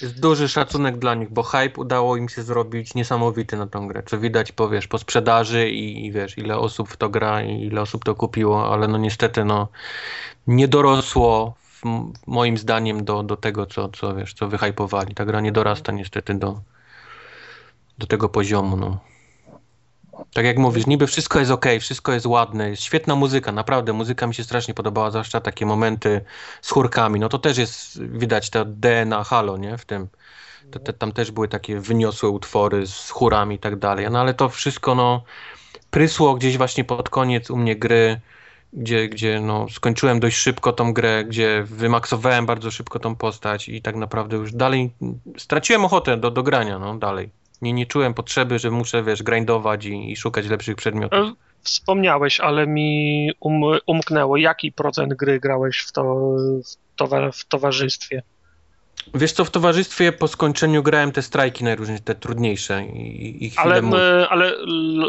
Jest 0.01 0.19
duży 0.19 0.49
szacunek 0.49 0.97
dla 0.97 1.15
nich, 1.15 1.29
bo 1.29 1.43
hype 1.43 1.81
udało 1.81 2.17
im 2.17 2.29
się 2.29 2.43
zrobić 2.43 2.95
niesamowity 2.95 3.57
na 3.57 3.67
tą 3.67 3.87
grę. 3.87 4.03
Co 4.05 4.19
widać 4.19 4.51
po, 4.51 4.69
wiesz, 4.69 4.87
po 4.87 4.97
sprzedaży 4.97 5.69
i, 5.69 6.05
i 6.05 6.11
wiesz, 6.11 6.37
ile 6.37 6.57
osób 6.57 6.89
w 6.89 6.97
to 6.97 7.09
gra 7.09 7.41
i 7.41 7.63
ile 7.63 7.81
osób 7.81 8.05
to 8.05 8.15
kupiło, 8.15 8.73
ale 8.73 8.87
no 8.87 8.97
niestety 8.97 9.45
no 9.45 9.67
nie 10.47 10.67
dorosło 10.67 11.55
w, 11.59 11.81
moim 12.27 12.57
zdaniem 12.57 13.05
do, 13.05 13.23
do 13.23 13.37
tego, 13.37 13.65
co, 13.65 13.89
co 13.89 14.15
wiesz, 14.15 14.33
co 14.33 14.47
wyhypowali. 14.47 15.15
Ta 15.15 15.25
gra 15.25 15.41
nie 15.41 15.51
dorasta 15.51 15.91
niestety 15.91 16.33
do, 16.33 16.61
do 17.97 18.07
tego 18.07 18.29
poziomu, 18.29 18.77
no. 18.77 18.99
Tak 20.33 20.45
jak 20.45 20.57
mówisz, 20.57 20.87
niby 20.87 21.07
wszystko 21.07 21.39
jest 21.39 21.51
ok, 21.51 21.65
wszystko 21.79 22.13
jest 22.13 22.25
ładne, 22.25 22.69
jest 22.69 22.83
świetna 22.83 23.15
muzyka, 23.15 23.51
naprawdę 23.51 23.93
muzyka 23.93 24.27
mi 24.27 24.33
się 24.33 24.43
strasznie 24.43 24.73
podobała, 24.73 25.11
zwłaszcza 25.11 25.41
takie 25.41 25.65
momenty 25.65 26.21
z 26.61 26.71
chórkami, 26.71 27.19
no 27.19 27.29
to 27.29 27.39
też 27.39 27.57
jest, 27.57 28.03
widać 28.03 28.49
to 28.49 28.65
DNA 28.65 29.23
Halo, 29.23 29.57
nie, 29.57 29.77
w 29.77 29.85
tym. 29.85 30.07
To, 30.71 30.93
tam 30.93 31.11
też 31.11 31.31
były 31.31 31.47
takie 31.47 31.79
wyniosłe 31.79 32.29
utwory 32.29 32.87
z 32.87 33.09
chórami 33.09 33.55
i 33.55 33.59
tak 33.59 33.75
dalej, 33.75 34.07
no 34.11 34.19
ale 34.19 34.33
to 34.33 34.49
wszystko, 34.49 34.95
no, 34.95 35.23
prysło 35.89 36.35
gdzieś 36.35 36.57
właśnie 36.57 36.83
pod 36.83 37.09
koniec 37.09 37.51
u 37.51 37.57
mnie 37.57 37.75
gry, 37.75 38.21
gdzie, 38.73 39.09
gdzie 39.09 39.39
no, 39.39 39.69
skończyłem 39.69 40.19
dość 40.19 40.37
szybko 40.37 40.73
tą 40.73 40.93
grę, 40.93 41.25
gdzie 41.25 41.63
wymaksowałem 41.63 42.45
bardzo 42.45 42.71
szybko 42.71 42.99
tą 42.99 43.15
postać 43.15 43.69
i 43.69 43.81
tak 43.81 43.95
naprawdę 43.95 44.37
już 44.37 44.53
dalej 44.53 44.93
straciłem 45.37 45.85
ochotę 45.85 46.17
do, 46.17 46.31
do 46.31 46.43
grania, 46.43 46.79
no, 46.79 46.97
dalej. 46.97 47.29
Nie, 47.61 47.73
nie 47.73 47.85
czułem 47.85 48.13
potrzeby, 48.13 48.59
że 48.59 48.71
muszę, 48.71 49.03
wiesz, 49.03 49.23
grindować 49.23 49.85
i, 49.85 50.11
i 50.11 50.15
szukać 50.15 50.47
lepszych 50.47 50.75
przedmiotów. 50.75 51.19
E, 51.19 51.33
Wspomniałeś, 51.61 52.39
ale 52.39 52.67
mi 52.67 53.31
um, 53.39 53.61
umknęło, 53.85 54.37
jaki 54.37 54.71
procent 54.71 55.13
gry 55.13 55.39
grałeś 55.39 55.77
w, 55.79 55.91
to, 55.91 56.03
w, 56.65 56.95
towa, 56.95 57.31
w 57.31 57.45
towarzystwie? 57.45 58.23
Wiesz 59.13 59.31
co, 59.31 59.45
w 59.45 59.51
towarzystwie 59.51 60.11
po 60.11 60.27
skończeniu 60.27 60.83
grałem 60.83 61.11
te 61.11 61.21
strajki 61.21 61.63
najróżniejsze, 61.63 62.03
te 62.03 62.15
trudniejsze 62.15 62.85
i, 62.85 63.45
i 63.45 63.51
Ale, 63.55 63.81
mu- 63.81 63.95
m, 63.95 64.27
ale 64.29 64.53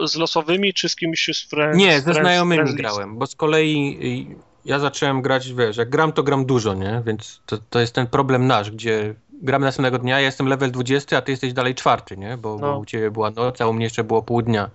z 0.05 0.16
losowymi 0.16 0.74
czy 0.74 0.88
z 0.88 0.96
kimś 0.96 1.30
z 1.32 1.51
friends? 1.51 1.78
Nie, 1.78 2.01
ze 2.01 2.14
znajomymi 2.14 2.62
friends 2.62 2.74
grałem, 2.80 3.18
bo 3.18 3.26
z 3.26 3.34
kolei 3.36 3.99
y, 4.32 4.36
ja 4.64 4.78
zacząłem 4.78 5.22
grać, 5.22 5.53
wiesz, 5.53 5.76
jak 5.76 5.88
gram, 5.90 6.12
to 6.12 6.22
gram 6.22 6.46
dużo, 6.46 6.74
nie? 6.74 7.03
Więc 7.07 7.40
to, 7.46 7.59
to 7.70 7.80
jest 7.80 7.94
ten 7.94 8.07
problem 8.07 8.46
nasz, 8.46 8.70
gdzie 8.70 9.14
gramy 9.43 9.64
następnego 9.66 9.99
dnia, 9.99 10.20
ja 10.20 10.26
jestem 10.26 10.49
level 10.49 10.70
20, 10.70 11.16
a 11.16 11.20
ty 11.20 11.30
jesteś 11.30 11.53
dalej 11.53 11.74
czwarty, 11.74 12.16
nie? 12.16 12.36
Bo, 12.36 12.59
No. 12.61 12.72
bo 12.72 12.78
u 12.78 12.84
ciebie 12.84 13.11
była 13.11 13.30
noc, 13.30 13.61
a 13.61 13.66
u 13.66 13.72
mnie 13.72 13.84
jeszcze 13.84 14.05
było 14.05 14.22
pół 14.22 14.43
dnia. 14.43 14.70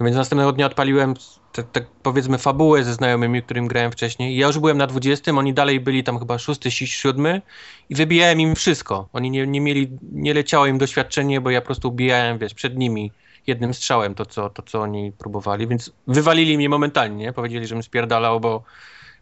No 0.00 0.04
więc 0.04 0.16
następnego 0.16 0.52
dnia 0.52 0.66
odpaliłem 0.66 1.14
te, 1.52 1.62
te, 1.62 1.80
powiedzmy 2.02 2.38
fabułę 2.38 2.84
ze 2.84 2.94
znajomymi, 2.94 3.42
którym 3.42 3.68
grałem 3.68 3.92
wcześniej. 3.92 4.36
Ja 4.36 4.46
już 4.46 4.58
byłem 4.58 4.78
na 4.78 4.86
20, 4.86 5.32
oni 5.32 5.54
dalej 5.54 5.80
byli 5.80 6.04
tam 6.04 6.18
chyba 6.18 6.38
6, 6.38 6.62
7 6.70 7.40
i 7.88 7.94
wybijałem 7.94 8.40
im 8.40 8.54
wszystko. 8.54 9.08
Oni 9.12 9.30
nie, 9.30 9.46
nie 9.46 9.60
mieli, 9.60 9.98
nie 10.12 10.34
leciało 10.34 10.66
im 10.66 10.78
doświadczenie, 10.78 11.40
bo 11.40 11.50
ja 11.50 11.60
po 11.60 11.66
prostu 11.66 11.88
ubijałem, 11.88 12.38
wiesz, 12.38 12.54
przed 12.54 12.76
nimi 12.76 13.12
jednym 13.46 13.74
strzałem 13.74 14.14
to 14.14 14.26
co, 14.26 14.50
to, 14.50 14.62
co 14.62 14.80
oni 14.80 15.12
próbowali, 15.12 15.66
więc 15.66 15.92
wywalili 16.06 16.56
mnie 16.56 16.68
momentalnie, 16.68 17.24
nie? 17.24 17.32
powiedzieli, 17.32 17.66
żebym 17.66 17.82
spierdalał, 17.82 18.40
bo, 18.40 18.62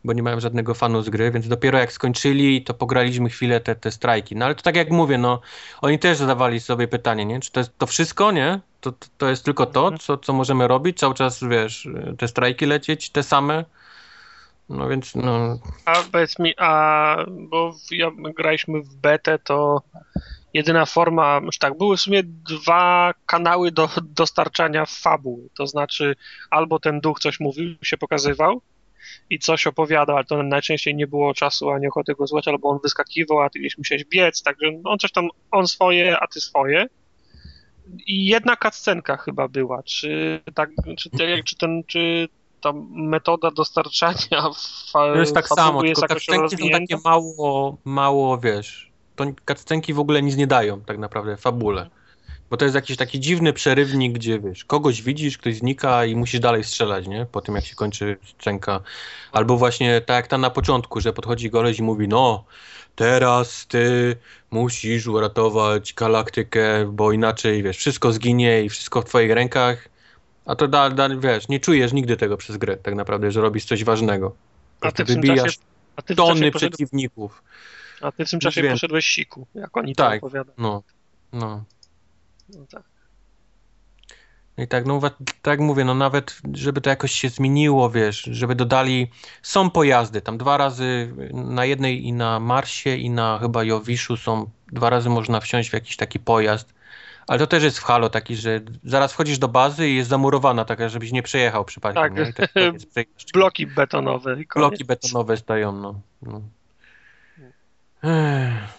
bo 0.04 0.12
nie 0.12 0.22
miałem 0.22 0.40
żadnego 0.40 0.74
fanu 0.74 1.02
z 1.02 1.10
gry, 1.10 1.30
więc 1.30 1.48
dopiero 1.48 1.78
jak 1.78 1.92
skończyli, 1.92 2.62
to 2.62 2.74
pograliśmy 2.74 3.28
chwilę 3.28 3.60
te, 3.60 3.74
te 3.74 3.90
strajki. 3.90 4.36
No 4.36 4.44
ale 4.44 4.54
to 4.54 4.62
tak 4.62 4.76
jak 4.76 4.90
mówię, 4.90 5.18
no 5.18 5.40
oni 5.80 5.98
też 5.98 6.18
zadawali 6.18 6.60
sobie 6.60 6.88
pytanie, 6.88 7.24
nie? 7.24 7.40
Czy 7.40 7.52
to 7.52 7.60
jest 7.60 7.78
to 7.78 7.86
wszystko, 7.86 8.32
nie? 8.32 8.60
To, 8.80 8.92
to, 9.18 9.28
jest 9.28 9.44
tylko 9.44 9.66
to, 9.66 9.98
co, 9.98 10.18
co 10.18 10.32
możemy 10.32 10.68
robić? 10.68 10.98
Cały 10.98 11.14
czas, 11.14 11.44
wiesz, 11.44 11.88
te 12.18 12.28
strajki 12.28 12.66
lecieć, 12.66 13.10
te 13.10 13.22
same? 13.22 13.64
No 14.68 14.88
więc, 14.88 15.14
no, 15.14 15.58
A 15.84 15.94
powiedz 16.12 16.38
mi, 16.38 16.54
a 16.58 17.16
bo 17.28 17.74
ja, 17.90 18.10
my 18.10 18.32
graliśmy 18.32 18.82
w 18.82 18.94
betę, 18.94 19.38
to 19.38 19.82
jedyna 20.54 20.86
forma, 20.86 21.40
już 21.44 21.58
tak, 21.58 21.78
były 21.78 21.96
w 21.96 22.00
sumie 22.00 22.22
dwa 22.24 23.14
kanały 23.26 23.72
do 23.72 23.88
dostarczania 24.02 24.84
fabuły, 24.86 25.48
to 25.56 25.66
znaczy 25.66 26.16
albo 26.50 26.78
ten 26.78 27.00
duch 27.00 27.20
coś 27.20 27.40
mówił, 27.40 27.74
się 27.82 27.96
pokazywał 27.96 28.60
i 29.30 29.38
coś 29.38 29.66
opowiadał, 29.66 30.16
ale 30.16 30.24
to 30.24 30.42
najczęściej 30.42 30.94
nie 30.94 31.06
było 31.06 31.34
czasu 31.34 31.70
ani 31.70 31.86
ochoty 31.86 32.14
go 32.14 32.26
słuchać, 32.26 32.48
albo 32.48 32.68
on 32.68 32.78
wyskakiwał, 32.82 33.40
a 33.40 33.50
ty 33.50 33.58
gdzieś 33.58 33.78
musiałeś 33.78 34.04
biec, 34.04 34.42
także 34.42 34.66
on 34.84 34.98
coś 34.98 35.12
tam, 35.12 35.28
on 35.50 35.68
swoje, 35.68 36.18
a 36.20 36.26
ty 36.26 36.40
swoje. 36.40 36.86
I 38.06 38.26
jedna 38.26 38.56
cutscenka 38.56 39.16
chyba 39.16 39.48
była, 39.48 39.82
czy 39.82 40.40
tak, 40.54 40.70
czy, 40.98 41.10
czy 41.44 41.56
ten, 41.56 41.82
czy 41.86 42.28
ta 42.60 42.72
metoda 42.90 43.50
dostarczania 43.50 44.42
fa, 44.92 44.98
to 44.98 45.20
jest 45.20 45.34
tak 45.34 45.48
samo, 45.48 45.84
jest 45.84 46.00
tylko 46.00 46.14
cutscenki 46.14 46.56
są 46.56 46.70
takie 46.70 46.96
mało, 47.04 47.78
mało, 47.84 48.38
wiesz, 48.38 48.90
to 49.16 49.24
cutscenki 49.48 49.94
w 49.94 49.98
ogóle 49.98 50.22
nic 50.22 50.36
nie 50.36 50.46
dają 50.46 50.80
tak 50.80 50.98
naprawdę 50.98 51.36
fabule. 51.36 51.90
Bo 52.50 52.56
to 52.56 52.64
jest 52.64 52.74
jakiś 52.74 52.96
taki 52.96 53.20
dziwny 53.20 53.52
przerywnik, 53.52 54.12
gdzie 54.12 54.40
wiesz, 54.40 54.64
kogoś 54.64 55.02
widzisz, 55.02 55.38
ktoś 55.38 55.56
znika 55.56 56.04
i 56.04 56.16
musisz 56.16 56.40
dalej 56.40 56.64
strzelać, 56.64 57.06
nie? 57.06 57.26
Po 57.32 57.40
tym 57.40 57.54
jak 57.54 57.64
się 57.64 57.74
kończy 57.74 58.16
scenka. 58.38 58.80
Albo 59.32 59.56
właśnie 59.56 60.00
tak 60.00 60.16
jak 60.16 60.26
ta 60.26 60.38
na 60.38 60.50
początku, 60.50 61.00
że 61.00 61.12
podchodzi 61.12 61.50
goleś 61.50 61.78
i 61.78 61.82
mówi, 61.82 62.08
no, 62.08 62.44
teraz 62.96 63.66
ty 63.66 64.16
musisz 64.50 65.06
uratować 65.06 65.94
galaktykę, 65.94 66.92
bo 66.92 67.12
inaczej, 67.12 67.62
wiesz, 67.62 67.76
wszystko 67.76 68.12
zginie 68.12 68.64
i 68.64 68.68
wszystko 68.68 69.02
w 69.02 69.04
twoich 69.04 69.30
rękach. 69.30 69.88
A 70.46 70.54
to 70.54 70.68
da, 70.68 70.90
da, 70.90 71.08
wiesz, 71.08 71.48
nie 71.48 71.60
czujesz 71.60 71.92
nigdy 71.92 72.16
tego 72.16 72.36
przez 72.36 72.56
grę, 72.56 72.76
tak 72.76 72.94
naprawdę, 72.94 73.30
że 73.30 73.40
robisz 73.40 73.64
coś 73.64 73.84
ważnego. 73.84 74.34
A 74.80 74.92
ty 74.92 75.04
wybijasz 75.04 75.42
czasie, 75.42 75.58
a 75.96 76.02
ty 76.02 76.14
tony 76.14 76.52
poszedł, 76.52 76.76
przeciwników. 76.76 77.42
a 78.00 78.12
ty 78.12 78.26
w 78.26 78.30
tym 78.30 78.40
czasie 78.40 78.62
poszedłeś 78.62 79.06
siku, 79.06 79.46
jak 79.54 79.76
oni 79.76 79.94
to 79.94 80.04
Tak. 80.04 80.24
opowiadają. 80.24 80.54
No, 80.58 80.82
no. 81.32 81.64
No 82.48 82.66
tak. 82.70 82.82
I 84.58 84.68
tak, 84.68 84.86
no 84.86 85.00
tak 85.42 85.60
mówię, 85.60 85.84
no 85.84 85.94
nawet, 85.94 86.40
żeby 86.52 86.80
to 86.80 86.90
jakoś 86.90 87.12
się 87.12 87.28
zmieniło, 87.28 87.90
wiesz, 87.90 88.22
żeby 88.32 88.54
dodali, 88.54 89.10
są 89.42 89.70
pojazdy, 89.70 90.20
tam 90.20 90.38
dwa 90.38 90.56
razy 90.56 91.14
na 91.32 91.64
jednej 91.64 92.06
i 92.06 92.12
na 92.12 92.40
Marsie 92.40 92.96
i 92.96 93.10
na 93.10 93.38
chyba 93.38 93.64
Jowiszu 93.64 94.16
są, 94.16 94.50
dwa 94.72 94.90
razy 94.90 95.08
można 95.08 95.40
wsiąść 95.40 95.70
w 95.70 95.72
jakiś 95.72 95.96
taki 95.96 96.18
pojazd, 96.18 96.74
ale 97.26 97.38
to 97.38 97.46
też 97.46 97.62
jest 97.62 97.78
w 97.78 97.82
Halo 97.82 98.10
taki, 98.10 98.36
że 98.36 98.60
zaraz 98.84 99.12
wchodzisz 99.12 99.38
do 99.38 99.48
bazy 99.48 99.88
i 99.88 99.96
jest 99.96 100.10
zamurowana 100.10 100.64
taka, 100.64 100.88
żebyś 100.88 101.12
nie 101.12 101.22
przejechał 101.22 101.64
przypadkiem, 101.64 102.16
Tak. 102.34 102.54
nie? 102.56 102.62
Jest. 102.62 103.32
Bloki 103.32 103.66
betonowe. 103.66 104.36
Bloki 104.54 104.84
betonowe 104.84 105.36
stoją, 105.36 105.72
no. 105.72 106.00
no. 106.22 106.42
Ech. 108.02 108.77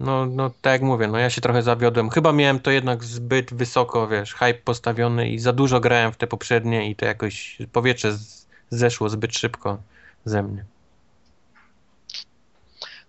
No, 0.00 0.26
no, 0.26 0.50
tak 0.62 0.72
jak 0.72 0.82
mówię, 0.82 1.08
no 1.08 1.18
ja 1.18 1.30
się 1.30 1.40
trochę 1.40 1.62
zawiodłem. 1.62 2.10
Chyba 2.10 2.32
miałem 2.32 2.60
to 2.60 2.70
jednak 2.70 3.04
zbyt 3.04 3.54
wysoko, 3.54 4.08
wiesz, 4.08 4.34
hype 4.34 4.54
postawiony 4.64 5.28
i 5.30 5.38
za 5.38 5.52
dużo 5.52 5.80
grałem 5.80 6.12
w 6.12 6.16
te 6.16 6.26
poprzednie 6.26 6.90
i 6.90 6.96
to 6.96 7.04
jakoś 7.04 7.58
powietrze 7.72 8.12
z, 8.12 8.46
zeszło 8.70 9.08
zbyt 9.08 9.34
szybko 9.38 9.78
ze 10.24 10.42
mnie. 10.42 10.64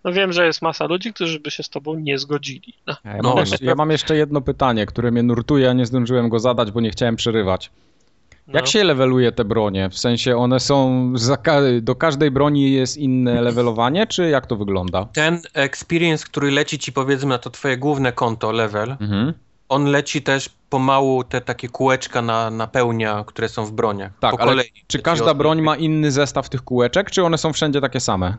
No 0.03 0.13
wiem, 0.13 0.33
że 0.33 0.45
jest 0.45 0.61
masa 0.61 0.85
ludzi, 0.85 1.13
którzy 1.13 1.39
by 1.39 1.51
się 1.51 1.63
z 1.63 1.69
tobą 1.69 1.95
nie 1.95 2.17
zgodzili. 2.17 2.73
No. 2.87 2.95
Ja, 3.05 3.17
No, 3.17 3.23
mam, 3.23 3.35
na 3.35 3.39
jeszcze, 3.41 3.57
pewno. 3.57 3.69
ja 3.69 3.75
mam 3.75 3.91
jeszcze 3.91 4.15
jedno 4.15 4.41
pytanie, 4.41 4.85
które 4.85 5.11
mnie 5.11 5.23
nurtuje, 5.23 5.69
a 5.69 5.73
nie 5.73 5.85
zdążyłem 5.85 6.29
go 6.29 6.39
zadać, 6.39 6.71
bo 6.71 6.81
nie 6.81 6.89
chciałem 6.91 7.15
przerywać. 7.15 7.71
Jak 8.53 8.63
No. 8.63 8.71
się 8.71 8.83
leveluje 8.83 9.31
te 9.31 9.45
bronie? 9.45 9.89
W 9.89 9.97
sensie 9.97 10.37
one 10.37 10.59
są, 10.59 11.13
ka- 11.43 11.61
do 11.81 11.95
każdej 11.95 12.31
broni 12.31 12.71
jest 12.71 12.97
inne 12.97 13.41
levelowanie, 13.41 14.07
czy 14.07 14.29
jak 14.29 14.47
to 14.47 14.55
wygląda? 14.55 15.05
Ten 15.13 15.41
experience, 15.53 16.25
który 16.25 16.51
leci 16.51 16.79
ci 16.79 16.93
powiedzmy 16.93 17.29
na 17.29 17.37
to 17.37 17.49
twoje 17.49 17.77
główne 17.77 18.11
konto, 18.11 18.51
level, 18.51 18.91
Mhm. 19.01 19.33
on 19.69 19.85
leci 19.85 20.21
też 20.21 20.49
pomału 20.69 21.23
te 21.23 21.41
takie 21.41 21.69
kółeczka 21.69 22.21
na, 22.21 22.49
napełnia, 22.49 23.23
które 23.27 23.49
są 23.49 23.65
w 23.65 23.71
broniach. 23.71 24.11
Tak, 24.19 24.31
po 24.31 24.41
ale 24.41 24.51
kolei. 24.51 24.69
Czy 24.87 24.99
każda 24.99 25.33
broń 25.33 25.61
ma 25.61 25.75
inny 25.75 26.11
zestaw 26.11 26.49
tych 26.49 26.61
kółeczek, 26.63 27.11
czy 27.11 27.23
one 27.23 27.37
są 27.37 27.53
wszędzie 27.53 27.81
takie 27.81 27.99
same? 27.99 28.35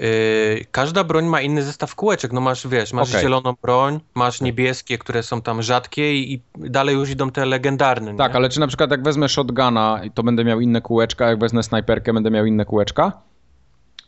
Yy, 0.00 0.64
każda 0.70 1.04
broń 1.04 1.26
ma 1.26 1.40
inny 1.40 1.62
zestaw 1.62 1.94
kółeczek. 1.94 2.32
No 2.32 2.40
masz, 2.40 2.68
wiesz, 2.68 2.92
masz 2.92 3.08
Okej. 3.08 3.22
zieloną 3.22 3.54
broń, 3.62 4.00
masz 4.14 4.40
niebieskie, 4.40 4.98
które 4.98 5.22
są 5.22 5.42
tam 5.42 5.62
rzadkie 5.62 6.14
i, 6.14 6.34
i 6.34 6.40
dalej 6.56 6.94
już 6.94 7.10
idą 7.10 7.30
te 7.30 7.46
legendarne. 7.46 8.16
Tak, 8.16 8.32
nie? 8.32 8.36
ale 8.36 8.48
czy 8.48 8.60
na 8.60 8.66
przykład 8.66 8.90
jak 8.90 9.02
wezmę 9.02 9.28
shotguna, 9.28 10.00
to 10.14 10.22
będę 10.22 10.44
miał 10.44 10.60
inne 10.60 10.80
kółeczka, 10.80 11.28
jak 11.28 11.38
wezmę 11.38 11.62
snajperkę, 11.62 12.12
będę 12.12 12.30
miał 12.30 12.46
inne 12.46 12.64
kółeczka? 12.64 13.12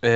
Yy, 0.03 0.11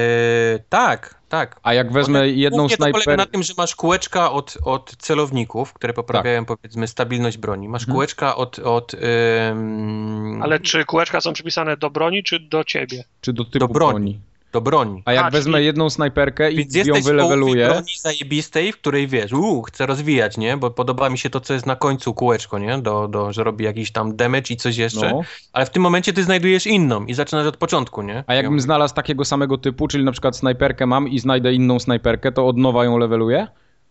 tak, 0.69 1.15
tak. 1.29 1.61
A 1.63 1.75
jak 1.75 1.93
wezmę 1.93 2.29
jedną 2.29 2.59
Głównie 2.59 2.77
to 2.77 2.83
polega 2.83 2.97
na 2.97 3.03
snajperkę... 3.03 3.33
tym, 3.33 3.43
że 3.43 3.55
masz 3.57 3.75
kółeczka 3.77 4.33
od, 4.33 4.59
od 4.65 4.97
celowników, 4.97 5.73
które 5.73 5.93
poprawiają 5.93 6.45
powiedzmy 6.45 6.89
stabilność 6.89 7.39
broni. 7.39 7.69
Masz 7.69 7.83
Tak. 7.83 7.89
Mhm. 7.89 7.97
kółeczka 7.97 8.37
od... 8.37 8.59
od 8.59 8.95
ym, 8.95 10.43
Ale 10.43 10.61
czy 10.61 10.85
kółeczka 10.85 11.21
są 11.21 11.33
przypisane 11.33 11.77
do 11.77 11.91
broni, 11.91 12.23
czy 12.23 12.41
do 12.41 12.65
ciebie? 12.65 13.05
Czy 13.21 13.33
do 13.33 13.45
typu 13.45 13.59
do 13.59 13.69
broni. 13.69 13.93
broni? 13.93 14.21
Do 14.57 14.61
broni. 14.61 15.03
A 15.05 15.13
jak 15.13 15.25
A, 15.25 15.31
wezmę 15.31 15.53
czyli- 15.53 15.67
jedną 15.67 15.91
snajperkę 15.91 16.53
i 16.53 16.57
Więc 16.57 16.75
ją 16.75 16.95
wyleweluję... 17.01 17.67
broni 17.69 17.93
zajebistej, 18.01 18.73
w 18.73 18.77
której 18.81 19.09
wiesz, 19.09 19.33
uuu, 19.33 19.63
chcę 19.63 19.87
rozwijać, 19.87 20.37
nie? 20.37 20.57
Bo 20.57 20.71
podoba 20.71 21.11
mi 21.11 21.19
się 21.19 21.31
to, 21.31 21.41
co 21.41 21.55
jest 21.55 21.67
na 21.67 21.77
końcu 21.77 22.15
kółeczko, 22.15 22.59
nie? 22.59 22.79
Do, 22.79 23.09
do, 23.09 23.33
że 23.33 23.45
robi 23.45 23.65
jakiś 23.65 23.93
tam 23.93 24.17
damage 24.17 24.55
i 24.55 24.57
coś 24.57 24.77
jeszcze. 24.77 25.11
No. 25.11 25.21
Ale 25.53 25.67
w 25.67 25.71
tym 25.71 25.83
momencie 25.83 26.13
ty 26.13 26.25
znajdujesz 26.25 26.67
inną 26.67 27.05
i 27.07 27.15
zaczynasz 27.15 27.47
od 27.47 27.57
początku, 27.57 28.03
nie? 28.03 28.25
A 28.27 28.35
jakbym 28.35 28.61
znalazł 28.61 28.95
takiego 28.95 29.25
samego 29.25 29.59
typu, 29.59 29.89
czyli 29.89 30.05
na 30.05 30.13
przykład 30.13 30.37
snajperkę 30.37 30.87
mam 30.87 31.09
i 31.09 31.19
znajdę 31.19 31.53
inną 31.53 31.79
snajperkę, 31.79 32.33
to 32.33 32.47
od 32.47 32.57
nowa 32.57 32.85
ją 32.85 32.99
leveluję? 32.99 33.47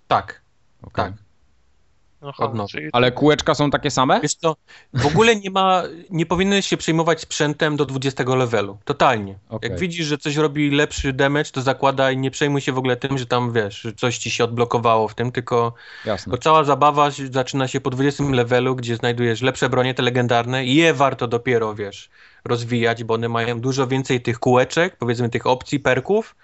Tak, 0.07 0.41
Okej. 0.83 1.05
tak. 1.05 1.13
Aha, 2.27 2.65
czyli 2.69 2.89
Ale 2.93 3.11
kółeczka 3.11 3.55
są 3.55 3.71
takie 3.71 3.91
same? 3.91 4.21
Wiesz 4.21 4.35
co, 4.35 4.55
w 4.93 5.05
ogóle 5.05 5.35
nie 5.35 5.51
ma, 5.51 5.83
nie 6.09 6.25
powinieneś 6.25 6.67
się 6.67 6.77
przejmować 6.77 7.21
sprzętem 7.21 7.77
do 7.77 7.85
20 7.85 8.35
levelu. 8.35 8.77
Totalnie. 8.85 9.35
Okej. 9.49 9.69
Jak 9.69 9.79
widzisz, 9.79 10.07
że 10.07 10.17
coś 10.17 10.35
robi 10.35 10.71
lepszy 10.71 11.13
damage, 11.13 11.51
to 11.51 11.61
zakładaj, 11.61 12.17
nie 12.17 12.31
przejmuj 12.31 12.61
się 12.61 12.71
w 12.71 12.77
ogóle 12.77 12.95
tym, 12.95 13.17
że 13.17 13.25
tam, 13.25 13.53
wiesz, 13.53 13.81
że 13.81 13.93
coś 13.93 14.17
ci 14.17 14.31
się 14.31 14.43
odblokowało 14.43 15.07
w 15.07 15.15
tym, 15.15 15.31
tylko 15.31 15.73
Jasne. 16.05 16.31
Bo 16.31 16.37
cała 16.37 16.63
zabawa 16.63 17.09
zaczyna 17.31 17.67
się 17.67 17.81
po 17.81 17.89
20 17.89 18.23
levelu, 18.23 18.75
gdzie 18.75 18.95
znajdujesz 18.95 19.41
lepsze 19.41 19.69
bronie, 19.69 19.93
te 19.93 20.03
legendarne 20.03 20.65
i 20.65 20.75
je 20.75 20.93
warto 20.93 21.27
dopiero, 21.27 21.75
wiesz, 21.75 22.09
rozwijać, 22.45 23.03
bo 23.03 23.13
one 23.13 23.29
mają 23.29 23.59
dużo 23.61 23.87
więcej 23.87 24.21
tych 24.21 24.39
kółeczek, 24.39 24.97
powiedzmy 24.97 25.29
tych 25.29 25.47
opcji, 25.47 25.79
perków, 25.79 26.35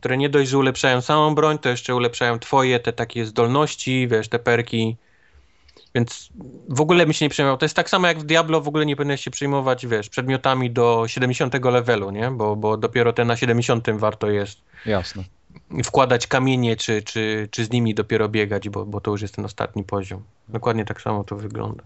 które 0.00 0.16
nie 0.16 0.28
dość, 0.28 0.50
że 0.50 0.58
ulepszają 0.58 1.00
samą 1.00 1.34
broń, 1.34 1.58
to 1.58 1.68
jeszcze 1.68 1.94
ulepszają 1.94 2.38
twoje 2.38 2.80
te 2.80 2.92
takie 2.92 3.26
zdolności, 3.26 4.08
wiesz, 4.08 4.28
te 4.28 4.38
perki. 4.38 4.96
Więc 5.98 6.28
w 6.68 6.80
ogóle 6.80 7.04
bym 7.04 7.12
się 7.12 7.24
nie 7.24 7.30
przejmował. 7.30 7.58
To 7.58 7.64
jest 7.64 7.76
tak 7.76 7.90
samo 7.90 8.06
jak 8.06 8.18
w 8.18 8.24
Diablo, 8.24 8.60
w 8.60 8.68
ogóle 8.68 8.86
nie 8.86 8.96
powinieneś 8.96 9.20
się 9.20 9.30
przejmować, 9.30 9.86
wiesz, 9.86 10.08
przedmiotami 10.08 10.70
do 10.70 11.04
70 11.06 11.64
levelu, 11.64 12.10
nie? 12.10 12.30
Bo, 12.30 12.56
bo 12.56 12.76
dopiero 12.76 13.12
te 13.12 13.24
na 13.24 13.36
70 13.36 13.90
warto 13.90 14.30
jest 14.30 14.58
Jasne. 14.86 15.24
wkładać 15.84 16.26
kamienie, 16.26 16.76
czy, 16.76 17.02
czy, 17.02 17.48
czy 17.50 17.64
z 17.64 17.70
nimi 17.70 17.94
dopiero 17.94 18.28
biegać, 18.28 18.68
bo, 18.68 18.86
bo 18.86 19.00
to 19.00 19.10
już 19.10 19.22
jest 19.22 19.34
ten 19.34 19.44
ostatni 19.44 19.84
poziom. 19.84 20.22
Dokładnie 20.48 20.84
tak 20.84 21.00
samo 21.00 21.24
to 21.24 21.36
wygląda. 21.36 21.84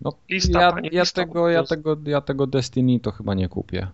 No, 0.00 0.12
Lista, 0.28 0.60
ja, 0.60 0.72
ja, 0.92 1.02
lista, 1.02 1.24
tego, 1.24 1.48
ja, 1.48 1.64
tego, 1.64 1.96
ja 2.06 2.20
tego 2.20 2.46
Destiny 2.46 3.00
to 3.00 3.12
chyba 3.12 3.34
nie 3.34 3.48
kupię. 3.48 3.88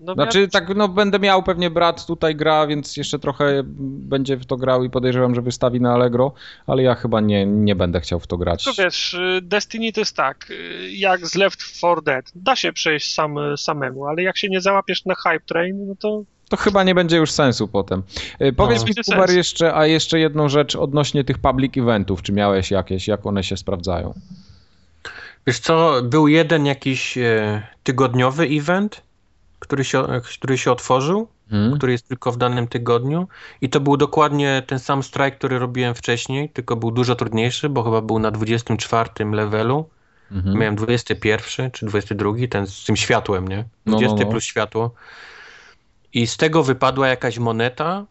No 0.00 0.14
Znaczy, 0.14 0.48
tak, 0.48 0.76
no 0.76 0.88
będę 0.88 1.18
miał 1.18 1.42
pewnie 1.42 1.70
brat 1.70 2.06
tutaj 2.06 2.36
gra, 2.36 2.66
więc 2.66 2.96
jeszcze 2.96 3.18
trochę 3.18 3.62
będzie 3.64 4.36
w 4.36 4.46
to 4.46 4.56
grał 4.56 4.84
i 4.84 4.90
podejrzewam, 4.90 5.34
że 5.34 5.42
wystawi 5.42 5.80
na 5.80 5.94
Allegro, 5.94 6.32
ale 6.66 6.82
ja 6.82 6.94
chyba 6.94 7.20
nie, 7.20 7.46
nie 7.46 7.76
będę 7.76 8.00
chciał 8.00 8.20
w 8.20 8.26
to 8.26 8.36
grać. 8.38 8.64
tylko 8.64 8.82
wiesz, 8.82 9.14
y, 9.14 9.40
Destiny 9.42 9.92
to 9.92 10.00
jest 10.00 10.16
tak, 10.16 10.50
y, 10.50 10.90
jak 10.90 11.26
z 11.26 11.34
Left 11.34 11.58
4 11.58 12.02
Dead. 12.04 12.32
Da 12.34 12.56
się 12.56 12.72
przejść 12.72 13.14
sam, 13.14 13.36
samemu, 13.56 14.06
ale 14.06 14.22
jak 14.22 14.36
się 14.36 14.48
nie 14.48 14.60
załapiesz 14.60 15.04
na 15.04 15.14
hype 15.14 15.46
train, 15.46 15.86
no 15.86 15.94
to 16.00 16.22
To 16.48 16.56
chyba 16.56 16.82
nie 16.84 16.94
będzie 16.94 17.16
już 17.16 17.30
sensu 17.30 17.68
potem. 17.68 18.02
Powiedz 18.56 18.80
mi, 18.80 18.94
będzie 18.94 19.12
Kubar, 19.12 19.30
jeszcze, 19.30 19.74
a 19.74 19.86
jeszcze 19.86 20.18
jedną 20.18 20.48
rzecz 20.48 20.76
odnośnie 20.76 21.24
tych 21.24 21.38
public 21.38 21.78
eventów. 21.78 22.22
Czy 22.22 22.32
miałeś 22.32 22.70
jakieś, 22.70 23.08
jak 23.08 23.26
one 23.26 23.44
się 23.44 23.56
sprawdzają? 23.56 24.14
Wiesz 25.46 25.58
co, 25.58 26.02
był 26.02 26.28
jeden 26.28 26.66
jakiś 26.66 27.18
e, 27.18 27.62
tygodniowy 27.82 28.44
event, 28.44 29.05
który 29.58 29.84
się, 29.84 30.06
który 30.22 30.58
się 30.58 30.72
otworzył, 30.72 31.28
Hmm? 31.50 31.76
który 31.76 31.92
jest 31.92 32.08
tylko 32.08 32.32
w 32.32 32.36
danym 32.36 32.68
tygodniu 32.68 33.28
i 33.60 33.68
to 33.68 33.80
był 33.80 33.96
dokładnie 33.96 34.62
ten 34.66 34.78
sam 34.78 35.02
strike, 35.02 35.30
który 35.30 35.58
robiłem 35.58 35.94
wcześniej, 35.94 36.48
tylko 36.48 36.76
był 36.76 36.90
dużo 36.90 37.14
trudniejszy, 37.14 37.68
bo 37.68 37.82
chyba 37.82 38.00
był 38.00 38.18
na 38.18 38.30
24 38.30 39.10
levelu. 39.32 39.88
Mhm. 40.32 40.58
Miałem 40.58 40.76
21 40.76 41.70
czy 41.70 41.86
22, 41.86 42.32
ten 42.50 42.66
z 42.66 42.84
tym 42.84 42.96
światłem, 42.96 43.48
nie? 43.48 43.56
No, 43.56 43.92
no, 43.92 43.98
20 43.98 44.24
no. 44.24 44.30
plus 44.30 44.44
światło. 44.44 44.94
I 46.12 46.26
z 46.26 46.36
tego 46.36 46.62
wypadła 46.62 47.08
jakaś 47.08 47.38
moneta. 47.38 48.04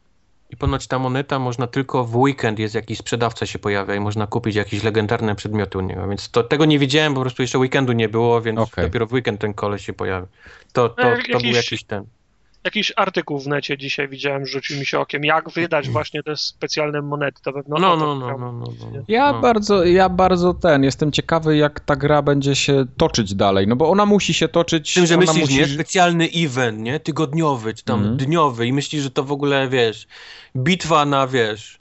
I 0.55 0.57
ponoć 0.57 0.87
ta 0.87 0.99
moneta 0.99 1.39
można 1.39 1.67
tylko 1.67 2.05
w 2.05 2.15
weekend 2.15 2.59
jest 2.59 2.75
jakiś 2.75 2.97
sprzedawca 2.97 3.45
się 3.45 3.59
pojawia 3.59 3.95
i 3.95 3.99
można 3.99 4.27
kupić 4.27 4.55
jakieś 4.55 4.83
legendarne 4.83 5.35
przedmioty 5.35 5.77
u 5.77 5.81
niego. 5.81 6.07
Więc 6.07 6.29
to, 6.29 6.43
tego 6.43 6.65
nie 6.65 6.79
wiedziałem, 6.79 7.13
po 7.13 7.21
prostu 7.21 7.41
jeszcze 7.41 7.59
weekendu 7.59 7.93
nie 7.93 8.09
było, 8.09 8.41
więc 8.41 8.59
Okej. 8.59 8.85
dopiero 8.85 9.07
w 9.07 9.13
weekend 9.13 9.41
ten 9.41 9.53
koleś 9.53 9.85
się 9.85 9.93
pojawi. 9.93 10.27
To, 10.73 10.89
to, 10.89 11.03
E, 11.03 11.23
to 11.31 11.39
był 11.39 11.51
jakiś 11.51 11.83
ten. 11.83 12.05
Jakiś 12.65 12.93
artykuł 12.95 13.39
w 13.39 13.47
necie 13.47 13.77
dzisiaj 13.77 14.07
widziałem, 14.07 14.45
rzucił 14.45 14.79
mi 14.79 14.85
się 14.85 14.99
okiem, 14.99 15.23
jak 15.23 15.49
wydać 15.49 15.89
właśnie 15.89 16.23
te 16.23 16.37
specjalne 16.37 17.01
monety. 17.01 17.41
To 17.41 17.53
pewno 17.53 17.75
No, 17.79 17.95
no, 17.95 18.15
no, 18.15 18.37
no, 18.37 18.51
no, 18.51 18.51
no. 18.51 19.03
Ja 19.07 19.31
no. 19.31 19.41
bardzo, 19.41 19.83
ja 19.83 20.09
bardzo 20.09 20.53
ten, 20.53 20.83
jestem 20.83 21.11
ciekawy 21.11 21.57
jak 21.57 21.79
ta 21.79 21.95
gra 21.95 22.21
będzie 22.21 22.55
się 22.55 22.85
toczyć 22.97 23.35
dalej, 23.35 23.67
no 23.67 23.75
bo 23.75 23.89
ona 23.89 24.05
musi 24.05 24.33
się 24.33 24.47
toczyć. 24.47 24.93
Tym, 24.93 25.05
że 25.05 25.17
myślisz, 25.17 25.41
musi... 25.41 25.57
nie? 25.57 25.67
Specjalny 25.67 26.29
event, 26.35 26.79
nie? 26.79 26.99
Tygodniowy, 26.99 27.73
czy 27.73 27.83
tam 27.83 27.99
Mhm. 27.99 28.17
dniowy 28.17 28.67
i 28.67 28.73
myślisz, 28.73 29.03
że 29.03 29.11
to 29.11 29.23
w 29.23 29.31
ogóle, 29.31 29.69
wiesz, 29.69 30.07
bitwa 30.57 31.05
na, 31.05 31.27
wiesz, 31.27 31.79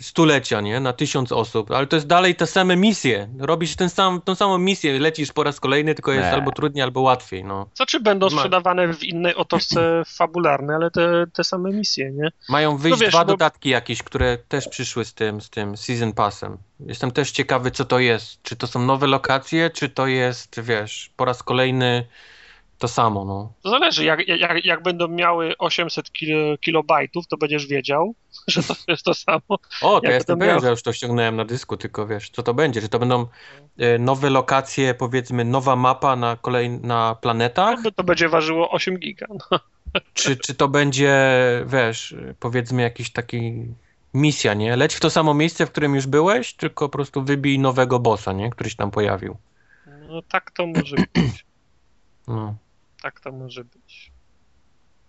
stulecia, 0.00 0.60
nie? 0.60 0.80
Na 0.80 0.92
tysiąc 0.92 1.32
osób, 1.32 1.70
ale 1.70 1.86
to 1.86 1.96
jest 1.96 2.06
dalej 2.06 2.34
te 2.34 2.46
same 2.46 2.76
misje. 2.76 3.28
Robisz 3.38 3.76
ten 3.76 3.90
sam, 3.90 4.20
tą 4.20 4.34
samą 4.34 4.58
misję, 4.58 4.98
lecisz 4.98 5.32
po 5.32 5.42
raz 5.42 5.60
kolejny, 5.60 5.94
tylko 5.94 6.12
jest 6.12 6.24
Nie. 6.24 6.32
albo 6.32 6.52
trudniej, 6.52 6.82
albo 6.82 7.00
łatwiej, 7.00 7.44
no. 7.44 7.66
Co 7.74 7.86
czy 7.86 8.00
będą 8.00 8.30
sprzedawane 8.30 8.94
w 8.94 9.04
innej 9.04 9.34
otoczce 9.34 10.02
fabularnej, 10.16 10.76
ale 10.76 10.90
te, 10.90 11.24
te 11.32 11.44
same 11.44 11.70
misje, 11.70 12.10
nie? 12.10 12.28
Mają 12.48 12.76
wyjść 12.76 13.00
wiesz, 13.00 13.10
dwa 13.10 13.24
bo- 13.24 13.32
dodatki 13.32 13.68
jakieś, 13.68 14.02
które 14.02 14.38
też 14.48 14.68
przyszły 14.68 15.04
z 15.04 15.14
tym, 15.14 15.40
z 15.40 15.50
tym 15.50 15.76
Season 15.76 16.12
Passem. 16.12 16.56
Jestem 16.80 17.10
też 17.10 17.30
ciekawy, 17.30 17.70
co 17.70 17.84
to 17.84 17.98
jest. 17.98 18.42
Czy 18.42 18.56
to 18.56 18.66
są 18.66 18.82
nowe 18.86 19.06
lokacje, 19.06 19.70
czy 19.70 19.88
to 19.88 20.06
jest, 20.06 20.60
wiesz, 20.60 21.10
po 21.16 21.24
raz 21.24 21.42
kolejny 21.42 22.06
to 22.78 22.88
samo, 22.88 23.24
no. 23.24 23.52
To 23.62 23.70
zależy, 23.70 24.04
jak, 24.04 24.28
jak, 24.28 24.64
jak 24.64 24.82
będą 24.82 25.08
miały 25.08 25.54
800 25.58 26.12
kilo, 26.12 26.58
kilobajtów, 26.58 27.26
to 27.26 27.36
będziesz 27.36 27.66
wiedział, 27.66 28.14
że 28.54 28.62
to 28.62 28.74
jest 28.88 29.04
to 29.04 29.14
samo. 29.14 29.58
O, 29.82 30.00
to 30.00 30.08
ja 30.08 30.14
jestem 30.14 30.38
to 30.38 30.46
pewien, 30.46 30.60
że 30.60 30.70
już 30.70 30.82
to 30.82 30.92
ściągnąłem 30.92 31.36
na 31.36 31.44
dysku, 31.44 31.76
tylko 31.76 32.06
wiesz, 32.06 32.30
co 32.30 32.42
to 32.42 32.54
będzie? 32.54 32.80
Czy 32.80 32.88
to 32.88 32.98
będą 32.98 33.26
e, 33.78 33.98
nowe 33.98 34.30
lokacje, 34.30 34.94
powiedzmy, 34.94 35.44
nowa 35.44 35.76
mapa 35.76 36.16
na 36.16 36.36
kolej 36.36 36.70
na 36.70 37.14
planetach? 37.14 37.78
To 37.96 38.04
będzie 38.04 38.28
ważyło 38.28 38.70
8 38.70 38.98
giga. 38.98 39.26
No. 39.30 39.58
Czy, 40.14 40.36
czy 40.36 40.54
to 40.54 40.68
będzie, 40.68 41.14
wiesz, 41.66 42.14
powiedzmy, 42.40 42.82
jakiś 42.82 43.12
taki 43.12 43.66
misja, 44.14 44.54
nie? 44.54 44.76
Leć 44.76 44.94
w 44.94 45.00
to 45.00 45.10
samo 45.10 45.34
miejsce, 45.34 45.66
w 45.66 45.70
którym 45.70 45.94
już 45.94 46.06
byłeś, 46.06 46.54
tylko 46.54 46.88
po 46.88 46.92
prostu 46.92 47.22
wybij 47.22 47.58
nowego 47.58 47.98
bossa, 47.98 48.32
nie? 48.32 48.50
Który 48.50 48.70
się 48.70 48.76
tam 48.76 48.90
pojawił. 48.90 49.36
No 50.08 50.22
tak 50.22 50.50
to 50.50 50.66
może 50.66 50.96
być. 50.96 51.46
No. 52.28 52.54
Tak 53.02 53.20
to 53.20 53.32
może 53.32 53.64
być. 53.64 54.12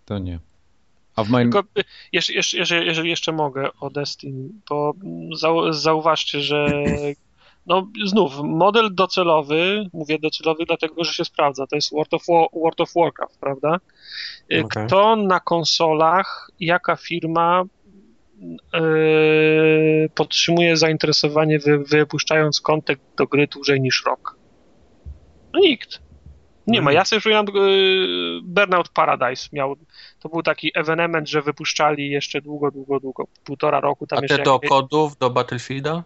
To 0.06 0.20
nie. 0.20 0.40
A 1.18 1.24
w 1.24 1.30
moim... 1.30 1.52
Tylko 1.52 1.68
y, 1.80 1.84
jeszcze, 2.12 2.34
jeszcze, 2.34 2.86
jeżeli, 2.86 3.10
jeszcze 3.10 3.32
mogę 3.32 3.70
o 3.80 3.90
Destiny, 3.90 4.50
bo 4.70 4.94
zau, 5.36 5.74
zauważcie, 5.74 6.42
że 6.42 6.84
no 7.68 7.88
znów 8.06 8.40
model 8.44 8.96
docelowy, 8.96 9.90
mówię 9.94 10.20
docelowy 10.20 10.66
dlatego, 10.66 11.04
że 11.04 11.14
się 11.14 11.26
sprawdza, 11.26 11.68
to 11.68 11.76
jest 11.76 11.92
World 11.92 12.14
of, 12.14 12.24
War, 12.30 12.48
World 12.54 12.82
of 12.82 12.92
Warcraft, 12.96 13.40
prawda? 13.40 13.80
Y, 14.54 14.64
Okej. 14.64 14.88
Kto 14.88 15.16
na 15.16 15.40
konsolach, 15.40 16.52
jaka 16.60 16.96
firma 16.96 17.64
yy, 18.74 20.10
podtrzymuje 20.16 20.78
zainteresowanie 20.78 21.60
wy, 21.60 21.78
wypuszczając 21.78 22.62
kontent 22.62 23.00
do 23.18 23.28
gry 23.28 23.48
dłużej 23.48 23.82
niż 23.82 24.04
rok? 24.06 24.38
No 25.54 25.60
nikt. 25.60 26.02
Nie 26.68 26.82
ma. 26.82 26.92
nikt. 26.92 27.00
Ja 27.00 27.06
sobie 27.06 27.20
przypominam 27.20 27.46
yy, 27.56 28.40
Burnout 28.44 28.90
Paradise 28.90 29.50
miał, 29.54 29.76
to 30.28 30.32
był 30.32 30.44
taki 30.44 30.72
ewenement, 30.76 31.30
że 31.30 31.42
wypuszczali 31.42 32.10
jeszcze 32.10 32.42
długo, 32.42 32.72
długo, 32.72 33.00
długo, 33.00 33.28
półtora 33.44 33.80
roku 33.80 34.08
tam 34.08 34.20
A 34.20 34.28
te 34.28 34.44
do 34.44 34.60
kodów, 34.60 35.18
do 35.18 35.30
Battlefielda? 35.30 36.04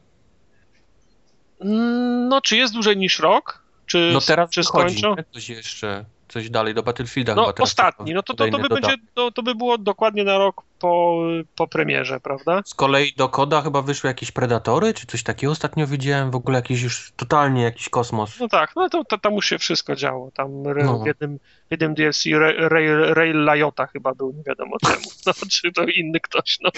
Mm, 1.61 2.27
No, 2.27 2.41
czy 2.41 2.57
jest 2.57 2.73
dłużej 2.73 2.97
niż 2.97 3.19
rok? 3.19 3.63
Czy, 3.85 4.09
No 4.13 4.21
teraz 4.21 4.49
czy 4.49 4.63
skończą? 4.63 5.15
Coś 5.31 5.49
jeszcze, 5.49 6.05
coś 6.31 6.49
dalej 6.49 6.73
do 6.73 6.83
Battlefielda 6.83 7.35
No, 7.35 7.53
ostatni. 7.59 8.13
No 8.13 8.23
to, 8.23 8.33
to, 8.33 8.47
to, 8.47 8.59
by 8.59 8.69
będzie, 8.69 8.95
to, 9.13 9.31
to 9.31 9.43
by 9.43 9.55
było 9.55 9.77
dokładnie 9.77 10.23
na 10.23 10.37
rok 10.37 10.63
po, 10.79 11.21
po 11.55 11.67
premierze, 11.67 12.19
prawda? 12.19 12.61
Z 12.65 12.73
kolei 12.73 13.13
do 13.13 13.29
koda 13.29 13.61
chyba 13.61 13.81
wyszły 13.81 14.07
jakieś 14.07 14.31
Predatory, 14.31 14.93
czy 14.93 15.07
coś 15.07 15.23
takiego 15.23 15.51
ostatnio 15.51 15.87
widziałem, 15.87 16.31
w 16.31 16.35
ogóle 16.35 16.57
jakiś 16.57 16.81
już 16.81 17.11
totalnie 17.15 17.63
jakiś 17.63 17.89
kosmos. 17.89 18.39
No 18.39 18.47
tak, 18.47 18.71
no 18.75 18.89
to, 18.89 19.03
to 19.03 19.17
tam 19.17 19.33
już 19.33 19.45
się 19.45 19.57
wszystko 19.57 19.95
działo. 19.95 20.31
Tam 20.31 20.67
re- 20.67 20.83
No. 20.83 20.99
w, 20.99 21.05
jednym, 21.05 21.39
w 21.67 21.71
jednym 21.71 21.93
DLC 21.93 22.25
Ra- 22.25 22.69
Rail, 22.69 23.13
Rail 23.13 23.43
Lajota 23.43 23.87
chyba 23.87 24.13
był, 24.13 24.33
nie 24.37 24.43
wiadomo 24.43 24.77
czemu. 24.85 25.01
No, 25.25 25.33
czy 25.49 25.71
to 25.71 25.83
inny 25.83 26.19
ktoś, 26.19 26.57
no. 26.61 26.69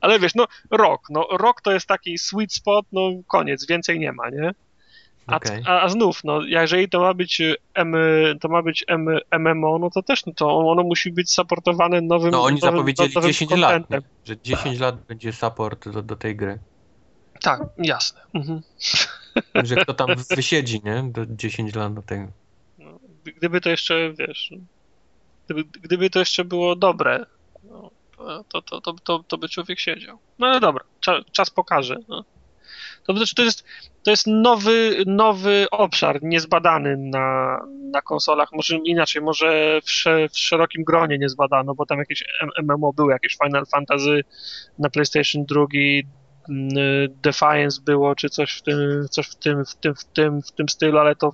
Ale 0.00 0.18
wiesz, 0.18 0.34
no 0.34 0.46
rok, 0.70 1.00
no 1.10 1.26
rok 1.30 1.60
to 1.60 1.72
jest 1.72 1.86
taki 1.86 2.18
sweet 2.18 2.52
spot, 2.52 2.86
no 2.92 3.10
koniec, 3.26 3.66
więcej 3.66 3.98
nie 3.98 4.12
ma, 4.12 4.30
nie? 4.30 4.54
A, 5.32 5.36
Okej. 5.36 5.62
a, 5.66 5.80
a 5.80 5.88
znów, 5.88 6.24
no, 6.24 6.42
jeżeli 6.42 6.88
to 6.88 7.00
ma 7.00 7.14
być 7.14 7.40
y, 7.40 7.54
M, 7.74 7.94
to 8.40 8.48
ma 8.48 8.62
być 8.62 8.84
M, 8.88 9.06
MMO, 9.38 9.78
no 9.78 9.90
to 9.90 10.02
też 10.02 10.26
no, 10.26 10.32
to 10.32 10.58
ono 10.58 10.82
musi 10.82 11.12
być 11.12 11.30
supportowane 11.30 12.00
nowym 12.00 12.30
No 12.30 12.42
oni 12.42 12.60
nowym, 12.60 12.76
zapowiedzieli 12.76 13.14
nowym 13.14 13.30
10 13.30 13.50
lat, 13.50 13.72
contentem. 13.72 14.10
że 14.24 14.36
10 14.42 14.80
lat 14.80 14.96
będzie 15.06 15.32
support 15.32 15.88
do, 15.88 16.02
do 16.02 16.16
tej 16.16 16.36
gry. 16.36 16.58
Tak, 17.40 17.60
jasne. 17.78 18.20
Mhm. 18.34 18.62
Że 19.64 19.76
kto 19.76 19.94
tam 19.94 20.08
wysiedzi, 20.36 20.80
nie? 20.84 21.02
Do 21.02 21.26
10 21.26 21.74
lat 21.74 21.94
do 21.94 22.02
tego. 22.02 22.26
No, 22.78 22.98
gdyby 23.24 23.60
to 23.60 23.70
jeszcze, 23.70 24.12
wiesz, 24.12 24.52
gdyby, 25.46 25.64
gdyby 25.64 26.10
to 26.10 26.18
jeszcze 26.18 26.44
było 26.44 26.76
dobre, 26.76 27.26
no, 27.64 27.90
to, 28.48 28.62
to, 28.62 28.80
to, 28.80 28.92
to, 28.92 29.24
to 29.28 29.38
by 29.38 29.48
człowiek 29.48 29.80
siedział. 29.80 30.18
No 30.38 30.46
ale 30.46 30.60
dobra, 30.60 30.84
cza, 31.00 31.20
czas 31.32 31.50
pokaże. 31.50 31.96
No. 32.08 32.24
To, 33.06 33.16
znaczy, 33.16 33.34
to, 33.34 33.42
jest, 33.42 33.64
to 34.04 34.10
jest 34.10 34.26
nowy, 34.26 35.04
nowy 35.06 35.66
obszar, 35.70 36.18
niezbadany 36.22 36.96
na, 36.96 37.58
na 37.92 38.02
konsolach. 38.02 38.48
Może 38.52 38.76
inaczej, 38.76 39.22
może 39.22 39.80
w, 39.80 40.04
w 40.32 40.38
szerokim 40.38 40.84
gronie 40.84 41.18
nie 41.18 41.28
zbadano, 41.28 41.74
bo 41.74 41.86
tam 41.86 41.98
jakieś 41.98 42.24
MMO 42.62 42.92
były, 42.92 43.12
jakieś 43.12 43.36
Final 43.44 43.66
Fantasy 43.66 44.24
na 44.78 44.90
PlayStation 44.90 45.44
2, 45.44 45.64
mm, 46.48 46.68
Defiance 47.22 47.80
było, 47.84 48.14
czy 48.14 48.28
coś 48.28 48.52
w 48.52 48.62
tym, 48.62 49.06
coś 49.10 49.26
w 49.26 49.34
tym, 49.34 49.64
w 49.64 49.74
tym, 49.76 49.94
w 49.94 50.04
tym, 50.04 50.42
w 50.42 50.52
tym 50.52 50.68
stylu, 50.68 50.98
ale 50.98 51.16
to, 51.16 51.32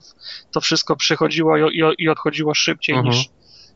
to 0.53 0.61
wszystko 0.61 0.97
przychodziło 0.97 1.69
i, 1.69 1.83
i, 1.99 2.09
odchodziło 2.09 2.55
szybciej 2.55 2.97
Mhm. 2.97 3.15
niż, 3.15 3.29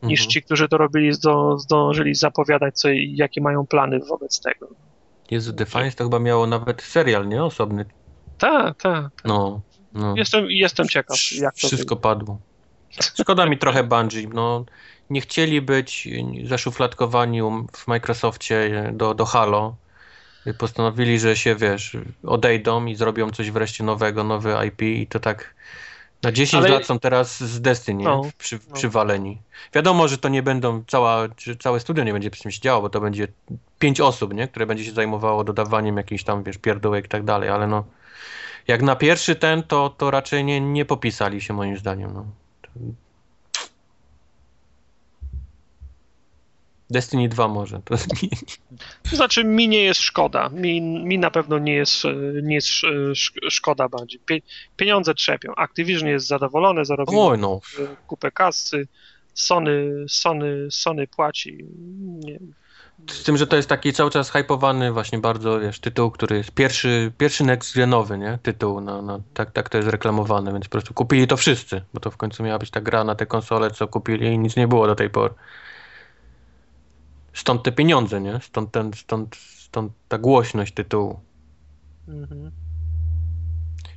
niż 0.03 0.19
Mhm. 0.19 0.29
ci, 0.29 0.41
którzy 0.41 0.67
to 0.67 0.77
robili, 0.77 1.11
zdążyli 1.57 2.15
zapowiadać, 2.15 2.79
co, 2.79 2.89
i 2.89 3.13
jakie 3.17 3.41
mają 3.41 3.67
plany 3.67 3.99
wobec 3.99 4.41
tego. 4.41 4.67
Jezu, 5.33 5.53
Defiance 5.53 5.97
to 5.97 6.03
chyba 6.03 6.19
miało 6.19 6.47
nawet 6.47 6.81
serial, 6.81 7.27
nie? 7.27 7.43
Osobny. 7.43 7.85
Tak, 8.37 8.77
tak. 8.81 9.11
No. 9.25 9.61
no. 9.93 10.13
Jestem, 10.17 10.45
jestem 10.49 10.87
ciekaw, 10.87 11.17
jak 11.31 11.55
to 11.55 11.67
Wszystko 11.67 11.95
padło. 11.95 12.39
Szkoda 13.21 13.45
mi 13.45 13.57
trochę 13.57 13.83
Bungie. 13.83 14.27
No, 14.33 14.65
nie 15.09 15.21
chcieli 15.21 15.61
być 15.61 16.09
zaszufladkowani 16.45 17.41
w 17.73 17.87
Microsoftie 17.87 18.91
do, 18.93 19.13
do 19.13 19.25
Halo. 19.25 19.75
Postanowili, 20.57 21.19
że 21.19 21.35
się, 21.35 21.55
wiesz, 21.55 21.97
odejdą 22.23 22.85
i 22.85 22.95
zrobią 22.95 23.29
coś 23.31 23.51
wreszcie 23.51 23.83
nowego, 23.83 24.23
nowy 24.23 24.55
IP 24.67 24.81
i 24.81 25.07
to 25.07 25.19
tak 25.19 25.55
na 26.23 26.31
10 26.31 26.63
Ale- 26.65 26.73
lat 26.73 26.85
są 26.85 26.99
teraz 26.99 27.43
z 27.43 27.61
Destiny 27.61 28.03
No, 28.03 28.21
przy, 28.37 28.59
no. 28.69 28.75
przywaleni. 28.75 29.41
Wiadomo, 29.73 30.07
że 30.07 30.17
to 30.17 30.29
nie 30.29 30.43
będą, 30.43 30.83
cała, 30.87 31.27
że 31.37 31.55
całe 31.55 31.79
studio 31.79 32.03
nie 32.03 32.13
będzie 32.13 32.31
przy 32.31 32.43
tym 32.43 32.51
siedziało, 32.51 32.81
bo 32.81 32.89
to 32.89 33.01
będzie 33.01 33.27
pięć 33.79 34.01
osób, 34.01 34.33
nie? 34.33 34.47
które 34.47 34.65
będzie 34.65 34.85
się 34.85 34.91
zajmowało 34.91 35.43
dodawaniem 35.43 35.97
jakichś 35.97 36.23
tam, 36.23 36.43
wiesz, 36.43 36.57
pierdółek 36.57 37.05
i 37.05 37.09
tak 37.09 37.23
dalej, 37.23 37.49
ale 37.49 37.67
no 37.67 37.83
jak 38.67 38.81
na 38.81 38.95
pierwszy 38.95 39.35
ten, 39.35 39.63
to, 39.63 39.89
to 39.89 40.11
raczej 40.11 40.43
nie, 40.45 40.61
nie 40.61 40.85
popisali 40.85 41.41
się 41.41 41.53
moim 41.53 41.77
zdaniem. 41.77 42.13
No. 42.13 42.25
Destiny 46.93 47.29
2 47.29 47.47
może. 47.47 47.81
To 47.85 47.95
To 49.09 49.15
znaczy, 49.15 49.43
mi 49.43 49.67
nie 49.67 49.83
jest 49.83 50.01
szkoda. 50.01 50.49
Mi, 50.49 50.81
mi 50.81 51.19
na 51.19 51.31
pewno 51.31 51.59
nie 51.59 51.73
jest, 51.73 52.05
e, 52.05 52.13
nie 52.43 52.55
jest 52.55 52.67
sz- 52.67 53.51
szkoda 53.53 53.89
bardziej. 53.89 54.19
Pie, 54.25 54.39
pieniądze 54.75 55.13
trzepią. 55.13 55.55
Activision 55.55 56.07
jest 56.09 56.27
zadowolone, 56.27 56.85
zarobiło 56.85 57.27
Oj 57.27 57.37
no. 57.37 57.59
e, 57.79 57.95
kupę 58.07 58.31
kasy. 58.31 58.87
Sony, 59.33 60.05
Sony, 60.09 60.67
Sony 60.71 61.07
płaci. 61.07 61.57
Nie, 62.03 62.39
Z 63.11 63.23
tym, 63.23 63.37
że 63.37 63.47
to 63.47 63.55
jest 63.55 63.69
taki 63.69 63.93
cały 63.93 64.11
czas 64.11 64.31
hypowany 64.31 64.91
właśnie 64.91 65.19
bardzo, 65.19 65.59
wiesz, 65.59 65.79
tytuł, 65.79 66.11
który 66.11 66.37
jest 66.37 66.51
pierwszy, 66.51 67.11
pierwszy 67.17 67.43
next 67.43 67.75
genowy, 67.75 68.17
nie? 68.17 68.39
Tytuł, 68.43 68.81
na, 68.81 69.01
na, 69.01 69.19
tak, 69.33 69.51
tak 69.51 69.69
to 69.69 69.77
jest 69.77 69.89
reklamowane, 69.89 70.53
więc 70.53 70.65
po 70.65 70.71
prostu 70.71 70.93
kupili 70.93 71.27
to 71.27 71.37
wszyscy, 71.37 71.81
bo 71.93 71.99
to 71.99 72.11
w 72.11 72.17
końcu 72.17 72.43
miała 72.43 72.59
być 72.59 72.69
ta 72.69 72.81
gra 72.81 73.03
na 73.03 73.15
te 73.15 73.25
konsole, 73.25 73.71
co 73.71 73.87
kupili 73.87 74.27
i 74.27 74.39
nic 74.39 74.55
nie 74.55 74.67
było 74.67 74.87
do 74.87 74.95
tej 74.95 75.09
pory. 75.09 75.33
Stąd 77.33 77.63
te 77.63 77.71
pieniądze, 77.71 78.21
nie? 78.21 78.39
Stąd, 78.41 78.71
ten, 78.71 78.93
stąd, 78.93 79.35
stąd 79.35 79.93
ta 80.07 80.17
głośność 80.17 80.73
tytułu. 80.73 81.19
Mhm. 82.07 82.51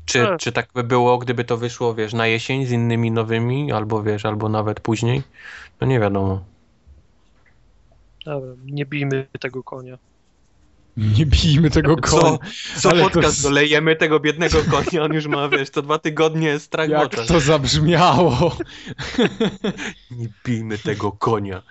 Czy, 0.05 0.23
Tak. 0.25 0.39
czy 0.41 0.53
tak 0.53 0.69
by 0.75 0.85
było, 0.85 1.19
gdyby 1.19 1.45
to 1.45 1.57
wyszło, 1.57 1.95
wiesz, 1.95 2.13
na 2.15 2.27
jesień 2.27 2.67
z 2.67 2.71
innymi 2.71 3.11
nowymi, 3.11 3.73
albo 3.73 4.03
wiesz, 4.03 4.25
albo 4.25 4.49
nawet 4.49 4.81
później? 4.81 5.23
No 5.81 5.87
nie 5.87 6.01
wiadomo. 6.01 6.45
Dobra, 8.25 8.51
nie 8.65 8.87
bijmy 8.87 9.27
tego 9.41 9.63
konia. 9.63 9.99
Nie 10.97 11.27
bijmy 11.27 11.71
tego 11.71 11.97
Co, 11.97 12.21
konia. 12.21 12.39
co 12.77 12.91
Ale 12.91 12.99
to 13.03 13.05
podcast 13.11 13.37
z- 13.39 13.43
dolejemy 13.43 13.97
tego 13.97 14.21
biednego 14.21 14.59
konia, 14.71 15.03
on 15.05 15.13
już 15.13 15.27
ma, 15.27 15.49
wiesz, 15.59 15.71
co 15.71 15.83
dwa 15.83 15.99
tygodnie 15.99 16.59
strach 16.59 16.89
Jak 16.89 17.03
oczach. 17.07 17.27
to 17.27 17.41
zabrzmiało. 17.41 18.57
Nie 20.11 20.29
bijmy 20.45 20.79
tego 20.79 21.13
konia. 21.13 21.63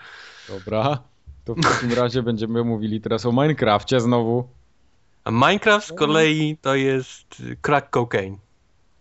Dobra. 0.50 1.00
To 1.46 1.56
w 1.56 1.62
takim 1.62 1.94
razie 1.94 2.24
będziemy 2.24 2.64
mówili 2.64 3.02
teraz 3.02 3.26
o 3.26 3.32
Minecrafcie 3.32 4.00
znowu. 4.00 4.48
A 5.24 5.32
Minecraft 5.32 5.88
z 5.88 5.94
kolei 5.94 6.58
to 6.62 6.76
jest 6.76 7.44
crack 7.62 7.90
cocaine. 7.90 8.38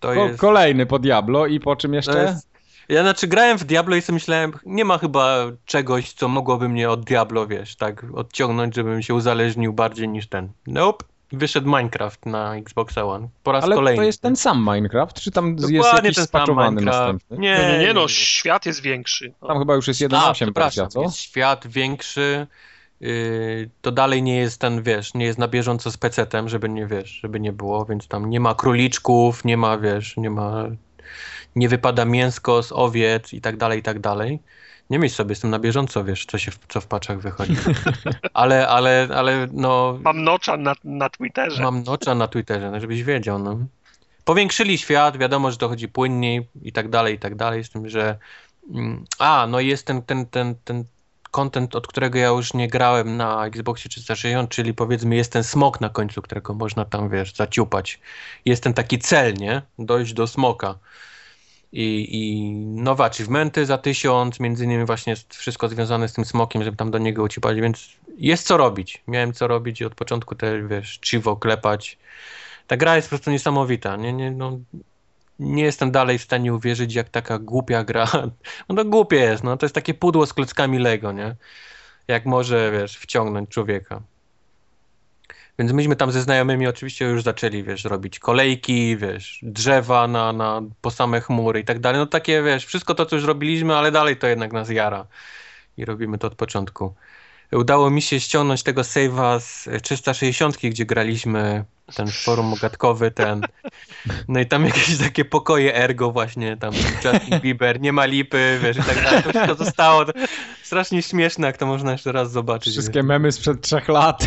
To 0.01 0.09
Ko- 0.15 0.27
jest... 0.27 0.41
Kolejny 0.41 0.87
po 0.87 0.99
Diablo 0.99 1.47
i 1.47 1.61
po 1.61 1.77
czym 1.77 1.95
jeszcze? 1.95 2.23
jest... 2.23 2.55
Ja 2.89 3.03
znaczy 3.03 3.27
grałem 3.27 3.59
w 3.59 3.65
Diablo 3.65 3.97
i 3.97 4.03
sobie 4.03 4.15
myślałem, 4.15 4.53
nie 4.67 4.85
ma 4.85 4.99
chyba 4.99 5.37
czegoś, 5.65 6.13
co 6.13 6.29
mogłoby 6.29 6.69
mnie 6.69 6.91
od 6.91 7.05
Diablo, 7.05 7.47
wiesz, 7.47 7.77
tak 7.77 8.07
odciągnąć, 8.15 8.75
żebym 8.75 9.03
się 9.03 9.15
uzależnił 9.15 9.73
bardziej 9.73 10.09
niż 10.09 10.29
ten. 10.29 10.49
Nope. 10.67 11.05
Wyszedł 11.37 11.67
Minecraft 11.67 12.27
na 12.27 12.57
Xbox 12.57 12.99
One. 12.99 13.29
Po 13.43 13.53
raz 13.53 13.65
Ale 13.65 13.77
kolejny. 13.77 13.97
to 13.97 14.03
jest 14.03 14.23
ten 14.23 14.37
sam 14.37 14.59
Minecraft, 14.59 15.21
czy 15.21 15.31
tam 15.31 15.57
jest 15.57 15.73
Dokładnie 15.73 15.97
jakiś 15.97 16.17
ten 16.17 16.27
sam 16.27 16.27
spaczowany 16.27 16.83
następny? 16.83 17.39
Nie, 17.39 17.59
Nie, 17.59 17.73
nie, 17.73 17.79
nie, 17.79 17.95
no, 17.95 18.09
świat 18.09 18.67
jest 18.67 18.83
większy. 18.83 19.33
Tam 19.49 19.59
chyba 19.59 19.75
już 19.75 19.89
jest 19.89 20.03
A, 20.03 20.05
1.8 20.05 20.33
przepraszam, 20.33 20.53
wersja, 20.55 20.87
co? 20.87 21.03
jest 21.03 21.17
świat 21.17 21.67
większy, 21.67 22.47
yy, 23.01 23.71
to 23.83 23.93
dalej 23.93 24.23
nie 24.23 24.37
jest 24.37 24.61
ten, 24.61 24.83
wiesz, 24.83 25.15
nie 25.15 25.25
jest 25.25 25.39
na 25.39 25.49
bieżąco 25.49 25.91
z 25.91 25.97
pecetem, 25.97 26.49
żeby 26.49 26.69
nie, 26.69 26.87
wiesz, 26.87 27.11
żeby 27.11 27.41
nie 27.41 27.53
było, 27.53 27.85
więc 27.85 28.09
tam 28.09 28.31
nie 28.31 28.41
ma 28.41 28.55
króliczków, 28.55 29.45
nie 29.45 29.57
ma, 29.57 29.79
wiesz, 29.79 30.17
nie 30.17 30.31
ma, 30.31 30.65
nie 31.57 31.69
wypada 31.69 32.05
mięsko 32.05 32.63
z 32.63 32.73
owiec 32.73 33.33
i 33.33 33.41
tak 33.41 33.57
dalej, 33.57 33.79
i 33.81 33.83
tak 33.83 33.99
dalej. 33.99 34.41
Nie 34.91 34.99
myśl 34.99 35.15
sobie, 35.15 35.33
jestem 35.33 35.51
na 35.51 35.59
bieżąco, 35.59 36.05
wiesz, 36.05 36.27
co 36.27 36.39
się, 36.39 36.51
w- 36.51 36.59
co 36.69 36.81
w 36.81 36.87
paczach 36.87 37.19
wychodzi. 37.21 37.57
Ale, 38.35 38.69
ale, 38.69 39.09
ale, 39.15 39.49
no, 39.53 39.99
Mam 40.03 40.23
nocza 40.25 40.57
na, 40.57 40.75
na 40.85 41.09
Twitterze. 41.11 41.63
mam 41.63 41.83
nocza 41.83 42.15
na 42.15 42.29
Twitterze, 42.29 42.71
no, 42.71 42.81
żebyś 42.81 43.03
wiedział, 43.03 43.39
no. 43.39 43.59
Powiększyli 44.25 44.79
świat, 44.79 45.17
wiadomo, 45.17 45.51
że 45.51 45.57
to 45.57 45.69
chodzi 45.69 45.89
płynniej 45.89 46.49
i 46.63 46.73
tak 46.73 46.89
dalej, 46.89 47.15
i 47.15 47.19
tak 47.19 47.35
dalej, 47.35 47.65
z 47.65 47.71
tym, 47.71 47.89
że 47.89 48.19
mm, 48.75 49.05
a, 49.19 49.47
no 49.51 49.61
jest 49.61 49.87
ten, 49.87 50.03
ten, 50.03 50.27
ten, 50.27 50.55
ten 50.65 50.85
content, 51.31 51.75
od 51.75 51.87
którego 51.87 52.19
ja 52.19 52.29
już 52.29 52.55
nie 52.55 52.69
grałem 52.69 53.17
na 53.17 53.47
Xboxie 53.47 53.91
360, 53.91 54.51
czyli 54.51 54.75
powiedzmy 54.75 55.17
jest 55.17 55.33
ten 55.33 55.45
smok 55.45 55.81
na 55.81 55.89
końcu, 55.89 56.23
którego 56.23 56.55
można 56.55 56.85
tam, 56.85 57.09
wiesz, 57.11 57.35
zaciupać. 57.35 58.01
Jest 58.45 58.63
ten 58.63 58.75
taki 58.75 58.99
cel, 58.99 59.35
nie? 59.35 59.63
Dojść 59.79 60.13
do 60.13 60.27
smoka. 60.27 60.75
I, 61.77 62.09
i 62.11 62.51
nowe 62.55 63.05
achievementy 63.05 63.67
za 63.67 63.79
tysiąc, 63.79 64.41
między 64.41 64.65
innymi 64.65 64.85
właśnie 64.85 65.15
wszystko 65.29 65.69
związane 65.69 66.09
z 66.09 66.13
tym 66.13 66.25
smokiem, 66.25 66.63
żeby 66.63 66.77
tam 66.77 66.91
do 66.91 66.99
niego 66.99 67.23
uciupać, 67.23 67.61
więc 67.61 67.89
jest 68.17 68.47
co 68.47 68.57
robić. 68.57 69.03
Miałem 69.09 69.33
co 69.33 69.47
robić 69.47 69.81
i 69.81 69.85
od 69.85 69.95
początku 69.95 70.35
też, 70.35 70.65
wiesz, 70.67 71.01
chivo 71.05 71.37
klepać. 71.37 71.99
Ta 72.67 72.77
gra 72.77 72.97
jest 72.97 73.09
po 73.09 73.11
prostu 73.11 73.31
niesamowita. 73.31 73.97
Nie, 73.97 74.13
nie, 74.13 74.31
no, 74.31 74.59
nie 75.39 75.63
jestem 75.63 75.91
dalej 75.91 76.19
w 76.19 76.23
stanie 76.23 76.55
uwierzyć, 76.55 76.95
jak 76.95 77.09
taka 77.09 77.39
głupia 77.39 77.85
gra. 77.85 78.07
No 78.69 78.75
to 78.75 78.85
głupie 78.85 79.17
jest, 79.17 79.45
no 79.45 79.57
to 79.57 79.67
jest 79.67 79.75
takie 79.75 79.95
pudło 79.95 80.27
z 80.27 80.33
klockami 80.33 80.79
Lego, 80.79 81.13
nie? 81.13 81.37
Jak 82.09 82.27
może, 82.27 82.73
wiesz, 82.73 82.97
wciągnąć 82.97 83.51
człowieka. 83.51 84.03
Więc 85.59 85.73
myśmy 85.73 85.97
tam 85.97 86.13
ze 86.13 86.23
znajomymi 86.23 86.67
oczywiście 86.67 87.05
już 87.05 87.23
zaczęli, 87.23 87.63
wiesz, 87.63 87.85
robić 87.85 88.19
kolejki, 88.19 88.97
wiesz, 88.97 89.41
drzewa 89.43 90.09
na, 90.09 90.33
na, 90.33 90.63
po 90.81 90.91
same 90.91 91.21
chmury 91.21 91.61
i 91.61 91.65
tak 91.65 91.79
dalej. 91.79 92.01
No 92.01 92.07
takie, 92.07 92.43
wiesz, 92.43 92.67
wszystko 92.67 92.95
to, 92.95 93.07
co 93.07 93.17
już 93.17 93.25
robiliśmy, 93.25 93.77
ale 93.77 93.93
dalej 93.93 94.17
to 94.17 94.27
jednak 94.27 94.53
nas 94.53 94.71
jara. 94.71 95.07
I 95.77 95.85
robimy 95.85 96.19
to 96.19 96.27
od 96.27 96.35
początku 96.35 96.95
udało 97.55 97.91
mi 97.91 98.03
się 98.03 98.21
ściągnąć 98.21 98.63
tego 98.63 98.83
save'a 98.83 99.41
z 99.41 99.69
360, 99.83 100.57
gdzie 100.57 100.87
graliśmy 100.87 101.65
ten 101.95 102.09
forum 102.09 102.53
ogatkowy, 102.53 103.11
ten. 103.11 103.41
No 104.29 104.41
i 104.41 104.47
tam 104.47 104.65
jakieś 104.65 104.99
takie 104.99 105.25
pokoje 105.25 105.75
ergo 105.75 106.11
właśnie, 106.11 106.57
tam 106.57 106.75
Justin 106.75 107.41
Bieber, 107.41 107.81
nie 107.81 107.93
ma 107.93 108.05
lipy, 108.05 108.59
wiesz, 108.63 108.77
i 108.77 108.83
tak 108.83 109.05
dalej. 109.05 109.23
To 109.23 109.31
wszystko 109.31 109.55
zostało. 109.65 110.05
To 110.05 110.13
strasznie 110.63 111.03
śmieszne, 111.03 111.47
jak 111.47 111.57
to 111.57 111.67
można 111.67 111.93
jeszcze 111.93 112.13
raz 112.13 112.33
zobaczyć. 112.33 112.73
Wszystkie 112.73 112.99
wiesz. 112.99 113.05
memy 113.05 113.33
sprzed 113.33 113.61
trzech 113.61 113.89
lat. 113.89 114.27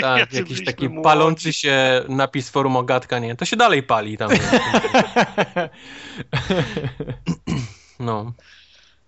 Tak, 0.00 0.32
jakiś 0.32 0.64
taki 0.64 0.90
palący 0.90 1.52
się 1.52 2.04
napis 2.08 2.50
forum 2.50 2.76
ogatka, 2.76 3.18
nie? 3.18 3.36
To 3.36 3.44
się 3.44 3.56
dalej 3.56 3.82
pali 3.82 4.18
tam. 4.18 4.30
No. 7.98 8.32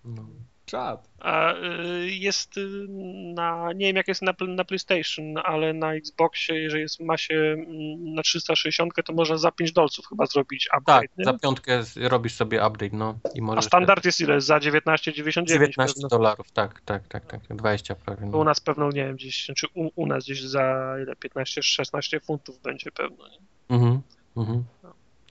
no. 0.05 0.34
Czad. 0.65 1.09
A 1.19 1.53
y, 1.53 2.09
jest 2.09 2.57
y, 2.57 2.85
na, 3.33 3.73
nie 3.73 3.85
wiem 3.85 3.95
jak 3.95 4.07
jest 4.07 4.21
na, 4.21 4.33
na 4.47 4.63
PlayStation, 4.63 5.25
ale 5.43 5.73
na 5.73 5.93
Xboxie, 5.93 6.55
jeżeli 6.55 6.81
jest, 6.81 6.99
ma 6.99 7.17
się 7.17 7.35
mm, 7.35 8.13
na 8.13 8.21
360, 8.21 8.93
to 9.05 9.13
można 9.13 9.37
za 9.37 9.51
5 9.51 9.71
dolców 9.71 10.05
chyba 10.07 10.25
zrobić 10.25 10.69
update. 10.77 11.07
Tak, 11.07 11.17
nie? 11.17 11.25
za 11.25 11.33
piątkę 11.33 11.83
robisz 11.95 12.33
sobie 12.33 12.67
update, 12.67 12.97
no. 12.97 13.19
I 13.35 13.41
możesz 13.41 13.65
A 13.65 13.67
standard 13.67 14.05
jest 14.05 14.21
ile? 14.21 14.41
Za 14.41 14.57
19,99? 14.57 15.45
19 15.45 16.07
dolarów, 16.09 16.51
tak, 16.51 16.81
tak, 16.81 17.07
tak, 17.07 17.25
tak, 17.25 17.41
20 17.49 17.95
prawie. 17.95 18.25
No. 18.25 18.37
U 18.37 18.43
nas 18.43 18.59
pewno, 18.59 18.89
nie 18.89 19.05
wiem, 19.05 19.15
gdzieś, 19.15 19.51
czy 19.57 19.67
u, 19.73 19.89
u 19.95 20.07
nas 20.07 20.23
gdzieś 20.23 20.41
za 20.41 20.95
ile? 21.03 21.13
15-16 21.13 22.25
funtów 22.25 22.61
będzie 22.61 22.91
pewno, 22.91 23.27
nie? 23.27 23.37
Mhm, 23.69 24.01
mhm. 24.37 24.63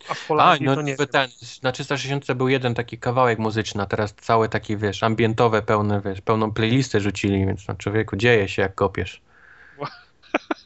No. 0.08 0.10
A 0.10 0.14
w 0.14 0.26
Holandii 0.26 0.68
a, 0.68 0.70
no, 0.70 0.76
to 0.76 0.82
nie 0.82 0.96
ten, 0.96 1.28
Na 1.62 1.72
360 1.72 2.32
był 2.32 2.48
jeden 2.48 2.74
taki 2.74 2.98
kawałek 2.98 3.38
muzyczny, 3.38 3.82
a 3.82 3.86
teraz 3.86 4.14
całe 4.14 4.48
takie, 4.48 4.76
wiesz, 4.76 5.02
ambientowe, 5.02 5.62
pełne, 5.62 6.00
wiesz, 6.04 6.20
pełną 6.20 6.52
playlistę 6.52 7.00
rzucili, 7.00 7.46
więc 7.46 7.68
na 7.68 7.74
człowieku 7.74 8.16
dzieje 8.16 8.48
się 8.48 8.62
jak 8.62 8.74
kopiesz. 8.74 9.20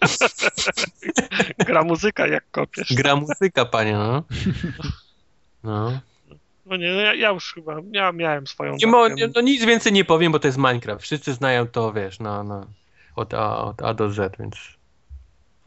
Gra 1.66 1.84
muzyka 1.84 2.26
jak 2.26 2.44
kopiesz. 2.50 2.94
Gra 2.94 3.16
muzyka, 3.16 3.64
panie, 3.64 3.92
no. 3.92 4.22
No. 5.64 6.00
No 6.66 6.76
nie, 6.76 6.92
no 6.92 7.00
ja, 7.00 7.14
ja, 7.14 7.30
już 7.30 7.54
chyba, 7.54 7.76
ja 7.92 8.12
miałem 8.12 8.46
swoją... 8.46 8.76
Nie 8.76 8.86
mo, 8.86 9.06
no 9.34 9.40
nic 9.40 9.64
więcej 9.64 9.92
nie 9.92 10.04
powiem, 10.04 10.32
bo 10.32 10.38
to 10.38 10.48
jest 10.48 10.58
Minecraft. 10.58 11.02
Wszyscy 11.02 11.34
znają 11.34 11.66
to, 11.66 11.92
wiesz, 11.92 12.20
no, 12.20 12.44
no, 12.44 12.66
od, 13.16 13.34
A, 13.34 13.58
od 13.58 13.82
A 13.82 13.94
do 13.94 14.10
Z, 14.10 14.36
więc 14.38 14.56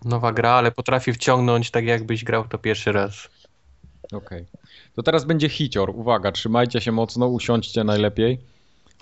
nowa 0.05 0.31
gra, 0.31 0.51
ale 0.51 0.71
potrafi 0.71 1.13
wciągnąć 1.13 1.71
tak 1.71 1.85
jakbyś 1.85 2.23
grał 2.23 2.47
to 2.47 2.57
pierwszy 2.57 2.91
raz. 2.91 3.29
Okej. 4.11 4.45
Okay. 4.53 4.71
To 4.95 5.03
teraz 5.03 5.25
będzie 5.25 5.49
hicior. 5.49 5.89
Uwaga, 5.89 6.31
trzymajcie 6.31 6.81
się 6.81 6.91
mocno, 6.91 7.27
usiądźcie 7.27 7.83
najlepiej. 7.83 8.39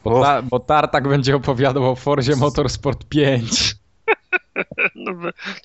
Bo, 0.03 0.21
ta, 0.21 0.41
bo 0.41 0.59
Tartak 0.59 1.07
będzie 1.07 1.35
opowiadał 1.35 1.91
o 1.91 1.95
Forzie 1.95 2.35
Motorsport 2.35 3.05
5. 3.05 3.75
No, 4.95 5.11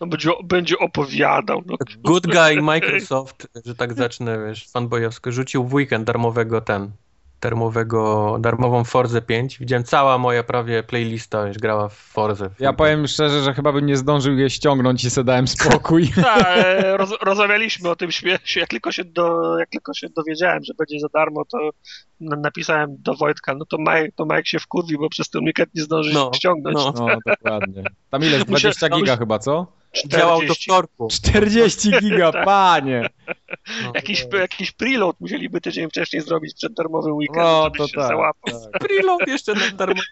no 0.00 0.06
będzie, 0.06 0.30
będzie 0.44 0.78
opowiadał. 0.78 1.62
No. 1.66 1.76
Good 2.02 2.26
guy 2.26 2.62
Microsoft, 2.62 3.48
że 3.64 3.74
tak 3.74 3.94
zacznę, 3.94 4.46
wiesz, 4.46 4.68
fanboyowsko, 4.68 5.32
rzucił 5.32 5.64
w 5.64 5.74
weekend 5.74 6.04
darmowego 6.04 6.60
ten, 6.60 6.90
darmowego, 7.44 8.36
darmową 8.40 8.84
Forze 8.84 9.22
5. 9.22 9.58
Widziałem 9.58 9.84
cała 9.84 10.18
moja 10.18 10.42
prawie 10.42 10.82
playlista 10.82 11.46
już 11.48 11.58
grała 11.58 11.88
w 11.88 11.94
Forze. 11.94 12.50
Ja 12.60 12.72
powiem 12.72 13.06
szczerze, 13.06 13.42
że 13.42 13.54
chyba 13.54 13.72
bym 13.72 13.86
nie 13.86 13.96
zdążył 13.96 14.38
je 14.38 14.50
ściągnąć 14.50 15.04
i 15.04 15.10
sobie 15.10 15.24
dałem 15.24 15.48
spokój. 15.48 16.08
tak, 16.22 16.58
roz, 16.98 17.10
rozmawialiśmy 17.22 17.90
o 17.90 17.96
tym 17.96 18.10
śmiechu. 18.10 18.44
Jak 18.56 18.68
tylko, 18.68 18.92
się 18.92 19.04
do, 19.04 19.58
jak 19.58 19.68
tylko 19.68 19.94
się 19.94 20.08
dowiedziałem, 20.16 20.64
że 20.64 20.74
będzie 20.78 21.00
za 21.00 21.08
darmo, 21.08 21.44
to 21.44 21.70
napisałem 22.20 22.96
do 22.98 23.14
Wojtka, 23.14 23.54
no 23.54 23.64
to 23.64 23.78
Mike, 23.78 24.12
to 24.16 24.24
Mike 24.24 24.46
się 24.46 24.58
wkurwi, 24.58 24.98
bo 24.98 25.08
przez 25.08 25.30
ten 25.30 25.44
weekend 25.44 25.74
nie 25.74 25.82
zdąży 25.82 26.14
no, 26.14 26.30
ściągnąć. 26.34 26.76
No. 26.76 26.92
no, 26.96 27.16
dokładnie. 27.26 27.82
Tam 28.10 28.22
ile? 28.22 28.38
20 28.44 28.88
giga 28.88 29.16
chyba, 29.16 29.38
co? 29.38 29.66
40. 29.94 30.08
Działał 30.08 30.46
do 30.46 30.54
wtorku. 30.54 31.08
40 31.08 31.90
giga, 32.00 32.32
tak. 32.32 32.44
panie! 32.44 33.08
No, 33.82 33.92
jakiś, 33.94 34.26
jakiś 34.32 34.72
preload 34.72 35.20
musieliby 35.20 35.60
tydzień 35.60 35.88
wcześniej 35.88 36.22
zrobić 36.22 36.54
przed 36.54 36.72
darmowym 36.74 37.16
weekendem, 37.16 37.44
no, 37.44 37.64
żeby 37.64 37.78
to 37.78 37.88
się 37.88 37.96
tak, 37.96 38.08
załapał. 38.08 38.70
Tak. 38.72 38.82
Preload 38.82 39.28
jeszcze 39.28 39.54
na 39.54 39.70
darmo. 39.70 40.02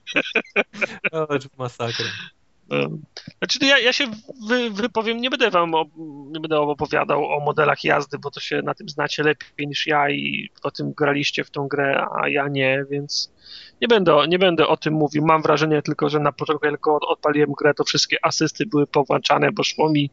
O, 1.12 1.26
masakra. 1.58 2.06
Znaczy, 3.38 3.58
ja, 3.62 3.78
ja 3.78 3.92
się 3.92 4.06
wy, 4.48 4.70
wypowiem, 4.70 5.20
nie 5.20 5.30
będę 5.30 5.50
wam 5.50 5.72
nie 6.32 6.40
będę 6.40 6.60
opowiadał 6.60 7.26
o 7.26 7.40
modelach 7.40 7.84
jazdy, 7.84 8.18
bo 8.18 8.30
to 8.30 8.40
się 8.40 8.62
na 8.62 8.74
tym 8.74 8.88
znacie 8.88 9.22
lepiej 9.22 9.68
niż 9.68 9.86
ja 9.86 10.10
i 10.10 10.50
o 10.62 10.70
tym 10.70 10.92
graliście 10.92 11.44
w 11.44 11.50
tą 11.50 11.68
grę, 11.68 12.06
a 12.20 12.28
ja 12.28 12.48
nie, 12.48 12.84
więc 12.90 13.32
nie 13.80 13.88
będę, 13.88 14.28
nie 14.28 14.38
będę 14.38 14.66
o 14.66 14.76
tym 14.76 14.94
mówił. 14.94 15.26
Mam 15.26 15.42
wrażenie 15.42 15.82
tylko, 15.82 16.08
że 16.08 16.20
na 16.20 16.32
początku, 16.32 16.66
jak 16.66 16.86
odpaliłem 16.86 17.52
grę, 17.52 17.74
to 17.74 17.84
wszystkie 17.84 18.16
asysty 18.24 18.66
były 18.66 18.86
powłączane, 18.86 19.52
bo 19.52 19.64
szło 19.64 19.90
mi 19.90 20.10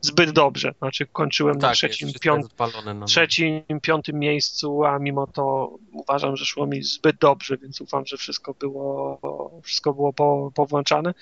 zbyt 0.00 0.30
dobrze. 0.30 0.74
Znaczy 0.78 1.06
kończyłem 1.06 1.54
tak, 1.54 1.62
na 1.62 1.74
trzecim, 1.74 2.08
piąt... 2.20 2.46
no. 2.94 3.06
trzecim, 3.06 3.62
piątym 3.82 4.18
miejscu, 4.18 4.84
a 4.84 4.98
mimo 4.98 5.26
to 5.26 5.74
uważam, 5.92 6.36
że 6.36 6.44
szło 6.44 6.66
mi 6.66 6.82
zbyt 6.82 7.16
dobrze, 7.16 7.56
więc 7.56 7.80
ufam, 7.80 8.06
że 8.06 8.16
wszystko 8.16 8.54
było, 8.54 9.60
wszystko 9.62 9.94
było 9.94 10.12
po, 10.12 10.52
powłączane. 10.54 11.14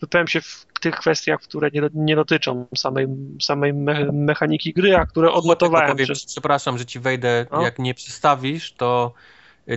Wypowiem 0.00 0.28
się 0.28 0.40
w 0.40 0.66
tych 0.80 0.96
kwestiach, 0.96 1.40
które 1.40 1.70
nie, 1.70 1.82
nie 1.94 2.16
dotyczą 2.16 2.66
samej, 2.76 3.06
samej 3.42 3.74
me, 3.74 4.12
mechaniki 4.12 4.72
gry, 4.72 4.96
a 4.96 5.06
które 5.06 5.32
odnotowałem. 5.32 5.90
Powiem, 5.90 6.06
że... 6.06 6.14
Przepraszam, 6.26 6.78
że 6.78 6.86
ci 6.86 7.00
wejdę. 7.00 7.46
No? 7.52 7.62
Jak 7.62 7.78
nie 7.78 7.94
przestawisz, 7.94 8.72
to 8.72 9.12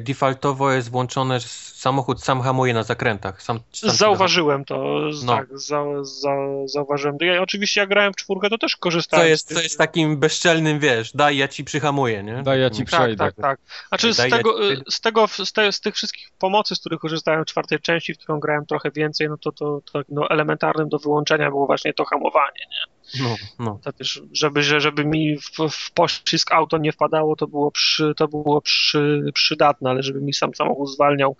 defaultowo 0.01 0.71
jest 0.71 0.91
włączone, 0.91 1.39
że 1.39 1.47
samochód 1.47 2.23
sam 2.23 2.41
hamuje 2.41 2.73
na 2.73 2.83
zakrętach. 2.83 3.41
Sam, 3.41 3.59
sam 3.71 3.89
Zauważyłem 3.89 4.65
to, 4.65 4.99
no. 5.25 5.35
tak, 5.35 5.59
za, 5.59 5.83
za, 6.01 6.35
zauważyłem. 6.65 7.17
Ja, 7.21 7.41
oczywiście 7.41 7.79
jak 7.81 7.89
grałem 7.89 8.13
w 8.13 8.15
czwórkę, 8.15 8.49
to 8.49 8.57
też 8.57 8.75
korzystałem. 8.75 9.25
To 9.25 9.29
jest, 9.29 9.49
to 9.49 9.61
jest 9.61 9.77
takim 9.77 10.17
bezczelnym, 10.17 10.79
wiesz, 10.79 11.11
daj 11.13 11.37
ja 11.37 11.47
ci 11.47 11.63
przyhamuję, 11.63 12.23
nie? 12.23 12.43
Daj 12.43 12.61
ja 12.61 12.69
ci 12.69 12.85
tak, 12.85 12.87
przejdę. 12.87 13.17
Tak, 13.17 13.35
tak, 13.35 13.59
Znaczy 13.89 14.13
z 14.13 14.17
tego, 14.17 14.69
ja 14.69 14.75
z, 14.89 15.01
tego 15.01 15.27
z, 15.27 15.53
te, 15.53 15.71
z, 15.71 15.81
tych 15.81 15.95
wszystkich 15.95 16.27
pomocy, 16.39 16.75
z 16.75 16.79
których 16.79 16.99
korzystałem 16.99 17.43
w 17.43 17.47
czwartej 17.47 17.79
części, 17.79 18.13
w 18.13 18.17
którą 18.17 18.39
grałem 18.39 18.65
trochę 18.65 18.91
więcej, 18.91 19.29
no 19.29 19.37
to, 19.37 19.51
to, 19.51 19.81
to 19.91 20.01
no, 20.09 20.29
elementarnym 20.29 20.89
do 20.89 20.99
wyłączenia 20.99 21.49
było 21.49 21.65
właśnie 21.65 21.93
to 21.93 22.05
hamowanie, 22.05 22.65
nie? 22.71 22.94
No, 23.23 23.35
no. 23.59 23.79
To 23.83 23.93
też, 23.93 24.21
żeby, 24.31 24.63
żeby 24.63 25.05
mi 25.05 25.37
w, 25.37 25.69
w 25.69 25.91
pościsk 25.91 26.51
auto 26.51 26.77
nie 26.77 26.91
wpadało, 26.91 27.35
to 27.35 27.47
było, 27.47 27.71
przy, 27.71 28.13
to 28.17 28.27
było 28.27 28.61
przy, 28.61 29.23
przydatne, 29.33 29.89
ale 29.89 30.03
żeby 30.03 30.21
mi 30.21 30.33
sam 30.33 30.55
samochód 30.55 30.89
zwalniał, 30.89 31.35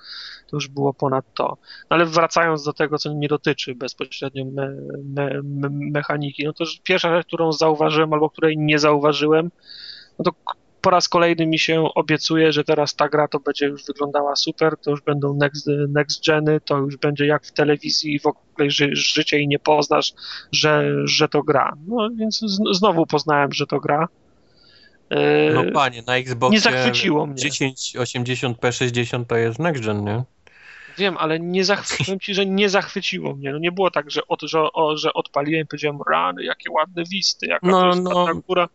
to 0.47 0.57
już 0.57 0.67
było 0.67 0.93
ponad 0.93 1.25
to. 1.33 1.57
No 1.89 1.95
ale 1.95 2.05
wracając 2.05 2.63
do 2.63 2.73
tego, 2.73 2.97
co 2.97 3.13
nie 3.13 3.27
dotyczy 3.27 3.75
bezpośrednio 3.75 4.45
me, 4.45 4.75
me, 5.03 5.41
me, 5.43 5.69
mechaniki, 5.71 6.45
no 6.45 6.53
to 6.53 6.65
pierwsza 6.83 7.15
rzecz, 7.15 7.27
którą 7.27 7.51
zauważyłem 7.51 8.13
albo 8.13 8.29
której 8.29 8.57
nie 8.57 8.79
zauważyłem, 8.79 9.51
no 10.19 10.25
to 10.25 10.31
po 10.85 10.91
raz 10.91 11.09
kolejny 11.09 11.47
mi 11.47 11.59
się 11.59 11.93
obiecuje, 11.95 12.51
że 12.51 12.63
teraz 12.63 12.95
ta 12.95 13.09
gra 13.09 13.27
to 13.27 13.39
będzie 13.39 13.65
już 13.65 13.85
wyglądała 13.85 14.35
super, 14.35 14.77
to 14.77 14.91
już 14.91 15.01
będą 15.01 15.33
next, 15.33 15.67
next 15.89 16.25
geny, 16.27 16.59
to 16.65 16.77
już 16.77 16.97
będzie 16.97 17.25
jak 17.25 17.45
w 17.45 17.51
telewizji 17.51 18.19
w 18.19 18.25
ogóle 18.25 18.69
ży, 18.69 18.89
życie 18.95 19.39
i 19.39 19.47
nie 19.47 19.59
poznasz, 19.59 20.13
że, 20.51 20.91
że 21.05 21.27
to 21.27 21.43
gra. 21.43 21.73
No 21.87 22.09
więc 22.15 22.39
znowu 22.71 23.05
poznałem, 23.05 23.51
że 23.51 23.67
to 23.67 23.79
gra. 23.79 24.07
No 25.53 25.63
panie, 25.73 26.03
na 26.07 26.17
Xboxie 26.17 26.55
nie 26.55 26.59
zachwyciło 26.59 27.25
mnie. 27.25 27.35
1080p 27.35 28.71
60 28.71 29.27
to 29.27 29.35
jest 29.35 29.59
next 29.59 29.83
gen, 29.83 30.03
nie? 30.03 30.23
Wiem, 30.97 31.17
ale 31.17 31.39
nie 31.39 31.65
zachwyciłem 31.65 32.19
ci, 32.19 32.33
że 32.33 32.45
nie 32.45 32.69
zachwyciło 32.69 33.35
mnie. 33.35 33.51
No 33.51 33.57
nie 33.59 33.71
było 33.71 33.91
tak, 33.91 34.11
że, 34.11 34.27
od, 34.27 34.41
że, 34.41 34.59
o, 34.73 34.97
że 34.97 35.13
odpaliłem 35.13 35.61
i 35.63 35.65
powiedziałem, 35.67 35.99
rany, 36.09 36.43
jakie 36.43 36.71
ładne 36.71 37.03
wisty, 37.03 37.47
jaka 37.47 37.67
No, 37.67 37.81
to 37.81 37.87
jest 37.87 38.03
no. 38.03 38.35
góra. 38.47 38.69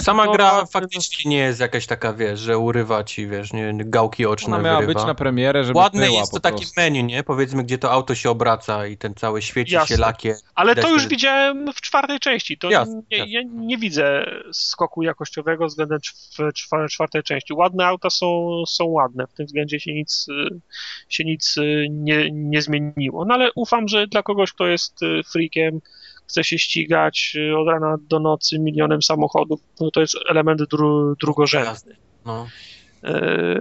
Sama 0.00 0.24
to 0.24 0.32
gra 0.32 0.66
faktycznie 0.66 1.30
nie 1.30 1.38
jest 1.38 1.60
jakaś 1.60 1.86
taka, 1.86 2.12
wiesz, 2.12 2.40
że 2.40 2.58
urywa 2.58 3.04
ci, 3.04 3.26
wiesz, 3.28 3.52
nie, 3.52 3.72
gałki 3.78 4.26
oczne 4.26 4.54
Ona 4.54 4.62
miała 4.64 4.80
wyrywa. 4.80 5.00
być 5.00 5.06
na 5.06 5.14
premierę, 5.14 5.64
żeby 5.64 5.78
Ładne 5.78 6.06
była 6.06 6.18
jest 6.18 6.32
to 6.32 6.40
prostu. 6.40 6.72
menu, 6.76 7.04
nie? 7.04 7.22
Powiedzmy, 7.22 7.64
gdzie 7.64 7.78
to 7.78 7.92
auto 7.92 8.14
się 8.14 8.30
obraca 8.30 8.86
i 8.86 8.96
ten 8.96 9.14
cały 9.14 9.42
świeci 9.42 9.74
Jasne. 9.74 9.96
się 9.96 10.00
lakie. 10.00 10.36
Ale 10.54 10.74
to 10.76 10.90
już 10.90 11.06
widziałem 11.06 11.72
w 11.72 11.80
czwartej 11.80 12.20
części. 12.20 12.58
To 12.58 12.70
Jasne, 12.70 13.02
nie, 13.10 13.16
jasne. 13.18 13.32
ja 13.32 13.40
nie 13.54 13.78
widzę 13.78 14.26
skoku 14.52 15.02
jakościowego 15.02 15.66
względem 15.66 15.98
czw- 15.98 16.52
czwa- 16.52 16.88
czwartej 16.88 17.22
części. 17.22 17.54
Ładne 17.54 17.86
auta 17.86 18.10
są, 18.10 18.62
są 18.68 18.84
ładne, 18.84 19.26
w 19.26 19.32
tym 19.32 19.46
względzie 19.46 19.80
się 19.80 19.94
nic, 19.94 20.26
y, 20.28 20.60
się 21.08 21.24
nic 21.24 21.53
y, 21.56 21.86
nie, 21.90 22.30
nie 22.32 22.62
zmieniło. 22.62 23.24
No 23.24 23.34
ale 23.34 23.50
ufam, 23.54 23.88
że 23.88 24.06
dla 24.06 24.22
kogoś, 24.22 24.52
kto 24.52 24.66
jest 24.66 25.02
y, 25.02 25.22
freakiem, 25.32 25.80
chce 26.28 26.44
się 26.44 26.58
ścigać 26.58 27.36
y, 27.36 27.58
od 27.58 27.68
rana 27.68 27.96
do 28.00 28.20
nocy 28.20 28.58
milionem 28.58 29.02
samochodów, 29.02 29.60
no 29.80 29.90
to 29.90 30.00
jest 30.00 30.16
element 30.30 30.62
dru, 30.70 31.16
drugorzędny. 31.20 31.96
No. 32.26 32.46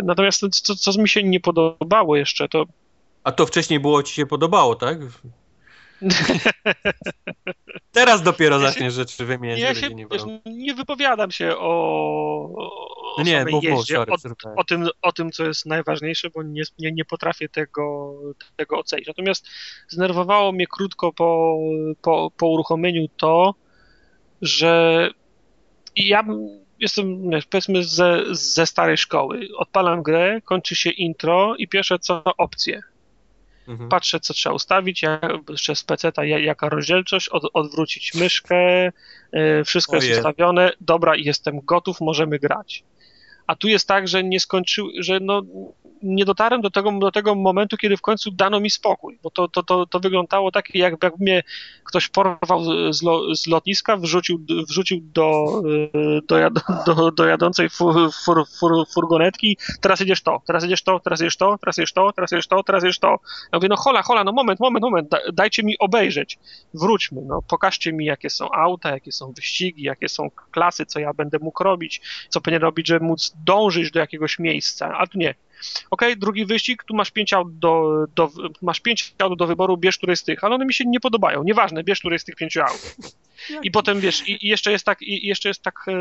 Natomiast 0.03 0.41
to, 0.41 0.49
co, 0.49 0.76
co 0.76 1.02
mi 1.02 1.10
się 1.10 1.24
nie 1.24 1.40
podobało 1.40 2.15
jeszcze, 2.15 2.49
to 2.49 2.65
A 3.24 3.32
to 3.32 3.45
wcześniej 3.45 3.80
było 3.80 4.03
ci 4.03 4.14
się 4.14 4.26
podobało, 4.26 4.76
tak? 4.76 4.98
Teraz 7.91 8.22
dopiero 8.22 8.60
Ja 8.60 8.68
zaczniesz 8.68 8.94
rzeczy 8.94 9.26
wymieniać. 9.26 9.60
ja 9.60 9.76
się 9.76 9.90
nie 9.90 10.07
nie 10.45 10.74
wypowiadam 10.74 11.32
się 11.32 11.57
o, 11.57 11.70
o 12.56 13.15
No 13.18 13.24
nie, 13.24 13.45
mów, 13.45 13.64
jeździe, 13.64 13.95
sorry, 13.95 14.11
o, 14.11 14.56
o, 14.56 14.64
tym, 14.64 14.88
o 15.02 15.11
tym, 15.11 15.32
co 15.32 15.45
jest 15.45 15.65
najważniejsze, 15.65 16.30
bo 16.30 16.44
nie, 16.44 16.64
nie, 16.80 16.91
nie 16.91 17.06
potrafię 17.06 17.49
tego, 17.49 18.15
tego 18.56 18.80
ocenić. 18.80 19.07
Natomiast 19.07 19.48
znerwowało 19.90 20.52
mnie 20.52 20.68
krótko 20.68 21.14
po, 21.14 21.60
po, 22.02 22.32
po 22.38 22.48
uruchomieniu 22.48 23.07
to, 23.18 23.56
że 24.41 25.10
ja 25.95 26.24
jestem, 26.80 27.30
powiedzmy, 27.49 27.84
ze, 27.84 28.24
ze 28.32 28.65
starej 28.65 28.98
szkoły. 28.98 29.48
Odpalam 29.57 30.03
grę, 30.03 30.41
kończy 30.45 30.76
się 30.76 30.90
intro 30.90 31.56
i 31.56 31.68
pierwsze 31.68 31.99
co 31.99 32.24
opcje. 32.38 32.82
Mhm. 33.68 33.90
Patrzę, 33.90 34.19
co 34.19 34.34
trzeba 34.34 34.56
ustawić, 34.56 35.02
jak, 35.02 35.22
jeszcze 35.49 35.76
z 35.76 35.84
PC-ta, 35.84 36.26
ja- 36.26 36.40
jaka 36.40 36.69
rozdzielczość, 36.69 37.30
od, 37.30 37.44
odwrócić 37.53 38.14
myszkę, 38.14 38.88
y, 38.88 39.64
wszystko 39.65 39.95
jest 39.95 40.11
ustawione, 40.11 40.72
dobra, 40.81 41.15
jestem 41.15 41.60
gotów, 41.60 42.02
możemy 42.02 42.40
grać. 42.40 42.84
A 43.48 43.56
tu 43.56 43.68
jest 43.68 43.88
tak, 43.88 44.07
że 44.07 44.23
nie 44.23 44.40
skończył, 44.40 44.90
że 44.99 45.19
no, 45.19 45.41
nie 46.04 46.26
dotarłem 46.26 46.62
do 46.62 46.70
tego, 46.70 46.92
do 47.00 47.12
tego 47.12 47.36
momentu, 47.36 47.78
kiedy 47.78 47.98
w 47.98 48.02
końcu 48.02 48.32
dano 48.32 48.60
mi 48.60 48.70
spokój, 48.70 49.20
bo 49.24 49.30
to, 49.30 49.48
to, 49.48 49.64
to, 49.64 49.86
to 49.86 50.00
wyglądało 50.00 50.52
tak, 50.52 50.76
jak, 50.76 51.04
jakby 51.04 51.24
mnie 51.24 51.44
ktoś 51.84 52.08
porwał 52.08 52.64
z, 52.94 53.04
lo- 53.04 53.36
z 53.36 53.48
lotniska, 53.48 53.98
wrzucił, 53.98 54.46
wrzucił 54.70 55.00
do, 55.02 55.46
y, 55.96 56.22
do, 56.28 56.38
jad- 56.38 56.86
do, 56.86 57.12
do 57.12 57.26
jadącej 57.26 57.70
fur, 57.70 57.96
fur, 58.26 58.44
fur, 58.60 58.72
furgonetki, 58.94 59.58
teraz 59.82 60.00
jedziesz 60.00 60.22
to, 60.24 60.42
teraz 60.48 60.64
jedziesz 60.64 60.84
to, 60.84 61.00
teraz 61.00 61.20
jedziesz 61.20 61.38
to, 61.38 61.58
teraz 61.58 61.78
jedziesz 61.78 61.94
to, 61.94 62.12
teraz 62.14 62.32
jedziesz 62.32 62.48
to, 62.48 62.64
teraz 62.64 62.84
jedziesz 62.84 63.00
to. 63.00 63.08
Ja 63.08 63.60
mówię, 63.60 63.68
no 63.70 63.76
hola, 63.76 64.02
hola, 64.02 64.24
no 64.24 64.32
moment, 64.32 64.60
moment, 64.60 64.84
moment, 64.84 65.10
da, 65.10 65.18
dajcie 65.34 65.64
mi 65.64 65.78
obejrzeć, 65.80 66.40
wróćmy, 66.74 67.22
no 67.26 67.42
pokażcie 67.42 67.94
mi, 67.94 68.06
jakie 68.06 68.30
są 68.30 68.52
auta, 68.52 68.92
jakie 68.92 69.12
są 69.12 69.32
wyścigi, 69.32 69.84
jakie 69.84 70.10
są 70.10 70.30
klasy, 70.52 70.86
co 70.86 71.00
ja 71.00 71.14
będę 71.14 71.40
mógł 71.42 71.64
robić, 71.64 72.02
co 72.30 72.42
powinien 72.42 72.62
robić, 72.62 72.88
żeby 72.88 73.06
móc 73.06 73.34
dążyć 73.46 73.92
do 73.92 74.00
jakiegoś 74.00 74.40
miejsca, 74.40 74.98
a 74.98 75.08
tu 75.08 75.18
nie. 75.18 75.36
Okej, 75.91 76.18
drugi 76.18 76.45
wyścig, 76.45 76.84
tu 76.84 76.95
masz 76.95 77.11
pięć 77.11 77.34
aut 77.34 77.57
do, 77.60 78.06
do, 78.15 78.30
masz 78.61 78.80
pięć 78.80 79.15
aut 79.19 79.40
do 79.40 79.48
wyboru, 79.48 79.77
bierz 79.77 79.98
które 79.98 80.15
z 80.15 80.23
tych, 80.23 80.44
ale 80.44 80.56
one 80.56 80.65
mi 80.65 80.73
się 80.73 80.84
nie 80.88 80.99
podobają, 80.99 81.44
nieważne, 81.44 81.84
bierz 81.84 81.99
które 81.99 82.19
z 82.19 82.23
tych 82.23 82.35
pięciu 82.35 82.61
aut. 82.61 82.95
I 83.64 83.72
potem 83.72 83.99
wiesz, 83.99 84.30
i, 84.30 84.45
i 84.45 84.49
jeszcze 84.49 84.72
jest 84.72 84.85
tak, 84.85 85.02
i 85.02 85.27
jeszcze 85.27 85.49
jest 85.49 85.61
tak, 85.61 85.76
e, 85.88 85.94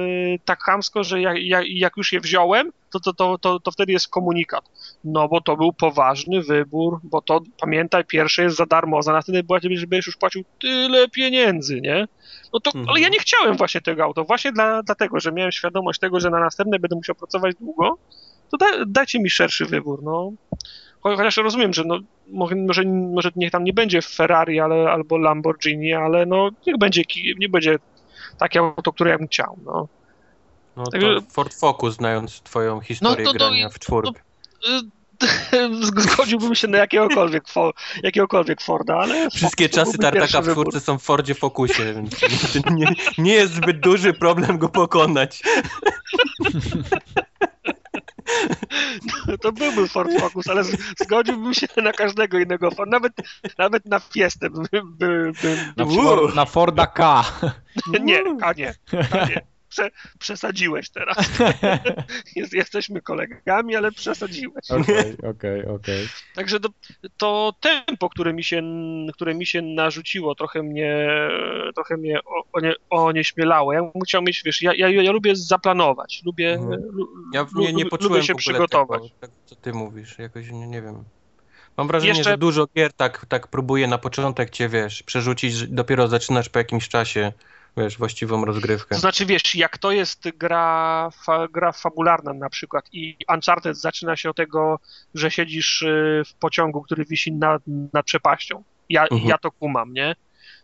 tak 0.45 0.61
chamsko, 0.61 1.05
że 1.05 1.21
jak, 1.21 1.39
jak, 1.43 1.65
jak 1.69 1.97
już 1.97 2.13
je 2.13 2.21
wziąłem, 2.21 2.73
to, 2.91 3.01
to, 3.01 3.13
to, 3.13 3.39
to, 3.39 3.61
to 3.61 3.71
wtedy 3.71 3.93
jest 3.93 4.09
komunikat. 4.09 4.71
No 5.05 5.29
bo 5.29 5.41
to 5.41 5.57
był 5.57 5.73
poważny 5.73 6.43
wybór, 6.43 7.01
bo 7.03 7.23
to 7.23 7.41
pamiętaj, 7.61 8.05
pierwsze 8.05 8.43
jest 8.43 8.57
za 8.57 8.67
darmo, 8.67 8.99
a 8.99 9.03
za 9.03 9.23
ciebie, 9.23 9.77
żebyś 9.79 10.07
już 10.07 10.17
płacił 10.17 10.45
tyle 10.61 11.09
pieniędzy, 11.09 11.81
nie? 11.81 12.09
No 12.53 12.61
to, 12.61 12.71
Mhm. 12.71 12.89
ale 12.89 13.01
ja 13.01 13.09
nie 13.09 13.19
chciałem 13.19 13.57
właśnie 13.57 13.81
tego 13.81 14.05
auta, 14.05 14.25
właśnie 14.25 14.53
dla, 14.53 14.83
dlatego, 14.83 15.21
że 15.21 15.33
miałem 15.33 15.53
świadomość 15.53 16.01
tego, 16.01 16.21
że 16.21 16.31
na 16.31 16.41
następne 16.41 16.79
będę 16.79 16.97
musiał 16.97 17.15
pracować 17.15 17.57
długo, 17.61 17.99
to 18.53 18.57
da, 18.57 18.67
dajcie 18.87 19.21
mi 19.21 19.31
szerszy 19.31 19.67
wybór, 19.67 20.03
no. 20.03 20.33
Cho- 21.03 21.17
Chociaż 21.17 21.37
rozumiem, 21.37 21.75
że 21.75 21.85
no, 21.85 21.99
może, 22.29 22.55
może, 22.85 23.31
niech 23.37 23.51
tam 23.51 23.65
nie 23.65 23.73
będzie 23.73 24.03
Ferrari 24.03 24.61
ale, 24.61 24.91
albo 24.91 25.19
Lamborghini, 25.19 25.93
ale 25.93 26.27
no 26.27 26.51
niech 26.67 26.79
będzie, 26.79 27.03
nie 27.39 27.49
będzie 27.49 27.79
takie 28.39 28.61
auto, 28.61 28.93
które 28.93 29.11
ja 29.11 29.19
bym 29.19 29.27
chciał, 29.29 29.59
no. 29.65 29.89
No 30.77 30.85
Ford 31.31 31.55
Focus, 31.55 31.95
znając 31.95 32.41
twoją 32.41 32.81
historię 32.81 33.25
to- 33.25 33.33
to- 33.33 33.39
grania 33.39 33.69
w 33.69 33.79
czwórkę. 33.79 34.21
Y, 35.55 36.01
Zgodziłbym 36.01 36.55
się 36.55 36.69
na 36.69 36.79
jakiegokolwiek, 36.79 37.49
fo, 37.49 37.73
jakiegokolwiek 38.03 38.61
Forda, 38.61 38.97
ale... 38.97 39.31
Wszystkie 39.31 39.69
Focus 39.69 39.85
czasy 39.85 39.99
tartaka 39.99 40.43
w 40.43 40.49
czwórce 40.51 40.81
są 40.81 40.99
w 40.99 41.03
Fordzie 41.03 41.35
Focusie, 41.35 41.95
więc 41.95 42.21
nie, 42.71 42.95
nie 43.19 43.33
jest 43.33 43.55
zbyt 43.55 43.81
duży 43.81 44.13
problem 44.13 44.59
go 44.59 44.69
pokonać. 44.69 45.43
To 49.43 49.53
byłby 49.53 49.89
Ford 49.89 50.11
Focus, 50.21 50.49
ale 50.49 50.65
z- 50.65 50.77
zgodziłbym 50.99 51.55
się 51.55 51.67
na 51.77 51.93
każdego 51.93 52.39
innego 52.39 52.71
Ford, 52.71 52.91
nawet, 52.91 53.13
nawet 53.59 53.87
na 53.87 54.01
Fiestę 54.01 54.51
bym... 54.51 54.67
By, 54.97 55.33
by, 55.43 55.73
Na, 55.77 55.85
by, 55.87 55.95
For, 55.95 56.35
na 56.35 56.45
Forda 56.45 56.87
K. 56.87 57.25
nie, 58.01 58.23
a 58.43 58.53
nie, 58.53 58.75
a 59.13 59.27
nie. 59.29 59.41
Prze, 59.73 59.91
przesadziłeś 60.19 60.91
teraz. 60.91 61.17
Jest, 62.37 62.53
jesteśmy 62.53 63.01
kolegami, 63.01 63.77
ale 63.77 63.93
przesadziłeś. 63.93 64.71
Okej, 64.71 65.17
okej, 65.31 65.65
okej. 65.77 66.07
Także 66.35 66.61
to, 66.61 66.69
to 67.17 67.53
tempo, 67.61 68.09
które 68.09 68.33
mi, 68.33 68.45
się, 68.45 68.63
które 69.13 69.35
mi 69.35 69.47
się 69.47 69.63
narzuciło, 69.63 70.35
trochę 70.35 70.63
mnie, 70.63 71.09
trochę 71.75 71.97
mnie 71.97 72.21
o, 72.25 72.43
o 72.53 72.61
nie, 72.61 72.75
onieśmielało. 72.91 73.73
Ja 73.73 73.83
bym 73.83 74.03
chciał 74.03 74.23
mieć, 74.23 74.43
wiesz, 74.45 74.63
ja, 74.63 74.75
ja, 74.75 74.89
ja 74.89 75.13
lubię 75.13 75.37
zaplanować, 75.37 76.23
lubię, 76.25 76.53
Mhm. 76.53 76.83
Ja 77.35 77.47
lu- 77.53 77.63
nie, 77.63 77.73
nie 77.73 77.85
lubię 78.01 78.23
się 78.23 78.35
przygotować. 78.35 79.03
Tego, 79.03 79.15
tego, 79.21 79.33
co 79.47 79.57
ty 79.57 79.73
mówisz, 79.73 80.19
jakoś 80.19 80.51
nie, 80.51 80.67
nie 80.69 80.83
wiem. 80.83 81.05
Mam 81.77 81.87
wrażenie, 81.89 82.09
Jeszcze- 82.13 82.31
że 82.31 82.39
dużo 82.39 82.67
gier 82.77 82.93
tak, 82.93 83.27
tak 83.29 83.49
próbuje 83.49 83.87
na 83.87 83.99
początek 83.99 84.51
cię, 84.51 84.69
wiesz, 84.69 85.03
przerzucić, 85.03 85.69
dopiero 85.69 86.09
zaczynasz 86.09 86.49
po 86.49 86.59
jakimś 86.59 86.89
czasie, 86.89 87.33
wiesz, 87.77 87.99
właściwą 87.99 88.45
rozgrywkę. 88.45 88.95
To 88.95 89.01
znaczy, 89.01 89.27
wiesz, 89.27 89.55
jak 89.55 89.79
to 89.79 89.93
jest 89.93 90.29
gra, 90.31 91.09
fa, 91.25 91.49
gra 91.49 91.73
fabularna 91.73 92.33
na 92.33 92.51
przykład 92.51 92.85
i 92.93 93.17
Uncharted 93.35 93.77
zaczyna 93.79 94.17
się 94.17 94.31
od 94.31 94.37
tego, 94.37 94.79
że 95.15 95.31
siedzisz 95.31 95.83
y, 95.83 96.23
w 96.27 96.35
pociągu, 96.35 96.83
który 96.83 97.05
wisi 97.05 97.33
nad, 97.33 97.63
nad 97.93 98.07
przepaścią. 98.07 98.63
Ja, 98.89 99.03
Mhm. 99.03 99.29
ja 99.29 99.39
to 99.39 99.51
kumam, 99.51 99.93
nie? 99.93 100.15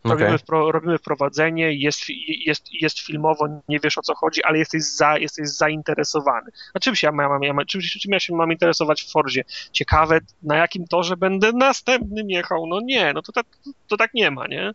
Robimy, 0.04 0.38
wpro, 0.38 0.72
robimy 0.72 0.98
wprowadzenie, 0.98 1.72
jest, 1.72 2.00
jest, 2.46 2.62
jest 2.72 2.98
filmowo, 3.00 3.46
nie 3.68 3.80
wiesz 3.80 3.98
o 3.98 4.02
co 4.02 4.14
chodzi, 4.14 4.44
ale 4.44 4.58
jesteś, 4.58 4.82
za, 4.82 5.18
jesteś 5.18 5.48
zainteresowany. 5.48 6.50
A 6.74 6.78
czym 6.78 6.96
się 6.96 7.06
ja 7.06 7.12
mam, 7.12 7.42
ja 7.42 7.52
mam, 7.52 7.66
czym, 7.66 7.80
czym 7.80 8.12
ja 8.12 8.20
się 8.20 8.34
mam 8.34 8.52
interesować 8.52 9.02
w 9.02 9.10
Fordzie? 9.12 9.44
Ciekawe, 9.72 10.18
na 10.42 10.56
jakim 10.56 10.86
torze 10.86 11.16
będę 11.16 11.52
następnym 11.52 12.30
jechał? 12.30 12.66
No 12.66 12.80
nie, 12.84 13.12
no 13.12 13.22
to 13.22 13.32
tak, 13.32 13.46
to 13.88 13.96
tak 13.96 14.14
nie 14.14 14.30
ma, 14.30 14.46
nie? 14.46 14.72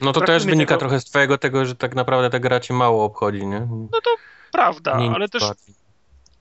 No 0.00 0.12
to 0.12 0.20
brakuje 0.20 0.38
też 0.38 0.46
wynika 0.46 0.68
tego- 0.68 0.78
trochę 0.80 1.00
z 1.00 1.04
twojego 1.04 1.38
tego, 1.38 1.66
że 1.66 1.74
tak 1.74 1.94
naprawdę 1.94 2.30
ta 2.30 2.38
gra 2.38 2.60
cię 2.60 2.74
mało 2.74 3.04
obchodzi, 3.04 3.46
nie? 3.46 3.66
Prawda, 4.52 4.98
Nie 4.98 5.10
ale 5.10 5.28
też 5.28 5.42
bardziej. 5.42 5.74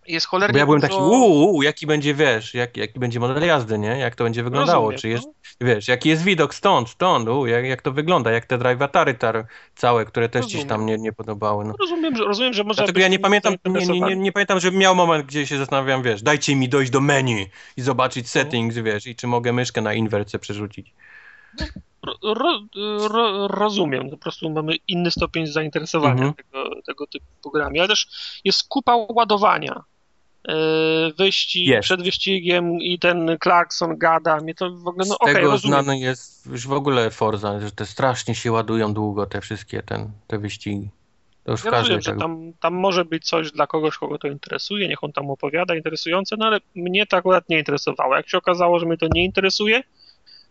jest 0.08 0.26
Bo 0.26 0.30
cholernie 0.30 0.60
ja 0.60 0.66
byłem 0.66 0.82
taki, 0.82 0.96
dużo- 0.96 1.06
uuu, 1.10 1.64
jaki 1.64 1.88
będzie, 1.88 2.14
wiesz, 2.14 2.54
jak, 2.54 2.78
jaki 2.78 3.00
będzie 3.00 3.20
model 3.20 3.44
jazdy, 3.48 3.80
nie? 3.80 3.88
Jak 4.00 4.16
to 4.16 4.24
będzie 4.24 4.44
wyglądało, 4.44 4.92
Rozumiem, 4.92 5.00
czy 5.00 5.10
jest, 5.10 5.26
no. 5.62 5.68
wiesz, 5.68 5.88
jaki 5.88 6.10
jest 6.10 6.24
widok 6.24 6.54
stąd, 6.56 6.90
stąd, 6.90 7.30
uu, 7.30 7.48
jak, 7.48 7.66
jak 7.66 7.82
to 7.82 7.92
wygląda, 7.92 8.32
jak 8.32 8.46
te 8.46 8.58
drivatary 8.58 9.14
tar 9.14 9.46
całe, 9.76 10.06
które 10.06 10.30
też 10.30 10.46
gdzieś 10.46 10.62
tam 10.62 10.70
Rozumiem. 10.70 10.88
nie, 10.98 11.04
nie 11.04 11.14
podobały, 11.14 11.64
no. 11.66 11.70
No 11.70 11.76
rozumiem, 11.80 12.16
że, 12.16 12.24
rozumiem, 12.24 12.54
że 12.54 12.64
może 12.64 12.78
Dlatego 12.78 13.00
ja 13.00 13.08
nie 13.08 13.20
pamiętam, 13.20 13.56
nie, 13.66 13.86
nie, 13.86 14.02
nie, 14.02 14.16
nie 14.16 14.32
pamiętam, 14.32 14.60
że 14.60 14.72
miał 14.72 14.96
moment, 14.96 15.26
gdzie 15.26 15.48
się 15.48 15.58
zastanawiam, 15.58 16.04
wiesz, 16.04 16.22
dajcie 16.24 16.56
mi 16.56 16.70
dojść 16.70 16.92
do 16.92 17.02
menu 17.02 17.50
i 17.78 17.82
zobaczyć 17.82 18.30
settings, 18.30 18.76
wiesz, 18.78 19.08
i 19.08 19.16
czy 19.16 19.28
mogę 19.28 19.54
myszkę 19.54 19.82
na 19.82 19.94
inwercję 19.94 20.40
przerzucić. 20.40 20.94
Ro, 21.60 21.66
ro, 22.24 22.60
ro, 23.08 23.48
rozumiem, 23.48 24.10
po 24.10 24.18
prostu 24.18 24.50
mamy 24.50 24.76
inny 24.88 25.12
stopień 25.12 25.48
zainteresowania 25.48 26.14
Mhm. 26.14 26.34
tego, 26.34 26.82
tego 26.86 27.08
typu 27.08 27.52
grami, 27.52 27.80
ale 27.80 27.88
też 27.88 28.08
jest 28.44 28.68
kupa 28.68 28.96
ładowania. 29.10 29.84
Yy, 30.48 31.14
Wyścig, 31.18 31.68
Jest. 31.68 31.84
przed 31.86 32.04
wyścigiem 32.04 32.82
i 32.82 33.00
ten 33.00 33.38
Clarkson 33.44 33.98
gada, 33.98 34.38
mnie 34.38 34.56
to 34.56 34.72
w 34.72 34.88
ogóle, 34.88 35.06
no 35.10 35.16
okej, 35.20 35.36
tego 35.36 35.52
rozumiem. 35.52 35.84
znany 35.84 36.00
jest 36.00 36.46
już 36.46 36.68
w 36.68 36.74
ogóle 36.74 37.12
Forza, 37.12 37.60
że 37.60 37.72
te 37.72 37.86
strasznie 37.86 38.36
się 38.36 38.52
ładują 38.52 38.94
długo, 38.94 39.26
te 39.26 39.42
wszystkie 39.42 39.84
ten, 39.84 40.12
te 40.28 40.40
wyścigi. 40.40 40.90
To 41.44 41.52
już 41.52 41.64
Ja 41.64 41.72
rozumiem, 41.72 42.02
że 42.02 42.12
tak. 42.12 42.20
tam, 42.20 42.54
tam 42.60 42.74
może 42.74 43.06
być 43.06 43.26
coś 43.28 43.52
dla 43.52 43.68
kogoś, 43.68 43.98
kogo 43.98 44.18
to 44.18 44.28
interesuje, 44.28 44.88
niech 44.88 45.04
on 45.04 45.12
tam 45.14 45.30
opowiada, 45.30 45.76
interesujące, 45.76 46.36
no 46.38 46.46
ale 46.46 46.60
mnie 46.76 47.06
to 47.06 47.18
akurat 47.18 47.50
nie 47.50 47.60
interesowało. 47.60 48.16
Jak 48.16 48.30
się 48.30 48.38
okazało, 48.38 48.80
że 48.80 48.86
mnie 48.86 48.98
to 48.98 49.08
nie 49.14 49.26
interesuje, 49.26 49.84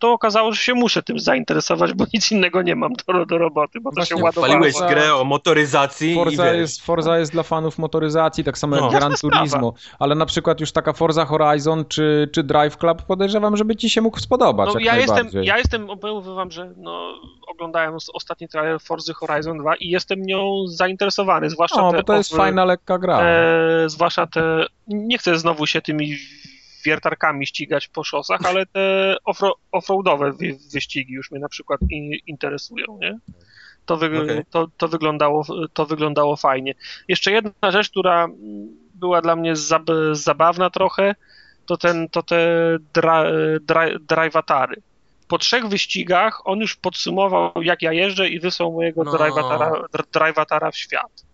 to 0.03 0.11
okazało, 0.11 0.51
że 0.51 0.61
się 0.61 0.73
muszę 0.73 1.03
tym 1.03 1.19
zainteresować, 1.19 1.93
bo 1.93 2.05
nic 2.13 2.31
innego 2.31 2.61
nie 2.61 2.75
mam 2.75 2.91
do, 3.07 3.25
do 3.25 3.37
roboty, 3.37 3.79
bo 3.81 3.89
to 3.89 3.95
Właśnie 3.95 4.17
się 4.17 4.23
ładowało. 4.23 4.53
Paliłeś 4.53 4.75
Forza- 4.75 4.87
grę 4.89 5.15
o 5.15 5.23
motoryzacji 5.23 6.15
Forza 6.15 6.53
i 6.53 6.57
jest, 6.57 6.81
Forza 6.81 7.19
jest 7.19 7.31
dla 7.31 7.43
fanów 7.43 7.77
motoryzacji, 7.77 8.43
tak 8.43 8.57
samo 8.57 8.75
No. 8.75 8.81
jak 8.91 8.91
Gran. 8.99 9.13
Turismo, 9.21 9.73
ale 9.99 10.15
na 10.15 10.25
przykład 10.25 10.59
już 10.59 10.71
taka 10.71 10.93
Forza 10.93 11.25
Horizon 11.25 11.85
czy, 11.85 12.29
czy 12.33 12.43
Drive 12.43 12.77
Club 12.77 13.01
podejrzewam, 13.01 13.57
żeby 13.57 13.75
ci 13.75 13.89
się 13.89 14.01
mógł 14.01 14.19
spodobać 14.19 14.69
No, 14.73 14.79
jak 14.79 14.83
ja, 14.95 15.01
jestem, 15.01 15.29
ja 15.43 15.57
jestem, 15.57 15.87
wam, 16.35 16.51
że 16.51 16.73
no, 16.77 17.13
oglądałem 17.47 17.95
os- 17.95 18.09
ostatni 18.13 18.47
trailer 18.47 18.79
Forzy 18.81 19.13
Horizon 19.13 19.57
2 19.57 19.75
i 19.75 19.89
jestem 19.89 20.21
nią 20.21 20.63
zainteresowany, 20.67 21.49
zwłaszcza 21.49 21.81
No, 21.81 21.91
te 21.91 21.97
bo 21.97 22.03
to 22.03 22.15
jest 22.15 22.35
fajna, 22.35 22.65
lekka 22.65 22.97
gra. 22.97 23.17
te, 23.19 23.43
zwłaszcza 23.89 24.27
te, 24.27 24.65
nie 24.87 25.17
chcę 25.17 25.37
znowu 25.39 25.65
się 25.65 25.81
tymi 25.81 26.15
wiertarkami 26.85 27.47
ścigać 27.47 27.87
po 27.87 28.03
szosach, 28.03 28.39
ale 28.45 28.65
te 28.65 29.15
offro- 29.27 29.53
offroadowe 29.71 30.31
wy, 30.31 30.57
wyścigi 30.73 31.13
już 31.13 31.31
mnie 31.31 31.39
na 31.39 31.49
przykład 31.49 31.79
interesują, 32.27 32.97
nie? 33.01 33.17
To, 33.85 33.97
wy, 33.97 34.21
Okej. 34.23 34.41
to, 34.49 34.67
to, 34.77 34.87
wyglądało, 34.87 35.45
to 35.73 35.85
wyglądało 35.85 36.35
fajnie. 36.35 36.73
Jeszcze 37.07 37.31
jedna 37.31 37.71
rzecz, 37.71 37.89
która 37.89 38.27
była 38.95 39.21
dla 39.21 39.35
mnie 39.35 39.55
zab, 39.55 39.83
zabawna 40.11 40.69
trochę, 40.69 41.15
to, 41.65 41.77
ten, 41.77 42.09
to 42.09 42.23
te 42.23 42.47
dra, 42.93 43.23
dra, 43.61 43.85
drivatary. 43.99 44.81
Po 45.27 45.37
trzech 45.37 45.67
wyścigach 45.67 46.41
on 46.45 46.59
już 46.59 46.75
podsumował, 46.75 47.51
jak 47.61 47.81
ja 47.81 47.93
jeżdżę 47.93 48.29
i 48.29 48.39
wysłał 48.39 48.71
mojego 48.73 49.03
No. 49.03 49.11
drivatara, 49.17 49.71
dr- 49.93 50.05
drivatara 50.13 50.71
w 50.71 50.77
świat. 50.77 51.25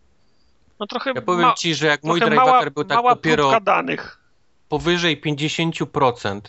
No 0.80 0.88
trochę 0.88 1.12
Ja 1.16 1.22
powiem 1.22 1.42
ma, 1.42 1.54
ci, 1.54 1.76
że 1.76 1.88
jak 1.88 2.04
mój 2.04 2.20
drivatar 2.20 2.72
był 2.72 2.84
tak 2.84 2.98
mała 2.98 3.16
dopiero 3.16 3.60
danych. 3.62 4.19
Powyżej 4.70 5.22
50% 5.22 6.42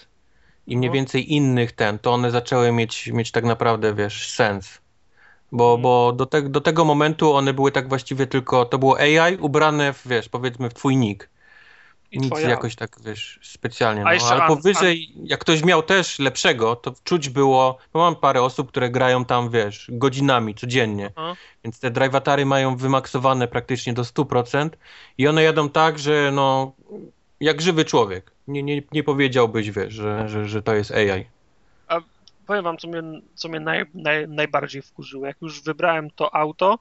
i 0.66 0.76
mniej 0.76 0.90
No. 0.90 0.94
więcej 0.94 1.32
innych 1.32 1.72
ten, 1.72 1.98
to 1.98 2.12
one 2.12 2.30
zaczęły 2.30 2.72
mieć, 2.72 3.06
mieć 3.06 3.30
tak 3.30 3.44
naprawdę, 3.44 3.94
wiesz, 3.94 4.30
sens. 4.30 4.78
Bo, 5.52 5.64
Mhm. 5.64 5.82
bo 5.82 6.12
do, 6.12 6.26
te, 6.26 6.42
do 6.42 6.60
tego 6.60 6.84
momentu 6.84 7.34
one 7.34 7.52
były 7.54 7.72
tak 7.72 7.88
właściwie 7.88 8.26
tylko, 8.26 8.64
to 8.64 8.78
było 8.78 8.98
AI 8.98 9.36
ubrane 9.36 9.92
w, 9.92 10.06
wiesz, 10.08 10.28
powiedzmy 10.28 10.70
w 10.70 10.74
twój 10.74 10.96
nick. 10.96 11.30
I 12.12 12.18
Nic 12.18 12.30
twoja. 12.30 12.48
jakoś 12.48 12.74
tak, 12.76 12.96
wiesz, 13.04 13.38
specjalnie. 13.42 14.02
No. 14.04 14.08
Ale 14.30 14.46
powyżej, 14.46 15.12
jak 15.24 15.40
ktoś 15.40 15.64
miał 15.64 15.82
też 15.82 16.18
lepszego, 16.18 16.76
to 16.76 16.94
czuć 17.04 17.28
było, 17.28 17.78
bo 17.92 17.98
mam 18.00 18.16
parę 18.16 18.42
osób, 18.42 18.68
które 18.68 18.90
grają 18.90 19.24
tam, 19.24 19.50
wiesz, 19.50 19.86
godzinami, 19.92 20.54
codziennie. 20.54 21.10
Więc 21.64 21.80
te 21.80 21.90
drivatary 21.90 22.46
mają 22.46 22.76
wymaksowane 22.76 23.48
praktycznie 23.48 23.92
do 23.92 24.02
100% 24.02 24.70
i 25.18 25.28
one 25.28 25.42
jadą 25.42 25.68
tak, 25.68 25.98
że 25.98 26.30
no, 26.34 26.72
jak 27.40 27.60
żywy 27.60 27.84
człowiek. 27.84 28.32
Nie, 28.48 28.62
nie, 28.62 28.82
nie 28.92 29.02
powiedziałbyś, 29.02 29.70
wiesz, 29.70 29.94
że, 29.94 30.28
że, 30.28 30.46
że 30.46 30.62
to 30.62 30.74
jest 30.74 30.90
AI. 30.90 31.24
Powiem 32.46 32.64
wam, 32.64 32.76
co 32.76 32.88
mnie, 32.88 33.02
co 33.34 33.48
mnie 33.48 33.60
naj, 33.60 33.84
naj, 33.94 34.28
najbardziej 34.28 34.82
wkurzyło. 34.82 35.26
Jak 35.26 35.36
już 35.42 35.62
wybrałem 35.62 36.10
to 36.10 36.34
auto, 36.34 36.78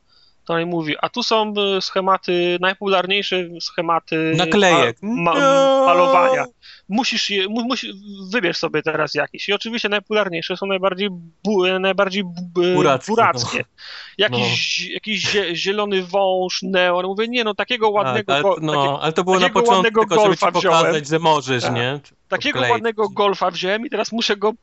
on 0.53 0.65
mówi, 0.65 0.95
a 1.01 1.09
tu 1.09 1.23
są 1.23 1.53
y, 1.77 1.81
schematy, 1.81 2.57
najpopularniejsze 2.61 3.43
schematy 3.61 4.33
Naklejek. 4.37 4.97
ma, 5.01 5.33
ma, 5.33 5.39
No. 5.39 5.85
malowania. 5.85 6.45
Musisz 6.89 7.29
je, 7.29 7.47
mu, 7.47 7.63
musi, 7.63 7.91
wybierz 8.31 8.57
sobie 8.57 8.81
teraz 8.81 9.13
jakieś. 9.13 9.49
I 9.49 9.53
oczywiście 9.53 9.89
najpopularniejsze 9.89 10.57
są 10.57 10.65
najbardziej, 10.65 11.09
bu, 11.43 11.67
najbardziej 11.79 12.23
bu, 12.23 12.61
Burackie, 12.75 13.11
burackie. 13.11 13.57
no. 13.57 13.63
Jakiś, 14.17 14.89
jakiś 14.89 15.21
zie, 15.31 15.55
zielony 15.55 16.03
wąż, 16.03 16.59
neon. 16.63 17.05
Mówię, 17.05 17.27
nie 17.27 17.43
no, 17.43 17.53
takiego 17.55 17.89
ładnego, 17.89 18.33
Tak, 18.33 18.45
ale, 18.45 18.55
no, 18.61 18.73
takie, 18.73 19.03
ale 19.03 19.13
to 19.13 19.23
było 19.23 19.35
na 19.35 19.41
takiego 19.41 19.59
początku 19.59 19.75
ładnego 19.75 20.01
tylko, 20.01 20.23
żeby 20.23 20.37
ci 20.37 20.41
golfa 20.45 20.51
pokazać, 20.51 20.81
wziąłem. 21.03 21.05
że 21.05 21.19
możesz, 21.19 21.63
Tak. 21.63 21.73
nie? 21.75 21.99
takiego 22.27 22.59
Odkleić. 22.59 22.71
ładnego 22.71 23.09
golfa 23.09 23.51
wziąłem 23.51 23.85
i 23.85 23.89
teraz 23.89 24.11
muszę 24.11 24.37
go 24.37 24.49
y, 24.49 24.53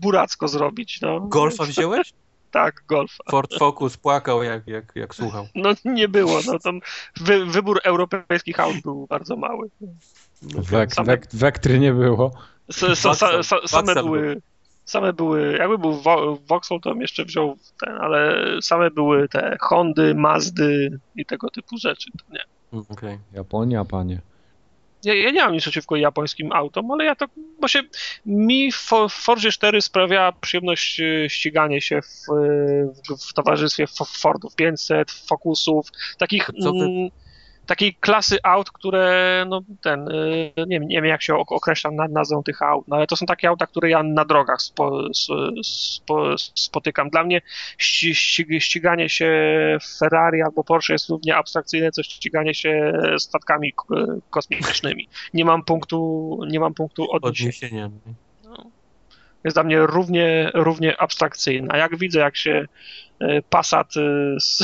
buracko 0.00 0.48
zrobić. 0.48 1.00
No. 1.00 1.20
Golfa 1.20 1.64
wziąłeś? 1.64 2.12
Tak, 2.50 2.82
golfa. 2.88 3.24
Ford 3.30 3.54
Focus 3.58 3.96
płakał, 3.96 4.42
jak, 4.42 4.66
jak, 4.66 4.92
jak 4.94 5.14
słuchał. 5.14 5.46
No 5.54 5.70
nie 5.84 6.08
było, 6.08 6.40
no 6.46 6.58
tam 6.58 6.80
wy, 7.16 7.46
wybór 7.46 7.80
europejskich 7.84 8.60
aut 8.60 8.76
był 8.82 9.06
bardzo 9.06 9.36
mały. 9.36 9.68
Wek, 10.42 10.90
same- 10.90 11.06
wek, 11.06 11.26
wektry 11.32 11.78
nie 11.78 11.92
było. 11.92 12.32
S, 12.68 12.82
s, 12.82 13.02
sa, 13.04 13.42
same 13.66 13.94
były, 13.94 14.42
same 14.84 15.12
były, 15.12 15.56
jakby 15.58 15.78
był 15.78 16.00
Vauxhall, 16.48 16.80
to 16.80 16.90
bym 16.90 17.00
jeszcze 17.00 17.24
wziął 17.24 17.56
ten, 17.80 17.96
ale 18.00 18.44
same 18.62 18.90
były 18.90 19.28
te 19.28 19.56
Hondy, 19.60 20.14
Mazdy 20.14 20.98
i 21.16 21.26
tego 21.26 21.50
typu 21.50 21.78
rzeczy. 21.78 22.10
To 22.18 22.34
nie. 22.34 22.44
Okej. 22.88 23.18
Japonia, 23.32 23.84
panie. 23.84 24.20
Ja, 25.04 25.14
ja 25.14 25.30
nie 25.30 25.40
mam 25.42 25.52
nic 25.52 25.62
przeciwko 25.62 25.96
japońskim 25.96 26.52
autom, 26.52 26.90
ale 26.90 27.04
ja 27.04 27.14
to, 27.14 27.26
bo 27.60 27.68
się, 27.68 27.82
mi 28.26 28.72
w 28.72 28.76
Fo- 28.76 29.08
w 29.08 29.12
Fordzie 29.12 29.50
4 29.52 29.82
sprawia 29.82 30.32
przyjemność 30.40 31.00
e, 31.00 31.30
ściganie 31.30 31.80
się 31.80 32.02
w, 32.02 32.26
w, 33.08 33.30
w 33.30 33.34
towarzystwie 33.34 33.86
Fordów 34.20 34.54
500, 34.54 35.10
Focusów, 35.10 35.86
takich, 36.18 36.50
Co 36.62 36.72
wy- 36.72 36.78
mm, 36.78 37.10
takiej 37.66 37.94
klasy 37.94 38.38
aut, 38.42 38.70
które, 38.70 39.44
no 39.48 39.60
ten, 39.82 40.08
e, 40.08 40.66
nie, 40.66 40.80
wiem- 40.80 40.88
nie 40.88 40.96
wiem 40.96 41.04
jak 41.04 41.22
się 41.22 41.34
ok- 41.36 41.52
określa 41.52 41.90
na, 41.90 42.08
nazwą 42.08 42.42
tych 42.42 42.62
aut, 42.62 42.88
no 42.88 42.96
ale 42.96 43.06
to 43.06 43.16
są 43.16 43.26
takie 43.26 43.48
auta, 43.48 43.66
które 43.66 43.90
ja 43.90 44.02
na 44.02 44.24
drogach 44.24 44.62
spo, 44.62 45.02
spo, 45.62 46.36
spotykam. 46.54 47.10
Dla 47.10 47.24
mnie 47.24 47.40
ści, 47.78 48.14
ści, 48.14 48.60
ściganie 48.60 49.08
się 49.08 49.30
Ferrari 49.98 50.42
albo 50.42 50.64
Porsche 50.64 50.92
jest 50.92 51.08
równie 51.08 51.36
abstrakcyjne, 51.36 51.90
co 51.90 52.02
ściganie 52.02 52.54
się 52.54 52.92
statkami 53.18 53.72
kosmicznymi. 54.30 55.08
Nie 55.34 55.44
mam 55.44 55.64
punktu, 55.64 56.38
nie 56.48 56.60
mam 56.60 56.74
punktu 56.74 57.10
odniesienia. 57.10 57.86
Odniesienie. 57.86 57.90
Jest 59.44 59.56
dla 59.56 59.62
mnie 59.62 59.78
równie, 59.78 60.50
równie 60.54 61.00
abstrakcyjne. 61.00 61.68
A 61.72 61.76
jak 61.76 61.96
widzę, 61.98 62.20
jak 62.20 62.36
się 62.36 62.66
Passat 63.50 63.94
e, 63.96 64.00
z, 64.40 64.58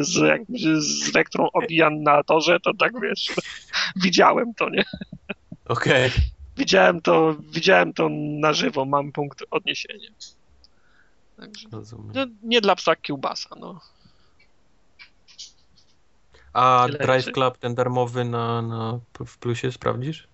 z, 0.00 0.44
z 0.84 1.12
Vectrą 1.12 1.48
obija 1.52 1.90
na 1.90 2.22
torze, 2.22 2.60
to 2.60 2.74
tak 2.74 3.00
wiesz, 3.00 3.32
widziałem 4.04 4.54
to, 4.54 4.70
nie? 4.70 4.84
Okej. 5.68 6.10
Widziałem 6.56 7.00
to, 7.00 7.36
widziałem 7.50 7.92
to 7.92 8.08
na 8.40 8.52
żywo, 8.52 8.84
mam 8.84 9.12
punkt 9.12 9.44
odniesienia. 9.50 10.08
Także, 11.36 11.68
no, 12.14 12.26
nie 12.42 12.60
dla 12.60 12.74
psa 12.76 12.96
kiełbasa, 12.96 13.56
no. 13.60 13.80
A 16.52 16.86
Tyle 16.86 16.98
Drive 16.98 17.32
Club, 17.32 17.58
ten 17.58 17.74
darmowy 17.74 18.24
na, 18.24 18.62
na, 18.62 18.98
w 19.26 19.38
plusie 19.38 19.72
sprawdzisz? 19.72 20.28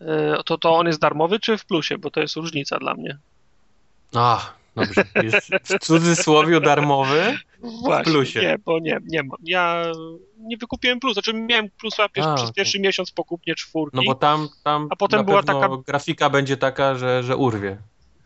E, 0.00 0.42
To, 0.44 0.58
to 0.58 0.76
on 0.76 0.86
jest 0.86 1.00
darmowy 1.00 1.40
czy 1.40 1.58
w 1.58 1.64
plusie? 1.64 1.98
Bo 1.98 2.10
to 2.10 2.20
jest 2.20 2.36
różnica 2.36 2.78
dla 2.78 2.94
mnie. 2.94 3.18
A, 4.14 4.52
dobrze. 4.76 5.04
Jest 5.22 5.50
w 5.64 5.78
cudzysłowie 5.78 6.60
darmowy. 6.60 7.38
Właśnie, 7.60 8.12
plusie. 8.12 8.40
Nie, 8.40 8.58
bo 8.64 8.78
nie, 8.78 8.98
nie 9.06 9.22
mam. 9.22 9.38
Ja 9.44 9.92
nie 10.38 10.56
wykupiłem 10.56 11.00
plus. 11.00 11.12
Znaczy 11.12 11.34
miałem 11.34 11.70
plusa 11.70 12.06
pier- 12.06 12.24
A, 12.24 12.34
przez 12.34 12.52
pierwszy 12.52 12.80
miesiąc 12.80 13.10
po 13.10 13.24
kupnie 13.24 13.54
czwórki. 13.54 13.96
No 13.96 14.02
bo 14.06 14.14
tam, 14.14 14.48
tam 14.62 14.88
A 14.90 14.96
potem 14.96 15.24
była 15.24 15.42
taka- 15.42 15.68
grafika 15.86 16.30
będzie 16.30 16.56
taka, 16.56 16.94
że, 16.94 17.22
że 17.22 17.36
urwie. 17.36 17.78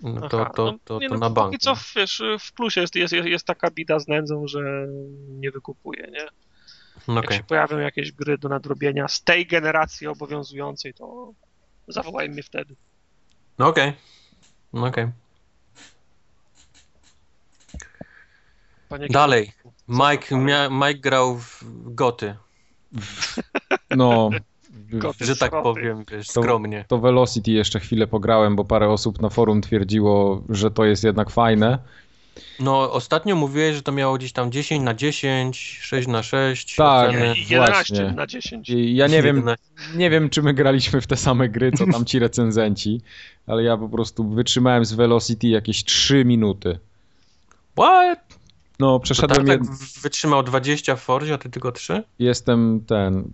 No 0.03 0.29
to, 0.29 0.41
Aha, 0.41 0.51
to, 0.57 0.65
no, 0.65 0.79
to, 0.85 0.99
nie, 0.99 1.09
to 1.09 1.15
no, 1.15 1.21
na 1.21 1.31
bank. 1.31 1.47
Póki 1.53 1.59
co, 1.59 1.75
wiesz, 1.97 2.23
w 2.41 2.53
plusie 2.53 2.81
jest, 2.81 2.95
jest, 2.95 3.13
jest 3.15 3.47
taka 3.47 3.71
bida 3.71 3.99
z 3.99 4.09
nędzą, 4.09 4.47
że 4.47 4.87
nie 5.29 5.51
wykupuję, 5.51 6.09
nie? 6.13 6.27
No 7.09 7.15
Jak 7.23 7.33
się 7.33 7.43
pojawią 7.43 7.79
jakieś 7.79 8.13
gry 8.13 8.39
do 8.39 8.49
nadrobienia 8.49 9.09
z 9.09 9.23
tej 9.23 9.47
generacji 9.47 10.07
obowiązującej, 10.07 10.95
to 10.95 11.33
zawołaj 11.89 12.29
mnie 12.29 12.43
wtedy. 12.43 12.75
No 13.59 13.67
okej. 13.69 13.93
No 14.73 14.87
okej. 14.87 15.07
Panie 18.91 19.07
Dalej. 19.09 19.53
Mike, 19.89 20.37
mia, 20.39 20.69
Mike 20.71 20.95
grał 21.01 21.37
w 21.39 21.65
Goty, 21.95 22.35
No, 23.97 24.31
Goty 24.93 25.25
że 25.25 25.37
tak 25.37 25.51
powiem, 25.51 26.05
wiesz, 26.13 26.27
To- 26.27 26.43
skromnie. 26.43 26.85
to 26.89 26.99
Velocity 26.99 27.51
jeszcze 27.51 27.81
chwilę 27.81 28.07
pograłem, 28.07 28.57
bo 28.57 28.65
parę 28.65 28.89
osób 28.89 29.21
na 29.23 29.29
forum 29.29 29.61
twierdziło, 29.61 30.43
że 30.49 30.71
to 30.71 30.85
jest 30.85 31.05
jednak 31.05 31.31
fajne. 31.31 31.79
No 32.61 32.93
ostatnio 32.93 33.37
mówiłeś, 33.37 33.77
że 33.77 33.83
to 33.83 33.93
miało 33.93 34.19
gdzieś 34.19 34.33
tam 34.33 34.53
10 34.53 34.85
na 34.85 34.95
10, 34.95 35.79
6 35.83 36.09
na 36.09 36.23
6. 36.23 36.77
Tak. 36.77 37.09
oceny. 37.09 37.35
I 37.37 37.49
11 37.49 37.95
Właśnie. 37.95 38.13
na 38.17 38.27
10. 38.27 38.69
I 38.69 38.97
ja 38.97 39.07
nie 39.07 39.23
wiem, 39.23 39.37
11. 39.37 39.67
nie 39.97 40.11
wiem, 40.11 40.31
czy 40.31 40.43
my 40.43 40.55
graliśmy 40.55 41.01
w 41.01 41.07
te 41.07 41.17
same 41.17 41.49
gry, 41.49 41.73
co 41.73 41.87
tam 41.87 42.05
ci 42.05 42.19
recenzenci, 42.19 43.01
ale 43.47 43.63
ja 43.63 43.77
po 43.77 43.89
prostu 43.89 44.29
wytrzymałem 44.29 44.85
z 44.85 44.93
Velocity 44.93 45.49
jakieś 45.49 45.85
3 45.85 46.25
minuty. 46.25 46.79
What? 47.79 48.30
No, 48.81 48.93
To 48.93 49.01
przeszedłem, 49.01 49.47
Tartak 49.47 49.69
jed... 49.69 50.03
wytrzymał 50.03 50.43
20 50.43 50.97
w 50.97 51.01
Forzie, 51.01 51.35
a 51.35 51.39
ty 51.39 51.51
tylko 51.51 51.73
3? 51.73 52.03
jestem 52.19 52.81
ten 52.87 53.33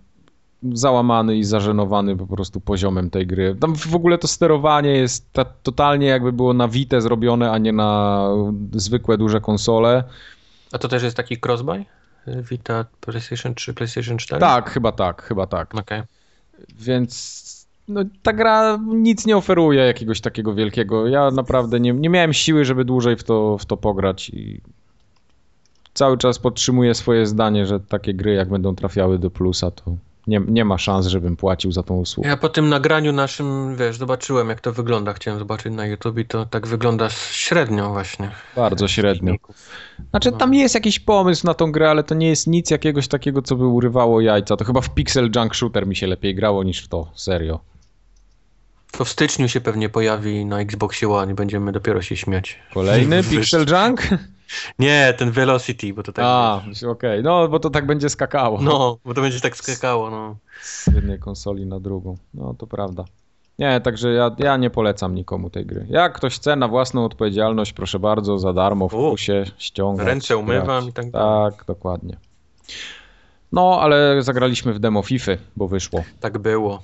załamany 0.73 1.37
i 1.37 1.43
zażenowany 1.43 2.17
po 2.17 2.27
prostu 2.27 2.59
poziomem 2.59 3.09
tej 3.09 3.27
gry. 3.27 3.55
Tam 3.59 3.75
w 3.75 3.95
ogóle 3.95 4.17
to 4.17 4.27
sterowanie 4.27 4.89
jest 4.89 5.33
ta, 5.33 5.45
totalnie 5.45 6.07
jakby 6.07 6.31
było 6.31 6.53
na 6.53 6.67
Vita 6.67 7.01
zrobione, 7.01 7.51
a 7.51 7.57
nie 7.57 7.73
na 7.73 8.23
zwykłe 8.73 9.17
duże 9.17 9.41
konsole. 9.41 10.03
A 10.71 10.77
to 10.77 10.87
też 10.87 11.03
jest 11.03 11.17
taki 11.17 11.37
crossbuy? 11.45 11.85
Vita, 12.27 12.85
PlayStation 13.01 13.55
3, 13.55 13.73
PlayStation 13.73 14.17
4? 14.17 14.39
Tak, 14.39 14.69
chyba 14.69 14.91
tak, 14.91 15.21
chyba 15.21 15.47
tak. 15.47 15.75
Okej. 15.75 16.01
Więc 16.79 17.47
no, 17.87 18.01
ta 18.21 18.33
gra 18.33 18.79
nic 18.87 19.25
nie 19.25 19.37
oferuje 19.37 19.81
jakiegoś 19.81 20.21
takiego 20.21 20.53
wielkiego. 20.53 21.07
Ja 21.07 21.31
naprawdę 21.31 21.79
nie, 21.79 21.93
nie 21.93 22.09
miałem 22.09 22.33
siły, 22.33 22.65
żeby 22.65 22.85
dłużej 22.85 23.15
w 23.15 23.23
to, 23.23 23.57
w 23.57 23.65
to 23.65 23.77
pograć 23.77 24.29
i 24.29 24.61
cały 25.97 26.17
czas 26.17 26.39
podtrzymuję 26.39 26.95
swoje 26.95 27.25
zdanie, 27.25 27.65
że 27.65 27.79
takie 27.79 28.13
gry 28.13 28.33
jak 28.33 28.49
będą 28.49 28.75
trafiały 28.75 29.19
do 29.19 29.29
plusa, 29.29 29.71
to 29.71 29.83
nie, 30.27 30.41
nie 30.47 30.65
ma 30.65 30.77
szans, 30.77 31.07
żebym 31.07 31.37
płacił 31.37 31.71
za 31.71 31.83
tą 31.83 31.97
usługę. 31.97 32.29
Ja 32.29 32.37
po 32.37 32.49
tym 32.49 32.69
nagraniu 32.69 33.13
naszym, 33.13 33.75
wiesz, 33.75 33.97
zobaczyłem 33.97 34.49
jak 34.49 34.61
to 34.61 34.73
wygląda. 34.73 35.13
Chciałem 35.13 35.39
zobaczyć 35.39 35.73
na 35.73 35.85
YouTube 35.85 36.17
i 36.17 36.25
to 36.25 36.45
tak 36.45 36.67
wygląda 36.67 37.09
średnio 37.31 37.89
właśnie. 37.89 38.31
Bardzo 38.55 38.87
średnio. 38.87 39.33
Znaczy 40.09 40.31
tam 40.31 40.53
jest 40.53 40.75
jakiś 40.75 40.99
pomysł 40.99 41.45
na 41.45 41.53
tą 41.53 41.71
grę, 41.71 41.89
ale 41.89 42.03
to 42.03 42.15
nie 42.15 42.27
jest 42.27 42.47
nic 42.47 42.71
jakiegoś 42.71 43.07
takiego, 43.07 43.41
co 43.41 43.55
by 43.55 43.67
urywało 43.67 44.21
jajca. 44.21 44.57
To 44.57 44.65
chyba 44.65 44.81
w 44.81 44.93
Pixel 44.93 45.31
Junk 45.35 45.55
Shooter 45.55 45.87
mi 45.87 45.95
się 45.95 46.07
lepiej 46.07 46.35
grało 46.35 46.63
niż 46.63 46.83
w 46.83 46.87
to, 46.87 47.11
serio. 47.15 47.59
To 48.91 49.05
w 49.05 49.09
styczniu 49.09 49.49
się 49.49 49.61
pewnie 49.61 49.89
pojawi 49.89 50.45
na 50.45 50.59
Xboxie 50.59 51.09
One 51.09 51.31
i 51.31 51.35
będziemy 51.35 51.71
dopiero 51.71 52.01
się 52.01 52.15
śmiać. 52.15 52.59
Kolejny 52.73 53.23
Pixel 53.23 53.65
Junk? 53.69 54.07
Nie, 54.79 55.13
ten 55.17 55.31
Velocity, 55.31 55.93
bo 55.93 56.03
to 56.03 56.11
tak 56.11 56.25
A, 56.27 56.61
okej, 56.87 57.23
no 57.23 57.47
bo 57.47 57.59
to 57.59 57.69
tak 57.69 57.85
będzie 57.85 58.09
skakało. 58.09 58.61
No, 58.61 58.97
bo 59.05 59.13
to 59.13 59.21
będzie 59.21 59.41
tak 59.41 59.57
skakało, 59.57 60.09
no. 60.09 60.35
z 60.61 60.87
jednej 60.87 61.19
konsoli 61.19 61.65
na 61.65 61.79
drugą. 61.79 62.17
No 62.33 62.53
to 62.53 62.67
prawda. 62.67 63.05
Nie, 63.59 63.81
także 63.81 64.13
ja, 64.13 64.35
ja 64.37 64.57
nie 64.57 64.69
polecam 64.69 65.15
nikomu 65.15 65.49
tej 65.49 65.65
gry. 65.65 65.85
Jak 65.89 66.13
ktoś 66.13 66.35
chce 66.35 66.55
na 66.55 66.67
własną 66.67 67.05
odpowiedzialność, 67.05 67.73
proszę 67.73 67.99
bardzo, 67.99 68.39
za 68.39 68.53
darmo 68.53 68.89
w 68.89 68.93
U. 68.93 68.97
plusie 68.97 69.45
ściągać. 69.57 70.07
Ręce 70.07 70.37
umywam 70.37 70.89
i 70.89 70.93
tak 70.93 71.11
dalej. 71.11 71.51
Tak, 71.51 71.65
dokładnie. 71.65 72.17
No, 73.51 73.79
ale 73.81 74.21
zagraliśmy 74.21 74.73
w 74.73 74.79
demo 74.79 75.01
FIFA, 75.01 75.31
bo 75.55 75.67
wyszło. 75.67 76.03
Tak 76.19 76.37
było. 76.37 76.81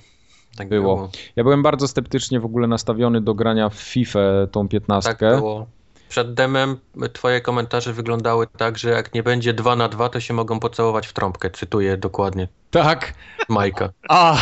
Tak 0.57 0.69
Było. 0.69 0.95
było. 0.95 1.09
Ja 1.35 1.43
byłem 1.43 1.63
bardzo 1.63 1.87
sceptycznie 1.87 2.39
w 2.39 2.45
ogóle 2.45 2.67
nastawiony 2.67 3.21
do 3.21 3.33
grania 3.33 3.69
w 3.69 3.75
FIFA 3.75 4.19
tą 4.51 4.67
15. 4.67 5.09
Tak 5.09 5.19
było. 5.19 5.65
Przed 6.13 6.33
demem 6.33 6.77
twoje 7.13 7.41
komentarze 7.41 7.93
wyglądały 7.93 8.47
tak, 8.57 8.77
że 8.77 8.89
jak 8.89 9.13
nie 9.13 9.23
będzie 9.23 9.53
2 9.53 9.75
na 9.75 9.89
2, 9.89 10.09
to 10.09 10.19
się 10.19 10.33
mogą 10.33 10.59
pocałować 10.59 11.07
w 11.07 11.13
trąbkę. 11.13 11.49
Cytuję 11.49 11.97
dokładnie 11.97 12.47
Tak. 12.71 13.13
Majka. 13.49 13.89
A, 14.09 14.37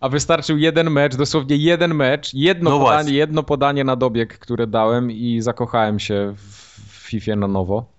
a 0.00 0.08
wystarczył 0.08 0.58
jeden 0.58 0.90
mecz, 0.90 1.16
dosłownie 1.16 1.56
jeden 1.56 1.94
mecz, 1.94 2.34
jedno, 2.34 2.70
No 2.70 2.78
podanie, 2.78 2.94
właśnie. 2.96 3.14
jedno 3.14 3.42
podanie 3.42 3.84
na 3.84 3.96
dobieg, 3.96 4.38
które 4.38 4.66
dałem 4.66 5.10
i 5.10 5.40
zakochałem 5.40 5.98
się 5.98 6.34
w 6.36 6.90
FIFA 7.08 7.36
na 7.36 7.48
nowo. 7.48 7.93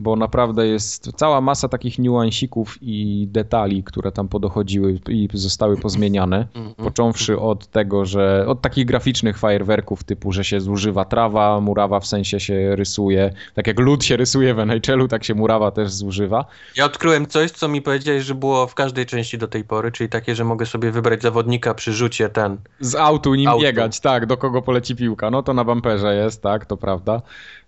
Bo 0.00 0.16
naprawdę 0.16 0.66
jest 0.66 1.12
cała 1.16 1.40
masa 1.40 1.68
takich 1.68 1.98
niuansików 1.98 2.78
i 2.82 3.26
detali, 3.30 3.84
które 3.84 4.12
tam 4.12 4.28
podochodziły 4.28 5.00
i 5.08 5.28
zostały 5.32 5.76
pozmieniane. 5.76 6.46
Mm, 6.54 6.74
Począwszy 6.74 7.38
od 7.38 7.66
tego, 7.66 8.04
że 8.04 8.44
od 8.48 8.60
takich 8.60 8.86
graficznych 8.86 9.38
fajerwerków 9.38 10.04
typu, 10.04 10.32
że 10.32 10.44
się 10.44 10.60
zużywa 10.60 11.04
trawa, 11.04 11.60
murawa 11.60 12.00
w 12.00 12.06
sensie 12.06 12.40
się 12.40 12.76
rysuje. 12.76 13.32
Tak 13.54 13.66
jak 13.66 13.80
lód 13.80 14.04
się 14.04 14.16
rysuje 14.16 14.54
w 14.54 14.58
NHL-u, 14.58 15.08
tak 15.08 15.24
się 15.24 15.34
murawa 15.34 15.70
też 15.70 15.92
zużywa. 15.92 16.44
Ja 16.76 16.84
odkryłem 16.84 17.26
coś, 17.26 17.50
co 17.50 17.68
mi 17.68 17.82
powiedziałeś, 17.82 18.24
że 18.24 18.34
było 18.34 18.66
w 18.66 18.74
każdej 18.74 19.06
części 19.06 19.38
do 19.38 19.48
tej 19.48 19.64
pory, 19.64 19.92
czyli 19.92 20.08
takie, 20.10 20.34
że 20.34 20.44
mogę 20.44 20.66
sobie 20.66 20.90
wybrać 20.90 21.22
zawodnika 21.22 21.74
przy 21.74 21.92
rzucie 21.92 22.28
ten. 22.28 22.56
Z 22.80 22.94
autu 22.94 23.34
nim 23.34 23.48
Autu. 23.48 23.62
biegać, 23.62 24.00
tak, 24.00 24.26
do 24.26 24.36
kogo 24.36 24.62
poleci 24.62 24.96
piłka. 24.96 25.30
No 25.30 25.42
to 25.42 25.54
na 25.54 25.64
bamperze 25.64 26.14
jest, 26.16 26.42
tak, 26.42 26.66
to 26.66 26.76
prawda. 26.76 27.22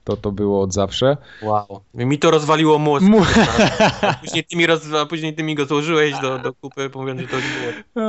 To 0.04 0.16
to 0.16 0.32
było 0.32 0.62
od 0.62 0.72
zawsze. 0.72 1.16
Wow. 1.42 1.66
Mi 1.94 2.18
to 2.18 2.30
rozwaliło 2.30 2.78
mózg. 2.78 3.06
Mu- 3.06 3.22
A 4.02 4.14
później 4.14 4.44
ty 4.44 4.56
mi, 4.56 4.66
roz... 4.66 4.80
a 5.02 5.06
później 5.06 5.34
ty 5.34 5.42
mi 5.42 5.54
go 5.54 5.64
złożyłeś 5.64 6.20
do, 6.20 6.38
do 6.38 6.52
kupy, 6.52 6.90
mówiąc, 6.94 7.20
że 7.20 7.26
to 7.26 7.36
było. 7.36 8.02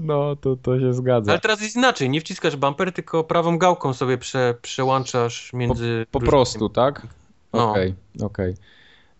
No, 0.00 0.36
to, 0.36 0.56
to 0.56 0.80
się 0.80 0.94
zgadza. 0.94 1.32
Ale 1.32 1.40
teraz 1.40 1.62
jest 1.62 1.76
inaczej. 1.76 2.10
Nie 2.10 2.20
wciskasz 2.20 2.56
bumper, 2.56 2.92
tylko 2.92 3.24
prawą 3.24 3.58
gałką 3.58 3.92
sobie 3.92 4.18
prze, 4.18 4.54
przełączasz 4.62 5.52
między. 5.52 6.06
Po 6.10 6.18
różnymi- 6.18 6.28
prostu, 6.30 6.68
tak? 6.68 7.06
No. 7.52 7.70
Okej, 7.70 7.94
okej. 8.22 8.54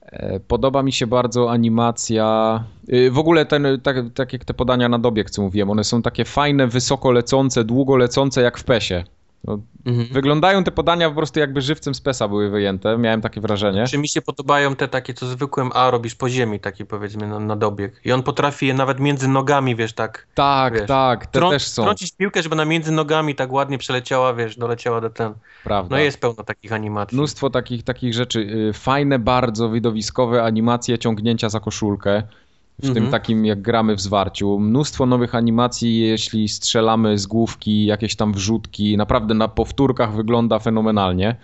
E, 0.03 0.41
Podoba 0.41 0.83
mi 0.83 0.93
się 0.93 1.07
bardzo 1.07 1.51
animacja. 1.51 2.65
y, 2.93 3.11
W 3.11 3.19
ogóle 3.19 3.47
ten, 3.47 3.67
tak, 3.83 3.97
tak 4.15 4.33
jak 4.33 4.45
te 4.45 4.55
podania 4.55 4.89
na 4.89 4.99
dobieg, 4.99 5.31
co 5.31 5.43
mówiłem, 5.43 5.71
one 5.71 5.85
są 5.85 6.03
takie 6.03 6.25
fajne, 6.25 6.67
wysoko 6.67 7.13
lecące, 7.13 7.65
długo 7.65 7.97
lecące 7.97 8.43
jak 8.43 8.59
w 8.59 8.65
PESie. 8.65 9.05
No, 9.45 9.59
Mhm. 9.87 10.09
wyglądają 10.13 10.65
te 10.65 10.71
podania 10.71 11.09
po 11.09 11.17
prostu 11.17 11.41
jakby 11.41 11.61
żywcem 11.61 11.95
z 11.95 12.01
PESa 12.01 12.29
były 12.29 12.51
wyjęte, 12.51 12.99
miałem 12.99 13.21
takie 13.21 13.41
wrażenie. 13.41 13.85
Czy 13.87 13.99
mi 13.99 14.09
się 14.09 14.23
podobają 14.23 14.77
te 14.77 14.89
takie, 14.89 15.15
co 15.15 15.27
zwykłym 15.27 15.71
A 15.75 15.91
robisz 15.91 16.15
po 16.15 16.29
ziemi, 16.29 16.61
takie 16.61 16.85
powiedzmy 16.85 17.27
na, 17.29 17.41
na 17.41 17.57
dobieg. 17.57 18.01
I 18.05 18.13
on 18.13 18.23
potrafi 18.23 18.67
je 18.67 18.75
nawet 18.75 19.01
między 19.01 19.29
nogami, 19.29 19.77
wiesz, 19.77 19.93
tak. 19.93 20.27
Tak, 20.35 20.75
wiesz, 20.75 20.89
tak, 20.89 21.27
te 21.27 21.41
trą- 21.41 21.51
też 21.51 21.67
są, 21.69 21.83
Trącić 21.83 22.13
piłkę, 22.13 22.43
żeby 22.43 22.55
ona 22.55 22.65
między 22.65 22.93
nogami 22.93 23.35
tak 23.35 23.53
ładnie 23.53 23.79
przeleciała, 23.79 24.35
wiesz, 24.35 24.57
doleciała 24.57 25.01
do 25.01 25.11
ten. 25.11 25.33
prawda. 25.65 25.97
No 25.97 26.03
jest 26.03 26.21
pełno 26.21 26.45
takich 26.45 26.73
animacji. 26.73 27.17
Mnóstwo 27.19 27.51
takich, 27.51 27.83
takich 27.83 28.15
rzeczy. 28.15 28.41
Y, 28.41 28.73
Fajne, 28.73 29.19
bardzo 29.19 29.71
widowiskowe 29.71 30.43
animacje 30.45 30.99
ciągnięcia 30.99 31.49
za 31.49 31.61
koszulkę. 31.61 32.23
W 32.83 32.85
Mhm. 32.89 32.95
tym 32.95 33.11
takim, 33.13 33.45
jak 33.45 33.63
gramy 33.63 33.97
w 33.97 34.01
zwarciu. 34.01 34.59
Mnóstwo 34.59 35.07
nowych 35.07 35.35
animacji, 35.35 35.99
jeśli 36.01 36.49
strzelamy 36.49 37.19
z 37.19 37.27
główki, 37.27 37.85
jakieś 37.85 38.17
tam 38.17 38.33
wrzutki. 38.33 38.97
Naprawdę 38.97 39.35
na 39.35 39.49
powtórkach 39.49 40.15
wygląda 40.17 40.59
fenomenalnie. 40.59 41.37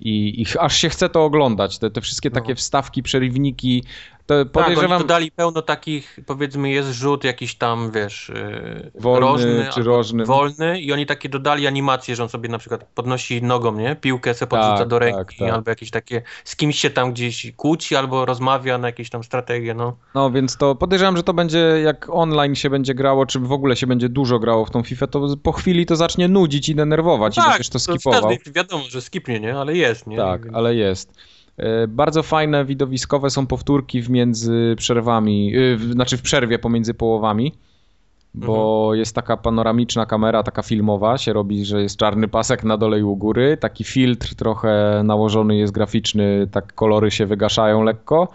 I, 0.00 0.42
i 0.42 0.46
aż 0.60 0.76
się 0.76 0.88
chce 0.88 1.08
to 1.08 1.24
oglądać. 1.24 1.78
Te, 1.78 1.90
te 1.90 2.00
wszystkie 2.00 2.28
No. 2.28 2.34
takie 2.34 2.54
wstawki, 2.54 3.02
przerywniki. 3.02 3.84
To 4.26 4.44
tak, 4.44 4.56
oni 4.56 4.64
podejrzewam, 4.74 5.02
dodali 5.02 5.30
pełno 5.30 5.62
takich, 5.62 6.18
powiedzmy, 6.26 6.70
jest 6.70 6.92
rzut 6.92 7.24
jakiś 7.24 7.54
tam, 7.54 7.90
wiesz, 7.90 8.32
yy, 8.34 8.90
Wolny 9.00 9.20
rożny, 9.20 9.68
czy 9.74 9.82
rożny. 9.82 10.24
wolny 10.24 10.80
i 10.80 10.92
oni 10.92 11.06
takie 11.06 11.28
dodali 11.28 11.66
animacje, 11.66 12.16
że 12.16 12.22
on 12.22 12.28
sobie 12.28 12.48
na 12.48 12.58
przykład 12.58 12.84
podnosi 12.94 13.42
nogą, 13.42 13.74
nie? 13.74 13.96
Piłkę 13.96 14.34
se 14.34 14.46
podrzuca 14.46 14.76
Tak, 14.78 14.88
do 14.88 14.98
ręki, 14.98 15.18
tak, 15.18 15.34
tak. 15.38 15.50
albo 15.50 15.70
jakieś 15.70 15.90
takie, 15.90 16.22
z 16.44 16.56
kimś 16.56 16.78
się 16.78 16.90
tam 16.90 17.12
gdzieś 17.12 17.52
kłóci, 17.56 17.96
albo 17.96 18.24
rozmawia 18.24 18.78
na 18.78 18.88
jakieś 18.88 19.10
tam 19.10 19.24
strategie, 19.24 19.74
no. 19.74 19.96
No 20.14 20.30
więc 20.30 20.56
to 20.56 20.74
podejrzewam, 20.74 21.16
że 21.16 21.22
to 21.22 21.34
będzie 21.34 21.58
jak 21.58 22.06
online 22.10 22.54
się 22.54 22.70
będzie 22.70 22.94
grało, 22.94 23.26
czy 23.26 23.38
w 23.40 23.52
ogóle 23.52 23.76
się 23.76 23.86
będzie 23.86 24.08
dużo 24.08 24.38
grało 24.38 24.64
w 24.64 24.70
tą 24.70 24.82
FIFA, 24.82 25.06
to 25.06 25.36
po 25.42 25.52
chwili 25.52 25.86
to 25.86 25.96
zacznie 25.96 26.28
nudzić 26.28 26.68
i 26.68 26.74
denerwować 26.74 27.38
i 27.38 27.40
będziesz 27.40 27.68
to 27.68 27.78
skipował. 27.78 28.22
każdej 28.22 28.52
wiadomo, 28.52 28.84
że 28.88 29.02
skipnie, 29.02 29.40
nie? 29.40 29.58
Ale 29.58 29.76
jest, 29.76 30.06
nie? 30.06 30.16
Tak, 30.16 30.42
ale 30.52 30.74
jest. 30.74 31.12
E, 31.58 31.88
Bardzo 31.88 32.22
fajne, 32.22 32.64
widowiskowe 32.64 33.30
są 33.30 33.46
powtórki 33.46 34.02
w 34.02 34.10
między 34.10 34.74
przerwami, 34.78 35.56
y, 35.56 35.76
w- 35.76 35.92
znaczy 35.92 36.16
w 36.16 36.22
przerwie 36.22 36.58
pomiędzy 36.58 36.94
połowami, 36.94 37.52
bo 38.34 38.78
Mhm. 38.82 38.98
jest 38.98 39.14
taka 39.14 39.36
panoramiczna 39.36 40.06
kamera, 40.06 40.42
taka 40.42 40.62
filmowa, 40.62 41.18
się 41.18 41.32
robi, 41.32 41.64
że 41.64 41.82
jest 41.82 41.96
czarny 41.96 42.28
pasek 42.28 42.64
na 42.64 42.76
dole 42.76 43.00
i 43.00 43.02
u 43.02 43.16
góry, 43.16 43.56
taki 43.60 43.84
filtr 43.84 44.34
trochę 44.34 45.00
nałożony 45.04 45.56
jest 45.56 45.72
graficzny, 45.72 46.46
tak 46.50 46.74
kolory 46.74 47.10
się 47.10 47.26
wygaszają 47.26 47.82
lekko. 47.82 48.28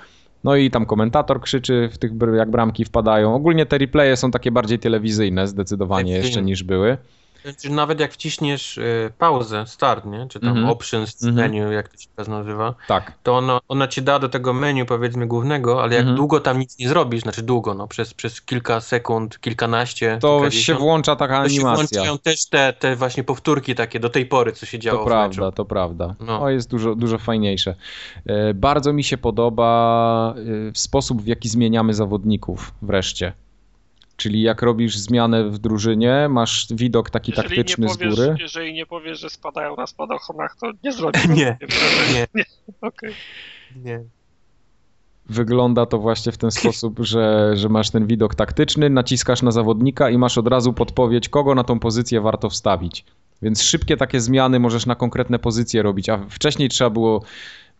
No 0.43 0.55
i 0.55 0.71
tam 0.71 0.85
komentator 0.85 1.41
krzyczy 1.41 1.89
w 1.91 1.97
tych, 1.97 2.11
jak 2.37 2.51
bramki 2.51 2.85
wpadają. 2.85 3.35
Ogólnie 3.35 3.65
te 3.65 3.77
replaye 3.77 4.15
są 4.15 4.31
takie 4.31 4.51
bardziej 4.51 4.79
telewizyjne 4.79 5.47
zdecydowanie 5.47 6.13
jeszcze 6.13 6.41
niż 6.41 6.63
były. 6.63 6.97
Znaczy, 7.43 7.69
nawet 7.69 7.99
jak 7.99 8.13
wciśniesz 8.13 8.77
y, 8.77 9.11
pauzę, 9.17 9.63
start, 9.67 10.05
nie? 10.05 10.27
Czy 10.29 10.39
tam 10.39 10.49
Mhm. 10.49 10.69
options 10.69 11.23
Mhm. 11.23 11.35
menu, 11.51 11.73
jak 11.73 11.89
to 11.89 11.97
się 11.97 12.07
teraz 12.15 12.27
nazywa, 12.27 12.73
Tak, 12.87 13.13
to 13.23 13.37
ona, 13.37 13.59
ona 13.67 13.87
ci 13.87 14.01
da 14.01 14.19
do 14.19 14.29
tego 14.29 14.53
menu 14.53 14.85
powiedzmy 14.85 15.27
głównego, 15.27 15.83
ale 15.83 15.91
jak 15.93 15.99
Mhm. 16.01 16.17
długo 16.17 16.39
tam 16.39 16.59
nic 16.59 16.79
nie 16.79 16.89
zrobisz, 16.89 17.21
znaczy 17.21 17.41
długo, 17.43 17.73
no 17.73 17.87
przez, 17.87 18.13
przez 18.13 18.41
kilka 18.41 18.81
sekund, 18.81 19.39
kilkanaście, 19.39 20.17
to 20.21 20.49
się 20.49 20.75
włącza 20.75 21.15
taka 21.15 21.43
to 21.43 21.49
się 21.49 21.55
animacja. 21.55 21.75
włączają 21.99 22.17
też 22.17 22.45
te, 22.45 22.73
te 22.73 22.95
właśnie 22.95 23.23
powtórki 23.23 23.75
takie 23.75 23.99
do 23.99 24.09
tej 24.09 24.25
pory, 24.25 24.51
co 24.51 24.65
się 24.65 24.79
działo 24.79 24.97
To 24.99 25.03
w 25.05 25.07
prawda, 25.07 25.41
meczu. 25.41 25.55
to 25.55 25.65
prawda. 25.65 26.15
No. 26.19 26.39
To 26.39 26.49
jest 26.49 26.69
dużo, 26.69 26.95
dużo 26.95 27.17
fajniejsze. 27.17 27.75
E, 28.25 28.53
Bardzo 28.53 28.93
mi 28.93 29.03
się 29.03 29.17
podoba 29.17 30.33
e, 30.37 30.41
sposób, 30.73 31.21
w 31.21 31.27
jaki 31.27 31.49
zmieniamy 31.49 31.93
zawodników 31.93 32.71
wreszcie. 32.81 33.33
Czyli 34.21 34.41
jak 34.41 34.61
robisz 34.61 34.97
zmianę 34.97 35.49
w 35.49 35.57
drużynie, 35.57 36.27
masz 36.29 36.67
widok 36.71 37.09
taki 37.09 37.31
Jeżeli 37.31 37.55
taktyczny 37.55 37.87
nie 37.87 37.93
z 37.93 37.97
powiesz, 37.97 38.15
góry. 38.15 38.35
Jeżeli 38.39 38.73
nie 38.73 38.85
powiesz, 38.85 39.19
że 39.19 39.29
spadają 39.29 39.75
na 39.75 39.87
spadochronach, 39.87 40.55
to 40.55 40.71
nie 40.83 40.91
zrobisz. 40.91 41.27
Nie, 41.37 41.57
nie, 42.35 42.45
Okej. 42.81 43.13
nie. 43.75 44.03
Wygląda 45.25 45.85
to 45.85 45.97
właśnie 45.99 46.31
w 46.31 46.37
ten 46.37 46.51
sposób, 46.51 46.99
że, 47.11 47.51
że 47.55 47.69
masz 47.69 47.89
ten 47.89 48.07
widok 48.07 48.35
taktyczny, 48.35 48.89
naciskasz 48.89 49.41
na 49.41 49.51
zawodnika 49.51 50.09
i 50.09 50.17
masz 50.17 50.37
od 50.37 50.47
razu 50.47 50.73
podpowiedź, 50.73 51.29
kogo 51.29 51.55
na 51.55 51.63
tą 51.63 51.79
pozycję 51.79 52.21
warto 52.21 52.49
wstawić. 52.49 53.05
Więc 53.41 53.63
szybkie 53.63 53.97
takie 53.97 54.19
zmiany 54.19 54.59
możesz 54.59 54.85
na 54.85 54.95
konkretne 54.95 55.39
pozycje 55.39 55.81
robić, 55.81 56.09
a 56.09 56.17
wcześniej 56.29 56.69
trzeba 56.69 56.89
było, 56.89 57.23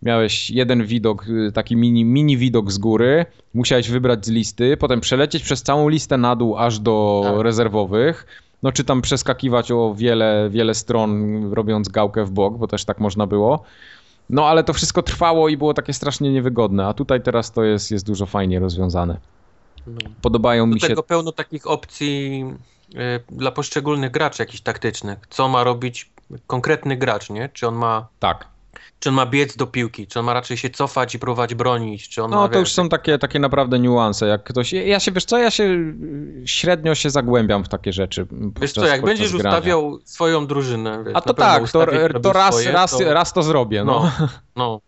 miałeś 0.02 0.50
jeden 0.50 0.86
widok, 0.86 1.28
y, 1.28 1.52
taki 1.52 1.76
mini, 1.76 2.06
mini 2.06 2.38
widok 2.38 2.72
z 2.72 2.78
góry, 2.78 3.26
musiałeś 3.54 3.90
wybrać 3.90 4.26
z 4.26 4.30
listy, 4.30 4.78
potem 4.78 5.02
przelecieć 5.02 5.44
przez 5.44 5.64
całą 5.64 5.90
listę 5.90 6.18
na 6.18 6.36
dół 6.36 6.58
aż 6.58 6.80
do 6.80 7.22
Tak. 7.24 7.42
rezerwowych, 7.44 8.26
no 8.64 8.72
czy 8.72 8.84
tam 8.84 9.02
przeskakiwać 9.02 9.72
o 9.72 9.96
wiele, 9.98 10.48
wiele 10.52 10.74
stron, 10.74 11.44
robiąc 11.54 11.90
gałkę 11.90 12.26
w 12.26 12.32
bok, 12.32 12.58
bo 12.58 12.68
też 12.68 12.86
tak 12.86 13.00
można 13.00 13.28
było. 13.28 13.64
No 14.30 14.46
ale 14.48 14.64
to 14.64 14.74
wszystko 14.74 15.04
trwało 15.04 15.50
i 15.50 15.58
było 15.58 15.74
takie 15.74 15.94
strasznie 15.94 16.32
niewygodne, 16.34 16.88
a 16.88 16.94
tutaj 16.94 17.22
teraz 17.22 17.52
to 17.52 17.64
jest, 17.64 17.92
jest 17.92 18.06
dużo 18.08 18.26
fajnie 18.26 18.60
rozwiązane. 18.60 19.18
No. 19.88 19.98
Podobają 20.22 20.70
Do 20.70 20.76
mi 20.76 20.82
się... 20.82 20.88
tego 20.88 21.04
pełno 21.04 21.32
takich 21.32 21.68
opcji 21.68 22.46
y, 22.94 23.36
dla 23.36 23.52
poszczególnych 23.52 24.12
graczy 24.12 24.42
jakichś 24.44 24.62
taktycznych. 24.62 25.20
Co 25.30 25.48
ma 25.48 25.64
robić 25.64 26.10
konkretny 26.48 26.98
gracz, 26.98 27.30
nie? 27.30 27.50
Czy 27.54 27.68
on 27.68 27.76
ma 27.76 28.08
Tak. 28.20 28.51
Czy 29.02 29.10
on 29.10 29.16
ma 29.16 29.26
biec 29.26 29.56
do 29.58 29.68
piłki, 29.68 30.08
czy 30.08 30.20
on 30.20 30.26
ma 30.26 30.34
raczej 30.34 30.58
się 30.58 30.70
cofać 30.70 31.16
i 31.16 31.20
próbować 31.20 31.56
bronić, 31.56 32.10
czy 32.10 32.24
on 32.24 32.32
No 32.32 32.38
ma, 32.38 32.48
to 32.48 32.54
wiesz, 32.54 32.60
już 32.60 32.72
są 32.72 32.90
takie, 32.90 33.18
takie 33.18 33.40
naprawdę 33.40 33.80
niuanse, 33.80 34.28
jak 34.28 34.44
ktoś... 34.44 34.74
Ja 34.74 35.00
się, 35.00 35.12
wiesz 35.12 35.26
co, 35.26 35.38
ja 35.38 35.52
się 35.52 35.64
y, 35.64 36.44
średnio 36.46 36.96
się 36.96 37.10
zagłębiam 37.10 37.64
w 37.64 37.70
takie 37.70 37.94
rzeczy 37.94 38.28
Wiesz 38.32 38.52
podczas, 38.54 38.74
co, 38.74 38.86
jak 38.88 39.02
będziesz 39.02 39.34
grania. 39.36 39.50
ustawiał 39.58 40.00
swoją 40.04 40.48
drużynę, 40.48 41.04
wiesz, 41.06 41.16
A 41.16 41.22
to 41.22 41.34
tak, 41.34 41.72
to, 41.72 41.86
to, 42.24 42.34
raz, 42.34 42.54
swoje, 42.56 42.72
raz, 42.72 42.92
to, 42.92 43.14
raz 43.14 43.34
to 43.34 43.44
zrobię, 43.44 43.84
no. 43.84 44.12
no, 44.20 44.28
no, 44.56 44.82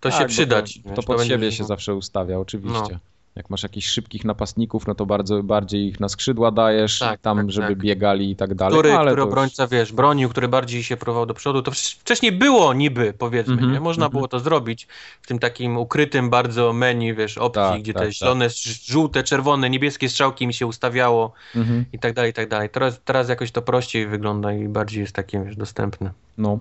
to 0.00 0.08
Tak, 0.10 0.18
się 0.18 0.24
bo 0.24 0.28
przyda 0.28 0.60
To, 0.62 0.66
ci, 0.68 0.82
to 0.82 0.88
wiesz, 0.96 1.04
pod 1.04 1.16
będzie- 1.16 1.34
siebie 1.34 1.52
się 1.52 1.62
no. 1.62 1.66
zawsze 1.68 1.94
ustawia, 1.94 2.38
oczywiście. 2.38 2.80
No. 2.92 2.98
Jak 3.36 3.50
masz 3.50 3.62
jakichś 3.62 3.86
szybkich 3.86 4.24
napastników, 4.24 4.86
no 4.86 4.94
to 4.94 5.06
bardzo 5.06 5.42
bardziej 5.42 5.86
ich 5.88 6.00
na 6.00 6.08
skrzydła 6.08 6.50
dajesz, 6.50 6.98
Tak, 6.98 7.20
tam, 7.20 7.36
tak, 7.36 7.50
żeby 7.50 7.68
tak. 7.68 7.78
biegali 7.78 8.30
i 8.30 8.36
tak 8.36 8.54
dalej. 8.54 8.72
Który, 8.78 8.92
no, 8.92 8.98
ale 8.98 9.10
który 9.10 9.22
to 9.22 9.26
już- 9.26 9.32
obrońca, 9.32 9.66
wiesz, 9.66 9.92
bronił, 9.92 10.28
który 10.28 10.48
bardziej 10.48 10.82
się 10.82 10.96
próbował 10.96 11.26
do 11.26 11.34
przodu, 11.34 11.62
to 11.62 11.70
wcz- 11.70 11.96
wcześniej 12.00 12.32
było 12.32 12.74
niby, 12.74 13.14
powiedzmy, 13.18 13.52
Mhm, 13.54 13.72
nie? 13.72 13.80
Można 13.80 14.04
mhm. 14.06 14.12
było 14.12 14.28
to 14.28 14.40
zrobić 14.40 14.88
w 15.22 15.26
tym 15.26 15.38
takim 15.38 15.76
ukrytym 15.76 16.30
bardzo 16.30 16.72
menu, 16.72 17.14
wiesz, 17.14 17.38
opcji, 17.38 17.62
Tak, 17.62 17.80
gdzie 17.82 17.92
tak, 17.92 18.02
te 18.02 18.06
tak. 18.08 18.14
zielone, 18.14 18.48
żółte, 18.86 19.22
czerwone, 19.24 19.70
niebieskie 19.70 20.08
strzałki 20.08 20.46
mi 20.46 20.54
się 20.54 20.66
ustawiało 20.66 21.32
Mhm. 21.56 21.84
i 21.92 21.98
tak 21.98 22.14
dalej, 22.14 22.30
i 22.30 22.34
tak 22.34 22.48
dalej. 22.48 22.68
Teraz, 22.70 23.00
teraz 23.04 23.28
jakoś 23.28 23.50
to 23.52 23.62
prościej 23.62 24.06
wygląda 24.06 24.52
i 24.52 24.68
bardziej 24.68 25.00
jest 25.00 25.12
takie, 25.12 25.44
wiesz, 25.44 25.56
dostępne. 25.56 26.10
No. 26.38 26.58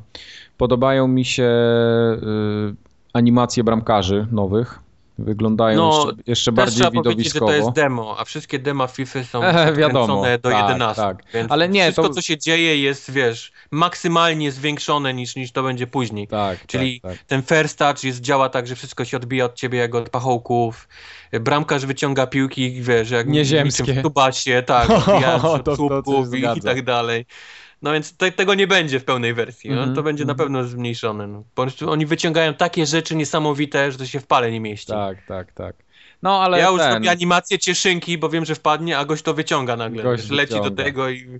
Podobają 0.57 1.07
mi 1.07 1.25
się 1.25 1.43
y, 1.43 2.75
animacje 3.13 3.63
bramkarzy 3.63 4.27
nowych. 4.31 4.79
Wyglądają 5.17 5.77
No, 5.77 6.05
jeszcze, 6.07 6.21
jeszcze 6.27 6.51
bardziej 6.51 6.81
trzeba 6.81 7.03
powiedzieć, 7.03 7.25
że 7.25 7.33
widowiskowo. 7.33 7.51
to 7.51 7.55
jest 7.57 7.71
demo, 7.71 8.15
a 8.19 8.25
wszystkie 8.25 8.59
dema 8.59 8.87
FIFA 8.87 9.23
są 9.23 9.43
E, 9.43 9.73
wiadomo, 9.73 10.23
do 10.41 10.49
tak, 10.49 10.69
11. 10.69 11.01
tak. 11.03 11.23
Ale 11.49 11.69
nie, 11.69 11.83
wszystko, 11.83 12.03
to- 12.07 12.13
co 12.13 12.21
się 12.21 12.37
dzieje 12.37 12.77
jest, 12.81 13.11
wiesz, 13.11 13.51
maksymalnie 13.71 14.51
zwiększone 14.51 15.13
niż, 15.13 15.35
niż 15.35 15.51
to 15.51 15.63
będzie 15.63 15.87
później. 15.87 16.27
Tak, 16.27 16.67
Czyli 16.67 17.01
tak, 17.01 17.11
tak. 17.11 17.23
ten 17.23 17.41
first 17.43 17.77
touch 17.79 18.03
jest, 18.03 18.21
działa 18.21 18.49
tak, 18.49 18.67
że 18.67 18.75
wszystko 18.75 19.05
się 19.05 19.17
odbija 19.17 19.45
od 19.45 19.55
ciebie 19.55 19.79
jak 19.79 19.95
od 19.95 20.09
pachołków. 20.09 20.87
Bramkarz 21.41 21.85
wyciąga 21.85 22.27
piłki, 22.27 22.81
wiesz, 22.81 23.09
jak 23.09 23.27
Nieziemskie. 23.27 23.93
w 23.93 24.01
tubasie, 24.01 24.63
tak, 24.65 24.89
odbijając 25.07 25.41
To- 25.43 25.53
od 25.53 25.75
słupków 25.75 26.33
i, 26.35 26.61
tak 26.61 26.81
dalej. 26.81 27.25
No 27.81 27.93
więc 27.93 28.17
te, 28.17 28.31
tego 28.31 28.53
nie 28.53 28.67
będzie 28.67 28.99
w 28.99 29.05
pełnej 29.05 29.33
wersji, 29.33 29.69
no, 29.69 29.77
Mhm, 29.77 29.95
to 29.95 30.03
będzie 30.03 30.25
na 30.25 30.31
mhm. 30.31 30.47
pewno 30.47 30.63
zmniejszone. 30.63 31.27
No. 31.27 31.43
Po 31.55 31.61
prostu 31.61 31.91
oni 31.91 32.05
wyciągają 32.05 32.53
takie 32.53 32.85
rzeczy 32.85 33.15
niesamowite, 33.15 33.91
że 33.91 33.97
to 33.97 34.05
się 34.05 34.19
w 34.19 34.27
pale 34.27 34.51
nie 34.51 34.59
mieści. 34.59 34.87
Tak, 34.87 35.25
tak, 35.27 35.51
tak. 35.51 35.75
No 36.21 36.41
ale 36.41 36.59
ja 36.59 36.69
już 36.69 36.79
ten, 36.79 36.93
robię 36.93 37.11
animację 37.11 37.59
cieszynki, 37.59 38.17
bo 38.17 38.29
wiem, 38.29 38.45
że 38.45 38.55
wpadnie, 38.55 38.97
a 38.97 39.05
gość 39.05 39.23
to 39.23 39.33
wyciąga 39.33 39.75
nagle. 39.75 40.03
Gość 40.03 40.23
wiesz, 40.23 40.31
leci 40.31 40.53
do 40.53 40.61
wyciąga. 40.61 40.83
tego 40.83 41.09
i... 41.09 41.39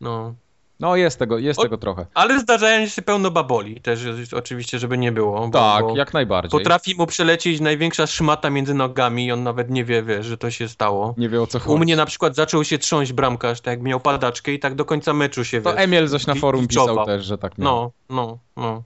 No. 0.00 0.34
No 0.80 0.96
jest 0.96 1.18
tego, 1.18 1.38
jest 1.38 1.58
O- 1.58 1.62
tego 1.62 1.78
trochę. 1.78 2.06
Ale 2.14 2.40
zdarzają 2.40 2.86
się 2.86 3.02
pełno 3.02 3.30
baboli 3.30 3.80
też, 3.80 4.00
oczywiście, 4.32 4.78
żeby 4.78 4.98
nie 4.98 5.12
było. 5.12 5.50
Tak, 5.52 5.84
bo 5.84 5.96
jak 5.96 6.14
najbardziej. 6.14 6.50
Potrafi 6.50 6.94
mu 6.94 7.06
przelecieć 7.06 7.60
największa 7.60 8.06
szmata 8.06 8.50
między 8.50 8.74
nogami 8.74 9.26
i 9.26 9.32
on 9.32 9.42
nawet 9.42 9.70
nie 9.70 9.84
wie, 9.84 10.02
wie, 10.02 10.22
że 10.22 10.38
to 10.38 10.50
się 10.50 10.68
stało. 10.68 11.14
Nie 11.18 11.28
wie 11.28 11.42
o 11.42 11.46
co 11.46 11.58
chodzi. 11.58 11.74
U 11.74 11.78
mnie 11.78 11.96
na 11.96 12.06
przykład 12.06 12.34
zaczął 12.34 12.64
się 12.64 12.78
trząść 12.78 13.12
bramkarz, 13.12 13.60
tak 13.60 13.72
jak 13.72 13.82
miał 13.82 14.00
padaczkę 14.00 14.52
i 14.52 14.58
tak 14.58 14.74
do 14.74 14.84
końca 14.84 15.12
meczu 15.12 15.44
się, 15.44 15.60
To 15.62 15.72
wiesz, 15.72 15.82
Emil 15.82 16.08
coś 16.08 16.26
na 16.26 16.34
forum 16.34 16.68
pisał 16.68 17.06
też, 17.06 17.24
że 17.24 17.38
tak 17.38 17.58
miał. 17.58 17.92
No, 18.08 18.16
no, 18.16 18.38
no. 18.56 18.82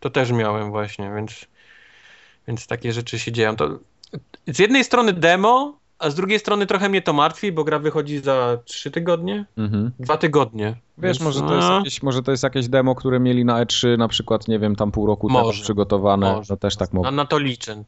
To 0.00 0.10
też 0.10 0.30
miałem 0.30 0.70
właśnie, 0.70 1.12
więc, 1.16 1.46
więc 2.48 2.66
takie 2.66 2.92
rzeczy 2.92 3.18
się 3.18 3.32
dzieją. 3.32 3.56
To 3.56 3.78
z 4.46 4.58
jednej 4.58 4.84
strony 4.84 5.12
demo, 5.12 5.79
a 6.00 6.10
z 6.10 6.14
drugiej 6.14 6.38
strony 6.38 6.66
trochę 6.66 6.88
mnie 6.88 7.02
to 7.02 7.12
martwi, 7.12 7.52
bo 7.52 7.64
gra 7.64 7.78
wychodzi 7.78 8.18
za 8.18 8.58
trzy 8.64 8.90
tygodnie, 8.90 9.44
Mhm. 9.58 9.90
dwa 9.98 10.16
tygodnie. 10.16 10.66
Wiesz, 10.98 11.18
Więc, 11.18 11.20
może 11.20 11.40
to, 11.40 11.54
jest 11.54 11.68
no, 11.68 11.78
jakieś, 11.78 12.02
może 12.02 12.22
to 12.22 12.30
jest 12.30 12.42
jakieś 12.42 12.68
demo, 12.68 12.94
które 12.94 13.20
mieli 13.20 13.44
na 13.44 13.64
E3 13.64 13.98
na 13.98 14.08
przykład, 14.08 14.48
nie 14.48 14.58
wiem, 14.58 14.76
tam 14.76 14.92
pół 14.92 15.06
roku 15.06 15.28
temu 15.28 15.38
Może, 15.40 15.62
przygotowane. 15.62 16.32
może. 16.32 16.54
No 16.54 16.56
też 16.56 16.76
tak 16.76 16.92
na, 16.92 16.96
mogło. 16.96 17.10
na 17.10 17.24
to 17.24 17.38
liczę. 17.38 17.84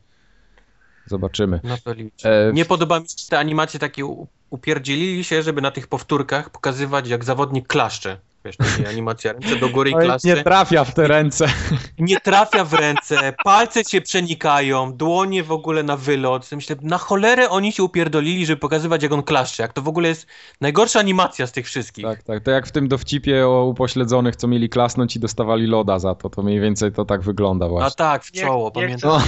Zobaczymy. 1.07 1.61
Na 1.65 1.77
to 1.77 1.93
liczę. 1.93 2.49
E, 2.49 2.53
Nie 2.53 2.65
podoba 2.65 3.01
mi 3.01 3.09
się 3.09 3.15
te 3.31 3.39
animacje 3.39 3.81
takie 3.81 4.03
upierdzielili 4.51 5.25
się, 5.25 5.43
żeby 5.43 5.61
na 5.61 5.71
tych 5.71 5.87
powtórkach 5.87 6.51
pokazywać 6.51 7.09
jak 7.09 7.25
zawodnik 7.25 7.69
klaszcze. 7.69 8.19
Wiesz, 8.45 8.57
takie 8.57 8.89
animacja 8.89 9.33
ręce 9.33 9.57
do 9.57 9.69
góry 9.69 9.91
i 9.91 9.95
nie 10.25 10.37
trafia 10.37 10.85
w 10.85 10.95
te 10.95 11.09
ręce. 11.09 11.47
nie 11.99 12.21
trafia 12.21 12.65
w 12.65 12.73
ręce, 12.73 13.33
palce 13.45 13.85
cię 13.85 14.01
przenikają, 14.01 14.93
dłonie 14.93 15.43
w 15.43 15.53
ogóle 15.53 15.83
na 15.83 15.97
wylot. 15.97 16.53
Myślę, 16.53 16.77
na 16.83 16.99
cholerę 16.99 17.51
oni 17.51 17.73
się 17.73 17.83
upierdolili, 17.83 18.47
żeby 18.47 18.61
pokazywać 18.61 19.03
jak 19.03 19.13
on 19.13 19.23
klaszcze. 19.23 19.63
Jak 19.63 19.73
to 19.73 19.83
w 19.83 19.89
ogóle 19.89 20.09
jest 20.09 20.27
najgorsza 20.61 20.99
animacja 21.01 21.47
z 21.47 21.53
tych 21.53 21.67
wszystkich. 21.67 22.05
Tak, 22.05 22.23
tak. 22.23 22.43
To 22.45 22.51
jak 22.51 22.67
w 22.67 22.73
tym 22.73 22.89
dowcipie 22.89 23.47
o 23.49 23.65
upośledzonych, 23.65 24.37
co 24.37 24.49
mieli 24.49 24.69
klasnąć 24.69 25.17
i 25.17 25.21
dostawali 25.21 25.67
loda 25.67 25.99
za 25.99 26.15
to, 26.15 26.31
to 26.31 26.43
mniej 26.43 26.61
więcej 26.61 26.93
to 26.93 27.05
tak 27.05 27.21
wygląda 27.23 27.67
A 27.67 27.69
właśnie. 27.69 27.97
tak, 27.97 28.25
w 28.25 28.35
Nie- 28.35 28.41
czoło, 28.43 28.67
nie 28.67 28.73
pamiętam. 28.83 29.21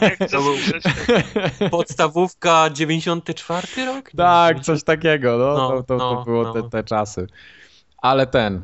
Jak 0.00 0.14
chcę 0.28 0.28
To 0.28 0.42
był- 0.42 1.70
Podstawówka 1.70 2.70
94 2.70 3.84
rok? 3.86 4.10
Tak, 4.16 4.60
coś 4.60 4.84
takiego, 4.84 5.38
no, 5.38 5.54
No, 5.54 5.68
to, 5.70 5.82
to, 5.82 5.98
to 5.98 6.14
no, 6.14 6.24
było 6.24 6.42
no. 6.42 6.52
Te, 6.52 6.70
te 6.70 6.84
czasy. 6.84 7.26
Ale 8.00 8.26
ten, 8.26 8.62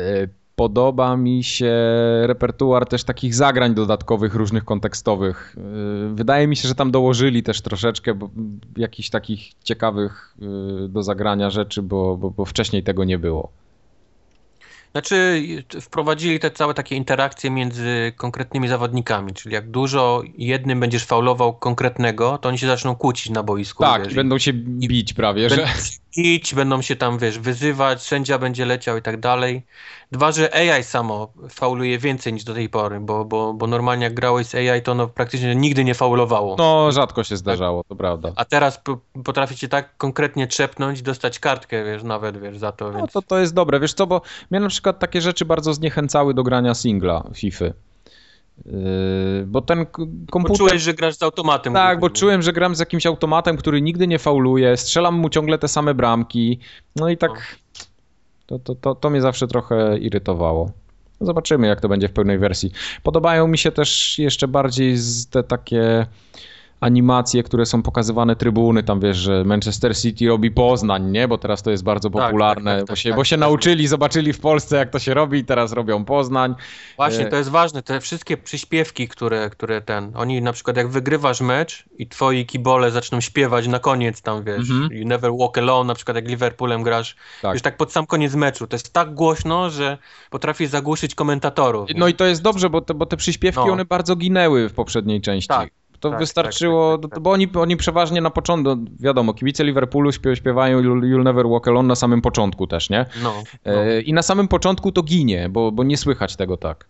y, 0.00 0.28
podoba 0.56 1.16
mi 1.16 1.44
się 1.44 1.74
repertuar 2.22 2.86
też 2.86 3.04
takich 3.04 3.34
zagrań 3.34 3.74
dodatkowych, 3.74 4.34
różnych 4.34 4.64
kontekstowych. 4.64 5.56
Y, 6.10 6.14
Wydaje 6.14 6.46
mi 6.46 6.56
się, 6.56 6.68
że 6.68 6.74
tam 6.74 6.90
dołożyli 6.90 7.42
też 7.42 7.60
troszeczkę 7.60 8.14
bo, 8.14 8.30
jakichś 8.76 9.10
takich 9.10 9.52
ciekawych 9.64 10.36
y, 10.86 10.88
do 10.88 11.02
zagrania 11.02 11.50
rzeczy, 11.50 11.82
bo, 11.82 12.16
bo, 12.16 12.30
bo 12.30 12.44
wcześniej 12.44 12.82
tego 12.82 13.04
nie 13.04 13.18
było. 13.18 13.50
Znaczy, 14.92 15.42
wprowadzili 15.80 16.40
te 16.40 16.50
całe 16.50 16.74
takie 16.74 16.96
interakcje 16.96 17.50
między 17.50 18.12
konkretnymi 18.16 18.68
zawodnikami, 18.68 19.32
czyli 19.34 19.54
jak 19.54 19.70
dużo 19.70 20.22
jednym 20.38 20.80
będziesz 20.80 21.04
faulował 21.04 21.54
konkretnego, 21.54 22.38
to 22.38 22.48
oni 22.48 22.58
się 22.58 22.66
zaczną 22.66 22.96
kłócić 22.96 23.30
na 23.30 23.42
boisku. 23.42 23.82
Tak, 23.82 24.04
wiesz, 24.04 24.14
będą 24.14 24.38
się 24.38 24.52
bić 24.52 25.12
prawie, 25.12 25.50
że... 25.50 25.68
Bić, 26.18 26.54
będą 26.54 26.82
się 26.82 26.96
tam, 26.96 27.18
wiesz, 27.18 27.38
wyzywać, 27.38 28.02
sędzia 28.02 28.38
będzie 28.38 28.66
leciał 28.66 28.96
i 28.96 29.02
tak 29.02 29.20
dalej. 29.20 29.62
Dwa, 30.12 30.32
że 30.32 30.54
AI 30.54 30.84
samo 30.84 31.32
fauluje 31.50 31.98
więcej 31.98 32.32
niż 32.32 32.44
do 32.44 32.54
tej 32.54 32.68
pory, 32.68 33.00
bo, 33.00 33.24
bo, 33.24 33.54
bo 33.54 33.66
normalnie 33.66 34.04
jak 34.04 34.14
grałeś 34.14 34.46
z 34.46 34.54
AI, 34.54 34.82
to 34.82 34.92
ono 34.92 35.06
praktycznie 35.06 35.54
nigdy 35.56 35.84
nie 35.84 35.94
faulowało. 35.94 36.56
No, 36.58 36.92
rzadko 36.92 37.24
się 37.24 37.36
zdarzało, 37.36 37.84
to 37.88 37.96
prawda. 37.96 38.32
A 38.36 38.44
teraz 38.44 38.80
potrafi 39.24 39.56
cię 39.56 39.68
tak 39.68 39.96
konkretnie 39.96 40.46
trzepnąć, 40.46 41.02
dostać 41.02 41.38
kartkę, 41.38 41.84
wiesz, 41.84 42.02
nawet, 42.02 42.40
wiesz, 42.40 42.58
za 42.58 42.72
to, 42.72 42.92
No 42.92 42.98
więc... 42.98 43.12
to, 43.12 43.22
to 43.22 43.38
jest 43.38 43.54
dobre, 43.54 43.80
wiesz 43.80 43.94
co, 43.94 44.06
bo 44.06 44.22
mnie 44.50 44.60
na 44.60 44.68
przykład 44.68 44.98
takie 44.98 45.20
rzeczy 45.20 45.44
bardzo 45.44 45.74
zniechęcały 45.74 46.34
do 46.34 46.42
grania 46.42 46.74
singla 46.74 47.30
FIFA. 47.34 47.64
Yy, 48.66 49.46
bo 49.46 49.60
ten 49.60 49.86
komputer... 50.30 50.48
Poczułeś, 50.48 50.82
że 50.82 50.94
grasz 50.94 51.14
z 51.14 51.22
automatem. 51.22 51.72
Tak, 51.72 52.00
bo 52.00 52.10
czułem, 52.10 52.42
że 52.42 52.52
gram 52.52 52.74
z 52.74 52.78
jakimś 52.78 53.06
automatem, 53.06 53.56
który 53.56 53.82
nigdy 53.82 54.06
nie 54.06 54.18
fauluje, 54.18 54.76
strzelam 54.76 55.14
mu 55.14 55.28
ciągle 55.28 55.58
te 55.58 55.68
same 55.68 55.94
bramki, 55.94 56.58
no 56.96 57.08
i 57.08 57.16
tak 57.16 57.56
to, 58.46 58.58
to, 58.58 58.74
to, 58.74 58.94
to 58.94 59.10
mnie 59.10 59.20
zawsze 59.20 59.46
trochę 59.46 59.98
irytowało. 59.98 60.70
Zobaczymy, 61.20 61.66
jak 61.66 61.80
to 61.80 61.88
będzie 61.88 62.08
w 62.08 62.12
pełnej 62.12 62.38
wersji. 62.38 62.72
Podobają 63.02 63.46
mi 63.46 63.58
się 63.58 63.72
też 63.72 64.18
jeszcze 64.18 64.48
bardziej 64.48 64.96
te 65.30 65.42
takie 65.42 66.06
animacje, 66.80 67.42
które 67.42 67.66
są 67.66 67.82
pokazywane 67.82 68.36
trybuny, 68.36 68.82
tam 68.82 69.00
wiesz, 69.00 69.16
że 69.16 69.44
Manchester 69.44 69.96
City 69.96 70.28
robi 70.28 70.50
Poznań, 70.50 71.10
nie? 71.10 71.28
Bo 71.28 71.38
teraz 71.38 71.62
to 71.62 71.70
jest 71.70 71.84
bardzo 71.84 72.10
Tak, 72.10 72.22
popularne, 72.22 72.70
tak, 72.70 72.78
tak, 72.80 72.86
bo 72.86 72.92
tak, 72.92 72.98
się, 72.98 73.08
tak, 73.10 73.16
bo 73.16 73.24
się 73.24 73.36
tak. 73.36 73.40
nauczyli, 73.40 73.86
zobaczyli 73.86 74.32
w 74.32 74.40
Polsce, 74.40 74.76
jak 74.76 74.90
to 74.90 74.98
się 74.98 75.14
robi 75.14 75.38
i 75.38 75.44
teraz 75.44 75.72
robią 75.72 76.04
Poznań. 76.04 76.54
Właśnie, 76.96 77.26
E, 77.26 77.30
to 77.30 77.36
jest 77.36 77.50
ważne, 77.50 77.82
te 77.82 78.00
wszystkie 78.00 78.36
przyśpiewki, 78.36 79.08
które, 79.08 79.50
które 79.50 79.80
ten, 79.80 80.12
oni 80.16 80.42
na 80.42 80.52
przykład 80.52 80.76
jak 80.76 80.88
wygrywasz 80.88 81.40
mecz 81.40 81.84
i 81.98 82.06
twoi 82.06 82.46
kibole 82.46 82.90
zaczną 82.90 83.20
śpiewać 83.20 83.68
na 83.68 83.78
koniec 83.78 84.22
tam, 84.22 84.44
wiesz, 84.44 84.70
Mhm. 84.70 84.92
you 84.92 85.06
never 85.08 85.30
walk 85.38 85.58
alone, 85.58 85.86
na 85.88 85.94
przykład 85.94 86.14
jak 86.16 86.28
Liverpoolem 86.28 86.82
grasz, 86.82 87.16
Tak. 87.42 87.52
wiesz, 87.52 87.62
tak 87.62 87.76
pod 87.76 87.92
sam 87.92 88.06
koniec 88.06 88.34
meczu, 88.34 88.66
to 88.66 88.74
jest 88.74 88.92
tak 88.92 89.14
głośno, 89.14 89.70
że 89.70 89.98
potrafi 90.30 90.66
zagłuszyć 90.66 91.14
komentatorów. 91.14 91.88
No 91.96 92.08
i 92.08 92.14
to 92.14 92.24
jest 92.26 92.42
dobrze, 92.42 92.70
bo 92.70 92.80
te, 92.80 92.94
bo 92.94 93.06
te 93.06 93.16
przyśpiewki, 93.16 93.60
No. 93.66 93.72
one 93.72 93.84
bardzo 93.84 94.16
ginęły 94.16 94.68
w 94.68 94.72
poprzedniej 94.74 95.20
części. 95.20 95.48
Tak, 95.48 95.70
To 96.00 96.10
tak, 96.10 96.18
wystarczyło, 96.18 96.98
tak, 96.98 97.02
tak, 97.02 97.10
tak. 97.10 97.22
bo 97.22 97.30
oni, 97.30 97.48
oni 97.54 97.76
przeważnie 97.76 98.20
na 98.20 98.30
początku, 98.30 98.76
wiadomo, 99.00 99.34
kibice 99.34 99.64
Liverpoolu 99.64 100.12
śpiew, 100.12 100.38
śpiewają 100.38 100.82
You'll, 100.82 101.24
Never 101.24 101.48
Walk 101.48 101.68
Alone 101.68 101.88
na 101.88 101.94
samym 101.94 102.22
początku 102.22 102.66
też, 102.66 102.90
nie? 102.90 103.06
No, 103.22 103.34
no. 103.66 103.72
E, 103.72 104.00
I 104.00 104.12
na 104.12 104.22
samym 104.22 104.48
początku 104.48 104.92
to 104.92 105.02
ginie, 105.02 105.48
bo, 105.48 105.72
bo 105.72 105.84
nie 105.84 105.96
słychać 105.96 106.36
tego 106.36 106.56
tak. 106.56 106.88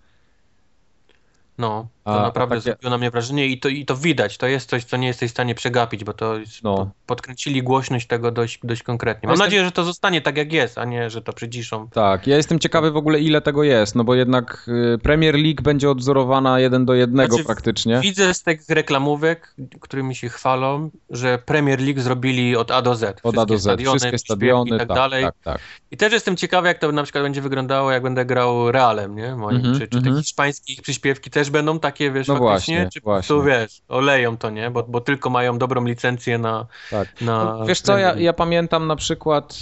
No, 1.58 1.88
to 2.04 2.10
A- 2.10 2.18
a 2.18 2.22
naprawdę 2.22 2.56
takie- 2.56 2.62
zrobiło 2.70 2.90
na 2.90 2.98
mnie 2.98 3.10
wrażenie 3.10 3.46
i 3.46 3.60
to, 3.60 3.68
i 3.68 3.84
to 3.84 3.96
widać. 3.96 4.38
To 4.38 4.46
jest 4.46 4.70
coś, 4.70 4.84
co 4.84 4.96
nie 4.96 5.06
jesteś 5.06 5.30
w 5.30 5.34
stanie 5.34 5.54
przegapić, 5.54 6.04
bo 6.04 6.12
to 6.12 6.34
No. 6.62 6.76
po- 6.76 6.90
podkręcili 7.06 7.62
głośność 7.62 8.06
tego 8.06 8.30
dość, 8.30 8.60
dość 8.64 8.82
konkretnie. 8.82 9.26
Mam 9.26 9.32
Jestem- 9.32 9.46
nadzieję, 9.46 9.64
że 9.64 9.72
to 9.72 9.84
zostanie 9.84 10.20
tak 10.20 10.36
jak 10.36 10.52
jest, 10.52 10.78
a 10.78 10.84
nie, 10.84 11.10
że 11.10 11.22
to 11.22 11.32
przyciszą. 11.32 11.88
Tak, 11.88 12.26
ja 12.26 12.36
jestem 12.36 12.58
ciekawy 12.58 12.90
w 12.90 12.96
ogóle 12.96 13.20
ile 13.20 13.40
tego 13.40 13.62
jest, 13.64 13.94
no 13.94 14.04
bo 14.04 14.14
jednak 14.14 14.68
y, 14.94 14.98
Premier 14.98 15.34
League 15.34 15.62
będzie 15.62 15.90
odzorowana 15.90 16.60
jeden 16.60 16.84
do 16.84 16.94
jednego 16.94 17.32
Znaczy, 17.34 17.44
praktycznie. 17.44 18.00
Widzę 18.00 18.34
z 18.34 18.42
tych 18.42 18.60
reklamówek, 18.68 19.54
którymi 19.80 20.14
się 20.14 20.28
chwalą, 20.28 20.90
że 21.10 21.38
Premier 21.38 21.80
League 21.80 22.00
zrobili 22.00 22.56
od 22.56 22.70
A 22.70 22.82
do 22.82 22.94
Z. 22.94 23.20
Od 23.22 23.38
A 23.38 23.46
do 23.46 23.58
Z, 23.58 23.62
stadiony, 23.62 23.98
wszystkie 23.98 24.18
stadiony, 24.18 24.76
i 24.76 24.78
tak, 24.78 24.88
tak, 24.88 24.96
dalej. 24.96 25.24
tak, 25.24 25.34
tak. 25.44 25.58
I 25.90 25.96
też 25.96 26.12
jestem 26.12 26.36
ciekawy, 26.36 26.68
jak 26.68 26.78
to 26.78 26.92
na 26.92 27.02
przykład 27.02 27.24
będzie 27.24 27.42
wyglądało, 27.42 27.90
jak 27.92 28.02
będę 28.02 28.24
grał 28.24 28.72
Realem, 28.72 29.16
nie? 29.16 29.36
Moim. 29.36 29.56
Mhm, 29.56 29.74
czy, 29.74 29.80
czy 29.80 29.88
te 29.88 29.96
mhm. 29.96 30.16
hiszpańskie 30.22 30.82
przyśpiewki 30.82 31.30
też 31.30 31.47
będą 31.50 31.78
takie, 31.78 32.10
wiesz, 32.12 32.28
No 32.28 32.34
faktycznie? 32.34 32.74
właśnie, 32.76 32.90
czy 32.92 33.00
właśnie. 33.00 33.42
wiesz, 33.46 33.80
oleją 33.88 34.36
to, 34.36 34.50
nie? 34.50 34.70
Bo, 34.70 34.82
bo 34.82 35.00
tylko 35.00 35.30
mają 35.30 35.58
dobrą 35.58 35.84
licencję 35.84 36.38
na... 36.38 36.66
tak. 36.90 37.20
na 37.20 37.44
No, 37.44 37.66
wiesz 37.66 37.80
co, 37.80 37.98
ja, 37.98 38.14
ja 38.16 38.32
pamiętam 38.32 38.86
na 38.86 38.96
przykład, 38.96 39.58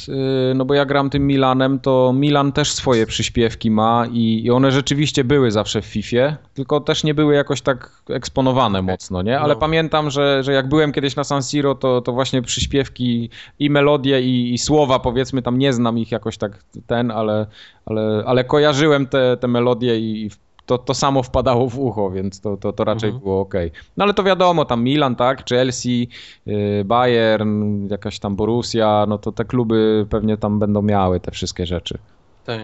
y, 0.50 0.54
no 0.54 0.64
bo 0.64 0.74
ja 0.74 0.84
gram 0.84 1.10
tym 1.10 1.26
Milanem, 1.26 1.78
to 1.80 2.12
Milan 2.16 2.52
też 2.52 2.72
swoje 2.72 3.06
przyśpiewki 3.06 3.70
ma 3.70 4.06
i, 4.12 4.40
i 4.44 4.50
one 4.50 4.72
rzeczywiście 4.72 5.24
były 5.24 5.50
zawsze 5.50 5.82
w 5.82 5.86
Fifie, 5.86 6.36
tylko 6.54 6.80
też 6.80 7.04
nie 7.04 7.14
były 7.14 7.34
jakoś 7.34 7.60
tak 7.62 7.90
eksponowane 8.08 8.82
mocno, 8.82 9.22
nie? 9.22 9.40
Ale 9.40 9.54
No. 9.54 9.60
pamiętam, 9.60 10.10
że, 10.10 10.42
że 10.44 10.52
jak 10.52 10.68
byłem 10.68 10.92
kiedyś 10.92 11.16
na 11.16 11.24
San 11.24 11.42
Siro, 11.42 11.74
to, 11.74 12.00
to 12.00 12.12
właśnie 12.12 12.42
przyśpiewki 12.42 13.30
i 13.58 13.70
melodie 13.70 14.22
i, 14.22 14.54
i 14.54 14.58
słowa, 14.58 14.98
powiedzmy, 14.98 15.42
tam 15.42 15.58
nie 15.58 15.72
znam 15.72 15.98
ich 15.98 16.12
jakoś 16.12 16.38
tak 16.38 16.64
ten, 16.86 17.10
ale, 17.10 17.46
ale, 17.86 18.22
ale 18.26 18.44
kojarzyłem 18.44 19.06
te, 19.06 19.36
te 19.36 19.48
melodie 19.48 19.98
i 19.98 20.30
to, 20.66 20.78
to 20.78 20.94
samo 20.94 21.22
wpadało 21.22 21.68
w 21.68 21.78
ucho, 21.78 22.10
więc 22.10 22.40
to, 22.40 22.56
to, 22.56 22.72
to 22.72 22.84
raczej 22.84 23.08
Mhm. 23.08 23.22
było 23.22 23.40
ok. 23.40 23.54
No 23.96 24.04
ale 24.04 24.14
to 24.14 24.22
wiadomo, 24.24 24.64
tam 24.64 24.82
Milan, 24.84 25.16
tak, 25.16 25.48
Chelsea, 25.48 26.08
yy, 26.46 26.84
Bayern, 26.84 27.86
jakaś 27.90 28.18
tam 28.18 28.36
Borussia, 28.36 29.06
no 29.08 29.18
to 29.18 29.32
te 29.32 29.44
kluby 29.44 30.06
pewnie 30.10 30.36
tam 30.36 30.58
będą 30.58 30.82
miały 30.82 31.20
te 31.20 31.30
wszystkie 31.30 31.66
rzeczy. 31.66 31.98
Tak. 32.44 32.60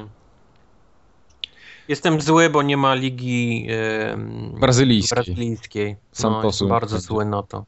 Jestem 1.88 2.20
zły, 2.20 2.50
bo 2.50 2.62
nie 2.62 2.76
ma 2.76 2.94
ligi 2.94 3.66
em, 4.12 4.52
Brazylijskiej. 4.60 5.16
brazylijskiej. 5.16 5.96
Santosu 6.12 6.64
no, 6.64 6.68
nie 6.68 6.80
bardzo 6.80 6.98
zły 7.00 7.24
na 7.24 7.42
to. 7.42 7.64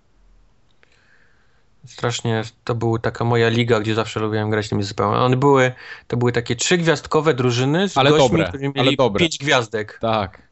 Strasznie, 1.87 2.43
to 2.65 2.75
była 2.75 2.99
taka 2.99 3.25
moja 3.25 3.49
liga, 3.49 3.81
gdzie 3.81 3.95
zawsze 3.95 4.21
lubiłem 4.21 4.51
grać 4.51 4.69
tymi 4.69 4.83
zespołami. 4.83 5.17
One 5.17 5.37
były, 5.37 5.73
to 6.07 6.17
były 6.17 6.33
takie 6.33 6.57
trzygwiazdkowe 6.57 7.35
drużyny 7.35 7.89
z 7.89 7.99
Ale 7.99 8.11
gośćmi, 8.11 8.29
dobre, 8.29 8.49
którzy 8.49 8.73
mieli 8.75 8.97
pięć 9.19 9.39
gwiazdek. 9.39 9.99
Tak. 10.01 10.43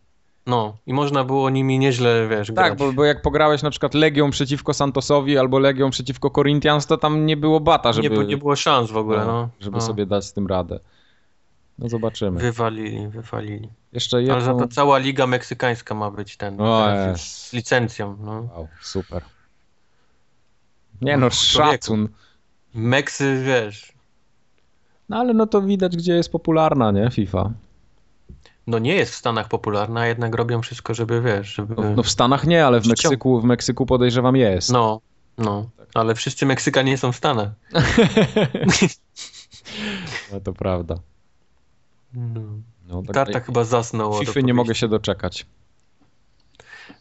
No, 0.46 0.76
i 0.86 0.92
można 0.92 1.24
było 1.24 1.50
nimi 1.50 1.78
nieźle, 1.78 2.28
wiesz, 2.28 2.46
Tak, 2.46 2.54
grać. 2.54 2.78
bo, 2.78 2.92
bo 2.92 3.04
jak 3.04 3.22
pograłeś 3.22 3.62
na 3.62 3.70
przykład 3.70 3.94
Legią 3.94 4.30
przeciwko 4.30 4.74
Santosowi 4.74 5.38
albo 5.38 5.58
Legią 5.58 5.90
przeciwko 5.90 6.30
Corinthians, 6.30 6.86
to 6.86 6.96
tam 6.96 7.26
nie 7.26 7.36
było 7.36 7.60
bata, 7.60 7.92
żeby, 7.92 8.08
nie, 8.08 8.10
było- 8.10 8.22
nie 8.22 8.36
było 8.36 8.56
szans 8.56 8.90
w 8.90 8.96
ogóle, 8.96 9.24
no. 9.24 9.48
żeby 9.60 9.76
no. 9.76 9.80
sobie 9.80 10.06
dać 10.06 10.24
z 10.24 10.32
tym 10.32 10.46
radę. 10.46 10.80
No 11.78 11.88
zobaczymy. 11.88 12.40
Wywalili, 12.40 13.08
wywalili. 13.08 13.68
Jeszcze 13.92 14.16
Ale 14.16 14.26
za 14.40 14.50
jedną... 14.50 14.58
to 14.58 14.68
cała 14.74 14.98
liga 14.98 15.26
meksykańska 15.26 15.94
ma 15.94 16.10
być 16.10 16.36
ten, 16.36 16.60
O, 16.60 16.86
z 17.16 17.52
licencją, 17.52 18.16
no. 18.20 18.48
Wow, 18.54 18.68
super. 18.82 19.22
Nie 21.02 21.16
no, 21.16 21.30
Człowieku. 21.30 21.72
szacun. 21.72 22.08
Meksy, 22.74 23.42
wiesz, 23.46 23.92
No 25.08 25.16
ale 25.16 25.34
no 25.34 25.46
to 25.46 25.62
widać, 25.62 25.96
gdzie 25.96 26.12
jest 26.12 26.32
popularna, 26.32 26.90
nie, 26.90 27.10
FIFA. 27.10 27.50
no 28.66 28.78
nie 28.78 28.94
jest 28.94 29.12
w 29.12 29.16
Stanach 29.16 29.48
popularna, 29.48 30.00
a 30.00 30.06
jednak 30.06 30.34
robią 30.34 30.62
wszystko, 30.62 30.94
żeby, 30.94 31.22
wiesz, 31.22 31.54
żeby... 31.54 31.74
No, 31.74 31.82
no 31.96 32.02
w 32.02 32.08
Stanach 32.08 32.46
nie, 32.46 32.66
ale 32.66 32.80
w 32.80 32.86
Meksyku, 32.86 33.40
w 33.40 33.44
Meksyku 33.44 33.86
podejrzewam 33.86 34.36
jest. 34.36 34.72
No, 34.72 35.00
no, 35.38 35.68
ale 35.94 36.14
wszyscy 36.14 36.46
Meksykanie 36.46 36.98
są 36.98 37.12
w 37.12 37.16
Stanach. 37.16 37.50
No 40.32 40.40
to 40.40 40.52
prawda. 40.52 40.94
No. 42.14 42.40
No, 42.88 43.02
tak 43.02 43.14
Tata 43.14 43.40
chyba 43.40 43.64
zasnął. 43.64 44.14
FIFA 44.14 44.40
nie 44.40 44.54
mogę 44.54 44.74
się 44.74 44.88
doczekać. 44.88 45.46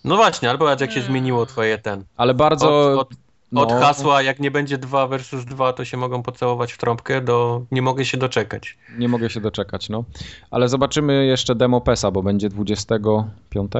No 0.03 0.15
właśnie, 0.15 0.49
albo 0.49 0.69
jak 0.69 0.91
się 0.91 1.01
zmieniło 1.01 1.45
twoje 1.45 1.77
ten. 1.77 2.03
Ale 2.17 2.33
bardzo... 2.33 2.91
Od, 2.91 2.99
od, 2.99 3.17
no, 3.51 3.61
od 3.61 3.71
hasła, 3.71 4.21
jak 4.21 4.39
nie 4.39 4.51
będzie 4.51 4.77
2 4.77 5.07
versus 5.07 5.45
2, 5.45 5.73
to 5.73 5.85
się 5.85 5.97
mogą 5.97 6.23
pocałować 6.23 6.73
w 6.73 6.77
trąbkę, 6.77 7.21
do 7.21 7.65
nie 7.71 7.81
mogę 7.81 8.05
się 8.05 8.17
doczekać. 8.17 8.77
Nie 8.97 9.07
mogę 9.07 9.29
się 9.29 9.41
doczekać, 9.41 9.89
no. 9.89 10.03
Ale 10.51 10.69
zobaczymy 10.69 11.25
jeszcze 11.25 11.55
demo 11.55 11.81
PESA, 11.81 12.11
bo 12.11 12.23
będzie 12.23 12.49
25? 12.49 13.71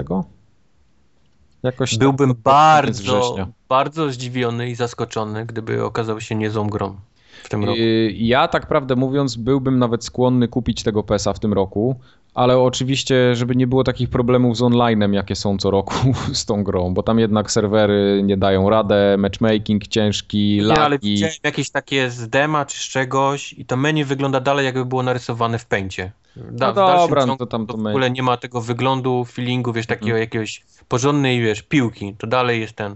Jakoś 1.64 1.92
tak 1.92 2.00
Byłbym 2.00 2.30
koniec 2.30 2.44
bardzo, 2.44 3.48
bardzo 3.70 4.12
zdziwiony 4.12 4.70
i 4.70 4.76
zaskoczony, 4.76 5.46
gdyby 5.46 5.86
okazał 5.86 6.22
się 6.22 6.36
niezłą 6.36 6.70
grą 6.70 6.96
w 7.44 7.50
tym 7.50 7.64
roku. 7.64 7.80
Ja 8.14 8.48
tak 8.48 8.68
prawdę 8.68 8.96
mówiąc 8.96 9.36
byłbym 9.36 9.80
nawet 9.80 10.06
skłonny 10.06 10.48
kupić 10.48 10.84
tego 10.84 11.04
PESA 11.04 11.34
w 11.34 11.40
tym 11.40 11.54
roku, 11.54 12.00
ale 12.34 12.60
oczywiście, 12.60 13.36
żeby 13.36 13.56
nie 13.56 13.68
było 13.68 13.84
takich 13.84 14.10
problemów 14.10 14.58
z 14.58 14.62
onlinem, 14.62 15.14
jakie 15.14 15.36
są 15.36 15.58
co 15.58 15.72
roku 15.72 15.96
z 16.34 16.46
tą 16.46 16.64
grą, 16.64 16.94
bo 16.94 17.04
tam 17.04 17.20
jednak 17.20 17.52
serwery 17.52 18.22
nie 18.24 18.38
dają 18.38 18.70
radę, 18.70 19.16
matchmaking 19.18 19.88
ciężki, 19.88 20.58
Nie, 20.68 20.74
ale 20.80 20.90
lagi. 20.90 21.10
widziałem 21.10 21.34
jakieś 21.44 21.70
takie 21.70 22.10
z 22.10 22.30
dema 22.30 22.66
czy 22.66 22.78
z 22.80 22.82
czegoś 22.90 23.54
i 23.54 23.66
to 23.66 23.78
menu 23.78 24.04
wygląda 24.06 24.40
dalej 24.40 24.66
jakby 24.66 24.86
było 24.86 25.04
narysowane 25.04 25.60
w 25.60 25.66
pęcie. 25.66 26.12
Da, 26.36 26.68
No 26.68 26.74
dobra, 26.74 27.26
no 27.26 27.38
to 27.38 27.46
tam 27.46 27.68
to 27.68 27.74
w 27.74 27.78
menu. 27.78 27.90
ogóle 27.90 28.12
nie 28.12 28.24
ma 28.24 28.38
tego 28.38 28.62
wyglądu, 28.62 29.26
feelingu, 29.26 29.74
wiesz, 29.74 29.86
takiego 29.88 30.08
Mhm. 30.12 30.22
jakiegoś 30.22 30.64
porządnej, 30.88 31.42
wiesz, 31.42 31.62
piłki. 31.62 32.16
To 32.18 32.28
dalej 32.28 32.62
jest 32.62 32.74
ten. 32.74 32.96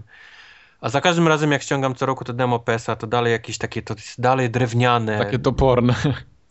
A 0.80 0.88
za 0.88 1.00
każdym 1.00 1.28
razem 1.28 1.52
jak 1.52 1.62
ściągam 1.62 1.94
co 1.94 2.06
roku 2.06 2.24
to 2.24 2.32
demo 2.32 2.58
PESA, 2.58 2.96
to 2.96 3.06
dalej 3.06 3.32
jakieś 3.32 3.58
takie, 3.58 3.82
to 3.82 3.94
jest 3.94 4.20
dalej 4.20 4.50
drewniane. 4.50 5.18
Takie 5.18 5.38
toporne. 5.38 5.94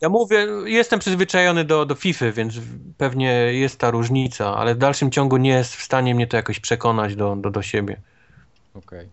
Ja 0.00 0.08
mówię, 0.08 0.46
jestem 0.64 1.00
przyzwyczajony 1.00 1.64
do, 1.64 1.86
do 1.86 1.94
FIFA, 1.94 2.32
więc 2.32 2.54
pewnie 2.98 3.30
jest 3.32 3.78
ta 3.78 3.90
różnica, 3.90 4.56
ale 4.56 4.74
w 4.74 4.78
dalszym 4.78 5.10
ciągu 5.10 5.36
nie 5.36 5.50
jest 5.50 5.74
w 5.76 5.82
stanie 5.82 6.14
mnie 6.14 6.26
to 6.26 6.36
jakoś 6.36 6.60
przekonać 6.60 7.16
do, 7.16 7.36
do, 7.36 7.50
do 7.50 7.62
siebie. 7.62 8.00
Okej. 8.74 9.08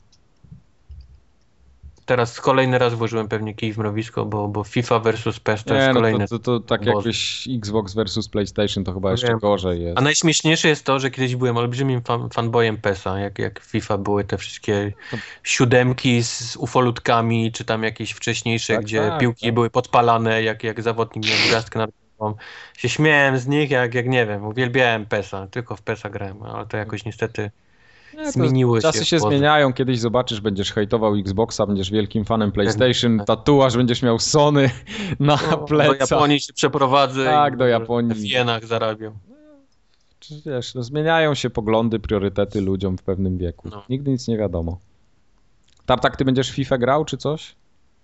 Teraz 2.05 2.41
kolejny 2.41 2.77
raz 2.77 2.93
włożyłem 2.93 3.27
pewnie 3.27 3.53
kij 3.53 3.73
w 3.73 3.77
mrowisko, 3.77 4.25
bo, 4.25 4.47
bo 4.47 4.63
FIFA 4.63 4.99
versus 4.99 5.39
PES 5.39 5.63
to 5.63 5.73
Nie, 5.73 5.79
jest 5.79 5.87
no 5.89 5.93
kolejny. 5.93 6.27
to, 6.27 6.39
to, 6.39 6.59
to 6.59 6.59
tak 6.59 6.85
boss. 6.85 6.95
jakbyś 6.95 7.47
Xbox 7.57 7.93
versus 7.93 8.29
PlayStation 8.29 8.83
to 8.83 8.93
chyba 8.93 9.09
No 9.09 9.11
jeszcze 9.11 9.27
wiem. 9.27 9.39
gorzej 9.39 9.83
jest. 9.83 9.97
A 9.97 10.01
najśmieszniejsze 10.01 10.67
jest 10.67 10.85
to, 10.85 10.99
że 10.99 11.11
kiedyś 11.11 11.35
byłem 11.35 11.57
olbrzymim 11.57 12.01
fan, 12.01 12.29
fanboyem 12.29 12.77
PESa, 12.77 13.19
jak, 13.19 13.39
jak 13.39 13.59
w 13.59 13.63
FIFA 13.65 13.97
były 13.97 14.23
te 14.23 14.37
wszystkie 14.37 14.93
siódemki 15.43 16.23
z, 16.23 16.51
z 16.51 16.55
ufolutkami, 16.55 17.51
czy 17.51 17.65
tam 17.65 17.83
jakieś 17.83 18.11
wcześniejsze, 18.11 18.73
Tak, 18.75 18.83
gdzie 18.83 19.01
tak, 19.01 19.19
piłki 19.19 19.45
tak. 19.45 19.53
były 19.53 19.69
podpalane, 19.69 20.43
jak, 20.43 20.63
jak 20.63 20.81
zawodnik 20.81 21.25
miał 21.25 21.37
gwiazdkę 21.47 21.79
na 21.79 21.87
się 22.77 22.89
śmiałem 22.89 23.37
z 23.37 23.47
nich, 23.47 23.71
jak, 23.71 23.93
jak 23.93 24.07
nie 24.07 24.25
wiem, 24.25 24.45
uwielbiałem 24.45 25.05
PESa, 25.05 25.47
tylko 25.47 25.75
w 25.75 25.81
PESa 25.81 26.09
grałem, 26.09 26.43
ale 26.43 26.65
to 26.65 26.77
jakoś 26.77 27.05
niestety 27.05 27.51
Nie, 28.17 28.31
zmieniło 28.31 28.81
Czasy 28.81 28.99
się. 28.99 29.05
się 29.05 29.17
poza- 29.17 29.27
zmieniają, 29.29 29.73
kiedyś 29.73 29.99
zobaczysz, 29.99 30.41
będziesz 30.41 30.71
hejtował 30.73 31.15
Xboxa, 31.15 31.65
będziesz 31.67 31.91
wielkim 31.91 32.25
fanem 32.25 32.51
PlayStation, 32.51 33.19
tatuaż 33.27 33.77
będziesz 33.77 34.01
miał 34.01 34.19
Sony 34.19 34.69
na 35.19 35.39
No, 35.43 35.51
do 35.51 35.57
plecach. 35.57 36.11
Japonii 36.11 36.39
się 36.39 36.53
przeprowadzę 36.53 37.25
Tak, 37.25 37.57
do 37.57 37.67
Japonii. 37.67 38.13
w 38.15 38.25
Jenach 38.25 38.65
zarabiam. 38.65 39.13
Czy 40.19 40.33
Wiesz, 40.45 40.75
no, 40.75 40.83
zmieniają 40.83 41.33
się 41.33 41.49
poglądy, 41.49 41.99
priorytety 41.99 42.61
ludziom 42.61 42.97
w 42.97 43.03
pewnym 43.03 43.37
wieku. 43.37 43.69
No. 43.71 43.83
Nigdy 43.89 44.11
nic 44.11 44.27
nie 44.27 44.37
wiadomo. 44.37 44.77
Tartak, 45.85 46.17
ty 46.17 46.25
będziesz 46.25 46.51
FIFA 46.51 46.77
grał 46.77 47.05
czy 47.05 47.17
coś? 47.17 47.55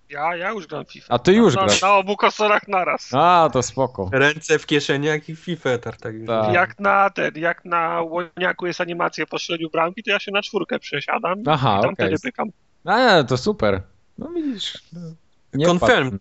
Ja, 0.10 0.36
ja 0.36 0.49
już 0.52 0.68
gram 0.68 0.86
FIFA. 0.86 1.14
A 1.14 1.19
ty 1.19 1.34
już 1.34 1.56
na, 1.56 1.61
grasz. 1.65 1.81
Na 1.81 1.94
obu 1.95 2.18
konsolach 2.18 2.68
naraz. 2.68 3.10
A, 3.14 3.49
to 3.53 3.64
spoko. 3.64 4.10
Ręce 4.11 4.60
w 4.60 4.65
kieszeniach 4.65 5.30
i 5.30 5.36
FIFA 5.36 5.77
tartak. 5.77 6.15
Tak. 6.27 6.53
Jak 6.53 6.80
na 6.80 7.10
ten, 7.10 7.31
jak 7.36 7.65
na 7.65 8.02
łoniaku 8.02 8.65
jest 8.68 8.81
animacja 8.81 9.26
po 9.26 9.40
strzeleniu 9.40 9.69
bramki, 9.69 10.03
to 10.03 10.11
ja 10.11 10.19
się 10.19 10.31
na 10.31 10.41
czwórkę 10.41 10.80
przesiadam 10.80 11.44
Aha, 11.48 11.77
i 11.80 11.84
tam 11.84 11.95
wtedy 11.95 12.15
pykam. 12.23 12.49
A, 12.86 13.23
to 13.23 13.38
super. 13.38 13.81
No 14.18 14.27
widzisz. 14.36 14.77
no, 14.94 14.99
nie 15.53 15.65
Confirmed. 15.65 16.14
wpadł. 16.14 16.19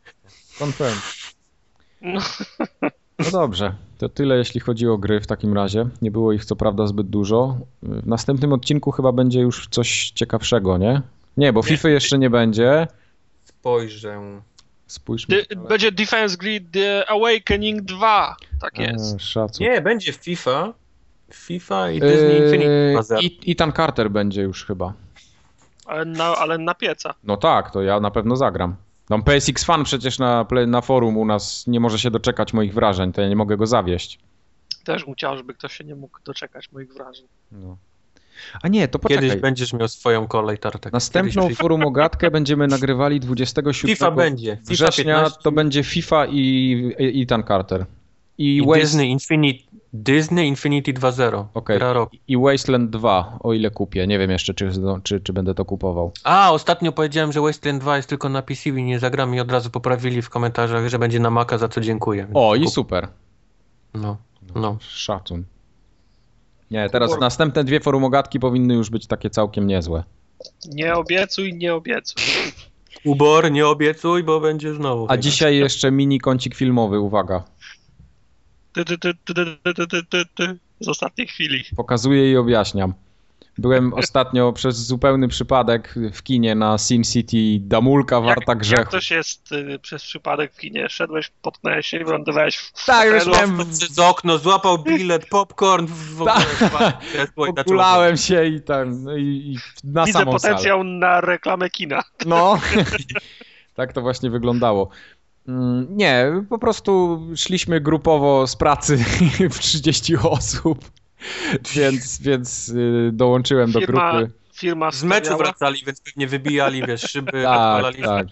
Confirmed. 0.65 1.03
No. 2.03 2.21
No 3.19 3.31
dobrze, 3.33 3.75
to 3.99 4.09
tyle 4.09 4.37
jeśli 4.37 4.61
chodzi 4.61 4.89
o 4.89 4.99
gry 4.99 5.21
w 5.21 5.27
takim 5.27 5.55
razie. 5.55 5.87
Nie 6.03 6.11
było 6.11 6.33
ich 6.33 6.45
co 6.45 6.57
prawda 6.57 6.87
zbyt 6.87 7.07
dużo. 7.07 7.59
W 7.83 8.07
następnym 8.07 8.53
odcinku 8.53 8.91
chyba 8.91 9.13
będzie 9.13 9.41
już 9.41 9.69
coś 9.69 10.11
ciekawszego, 10.11 10.79
nie? 10.79 11.03
Nie, 11.37 11.53
bo 11.53 11.61
Nie. 11.61 11.67
FIFA 11.67 11.89
jeszcze 11.89 12.19
nie 12.19 12.31
będzie. 12.31 12.87
Spojrzę. 13.61 14.41
Spójrzmy. 14.87 15.43
Będzie 15.69 15.93
Defense 15.93 16.37
Grid 16.37 16.71
The 16.73 17.05
Awakening 17.09 17.83
2. 17.83 18.37
Tak 18.61 18.79
jest. 18.79 19.21
Szacun. 19.21 19.67
Nie, 19.67 19.81
będzie 19.81 20.13
FIFA. 20.13 20.73
FIFA 21.33 21.91
i 21.91 22.01
Disney 22.01 22.37
Infinity 22.37 22.93
Yy, 22.93 22.99
2.0. 22.99 23.19
I 23.23 23.53
Ethan 23.53 23.73
Carter 23.73 24.11
będzie 24.11 24.43
już 24.43 24.65
chyba. 24.65 24.93
Ale 25.87 26.05
na, 26.05 26.25
ale 26.25 26.59
na 26.59 26.75
pieca. 26.75 27.15
No 27.25 27.37
tak, 27.37 27.71
to 27.71 27.83
ja 27.83 28.01
na 28.01 28.11
pewno 28.11 28.37
zagram. 28.37 28.77
Tam 29.09 29.23
PSX 29.23 29.65
Fan 29.65 29.85
przecież 29.85 30.19
na, 30.19 30.47
na 30.67 30.81
forum 30.81 31.17
u 31.17 31.25
nas 31.25 31.67
nie 31.67 31.81
może 31.81 31.99
się 31.99 32.11
doczekać 32.11 32.53
moich 32.53 32.75
wrażeń, 32.75 33.13
to 33.13 33.21
ja 33.21 33.29
nie 33.29 33.37
mogę 33.37 33.57
go 33.57 33.67
zawieść. 33.67 34.19
Też 34.85 35.05
bym 35.05 35.15
chciał, 35.15 35.37
żeby 35.37 35.55
ktoś 35.55 35.73
się 35.77 35.85
nie 35.85 35.95
mógł 35.95 36.19
doczekać 36.25 36.73
moich 36.73 36.95
wrażeń. 36.95 37.27
No. 37.53 37.77
A 38.63 38.69
nie, 38.69 38.89
to 38.89 38.99
poczekaj. 38.99 39.29
Kiedyś 39.29 39.43
będziesz 39.43 39.73
miał 39.73 39.89
swoją 39.89 40.27
kolej, 40.27 40.59
Tartek. 40.59 40.93
Następną 40.93 41.43
Kiedyś... 41.43 41.59
forum 41.59 41.87
ogatkę 41.87 42.31
będziemy 42.31 42.67
nagrywali 42.67 43.21
27 43.21 43.75
FIFA 43.75 44.11
będzie. 44.11 44.59
FIFA 44.69 44.85
września 44.85 45.15
15. 45.15 45.39
to 45.43 45.53
będzie 45.53 45.85
FIFA 45.85 46.27
i, 46.27 46.41
i 46.99 47.23
Ethan 47.23 47.45
Carter. 47.45 47.87
I, 48.39 48.57
I 48.57 48.67
Waste, 48.67 48.81
Disney 48.81 49.11
Infinity, 49.11 49.65
Disney 49.93 50.49
Infinity 50.49 50.93
2.0. 50.93 51.45
Okej. 51.55 51.79
Gra 51.79 51.93
roku. 51.93 52.17
i 52.29 52.37
Wasteland 52.37 52.91
2, 52.91 53.39
o 53.41 53.53
ile 53.53 53.71
kupię. 53.71 54.07
Nie 54.07 54.19
wiem 54.19 54.31
jeszcze, 54.31 54.55
czy, 54.55 54.71
czy, 55.03 55.21
czy 55.21 55.33
będę 55.33 55.55
to 55.55 55.65
kupował. 55.65 56.13
A, 56.25 56.53
ostatnio 56.53 56.93
powiedziałem, 56.93 57.33
że 57.33 57.41
Wasteland 57.41 57.83
2 57.83 57.97
jest 57.97 58.09
tylko 58.09 58.29
na 58.29 58.43
PC 58.43 58.71
i 58.71 58.83
nie 58.83 58.99
zagram 58.99 59.35
i 59.35 59.41
od 59.41 59.53
razu 59.53 59.71
poprawili 59.71 60.23
w 60.23 60.31
komentarzach, 60.31 60.89
że 60.89 60.99
będzie 60.99 61.21
na 61.21 61.31
Maca, 61.31 61.59
za 61.59 61.69
co 61.69 61.81
dziękuję. 61.81 62.27
O, 62.35 62.55
i 62.55 62.65
kup- 62.65 62.71
super. 62.71 63.09
No, 63.95 64.17
no. 64.55 64.77
Szacun. 64.81 65.45
Nie, 66.71 66.91
teraz 66.91 67.21
następne 67.21 67.65
dwie 67.65 67.81
forumogatki 67.81 68.41
powinny 68.41 68.75
już 68.75 68.91
być 68.91 69.07
takie 69.07 69.31
całkiem 69.31 69.67
niezłe. 69.67 70.05
Nie 70.73 70.95
obiecuj, 70.95 71.55
nie 71.55 71.75
obiecuj. 71.75 72.25
Ubor, 73.05 73.53
nie 73.53 73.67
obiecuj, 73.67 74.23
bo 74.23 74.41
będzie 74.41 74.75
znowu. 74.75 75.07
A 75.09 75.17
dzisiaj 75.17 75.57
jeszcze 75.57 75.91
mini 75.91 76.21
kącik 76.21 76.55
filmowy, 76.55 77.01
uwaga. 77.01 77.45
Ty, 78.73 78.85
ty, 78.85 78.99
ty, 78.99 79.15
ty, 79.25 79.35
ty, 79.35 79.75
ty, 79.75 79.87
ty, 79.87 80.05
ty, 80.05 80.25
ty. 80.35 80.59
Z 80.81 80.89
ostatniej 80.89 81.27
chwili. 81.27 81.65
Pokazuję 81.77 82.33
i 82.33 82.37
objaśniam. 82.37 82.95
Byłem 83.59 83.95
ostatnio 83.95 84.53
przez 84.53 84.77
zupełny 84.87 85.29
przypadek 85.29 85.95
w 86.13 86.23
kinie 86.23 86.55
na 86.55 86.79
Sin 86.79 87.05
City 87.05 87.37
Damulka 87.61 88.21
warta 88.21 88.53
Jak 88.53 88.59
grzechu. 88.59 88.91
to 88.91 89.01
się 89.01 89.15
jest 89.15 89.53
y, 89.53 89.79
przez 89.79 90.03
przypadek 90.03 90.53
w 90.55 90.57
kinie? 90.59 90.89
Szedłeś, 90.89 91.31
potknąłeś 91.43 91.87
się 91.87 91.97
i 92.01 92.05
wylądowałeś 92.05 92.57
w 92.57 92.85
Tak, 92.87 93.09
już 93.09 93.27
miałem 93.27 93.59
przez 93.71 93.99
okno, 93.99 94.39
złapał 94.39 94.79
bilet, 94.79 95.27
popcorn, 95.29 95.87
w 95.87 96.21
ogóle 96.23 96.35
Tak. 96.35 96.97
zaczął- 97.17 97.51
Okulałem 97.61 98.17
się 98.17 98.45
i 98.47 98.61
tam, 98.61 99.05
no 99.05 99.17
i, 99.17 99.23
i 99.23 99.59
na 99.85 100.05
Widzę 100.05 100.19
samą 100.19 100.39
salę. 100.39 100.53
potencjał 100.55 100.85
na 100.85 101.21
reklamę 101.21 101.71
kina. 101.71 102.03
No, 102.27 102.59
tak 103.75 103.93
to 103.93 104.01
właśnie 104.01 104.31
wyglądało. 104.31 104.89
Mm, 105.49 105.87
Nie, 105.91 106.27
po 106.49 106.59
prostu 106.59 107.21
szliśmy 107.37 107.81
grupowo 107.81 108.47
z 108.47 108.57
pracy 108.57 108.97
w 109.51 109.59
30 109.59 110.17
osób, 110.17 110.91
więc, 111.75 112.21
więc 112.21 112.69
y, 112.69 113.11
dołączyłem 113.13 113.73
do 113.73 113.81
Firma- 113.81 114.13
grupy. 114.19 114.33
Firma 114.55 114.91
Z 114.91 115.05
meczu 115.05 115.37
wracali, 115.37 115.83
więc 115.87 116.01
pewnie 116.01 116.27
wybijali, 116.27 116.83
wiesz, 116.87 117.01
szyby, 117.03 117.33
Tak, 117.45 117.97
tak. 117.97 118.27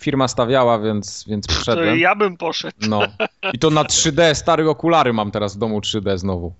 Firma 0.00 0.28
stawiała, 0.28 0.78
więc, 0.78 1.24
więc 1.28 1.46
To 1.46 1.52
przyszedłem. 1.54 1.98
ja 1.98 2.14
bym 2.14 2.36
poszedł. 2.36 2.76
No. 2.88 3.02
I 3.52 3.58
to 3.58 3.70
na 3.70 3.82
3D, 3.84 4.34
stare 4.34 4.70
okulary 4.70 5.12
mam 5.12 5.30
teraz 5.30 5.56
w 5.56 5.58
domu 5.58 5.80
3D 5.80 6.18
znowu. 6.18 6.54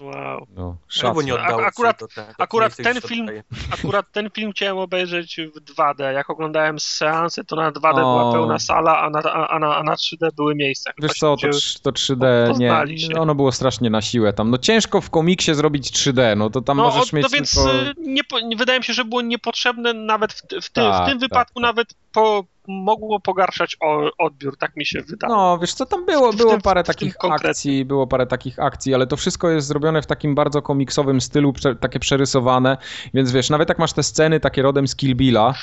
Wow. 0.00 0.46
No, 0.56 0.76
Albo 1.04 1.22
nie 1.22 1.34
A- 1.40 1.66
akurat- 1.66 2.00
do 2.00 2.08
tego, 2.08 2.26
akurat 2.38 2.78
nie 2.78 2.84
ten 2.84 3.00
film-. 3.00 3.30
Akurat 3.78 4.06
ten 4.12 4.30
film 4.30 4.52
chciałem 4.52 4.78
obejrzeć 4.78 5.40
w 5.54 5.60
2D. 5.74 6.12
Jak 6.12 6.30
oglądałem 6.30 6.80
seansy, 6.80 7.44
to 7.44 7.56
na 7.56 7.72
2D 7.72 7.90
O. 7.90 7.94
była 7.94 8.32
pełna 8.32 8.58
sala, 8.58 8.98
a 8.98 9.10
na, 9.10 9.22
a, 9.22 9.58
na, 9.58 9.76
a 9.76 9.82
na 9.82 9.94
3D 9.94 10.32
były 10.36 10.54
miejsca. 10.54 10.92
Chyba 10.96 11.08
Wiesz 11.08 11.18
co, 11.18 11.36
to, 11.36 11.48
to 11.82 11.90
3D, 11.90 12.48
poznali 12.48 12.92
nie, 12.94 12.98
się. 13.00 13.20
ono 13.20 13.34
było 13.34 13.52
strasznie 13.52 13.90
na 13.90 14.02
siłę 14.02 14.32
tam. 14.32 14.50
No 14.50 14.58
ciężko 14.58 15.00
w 15.00 15.10
komiksie 15.10 15.54
zrobić 15.54 15.90
3D, 15.92 16.36
no 16.36 16.50
to 16.50 16.60
tam 16.62 16.76
No, 16.76 16.82
możesz 16.82 17.12
o- 17.12 17.16
mieć 17.16 17.22
no 17.22 17.28
więc 17.28 17.54
tylko... 17.54 17.74
y, 17.74 17.94
nie, 17.98 18.56
wydaje 18.56 18.78
mi 18.78 18.84
się, 18.84 18.92
że 18.92 19.04
było 19.04 19.22
niepotrzebne 19.22 19.92
nawet 19.94 20.32
w, 20.32 20.42
w, 20.42 20.70
ty, 20.70 20.80
Tak, 20.80 21.02
w 21.04 21.08
tym 21.08 21.18
tak, 21.18 21.28
wypadku 21.28 21.54
tak. 21.54 21.62
nawet 21.62 21.88
po, 22.12 22.44
mogło 22.68 23.20
pogarszać 23.20 23.76
o, 23.80 24.10
odbiór, 24.18 24.56
tak 24.56 24.76
mi 24.76 24.86
się 24.86 25.02
wydaje. 25.02 25.32
No, 25.34 25.58
wiesz 25.58 25.74
co, 25.74 25.86
tam 25.86 26.06
było, 26.06 26.32
było 26.32 26.50
tym- 26.52 26.60
parę 26.60 26.84
takich 26.84 27.14
akcji, 27.30 27.84
było 27.84 28.06
parę 28.06 28.26
takich 28.26 28.58
akcji, 28.58 28.94
ale 28.94 29.06
to 29.06 29.16
wszystko 29.16 29.50
jest 29.50 29.66
zrobione 29.66 30.02
w 30.02 30.06
takim 30.06 30.34
bardzo 30.34 30.62
komiksowym 30.62 31.20
stylu, 31.20 31.52
prze, 31.52 31.76
takie 31.76 31.98
przerysowane, 31.98 32.76
więc 33.14 33.32
wiesz, 33.32 33.50
nawet 33.50 33.68
jak 33.68 33.78
masz 33.78 33.92
te 33.92 34.02
sceny 34.02 34.40
takie 34.40 34.62
rodem 34.62 34.88
z 34.88 34.96
Kill 34.96 35.14
Billa, 35.16 35.54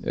yy, 0.00 0.06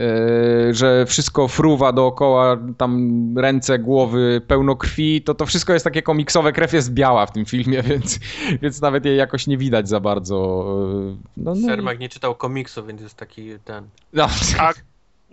że 0.74 1.06
wszystko 1.06 1.48
fruwa 1.48 1.92
dookoła, 1.92 2.58
tam 2.78 3.34
ręce, 3.38 3.80
głowy, 3.80 4.42
pełno 4.48 4.76
krwi, 4.76 5.22
to 5.22 5.34
to 5.36 5.46
wszystko 5.46 5.74
jest 5.74 5.86
takie 5.86 6.02
komiksowe, 6.02 6.52
krew 6.54 6.74
jest 6.74 6.94
biała 6.94 7.26
w 7.26 7.32
tym 7.32 7.46
filmie, 7.46 7.84
więc, 7.90 8.20
więc 8.62 8.82
nawet 8.82 9.06
jej 9.06 9.18
jakoś 9.18 9.48
nie 9.48 9.58
widać 9.58 9.90
za 9.90 10.00
bardzo. 10.00 10.66
yy, 11.10 11.16
No, 11.38 11.56
no, 11.56 11.68
Sermak 11.68 12.00
nie 12.00 12.10
czytał 12.10 12.36
komiksu, 12.36 12.86
więc 12.86 13.02
jest 13.02 13.16
taki 13.16 13.50
ten... 13.66 13.88
no. 14.14 14.28
A, 14.60 14.72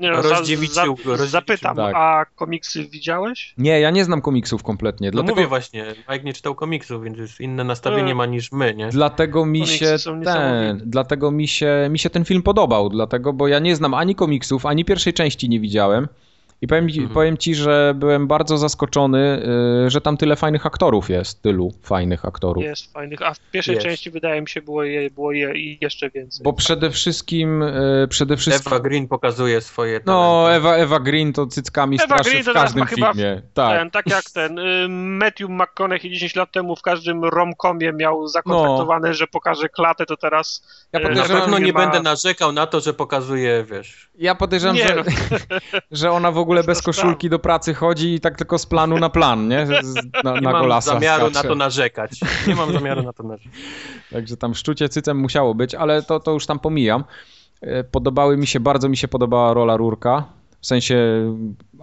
nie 0.03 0.11
no, 0.11 0.23
za, 0.23 0.29
Rozdziewiczył 0.29 0.75
za, 0.75 0.87
go, 0.87 0.93
rozdziewiczył. 0.93 1.27
zapytam, 1.27 1.77
Tak. 1.77 1.95
a 1.97 2.25
komiksy 2.37 2.85
widziałeś? 2.89 3.55
Nie, 3.59 3.81
ja 3.81 3.91
nie 3.91 4.05
znam 4.05 4.23
komiksów 4.23 4.63
kompletnie, 4.63 5.07
No 5.09 5.13
dlatego... 5.13 5.35
mówię 5.35 5.47
właśnie, 5.47 5.85
Mike 6.11 6.25
nie 6.25 6.33
czytał 6.33 6.55
komiksu, 6.55 7.01
więc 7.01 7.19
już 7.19 7.41
inne 7.41 7.65
nastawienie 7.65 8.13
E. 8.13 8.15
ma 8.15 8.27
niż 8.27 8.53
my, 8.53 8.75
nie? 8.75 8.89
Dlatego 8.89 9.47
mi 9.47 9.61
Komiksy 9.61 9.79
się 9.79 9.97
ten, 10.25 10.83
dlatego 10.87 11.31
mi 11.31 11.49
się, 11.49 11.89
mi 11.91 11.99
się 11.99 12.11
ten 12.11 12.25
film 12.25 12.43
podobał, 12.43 12.89
dlatego, 12.89 13.33
bo 13.33 13.49
ja 13.49 13.59
nie 13.59 13.77
znam 13.77 13.95
ani 13.95 14.15
komiksów, 14.15 14.67
ani 14.67 14.85
pierwszej 14.85 15.13
części 15.13 15.49
nie 15.49 15.61
widziałem. 15.61 16.09
I 16.63 16.67
powiem, 16.67 16.89
ci- 16.89 16.99
Mhm. 16.99 17.15
powiem 17.15 17.37
ci, 17.39 17.55
że 17.55 17.93
byłem 17.97 18.27
bardzo 18.27 18.59
zaskoczony, 18.59 19.43
y, 19.87 19.91
że 19.91 20.01
tam 20.01 20.17
tyle 20.17 20.37
fajnych 20.37 20.67
aktorów 20.67 21.11
jest, 21.11 21.43
tylu 21.43 21.73
fajnych 21.83 22.25
aktorów. 22.25 22.65
Jest 22.65 22.93
fajnych, 22.93 23.23
a 23.23 23.35
w 23.35 23.39
pierwszej 23.51 23.75
Jest. 23.75 23.87
części 23.87 24.11
wydaje 24.11 24.41
mi 24.41 24.49
się 24.49 24.63
było 24.63 24.85
je, 24.85 25.11
było 25.11 25.33
je 25.33 25.55
i 25.57 25.79
jeszcze 25.81 26.11
więcej. 26.11 26.45
Bo 26.45 26.53
przede 26.53 26.91
wszystkim, 26.91 27.63
y, 27.63 28.07
przede 28.11 28.37
wszystkim, 28.37 28.73
Ewa 28.73 28.81
Green 28.81 29.09
pokazuje 29.09 29.61
swoje 29.61 30.01
no 30.07 30.43
talenty. 30.45 30.57
Ewa, 30.57 30.77
Ewa 30.77 31.01
Green 31.01 31.33
to 31.33 31.47
cyckami 31.47 31.97
Ewa 31.97 32.05
straszy 32.05 32.31
Green 32.31 32.45
w 32.45 32.53
każdym 32.53 32.87
filmie. 32.87 33.43
Tak. 33.55 33.79
Ten, 33.79 33.91
tak 33.91 34.11
jak 34.11 34.25
ten 34.31 34.59
y, 34.59 34.87
Matthew 34.89 35.49
McConaughey 35.49 36.11
10 36.11 36.37
lat 36.37 36.53
temu 36.53 36.77
w 36.77 36.83
każdym 36.83 37.25
romkomie 37.25 37.93
miał 37.93 38.29
zakontraktowane, 38.29 39.15
że 39.15 39.27
pokaże 39.27 39.69
klatę, 39.69 40.07
to 40.07 40.17
teraz 40.17 40.63
Ja 40.93 41.01
Na 41.01 41.09
podejrzewam, 41.09 41.41
pewno 41.43 41.59
nie 41.59 41.73
ma- 41.73 41.81
będę 41.81 42.03
narzekał 42.03 42.53
na 42.53 42.67
to, 42.67 42.81
że 42.81 42.95
pokazuje, 42.95 43.65
wiesz... 43.71 44.11
Ja 44.19 44.35
podejrzewam, 44.35 44.77
Nie 44.77 44.89
że, 44.89 44.95
no. 44.97 45.03
że 45.91 46.11
ona 46.11 46.33
w 46.33 46.39
ogóle 46.39 46.52
bez 46.61 46.67
To 46.79 46.93
sprawa. 46.93 46.97
koszulki 47.09 47.31
do 47.31 47.39
pracy 47.39 47.75
chodzi 47.75 48.15
i 48.15 48.21
tak 48.21 48.37
tylko 48.39 48.59
z 48.59 48.67
planu 48.67 48.99
na 48.99 49.11
plan, 49.11 49.49
nie? 49.49 49.67
Z- 49.67 49.95
Na, 50.25 50.35
Nie 50.35 50.41
na 50.41 50.53
mam 50.53 50.63
golasa 50.63 50.93
zamiaru 50.95 51.25
skacze. 51.31 51.43
na 51.43 51.49
to 51.49 51.55
narzekać. 51.55 52.21
Nie 52.47 52.55
mam 52.55 52.73
zamiaru 52.73 53.03
na 53.03 53.13
to 53.13 53.23
narzekać. 53.23 53.53
Także 54.13 54.37
tam 54.37 54.55
szczucie 54.55 54.89
cycem 54.89 55.17
musiało 55.19 55.55
być, 55.55 55.75
ale 55.75 56.03
to, 56.03 56.21
to 56.21 56.33
już 56.33 56.47
tam 56.47 56.59
pomijam. 56.59 57.05
E, 57.61 57.85
Podobały 57.85 58.37
mi 58.37 58.47
się, 58.47 58.61
bardzo 58.61 58.89
mi 58.89 58.97
się 58.97 59.09
podobała 59.09 59.55
rola 59.55 59.77
Rurka. 59.77 60.25
W 60.61 60.67
sensie 60.67 60.97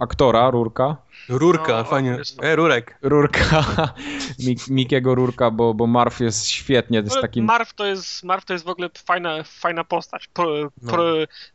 aktora 0.00 0.50
Rurka. 0.50 0.96
Rurka, 1.28 1.72
No, 1.78 1.84
fajnie. 1.84 2.10
jest- 2.10 2.44
E, 2.44 2.56
Rurek. 2.56 2.98
Rurka, 3.02 3.64
Mik- 4.46 4.70
Mikiego 4.70 5.14
Rurka, 5.14 5.50
bo, 5.50 5.74
bo 5.74 5.86
Marv 5.86 6.14
jest 6.20 6.46
świetnie, 6.46 6.98
jest 6.98 7.20
takim... 7.20 7.44
Marv 7.44 7.66
to 7.76 7.86
jest, 7.86 8.24
Marv 8.24 8.42
to 8.46 8.52
jest 8.52 8.64
w 8.64 8.68
ogóle 8.68 8.88
fajna, 9.06 9.42
fajna 9.42 9.84
postać. 9.84 10.28
Pro, 10.28 10.46
No. 10.82 10.92
pro, 10.92 11.04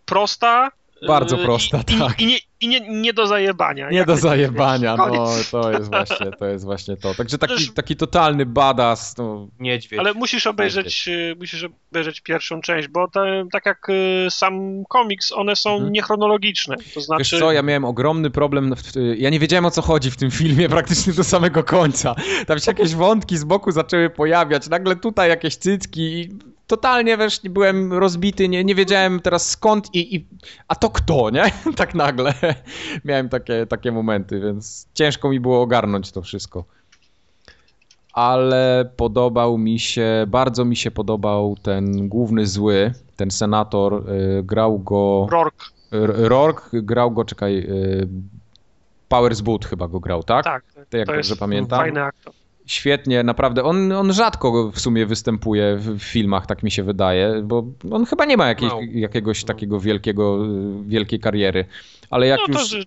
prosta. 0.06 0.72
Bardzo 1.08 1.36
y, 1.42 1.44
prosta, 1.44 1.82
i, 1.88 2.00
tak. 2.00 2.22
I, 2.22 2.24
i, 2.24 2.28
nie, 2.28 2.38
i 2.62 2.68
nie, 2.68 2.80
nie 3.02 3.14
do 3.14 3.28
zajebania. 3.28 3.90
Nie 3.90 4.06
do 4.06 4.18
zajebania, 4.18 4.96
no 4.98 5.08
to 5.52 5.72
jest 5.72 5.90
właśnie, 5.90 6.32
to 6.40 6.46
jest 6.46 6.66
właśnie 6.66 6.98
to. 6.98 7.16
Także 7.16 7.38
taki, 7.38 7.54
Też- 7.56 7.74
taki 7.74 7.96
totalny 7.96 8.46
badass, 8.46 9.18
no, 9.18 9.48
Niedźwiedź. 9.60 10.00
Ale 10.00 10.14
musisz 10.14 10.48
obejrzeć, 10.48 11.08
y, 11.08 11.36
musisz 11.40 11.68
obejrzeć 11.92 12.22
pierwszą 12.22 12.62
część, 12.62 12.88
bo 12.88 13.08
te, 13.08 13.46
tak 13.52 13.66
jak 13.66 13.90
y, 13.90 14.28
sam 14.30 14.84
komiks, 14.90 15.32
one 15.32 15.56
są 15.56 15.74
Mhm. 15.74 15.92
niechronologiczne. 15.92 16.76
To 16.94 17.02
znaczy, 17.02 17.20
Wiesz 17.32 17.40
co, 17.40 17.52
ja 17.52 17.62
miałem 17.62 17.86
ogromny 17.86 18.30
problem, 18.30 18.76
w- 18.76 18.92
ja 19.18 19.30
nie 19.30 19.40
wiedziałem 19.40 19.66
o 19.66 19.72
co 19.72 19.82
chodzi 19.82 20.12
w 20.12 20.18
tym 20.18 20.32
filmie 20.32 20.70
praktycznie 20.80 21.14
do 21.14 21.24
samego 21.24 21.64
końca. 21.64 22.16
Tam 22.48 22.60
się 22.60 22.72
jakieś 22.72 22.96
wątki 22.96 23.38
z 23.38 23.44
boku 23.44 23.72
zaczęły 23.72 24.10
pojawiać, 24.10 24.70
nagle 24.70 24.96
tutaj 24.96 25.30
jakieś 25.30 25.56
cycki 25.56 26.02
i 26.02 26.30
totalnie, 26.68 27.18
wiesz, 27.18 27.40
byłem 27.44 27.94
rozbity, 27.94 28.50
nie, 28.50 28.64
nie 28.64 28.76
wiedziałem 28.76 29.20
teraz 29.20 29.50
skąd 29.50 29.96
i, 29.96 30.16
i 30.16 30.26
a 30.68 30.76
to 30.76 30.90
kto, 30.90 31.30
nie? 31.30 31.44
Tak 31.76 31.96
nagle 31.96 32.34
miałem 33.06 33.30
takie, 33.30 33.66
takie 33.66 33.92
momenty, 33.92 34.40
więc 34.40 34.88
ciężko 34.94 35.30
mi 35.30 35.40
było 35.40 35.62
ogarnąć 35.62 36.12
to 36.12 36.22
wszystko. 36.22 36.66
Ale 38.14 38.90
podobał 38.98 39.58
mi 39.58 39.80
się, 39.80 40.26
bardzo 40.28 40.66
mi 40.66 40.76
się 40.76 40.92
podobał 40.92 41.56
ten 41.62 42.10
główny 42.10 42.48
zły, 42.48 42.94
ten 43.16 43.32
senator, 43.32 44.10
y, 44.10 44.44
grał 44.44 44.80
go... 44.80 45.28
Rourke, 45.32 45.66
Rourke 45.92 46.70
grał 46.74 47.12
go, 47.12 47.26
czekaj, 47.26 47.58
y, 47.58 48.08
Powers 49.10 49.42
Boot 49.42 49.66
chyba 49.66 49.88
go 49.88 50.00
grał, 50.00 50.24
tak? 50.24 50.46
tak. 50.46 50.64
To 50.90 50.98
jak 50.98 51.08
to 51.08 51.14
dobrze 51.14 51.36
pamiętam. 51.36 51.80
fajny 51.80 52.04
aktor. 52.04 52.34
Świetnie, 52.66 53.24
naprawdę. 53.24 53.64
On, 53.64 53.92
on 53.92 54.14
rzadko 54.14 54.72
w 54.72 54.80
sumie 54.80 55.06
występuje 55.06 55.76
w, 55.78 56.00
filmach, 56.00 56.46
tak 56.46 56.64
mi 56.64 56.72
się 56.72 56.84
wydaje, 56.84 57.42
bo 57.44 57.64
on 57.92 58.06
chyba 58.06 58.26
nie 58.26 58.38
ma 58.38 58.48
jakiej, 58.48 58.68
Mało. 58.70 58.82
jakiegoś 58.94 59.44
No. 59.44 59.48
takiego 59.48 59.80
wielkiego, 59.80 60.46
y, 60.46 60.84
wielkiej 60.88 61.20
kariery. 61.20 61.66
Ale 62.10 62.28
jak 62.28 62.40
No 62.50 62.60
już... 62.60 62.70
że, 62.70 62.84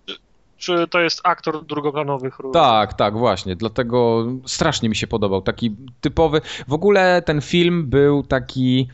czy 0.57 0.89
to 0.91 1.01
jest 1.01 1.21
aktor 1.25 1.65
drugoplanowych 1.65 2.39
ról. 2.39 2.53
Tak, 2.53 2.95
tak, 2.95 3.19
właśnie. 3.19 3.57
Dlatego 3.57 4.27
strasznie 4.47 4.89
mi 4.89 4.97
się 4.97 5.07
podobał. 5.07 5.43
Taki 5.43 5.77
typowy. 6.01 6.41
W 6.69 6.73
ogóle 6.73 7.23
ten 7.23 7.41
film 7.41 7.87
był 7.87 8.23
taki. 8.23 8.89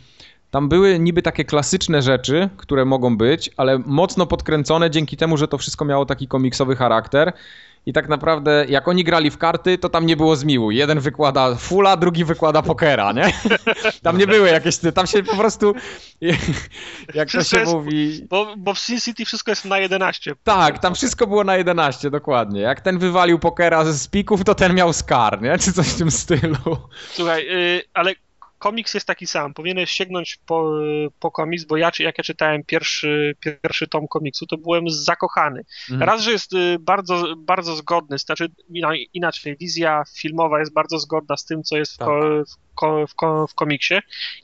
Tam 0.50 0.68
były 0.68 0.98
niby 0.98 1.22
takie 1.22 1.44
klasyczne 1.44 2.02
rzeczy, 2.02 2.48
które 2.56 2.84
mogą 2.84 3.16
być, 3.16 3.50
ale 3.56 3.78
mocno 3.78 4.26
podkręcone 4.26 4.90
dzięki 4.90 5.16
temu, 5.16 5.36
że 5.36 5.48
to 5.48 5.58
wszystko 5.58 5.84
miało 5.84 6.06
taki 6.06 6.28
komiksowy 6.28 6.76
charakter. 6.76 7.32
I 7.86 7.92
tak 7.92 8.08
naprawdę 8.08 8.64
jak 8.68 8.88
oni 8.88 9.04
grali 9.04 9.30
w 9.30 9.38
karty, 9.38 9.78
to 9.78 9.88
tam 9.88 10.06
nie 10.06 10.16
było 10.16 10.36
zmiłu. 10.36 10.70
Jeden 10.70 11.00
wykłada 11.00 11.54
fula, 11.54 11.96
drugi 11.96 12.24
wykłada 12.24 12.62
pokera, 12.62 13.12
nie? 13.12 13.32
Tam 14.02 14.18
nie 14.18 14.26
były 14.26 14.48
jakieś, 14.48 14.78
tam 14.94 15.06
się 15.06 15.22
po 15.22 15.36
prostu, 15.36 15.74
jak 17.14 17.30
to 17.30 17.38
Wszystko 17.38 17.56
się 17.56 17.60
jest- 17.60 17.72
mówi... 17.72 18.26
Bo, 18.30 18.54
bo 18.56 18.74
w 18.74 18.78
Sin 18.78 19.00
City 19.00 19.24
wszystko 19.24 19.50
jest 19.50 19.64
na 19.64 19.78
11. 19.78 20.34
Tak, 20.44 20.78
tam 20.78 20.94
wszystko 20.94 21.26
było 21.26 21.44
na 21.44 21.56
11, 21.56 22.10
dokładnie. 22.10 22.60
Jak 22.60 22.80
ten 22.80 22.98
wywalił 22.98 23.38
pokera 23.38 23.84
z 23.84 24.08
pików, 24.08 24.44
to 24.44 24.54
ten 24.54 24.74
miał 24.74 24.92
skar, 24.92 25.42
nie? 25.42 25.58
Czy 25.58 25.72
coś 25.72 25.88
w 25.88 25.98
tym 25.98 26.10
stylu. 26.10 26.56
Słuchaj, 27.12 27.48
y, 27.76 27.82
ale 27.94 28.14
komiks 28.64 28.94
jest 28.94 29.06
taki 29.06 29.26
sam. 29.26 29.54
Powinieneś 29.54 29.90
sięgnąć 29.90 30.38
po, 30.46 30.72
po 31.20 31.30
komiks, 31.30 31.64
bo 31.64 31.76
ja, 31.76 31.90
jak 31.98 32.18
ja 32.18 32.24
czytałem 32.24 32.64
pierwszy, 32.64 33.36
pierwszy 33.40 33.88
tom 33.88 34.08
komiksu, 34.08 34.46
to 34.46 34.56
byłem 34.56 34.90
zakochany. 34.90 35.64
Mhm. 35.90 36.08
Raz, 36.10 36.22
że 36.22 36.32
jest 36.32 36.52
y, 36.52 36.76
bardzo, 36.80 37.34
bardzo 37.36 37.76
zgodny, 37.76 38.18
znaczy 38.18 38.48
ina- 38.70 38.96
inaczej, 39.14 39.56
wizja 39.60 40.02
filmowa 40.16 40.60
jest 40.60 40.72
bardzo 40.72 40.98
zgodna 40.98 41.36
z 41.36 41.44
tym, 41.44 41.62
co 41.62 41.76
jest 41.76 41.94
w, 41.94 41.98
Tak. 41.98 42.08
w, 42.08 42.74
ko, 42.74 43.06
w, 43.06 43.14
ko, 43.14 43.46
w 43.46 43.54
komiksie 43.54 43.94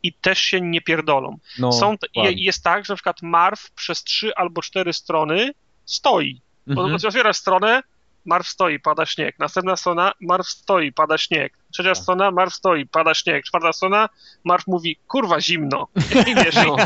i 0.03 0.13
też 0.13 0.39
się 0.39 0.61
nie 0.61 0.81
pierdolą. 0.81 1.39
No, 1.59 1.73
Są, 1.73 1.95
jest 2.37 2.65
tak, 2.65 2.85
że 2.85 2.93
na 2.93 2.97
przykład 2.97 3.23
Marv 3.23 3.61
przez 3.75 4.05
trzy 4.05 4.35
albo 4.37 4.63
cztery 4.63 4.93
strony 4.93 5.51
stoi. 5.85 6.41
Mhm. 6.69 6.95
Otwierasz 6.95 7.37
stronę, 7.37 7.83
Marv 8.31 8.47
stoi, 8.47 8.78
pada 8.81 9.07
śnieg. 9.07 9.39
Następna 9.39 9.77
strona, 9.77 10.12
Marv 10.20 10.44
stoi, 10.44 10.93
pada 10.93 11.19
śnieg. 11.19 11.52
Trzecia 11.73 11.94
Tak. 11.94 12.02
strona, 12.02 12.31
Marv 12.31 12.51
stoi, 12.51 12.86
pada 12.86 13.15
śnieg. 13.15 13.44
Czwarta 13.44 13.73
strona, 13.73 14.09
Marv 14.44 14.65
mówi, 14.66 14.97
kurwa, 15.09 15.40
zimno. 15.40 15.89
I 16.27 16.35
wiesz, 16.35 16.55
No. 16.55 16.77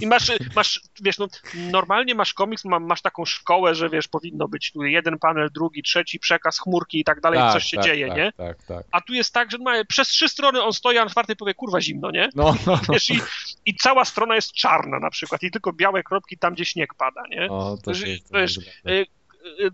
i, 0.00 0.02
i 0.04 0.06
masz, 0.06 0.32
masz, 0.56 0.80
wiesz, 1.00 1.18
no, 1.18 1.26
normalnie 1.54 2.14
masz 2.14 2.34
komiks, 2.34 2.64
ma, 2.64 2.80
masz 2.80 3.02
taką 3.02 3.24
szkołę, 3.24 3.74
że 3.74 3.88
wiesz, 3.88 4.08
powinno 4.08 4.48
być 4.48 4.72
tu 4.72 4.82
jeden 4.82 5.18
panel, 5.18 5.50
drugi, 5.54 5.82
trzeci, 5.82 6.18
przekaz, 6.18 6.58
chmurki 6.58 7.00
i 7.00 7.04
tak 7.04 7.20
dalej, 7.20 7.38
Tak, 7.40 7.52
coś 7.52 7.64
się 7.64 7.76
tak, 7.76 7.86
dzieje, 7.86 8.08
tak, 8.08 8.16
nie? 8.16 8.32
Tak, 8.32 8.62
tak. 8.62 8.86
A 8.90 9.00
tu 9.00 9.14
jest 9.14 9.34
tak, 9.34 9.50
że 9.50 9.58
ma, 9.58 9.84
przez 9.84 10.08
trzy 10.08 10.28
strony 10.28 10.62
on 10.62 10.72
stoi, 10.72 10.98
a 10.98 11.04
na 11.04 11.10
czwartej 11.10 11.36
powie, 11.36 11.54
kurwa, 11.54 11.80
zimno, 11.80 12.10
nie? 12.10 12.28
No, 12.34 12.54
no, 12.66 12.80
Wiesz, 12.92 13.10
i, 13.10 13.20
i 13.66 13.74
cała 13.74 14.04
strona 14.04 14.34
jest 14.34 14.52
czarna 14.52 14.98
na 14.98 15.10
przykład 15.10 15.42
i 15.42 15.50
tylko 15.50 15.72
białe 15.72 16.02
kropki 16.02 16.38
tam, 16.38 16.54
gdzie 16.54 16.64
śnieg 16.64 16.94
pada, 16.94 17.22
nie? 17.30 17.46
no, 17.48 17.76
to 17.84 17.90
jest, 17.90 18.28
to 18.30 18.38
y, 18.90 19.06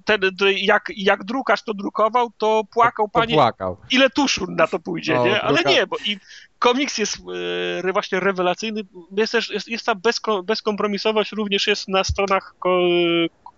ten, 0.04 0.20
jak, 0.56 0.90
jak 0.96 1.24
drukarz 1.24 1.62
to 1.62 1.74
drukował, 1.74 2.30
to 2.38 2.62
płakał, 2.72 3.06
to 3.06 3.12
panie, 3.12 3.34
płakał. 3.34 3.76
ile 3.90 4.10
tuszu 4.10 4.46
na 4.50 4.66
to 4.66 4.78
pójdzie, 4.78 5.20
O, 5.20 5.26
nie? 5.26 5.42
Ale 5.42 5.58
druka- 5.58 5.70
nie, 5.70 5.86
bo 5.86 5.96
i 6.06 6.18
komiks 6.58 6.98
jest 6.98 7.18
e, 7.84 7.92
właśnie 7.92 8.20
rewelacyjny, 8.20 8.82
jest 9.16 9.32
też, 9.32 9.50
jest, 9.50 9.68
jest 9.68 9.86
ta 9.86 9.94
bezko, 9.94 10.42
bezkompromisowość 10.42 11.32
również 11.32 11.66
jest 11.66 11.88
na 11.88 12.04
stronach 12.04 12.54
ko, 12.58 12.78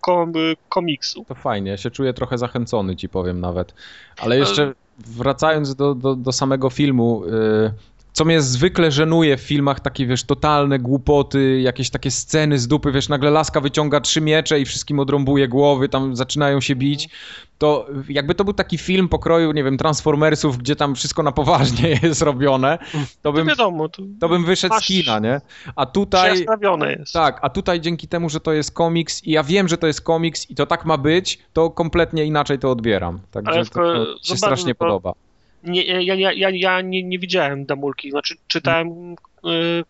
ko, 0.01 0.27
komiksu. 0.69 1.25
To 1.25 1.35
fajnie, 1.35 1.71
ja 1.71 1.77
się 1.77 1.91
czuję 1.91 2.13
trochę 2.13 2.37
zachęcony, 2.37 2.95
ci 2.95 3.09
powiem 3.09 3.41
nawet. 3.41 3.73
Ale 4.17 4.37
jeszcze 4.37 4.73
wracając 4.97 5.75
do, 5.75 5.95
do, 5.95 6.15
do 6.15 6.31
samego 6.31 6.69
filmu, 6.69 7.23
y, 7.25 7.73
co 8.17 8.25
mnie 8.25 8.41
zwykle 8.41 8.91
żenuje 8.91 9.37
w 9.37 9.41
filmach, 9.41 9.79
takie 9.79 10.05
wiesz, 10.05 10.23
totalne 10.23 10.79
głupoty, 10.79 11.61
jakieś 11.61 11.89
takie 11.89 12.11
sceny 12.11 12.59
z 12.59 12.67
dupy, 12.67 12.91
wiesz, 12.91 13.09
nagle 13.09 13.31
laska 13.31 13.61
wyciąga 13.61 14.01
trzy 14.01 14.21
miecze 14.21 14.59
i 14.59 14.65
wszystkim 14.65 14.99
odrąbuje 14.99 15.47
głowy, 15.47 15.89
tam 15.89 16.15
zaczynają 16.15 16.61
się 16.61 16.75
bić, 16.75 17.09
to 17.57 17.87
jakby 18.09 18.35
to 18.35 18.43
był 18.43 18.53
taki 18.53 18.77
film 18.77 19.09
pokroju, 19.09 19.51
nie 19.51 19.63
wiem, 19.63 19.77
Transformersów, 19.77 20.57
gdzie 20.57 20.75
tam 20.75 20.95
wszystko 20.95 21.23
na 21.23 21.31
poważnie 21.31 21.89
jest 22.03 22.21
robione, 22.21 22.77
to 22.91 22.97
To 23.21 23.33
bym, 23.33 23.47
wiadomo, 23.47 23.89
to, 23.89 24.03
to 24.19 24.29
bym 24.29 24.45
wyszedł 24.45 24.75
z 24.79 24.85
kina, 24.85 25.19
nie? 25.19 25.41
A 25.75 25.85
tutaj... 25.85 26.45
jest. 26.89 27.13
Tak, 27.13 27.39
a 27.41 27.49
tutaj 27.49 27.81
dzięki 27.81 28.07
temu, 28.07 28.29
że 28.29 28.39
to 28.39 28.53
jest 28.53 28.71
komiks 28.71 29.23
i 29.23 29.31
ja 29.31 29.43
wiem, 29.43 29.67
że 29.67 29.77
to 29.77 29.87
jest 29.87 30.01
komiks 30.01 30.49
i 30.49 30.55
to 30.55 30.65
tak 30.65 30.85
ma 30.85 30.97
być, 30.97 31.39
to 31.53 31.69
kompletnie 31.69 32.25
inaczej 32.25 32.59
to 32.59 32.71
odbieram. 32.71 33.19
Także 33.31 33.51
Ale 33.51 33.65
to, 33.65 33.71
to 33.71 34.05
się 34.05 34.15
zobacz, 34.21 34.39
strasznie 34.39 34.75
to- 34.75 34.79
podoba. 34.79 35.26
Nie, 35.67 36.03
ja, 36.03 36.15
ja, 36.15 36.31
ja, 36.31 36.49
ja 36.49 36.81
nie, 36.81 37.03
nie 37.03 37.19
widziałem 37.19 37.65
Damulki, 37.65 38.11
znaczy 38.11 38.35
czytałem 38.47 39.15
y, 39.45 39.83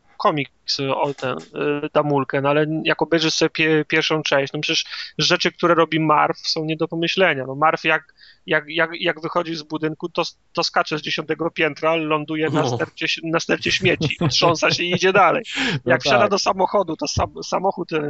komiks 0.67 0.79
o 0.79 1.13
ten, 1.13 1.37
y, 1.85 1.89
Damulkę, 1.93 2.41
no 2.41 2.49
ale 2.49 2.65
jak 2.83 3.01
obejrzysz 3.01 3.33
sobie 3.33 3.49
pie, 3.49 3.85
pierwszą 3.87 4.23
część, 4.23 4.53
no 4.53 4.59
przecież 4.59 4.85
rzeczy, 5.17 5.51
które 5.51 5.75
robi 5.75 5.99
Marv 5.99 6.35
są 6.43 6.65
nie 6.65 6.77
do 6.77 6.87
pomyślenia. 6.87 7.43
No 7.47 7.55
Marv 7.55 7.79
jak, 7.83 8.13
jak, 8.45 8.63
jak, 8.67 8.89
jak 8.99 9.21
wychodzi 9.21 9.55
z 9.55 9.63
budynku, 9.63 10.09
to, 10.09 10.23
to 10.53 10.63
skacze 10.63 10.97
z 10.97 11.01
dziesiątego 11.01 11.51
piętra, 11.51 11.95
ląduje 11.95 12.49
na 12.49 12.61
No. 12.61 12.69
stercie, 12.75 13.07
na 13.23 13.39
stercie 13.39 13.71
śmieci, 13.71 14.17
trząsa 14.31 14.71
się 14.71 14.83
i 14.83 14.91
idzie 14.91 15.13
dalej. 15.13 15.43
No 15.85 15.91
Jak 15.91 16.01
wsiada 16.01 16.19
tak. 16.19 16.31
do 16.31 16.39
samochodu, 16.39 16.95
to 16.95 17.07
sam, 17.07 17.43
samochód 17.43 17.93
e, 17.93 18.01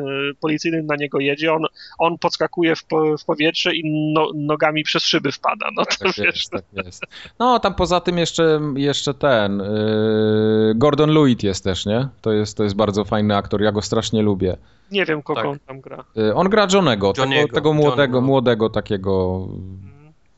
policyjny 0.42 0.84
na 0.84 0.96
niego 0.96 1.20
jedzie, 1.20 1.54
on, 1.54 1.62
on 2.00 2.18
podskakuje 2.18 2.76
w, 2.76 2.84
w 3.22 3.26
powietrze 3.26 3.76
i 3.76 3.82
no, 4.14 4.32
nogami 4.36 4.84
przez 4.84 5.04
szyby 5.04 5.32
wpada. 5.32 5.70
No 5.76 5.86
to 5.86 5.98
Tak 5.98 6.08
wiesz, 6.18 6.36
jest, 6.36 6.52
tak 6.52 6.64
jest. 6.86 7.04
No, 7.40 7.60
tam 7.60 7.76
poza 7.76 8.00
tym 8.00 8.18
jeszcze, 8.18 8.60
jeszcze 8.76 9.14
ten, 9.14 9.58
yy, 9.60 10.74
Gordon 10.76 11.10
Lewitt 11.10 11.44
jest 11.44 11.64
też, 11.64 11.86
nie? 11.86 12.08
To 12.22 12.32
jest, 12.32 12.47
to 12.54 12.64
jest 12.64 12.76
bardzo 12.76 13.06
fajny 13.06 13.36
aktor, 13.38 13.62
ja 13.62 13.72
go 13.72 13.82
strasznie 13.82 14.22
lubię. 14.22 14.58
nie 14.92 15.06
wiem, 15.06 15.24
kogo 15.24 15.42
Tak. 15.42 15.50
on 15.50 15.60
tam 15.68 15.82
gra. 15.82 16.04
Yy, 16.16 16.36
on 16.36 16.50
gra 16.50 16.68
Johnego, 16.74 17.14
tego, 17.14 17.28
Johnny'ego, 17.28 17.54
tego 17.54 17.74
młodego, 17.74 18.22
młodego 18.22 18.70
takiego, 18.70 19.48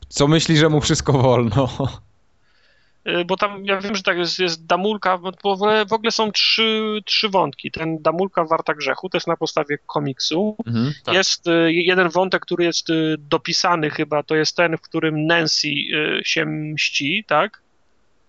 co 0.08 0.28
myśli, 0.28 0.56
że 0.56 0.68
mu 0.68 0.80
wszystko 0.80 1.12
wolno. 1.12 1.68
Y, 3.08 3.24
Bo 3.24 3.36
tam 3.36 3.64
ja 3.64 3.80
wiem, 3.80 3.94
że 3.96 4.02
tak 4.02 4.18
jest, 4.18 4.38
jest 4.38 4.66
Damulka, 4.66 5.18
bo 5.18 5.32
w 5.42 5.46
ogóle, 5.46 5.86
w 5.86 5.92
ogóle 5.92 6.10
są 6.10 6.32
trzy, 6.32 6.98
trzy 7.04 7.28
wątki. 7.28 7.70
Ten 7.70 8.02
Damulka 8.02 8.44
Warta 8.44 8.74
Grzechu, 8.74 9.08
to 9.08 9.16
jest 9.16 9.26
na 9.26 9.36
podstawie 9.36 9.78
komiksu. 9.86 10.56
Mhm. 10.66 10.92
Tak. 11.04 11.14
Jest 11.14 11.46
y, 11.46 11.72
jeden 11.72 12.08
wątek, 12.08 12.42
który 12.42 12.64
jest 12.64 12.90
y, 12.90 13.16
dopisany 13.18 13.90
chyba, 13.90 14.22
to 14.22 14.34
jest 14.34 14.56
ten, 14.56 14.76
w 14.76 14.80
którym 14.80 15.26
Nancy 15.26 15.68
y, 15.68 16.20
się 16.24 16.46
mści, 16.46 17.24
tak? 17.26 17.62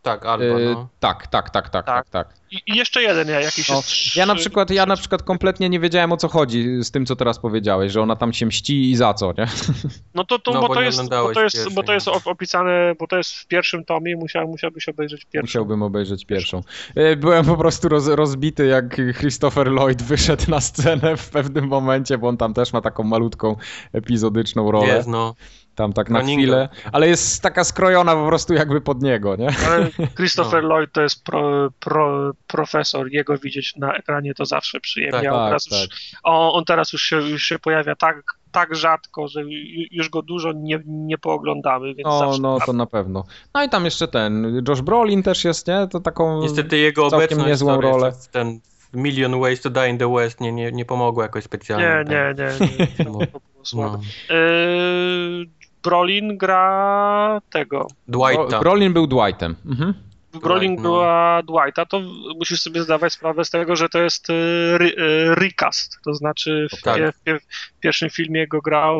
Tak, 0.01 0.25
albo 0.25 0.43
Yy, 0.43 0.73
no. 0.73 0.87
tak, 0.99 1.27
tak, 1.27 1.49
tak, 1.49 1.69
tak, 1.69 1.85
tak, 1.85 2.09
tak. 2.09 2.33
I, 2.51 2.55
i 2.67 2.77
jeszcze 2.77 3.01
jeden 3.01 3.27
ja- 3.27 3.39
jakiś 3.41 3.69
No, 3.69 3.75
jest. 3.75 4.15
ja 4.15 4.25
na 4.25 4.35
przykład, 4.35 4.69
ja 4.71 4.85
na 4.85 4.95
przykład 4.95 5.23
kompletnie 5.23 5.69
nie 5.69 5.79
wiedziałem 5.79 6.11
o 6.11 6.17
co 6.17 6.27
chodzi 6.27 6.83
z 6.83 6.91
tym, 6.91 7.05
co 7.05 7.15
teraz 7.15 7.39
powiedziałeś, 7.39 7.91
że 7.91 8.01
ona 8.01 8.15
tam 8.15 8.33
się 8.33 8.45
mści 8.45 8.91
i 8.91 8.95
za 8.95 9.13
co, 9.13 9.33
nie? 9.37 9.45
No 10.15 10.23
to, 10.23 10.39
to, 10.39 10.51
No, 10.51 10.61
bo, 10.61 10.67
bo 10.67 10.73
to 10.73 10.79
nie 10.79 10.85
jest, 10.85 11.09
bo 11.09 11.33
to 11.33 11.41
jest, 11.43 11.55
pierwszej, 11.55 11.73
bo 11.75 11.83
to 11.83 11.93
jest 11.93 12.07
no. 12.07 12.13
op- 12.13 12.27
opisane, 12.31 12.93
bo 12.99 13.07
to 13.07 13.17
jest 13.17 13.33
w 13.33 13.47
pierwszym 13.47 13.85
tomie, 13.85 14.15
musiał, 14.15 14.47
musiałbyś 14.47 14.89
obejrzeć 14.89 15.25
pierwszy. 15.25 15.43
Musiałbym 15.43 15.83
obejrzeć 15.83 16.25
pierwszą. 16.25 16.63
E, 16.95 17.15
Byłem 17.15 17.45
po 17.45 17.57
prostu 17.57 17.89
roz, 17.89 18.07
rozbity, 18.07 18.65
jak 18.67 18.95
Christopher 19.19 19.67
Lloyd 19.67 20.01
wyszedł 20.01 20.43
na 20.51 20.61
scenę 20.61 21.17
w 21.17 21.29
pewnym 21.29 21.67
momencie, 21.67 22.17
bo 22.17 22.27
on 22.27 22.37
tam 22.37 22.53
też 22.53 22.73
ma 22.73 22.81
taką 22.81 23.03
malutką, 23.03 23.55
epizodyczną 23.93 24.71
rolę. 24.71 24.87
Jest, 24.87 25.07
no. 25.07 25.35
Tam 25.75 25.93
tak 25.93 26.09
na 26.09 26.21
chwilę, 26.23 26.69
ale 26.91 27.07
jest 27.07 27.41
taka 27.43 27.63
skrojona 27.63 28.15
po 28.15 28.27
prostu 28.27 28.53
jakby 28.53 28.81
pod 28.81 29.01
niego, 29.01 29.35
nie? 29.35 29.49
Ale 29.67 29.89
Christopher 30.17 30.63
No. 30.63 30.69
Lloyd 30.69 30.91
to 30.93 31.01
jest 31.01 31.23
pro, 31.23 31.69
pro, 31.79 32.31
profesor, 32.47 33.11
jego 33.11 33.37
widzieć 33.37 33.75
na 33.75 33.93
ekranie 33.93 34.33
to 34.33 34.45
zawsze 34.45 34.79
przyjemnie. 34.79 35.21
Tak, 35.21 35.31
on, 35.33 35.39
tak, 35.39 35.47
teraz 35.47 35.67
już, 35.71 35.87
on, 36.23 36.49
on 36.53 36.65
teraz 36.65 36.93
już 36.93 37.01
się, 37.01 37.15
już 37.15 37.43
się 37.43 37.59
pojawia 37.59 37.95
tak, 37.95 38.21
tak 38.51 38.75
rzadko, 38.75 39.27
że 39.27 39.41
ju- 39.41 39.87
już 39.91 40.09
go 40.09 40.21
dużo 40.21 40.51
nie, 40.55 40.79
nie 40.85 41.17
pooglądamy, 41.17 41.95
więc 41.95 42.07
O, 42.07 42.19
zawsze 42.19 42.41
no 42.41 42.59
to 42.65 42.73
na 42.73 42.85
pewno. 42.85 43.23
No 43.53 43.63
i 43.63 43.69
tam 43.69 43.85
jeszcze 43.85 44.07
ten, 44.07 44.63
Josh 44.67 44.81
Brolin 44.81 45.23
też 45.23 45.43
jest, 45.45 45.67
nie? 45.67 45.87
To 45.91 45.99
taką... 45.99 46.41
Niestety 46.41 46.77
jego 46.77 47.01
całkiem 47.01 47.17
obecność 47.25 47.47
niezłą 47.47 47.81
rolę. 47.81 48.11
ten 48.31 48.59
Million 48.93 49.39
Ways 49.39 49.61
to 49.61 49.69
Die 49.69 49.89
in 49.89 49.97
the 49.97 50.13
West 50.13 50.41
nie, 50.41 50.51
nie, 50.51 50.71
nie 50.71 50.85
pomogło 50.85 51.23
jakoś 51.23 51.43
specjalnie. 51.43 51.85
nie, 52.09 52.35
tam. 52.35 52.59
nie, 52.59 52.67
nie, 52.77 52.87
nie, 52.99 53.05
było 53.05 53.21
słabe. 53.63 53.97
No. 54.29 54.35
Yy, 54.35 55.45
Brolin 55.83 56.37
gra 56.37 57.41
tego. 57.49 57.87
Dwighta. 58.07 58.59
Brolin 58.59 58.93
był 58.93 59.07
Dwightem. 59.07 59.55
Mhm. 59.65 59.93
Brolin 60.41 60.71
Dwight, 60.71 60.83
no. 60.83 60.89
była 60.89 61.41
Dwighta, 61.43 61.85
to 61.85 62.01
musisz 62.35 62.61
sobie 62.61 62.83
zdawać 62.83 63.13
sprawę 63.13 63.45
z 63.45 63.49
tego, 63.49 63.75
że 63.75 63.89
to 63.89 63.99
jest 63.99 64.29
y, 64.29 64.33
ry, 64.77 64.87
y, 64.87 65.35
recast, 65.35 65.97
to 66.05 66.13
znaczy 66.13 66.67
w, 66.77 66.81
Tak. 66.81 67.01
w, 67.01 67.39
w 67.77 67.79
pierwszym 67.79 68.09
filmie 68.09 68.47
go 68.47 68.61
grał 68.61 68.97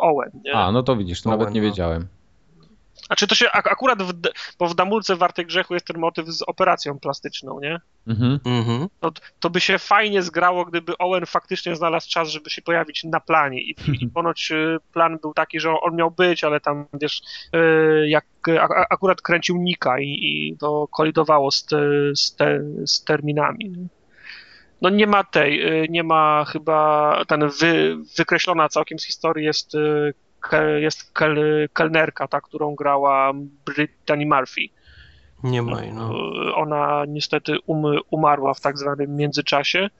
Owen, 0.00 0.30
nie? 0.44 0.54
A, 0.54 0.72
no 0.72 0.82
to 0.82 0.96
widzisz, 0.96 1.22
to 1.22 1.30
nawet 1.30 1.42
Owen, 1.44 1.54
nie 1.54 1.60
no. 1.60 1.66
wiedziałem. 1.66 2.06
A 3.08 3.16
czy 3.16 3.26
to 3.26 3.34
się 3.34 3.50
ak- 3.52 3.72
akurat, 3.72 4.02
w, 4.02 4.12
bo 4.58 4.68
w 4.68 4.74
Damulce 4.74 5.16
Wartej 5.16 5.46
Grzechu 5.46 5.74
jest 5.74 5.86
ten 5.86 5.98
motyw 5.98 6.28
z 6.28 6.42
operacją 6.42 6.98
plastyczną, 6.98 7.60
nie? 7.60 7.80
Mhm. 8.06 8.40
Mhm. 8.44 8.88
To, 9.00 9.12
to 9.40 9.50
by 9.50 9.60
się 9.60 9.78
fajnie 9.78 10.22
zgrało, 10.22 10.64
gdyby 10.64 10.98
Owen 10.98 11.26
faktycznie 11.26 11.76
znalazł 11.76 12.10
czas, 12.10 12.28
żeby 12.28 12.50
się 12.50 12.62
pojawić 12.62 13.04
na 13.04 13.20
planie. 13.20 13.62
I, 13.62 13.76
i 14.00 14.08
ponoć 14.08 14.50
y, 14.50 14.76
plan 14.92 15.18
był 15.18 15.34
taki, 15.34 15.60
że 15.60 15.70
on 15.80 15.96
miał 15.96 16.10
być, 16.10 16.44
ale 16.44 16.60
tam 16.60 16.86
wiesz, 17.00 17.22
y, 17.54 18.08
jak 18.08 18.24
a, 18.60 18.68
akurat 18.90 19.22
kręcił 19.22 19.56
Nika 19.56 20.00
i, 20.00 20.18
i 20.22 20.56
to 20.60 20.88
kolidowało 20.88 21.50
z, 21.50 21.64
te, 21.64 21.78
z, 22.16 22.34
te, 22.36 22.60
z 22.86 23.04
terminami. 23.04 23.88
No 24.82 24.90
nie 24.90 25.06
ma 25.06 25.24
tej, 25.24 25.82
y, 25.84 25.86
nie 25.90 26.02
ma 26.02 26.44
chyba, 26.44 27.22
ten 27.28 27.48
wy, 27.60 27.96
wykreślona 28.18 28.68
całkiem 28.68 28.98
z 28.98 29.06
historii 29.06 29.44
jest, 29.44 29.74
jest 30.80 31.12
kel, 31.12 31.38
kelnerka, 31.72 32.28
ta, 32.28 32.40
którą 32.40 32.74
grała 32.74 33.32
Brittany 33.66 34.26
Murphy. 34.26 34.60
Nie 35.42 35.62
ma 35.62 35.82
jej, 35.82 35.92
no. 35.92 36.10
Y, 36.10 36.54
Ona 36.54 37.04
niestety 37.08 37.56
um, 37.66 37.98
umarła 38.10 38.54
w 38.54 38.60
tak 38.60 38.78
zwanym 38.78 39.16
międzyczasie, 39.16 39.90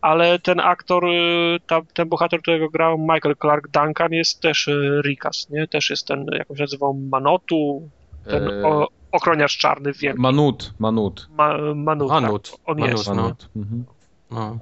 ale 0.00 0.38
ten 0.38 0.60
aktor, 0.60 1.04
y, 1.04 1.58
ta, 1.66 1.80
ten 1.94 2.08
bohater, 2.08 2.40
którego 2.42 2.68
grał 2.70 2.98
Michael 2.98 3.36
Clark 3.40 3.68
Duncan 3.68 4.12
jest 4.12 4.40
też 4.40 4.68
y, 4.68 5.00
Rikas, 5.04 5.50
nie? 5.50 5.68
Też 5.68 5.90
jest 5.90 6.06
ten, 6.06 6.26
jak 6.32 6.48
się 6.48 6.62
nazywał, 6.62 6.94
Manotu, 6.94 7.88
ten 8.28 8.48
E, 8.48 8.66
o, 8.66 8.88
ochroniarz 9.12 9.58
czarny, 9.58 9.92
wiem. 9.92 10.16
Manut, 10.18 10.74
Manut. 10.78 11.28
Ma, 11.30 11.58
Manut, 11.74 12.10
Manut, 12.10 12.50
tak, 12.50 12.60
on 12.66 12.78
Manut, 12.78 12.98
jest. 12.98 13.08
no. 13.08 13.14
Manut. 13.14 13.48
Mhm. 13.56 13.84
No. 14.30 14.58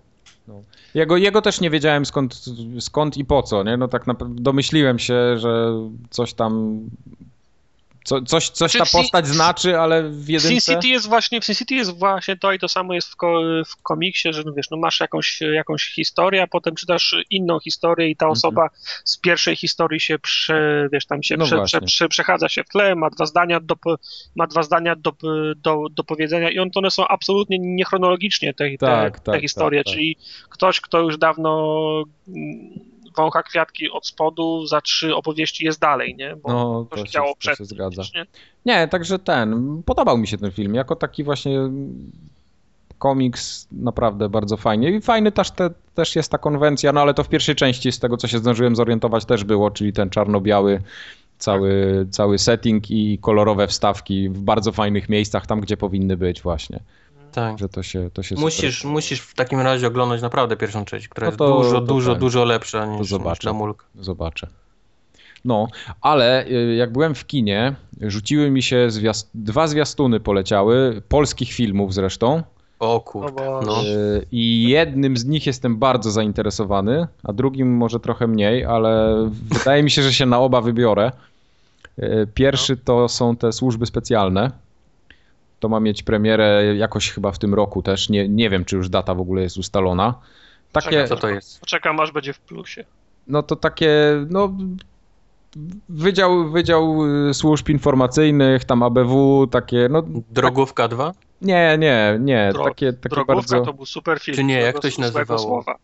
Jego, 0.95 1.17
jego 1.17 1.43
też 1.43 1.61
nie 1.61 1.71
wiedziałem 1.71 2.07
skąd, 2.07 2.45
skąd 2.81 3.17
i 3.17 3.25
po 3.25 3.43
co, 3.43 3.63
nie? 3.63 3.77
No 3.77 3.89
tak 3.89 4.05
domyśliłem 4.29 4.99
się, 4.99 5.39
że 5.39 5.73
coś 6.11 6.35
tam. 6.35 6.81
Co, 8.05 8.23
coś, 8.23 8.49
coś 8.49 8.73
ta 8.73 8.79
Znaczy, 8.79 8.91
Sin- 8.91 9.01
postać 9.01 9.27
znaczy, 9.27 9.79
ale 9.79 10.03
w 10.11 10.25
Sin 10.27 10.35
jedynce. 10.35 10.75
City 10.75 10.89
jest 10.89 11.09
właśnie, 11.09 11.41
w 11.41 11.45
Sin 11.45 11.55
City 11.55 11.75
jest 11.75 11.99
właśnie 11.99 12.37
to 12.37 12.53
i 12.53 12.59
to 12.59 12.69
samo 12.69 12.95
jest 12.95 13.09
w, 13.09 13.17
ko, 13.17 13.41
w 13.67 13.83
komiksie, 13.83 14.33
że 14.33 14.43
no 14.47 14.53
wiesz, 14.53 14.71
no 14.71 14.77
masz 14.77 15.01
jakąś, 15.01 15.41
jakąś 15.41 15.93
historię, 15.95 16.43
a 16.43 16.47
potem 16.47 16.75
czytasz 16.75 17.17
inną 17.31 17.61
historię 17.61 18.11
i 18.11 18.17
ta 18.17 18.25
Mhm. 18.27 18.33
osoba 18.33 18.69
z 19.05 19.19
pierwszej 19.19 19.57
historii 19.57 20.01
się 20.01 20.19
prze, 20.19 20.89
wiesz, 20.93 21.07
tam 21.07 21.23
się 21.23 21.37
No 21.37 21.45
prze, 21.45 21.63
prze, 21.63 21.81
prze, 21.81 22.09
przechadza 22.09 22.49
się 22.49 22.65
w 22.65 22.69
tle, 22.69 22.95
ma 22.95 23.11
dwa 23.11 23.27
zdania 23.27 23.61
do, 23.61 23.75
ma 24.37 24.47
dwa 24.47 24.63
zdania 24.63 24.97
do, 24.97 25.13
do, 25.57 25.87
do 25.91 26.05
powiedzenia 26.05 26.51
i 26.51 26.59
on, 26.59 26.71
one 26.75 26.91
są 26.91 27.09
absolutnie 27.09 27.59
niechronologicznie 27.59 28.55
te, 28.55 28.71
te, 28.71 28.77
Tak, 28.79 29.21
te 29.21 29.33
tak, 29.33 29.41
historie, 29.41 29.81
tak, 29.81 29.87
tak. 29.87 29.95
czyli 29.95 30.17
ktoś, 30.51 30.81
kto 30.81 31.01
już 31.01 31.19
dawno 31.19 32.05
mm, 32.29 32.94
wącha 33.17 33.43
kwiatki 33.43 33.91
od 33.91 34.07
spodu, 34.07 34.67
za 34.67 34.81
trzy 34.81 35.15
opowieści 35.15 35.65
jest 35.65 35.81
dalej, 35.81 36.15
nie? 36.19 36.37
Bo 36.37 36.49
No, 36.53 36.87
to 36.91 36.97
to 36.97 37.07
się 37.07 37.13
działo 37.13 37.29
to 37.33 37.39
przed 37.39 37.59
się 37.59 37.65
zgadza. 37.65 38.03
nie? 38.15 38.27
Nie, 38.67 38.89
także 38.89 39.19
ten. 39.19 39.83
Podobał 39.87 40.19
mi 40.19 40.27
się 40.29 40.39
ten 40.39 40.51
film. 40.51 40.75
Jako 40.75 40.97
taki 40.97 41.25
właśnie 41.25 41.61
komiks 42.99 43.69
naprawdę 43.73 44.29
bardzo 44.29 44.57
fajnie. 44.57 44.91
I 44.91 45.01
fajny 45.01 45.33
też, 45.33 45.51
te, 45.51 45.71
też 45.95 46.17
jest 46.17 46.31
ta 46.31 46.39
konwencja, 46.39 46.93
no 46.93 47.01
ale 47.01 47.15
to 47.15 47.25
w 47.25 47.29
pierwszej 47.29 47.55
części 47.55 47.93
z 47.93 47.99
tego, 47.99 48.17
co 48.17 48.29
się 48.29 48.39
zdążyłem 48.39 48.77
zorientować 48.77 49.25
też 49.25 49.45
było, 49.45 49.71
czyli 49.71 49.93
ten 49.93 50.11
czarno-biały 50.11 50.83
cały, 51.39 52.07
cały 52.11 52.39
setting 52.39 52.91
i 52.91 53.19
kolorowe 53.19 53.67
wstawki 53.67 54.29
w 54.29 54.41
bardzo 54.41 54.73
fajnych 54.73 55.09
miejscach, 55.09 55.47
tam 55.47 55.61
gdzie 55.61 55.77
powinny 55.77 56.17
być 56.17 56.43
właśnie. 56.43 56.81
Tak. 57.35 57.59
Że 57.59 57.69
to 57.69 57.83
się, 57.83 58.11
to 58.13 58.23
się 58.23 58.35
Musisz, 58.35 58.77
super... 58.79 58.93
musisz 58.93 59.21
w 59.21 59.35
takim 59.35 59.61
razie 59.61 59.87
oglądać 59.87 60.23
naprawdę 60.23 60.57
pierwszą 60.57 60.85
część, 60.85 61.09
która 61.09 61.27
No 61.27 61.31
jest 61.31 61.39
to- 61.39 61.57
dużo, 61.63 61.71
to 61.73 61.81
dużo, 61.81 62.11
tak. 62.13 62.21
dużo 62.21 62.45
lepsza 62.45 62.87
niż, 62.87 62.99
niż 63.01 63.09
zobaczę. 63.09 63.53
mulka. 63.53 63.85
Zobaczę. 64.01 64.47
No, 65.45 65.69
ale 66.01 66.47
y, 66.47 66.75
jak 66.75 66.93
byłem 66.93 67.15
w 67.15 67.27
kinie, 67.27 67.75
rzuciły 68.01 68.51
mi 68.51 68.63
się 68.63 68.91
zwiast... 68.91 69.31
dwa 69.35 69.67
zwiastuny 69.67 70.21
poleciały, 70.21 71.03
polskich 71.09 71.53
filmów 71.53 71.95
zresztą. 71.95 72.43
O 72.81 72.95
No 72.95 73.01
kurde, 73.01 73.61
no. 73.67 73.83
Y, 73.85 74.27
I 74.33 74.69
jednym 74.69 75.17
z 75.17 75.25
nich 75.25 75.47
jestem 75.47 75.77
bardzo 75.77 76.11
zainteresowany, 76.11 77.07
a 77.25 77.33
drugim 77.33 77.77
może 77.77 78.01
trochę 78.01 78.27
mniej, 78.27 78.65
ale 78.65 79.15
wydaje 79.59 79.83
mi 79.83 79.91
się, 79.91 80.03
że 80.03 80.13
się 80.13 80.27
na 80.27 80.41
oba 80.41 80.61
wybiorę. 80.61 81.13
Y, 81.99 82.27
Pierwszy 82.35 82.77
to 82.77 83.09
są 83.09 83.37
te 83.37 83.53
służby 83.53 83.87
specjalne. 83.87 84.51
To 85.65 85.69
ma 85.69 85.81
mieć 85.81 86.03
premierę 86.03 86.77
jakoś 86.77 87.11
chyba 87.11 87.33
w 87.33 87.39
tym 87.39 87.55
roku 87.55 87.83
też. 87.83 88.09
Nie, 88.09 88.29
nie 88.29 88.51
wiem, 88.51 88.65
czy 88.65 88.77
już 88.77 88.89
data 88.89 89.15
w 89.15 89.21
ogóle 89.21 89.43
jest 89.43 89.57
ustalona. 89.57 90.15
Takie, 90.73 90.91
Czekaj, 90.91 91.09
Co 91.09 91.17
to 91.17 91.29
jest? 91.29 91.61
Poczekam, 91.61 92.01
aż 92.01 92.13
będzie 92.13 92.33
w 92.33 92.41
plusie. 92.41 92.85
no 93.27 93.43
to 93.43 93.57
takie, 93.57 93.91
no 94.31 94.53
Wydział, 95.89 96.51
Wydział 96.51 97.07
y, 97.29 97.35
Służb 97.35 97.69
Informacyjnych, 97.69 98.65
tam 98.65 98.83
ABW, 98.83 99.47
takie, 99.51 99.89
no 99.91 100.03
Drogówka 100.31 100.89
2? 100.89 101.13
nie, 101.43 101.77
nie, 101.79 102.17
nie, 102.21 102.51
Dro- 102.55 102.65
takie, 102.65 102.93
takie 102.93 103.09
Drogówka 103.09 103.35
bardzo, 103.35 103.61
to 103.61 103.73
był 103.73 103.87
super 103.87 104.21
film. 104.21 104.37
Czy 104.37 104.45
nie, 104.45 104.61
jak 104.61 104.79
to 104.81 104.91
się 104.91 105.01
nazywało? 105.01 105.39
Słowa. 105.41 105.75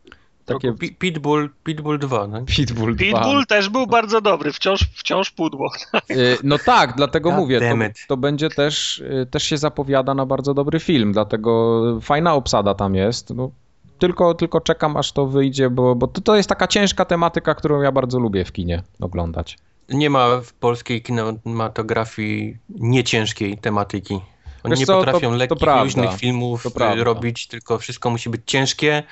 Takie 0.54 0.72
Pi- 0.72 0.94
Pitbull, 0.94 1.50
Pitbull 1.64 1.98
2, 1.98 2.26
no. 2.26 2.44
Pitbull 2.44 2.96
2. 2.96 3.04
Pitbull 3.04 3.46
też 3.46 3.68
był 3.68 3.86
bardzo 3.86 4.20
dobry, 4.20 4.52
wciąż, 4.52 4.80
wciąż 4.94 5.30
pudło. 5.30 5.70
Y, 6.10 6.38
No 6.42 6.58
tak, 6.58 6.94
dlatego 6.96 7.30
God 7.30 7.38
mówię, 7.38 7.60
to, 7.60 7.76
to 8.08 8.16
będzie 8.16 8.48
też, 8.48 8.98
y, 8.98 9.26
też 9.30 9.42
się 9.42 9.56
zapowiada 9.58 10.14
na 10.14 10.26
bardzo 10.26 10.54
dobry 10.54 10.80
film, 10.80 11.12
dlatego 11.12 11.82
fajna 12.00 12.34
obsada 12.34 12.74
tam 12.74 12.94
jest. 12.94 13.34
No, 13.34 13.50
tylko, 13.98 14.34
tylko 14.34 14.60
czekam, 14.60 14.96
aż 14.96 15.12
to 15.12 15.26
wyjdzie, 15.26 15.70
bo, 15.70 15.94
bo 15.94 16.06
to, 16.06 16.20
to 16.20 16.36
jest 16.36 16.48
taka 16.48 16.66
ciężka 16.66 17.04
tematyka, 17.04 17.54
którą 17.54 17.80
ja 17.82 17.92
bardzo 17.92 18.18
lubię 18.18 18.44
w 18.44 18.52
kinie 18.52 18.82
oglądać. 19.00 19.58
Nie 19.88 20.10
ma 20.10 20.40
w 20.40 20.52
polskiej 20.52 21.02
kinematografii 21.02 22.56
nieciężkiej 22.68 23.58
tematyki. 23.58 24.20
Oni 24.64 24.70
Wiesz 24.70 24.80
nie 24.80 24.86
co, 24.86 24.92
to- 24.92 24.98
potrafią 24.98 25.30
to 25.30 25.36
lekkich, 25.36 25.58
prawda. 25.58 25.84
luźnych 25.84 26.14
filmów 26.16 26.62
To 26.74 26.94
robić, 27.04 27.46
tylko 27.46 27.78
wszystko 27.78 28.10
musi 28.10 28.30
być 28.30 28.40
ciężkie, 28.46 29.02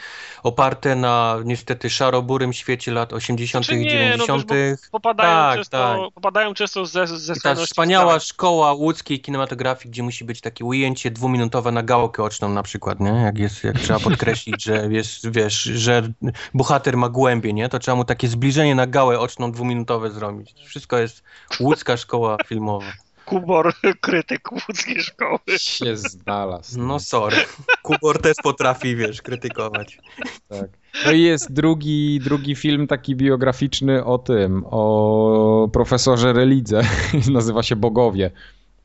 oparte 0.42 0.96
na 0.96 1.36
niestety 1.44 1.90
szaroburym 1.90 2.52
świecie 2.52 2.92
lat 2.92 3.12
80., 3.12 3.66
Czy 3.66 3.76
nie, 3.76 3.84
no 3.84 3.90
90. 3.90 4.52
wiesz, 4.52 4.78
bo 4.92 5.00
popadają, 5.00 5.30
Tak, 5.30 5.56
często, 5.58 5.78
tak. 5.78 6.14
popadają 6.14 6.54
często 6.54 6.86
ze, 6.86 7.06
ze 7.06 7.32
I 7.32 7.40
ta 7.40 7.54
wspaniała 7.54 8.18
w 8.18 8.22
szkoła 8.24 8.72
łódzkiej 8.72 9.20
kinematografii, 9.20 9.90
gdzie 9.90 10.02
musi 10.02 10.24
być 10.24 10.40
takie 10.40 10.64
ujęcie 10.64 11.10
dwuminutowe 11.10 11.72
na 11.72 11.82
gałkę 11.82 12.22
oczną 12.22 12.48
na 12.48 12.62
przykład, 12.62 13.00
nie? 13.00 13.10
Jak, 13.10 13.38
jest, 13.38 13.64
jak 13.64 13.78
trzeba 13.78 14.00
podkreślić, 14.00 14.64
że 14.64 14.88
jest, 14.90 15.30
wiesz, 15.30 15.62
że 15.62 16.02
bohater 16.54 16.96
ma 16.96 17.08
głębie, 17.08 17.52
nie? 17.52 17.68
To 17.68 17.78
trzeba 17.78 17.94
mu 17.96 18.04
takie 18.04 18.28
zbliżenie 18.28 18.74
na 18.74 18.86
gałę 18.86 19.20
oczną 19.20 19.52
dwuminutowe 19.52 20.10
zrobić. 20.10 20.54
Wszystko 20.66 20.98
jest 20.98 21.22
łódzka 21.60 21.96
szkoła 21.96 22.36
filmowa. 22.46 22.86
Kubor, 23.28 23.72
krytyk 24.00 24.52
łódzkiej 24.52 25.02
szkoły. 25.02 25.38
Się 25.58 25.96
znalazł. 25.96 26.80
No 26.80 27.00
sorry. 27.00 27.36
Kubor 27.82 28.20
też 28.22 28.36
potrafi, 28.42 28.96
wiesz, 28.96 29.22
krytykować. 29.22 29.98
Tak. 30.48 30.70
No 31.06 31.12
i 31.12 31.22
jest 31.22 31.52
drugi, 31.52 32.20
drugi 32.24 32.54
film 32.54 32.86
taki 32.86 33.16
biograficzny 33.16 34.04
o 34.04 34.18
tym, 34.18 34.64
o 34.70 35.68
profesorze 35.72 36.32
Relidze, 36.32 36.80
nazywa 37.32 37.62
się 37.62 37.76
Bogowie. 37.76 38.30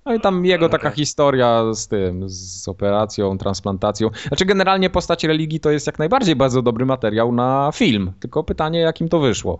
No 0.05 0.13
i 0.13 0.19
tam 0.19 0.45
jego 0.45 0.69
taka 0.69 0.87
Okej. 0.87 0.97
historia 0.97 1.73
z 1.73 1.87
tym, 1.87 2.29
z 2.29 2.67
operacją, 2.67 3.37
transplantacją. 3.37 4.09
Znaczy 4.27 4.45
generalnie 4.45 4.89
postać 4.89 5.23
religii 5.23 5.59
to 5.59 5.71
jest 5.71 5.87
jak 5.87 5.99
najbardziej 5.99 6.35
bardzo 6.35 6.61
dobry 6.61 6.85
materiał 6.85 7.31
na 7.31 7.71
film, 7.73 8.11
tylko 8.19 8.43
pytanie 8.43 8.79
jakim 8.79 9.09
to 9.09 9.19
wyszło. 9.19 9.59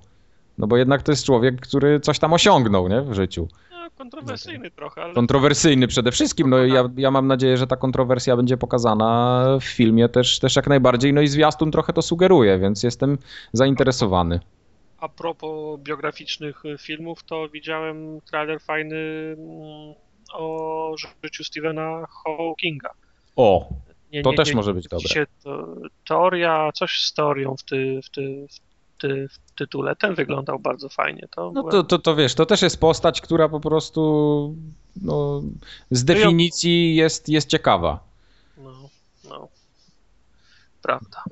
No 0.57 0.67
bo 0.67 0.77
jednak 0.77 1.03
to 1.03 1.11
jest 1.11 1.25
człowiek, 1.25 1.61
który 1.61 1.99
coś 1.99 2.19
tam 2.19 2.33
osiągnął, 2.33 2.87
nie, 2.87 3.01
w 3.01 3.13
życiu. 3.13 3.47
No, 3.83 3.89
kontrowersyjny 3.97 4.71
trochę, 4.71 5.03
ale 5.03 5.13
Kontrowersyjny 5.13 5.87
przede 5.87 6.11
wszystkim, 6.11 6.49
no 6.49 6.57
ja, 6.57 6.89
ja 6.97 7.11
mam 7.11 7.27
nadzieję, 7.27 7.57
że 7.57 7.67
ta 7.67 7.75
kontrowersja 7.75 8.37
będzie 8.37 8.57
pokazana 8.57 9.45
w 9.61 9.63
filmie 9.63 10.09
też, 10.09 10.39
też 10.39 10.55
jak 10.55 10.67
najbardziej, 10.67 11.13
no 11.13 11.21
i 11.21 11.27
zwiastun 11.27 11.71
trochę 11.71 11.93
to 11.93 12.01
sugeruje, 12.01 12.59
więc 12.59 12.83
jestem 12.83 13.17
zainteresowany. 13.53 14.39
a 14.99 15.09
propos 15.09 15.79
biograficznych 15.79 16.63
filmów, 16.79 17.23
to 17.23 17.49
widziałem 17.49 18.21
trailer 18.21 18.61
fajny 18.61 18.95
mm, 19.37 19.93
o 20.33 20.95
życiu 21.23 21.43
Stephena 21.43 22.05
Hawkinga. 22.09 22.89
O, 23.35 23.69
Nie, 24.11 24.21
To 24.21 24.31
nie, 24.31 24.37
też 24.37 24.49
nie, 24.49 24.55
może 24.55 24.73
być 24.73 24.87
dobre. 24.87 25.25
Teoria, 26.07 26.71
coś 26.73 26.99
z 26.99 27.13
teorią 27.13 27.55
w, 27.57 27.63
ty, 27.63 27.99
w, 28.03 28.09
ty, 28.09 28.47
ty, 29.03 29.27
w 29.29 29.55
tytule. 29.55 29.95
Ten 29.95 30.15
wyglądał 30.15 30.59
bardzo 30.59 30.89
fajnie. 30.89 31.27
To 31.35 31.51
no 31.51 31.61
byłem- 31.63 31.71
to, 31.71 31.83
to, 31.83 31.99
to 31.99 32.15
wiesz, 32.15 32.35
to 32.35 32.45
też 32.45 32.61
jest 32.61 32.79
postać, 32.79 33.21
która 33.21 33.49
po 33.49 33.59
prostu 33.59 34.55
no, 35.01 35.41
z 35.91 36.03
definicji 36.03 36.95
jest, 36.95 37.29
jest 37.29 37.49
ciekawa. 37.49 37.99
No, 38.57 38.71
no. 39.29 39.47
Prawda. 40.81 41.23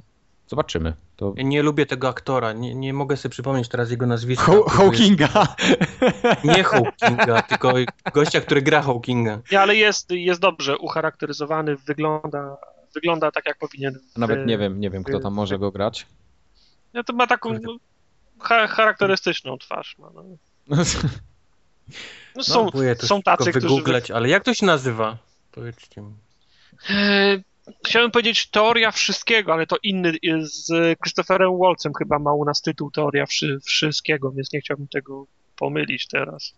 Zobaczymy. 0.48 0.94
To... 1.16 1.34
Ja 1.38 1.44
nie 1.44 1.64
lubię 1.64 1.86
tego 1.86 2.10
aktora, 2.10 2.54
nie, 2.54 2.76
nie 2.76 2.94
mogę 2.94 3.18
sobie 3.18 3.32
przypomnieć 3.32 3.68
teraz 3.70 3.92
jego 3.92 4.06
nazwiska. 4.06 4.46
Haw- 4.46 4.68
Hawkinga! 4.68 5.56
Nie 6.44 6.64
Hawkinga, 6.64 7.42
tylko 7.42 7.74
gościa, 8.14 8.42
który 8.42 8.62
gra 8.62 8.82
Hawkinga. 8.82 9.40
Nie, 9.52 9.62
ale 9.62 9.76
jest, 9.76 10.12
jest 10.12 10.42
dobrze 10.42 10.78
ucharakteryzowany, 10.78 11.76
wygląda, 11.76 12.58
wygląda 12.94 13.32
tak, 13.32 13.46
jak 13.46 13.58
powinien. 13.58 14.00
Nawet 14.18 14.48
nie 14.48 14.58
wiem, 14.58 14.80
nie 14.80 14.90
wiem, 14.90 15.04
kto 15.04 15.20
tam 15.20 15.34
może 15.34 15.60
go 15.60 15.72
grać. 15.72 16.06
No 16.94 17.04
to 17.04 17.14
ma 17.14 17.28
taką 17.28 17.54
no, 17.54 17.78
charakterystyczną 18.68 19.58
twarz. 19.58 19.98
Ma, 19.98 20.10
no. 20.14 20.24
No, 22.36 22.44
są, 22.44 22.62
Próbuję 22.62 22.96
to 22.96 23.08
są 23.08 23.16
szybko 23.16 23.38
tacy, 23.38 23.52
którzy... 23.52 23.68
wygooglać, 23.68 24.12
ale 24.12 24.30
jak 24.30 24.44
to 24.44 24.54
się 24.54 24.66
nazywa? 24.66 25.18
Powiedzcie 25.52 26.02
mi. 26.02 26.14
E, 26.90 27.42
Chciałem 27.88 28.12
powiedzieć 28.12 28.50
teoria 28.50 28.92
wszystkiego, 28.92 29.54
ale 29.54 29.68
to 29.68 29.78
inny 29.84 30.14
z 30.42 30.68
Christopherem 31.00 31.60
Waltzem 31.60 31.94
chyba 31.94 32.20
ma 32.20 32.34
u 32.34 32.46
nas 32.46 32.62
tytuł 32.62 32.92
teoria 32.92 33.26
wszy, 33.26 33.60
wszystkiego, 33.60 34.32
więc 34.32 34.54
nie 34.54 34.62
chciałbym 34.62 34.88
tego 34.88 35.26
pomylić 35.56 36.08
teraz. 36.08 36.54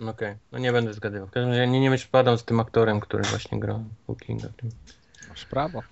No 0.00 0.10
Okej, 0.10 0.36
no 0.52 0.58
nie 0.58 0.72
będę 0.72 0.92
zgadywał. 0.92 1.28
W 1.28 1.30
każdym 1.30 1.50
razie 1.50 1.66
nie, 1.66 1.80
nie 1.80 1.90
myślałem 1.90 2.38
z 2.38 2.44
tym 2.44 2.60
aktorem, 2.60 3.00
który 3.00 3.22
właśnie 3.22 3.60
w 4.48 4.56
tym. 4.56 4.70
Masz 5.28 5.44
prawo. 5.44 5.82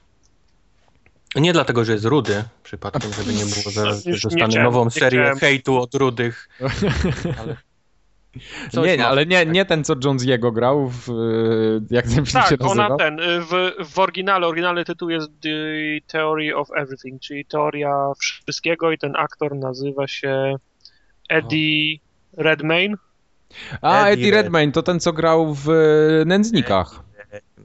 Nie 1.36 1.52
dlatego, 1.52 1.84
że 1.84 1.92
jest 1.92 2.04
rudy, 2.04 2.44
przypadkiem, 2.62 3.12
żeby 3.12 3.32
nie 3.32 3.44
było 3.44 3.70
zaraz, 3.70 4.04
że 4.04 4.28
dostanę 4.28 4.62
nową 4.62 4.84
nie 4.84 4.90
serię 4.90 5.20
chciałem. 5.20 5.38
hejtu 5.38 5.78
od 5.80 5.94
rudych. 5.94 6.48
Ale 7.40 7.56
Coś 8.72 8.86
Nie, 8.88 8.96
ma- 8.96 9.06
ale 9.08 9.26
nie, 9.26 9.46
nie 9.46 9.64
ten, 9.64 9.84
co 9.84 9.94
Jones 10.04 10.24
jego 10.24 10.52
grał 10.52 10.88
w... 10.88 11.08
e, 11.10 11.14
Jak 11.94 12.04
ten 12.04 12.12
film 12.14 12.26
się 12.26 12.32
Tak, 12.32 12.60
nazywa? 12.60 12.86
ona 12.86 12.96
ten, 12.96 13.20
y, 13.20 13.40
w, 13.40 13.72
w 13.92 13.98
oryginale, 13.98 14.46
oryginalny 14.46 14.84
tytuł 14.84 15.10
jest 15.10 15.30
The 15.42 15.48
Theory 16.06 16.56
of 16.56 16.68
Everything, 16.76 17.20
czyli 17.22 17.44
teoria 17.44 18.12
wszystkiego 18.16 18.92
i 18.92 18.98
ten 18.98 19.16
aktor 19.16 19.56
nazywa 19.56 20.06
się 20.06 20.54
Eddie 21.28 21.98
Redmayne. 22.36 22.96
A, 23.82 24.00
Eddie 24.06 24.12
Eddie 24.12 24.30
Redmayne, 24.30 24.72
to 24.72 24.82
ten, 24.82 25.00
co 25.00 25.12
grał 25.12 25.54
w 25.54 25.66
Nędznikach. 26.26 27.00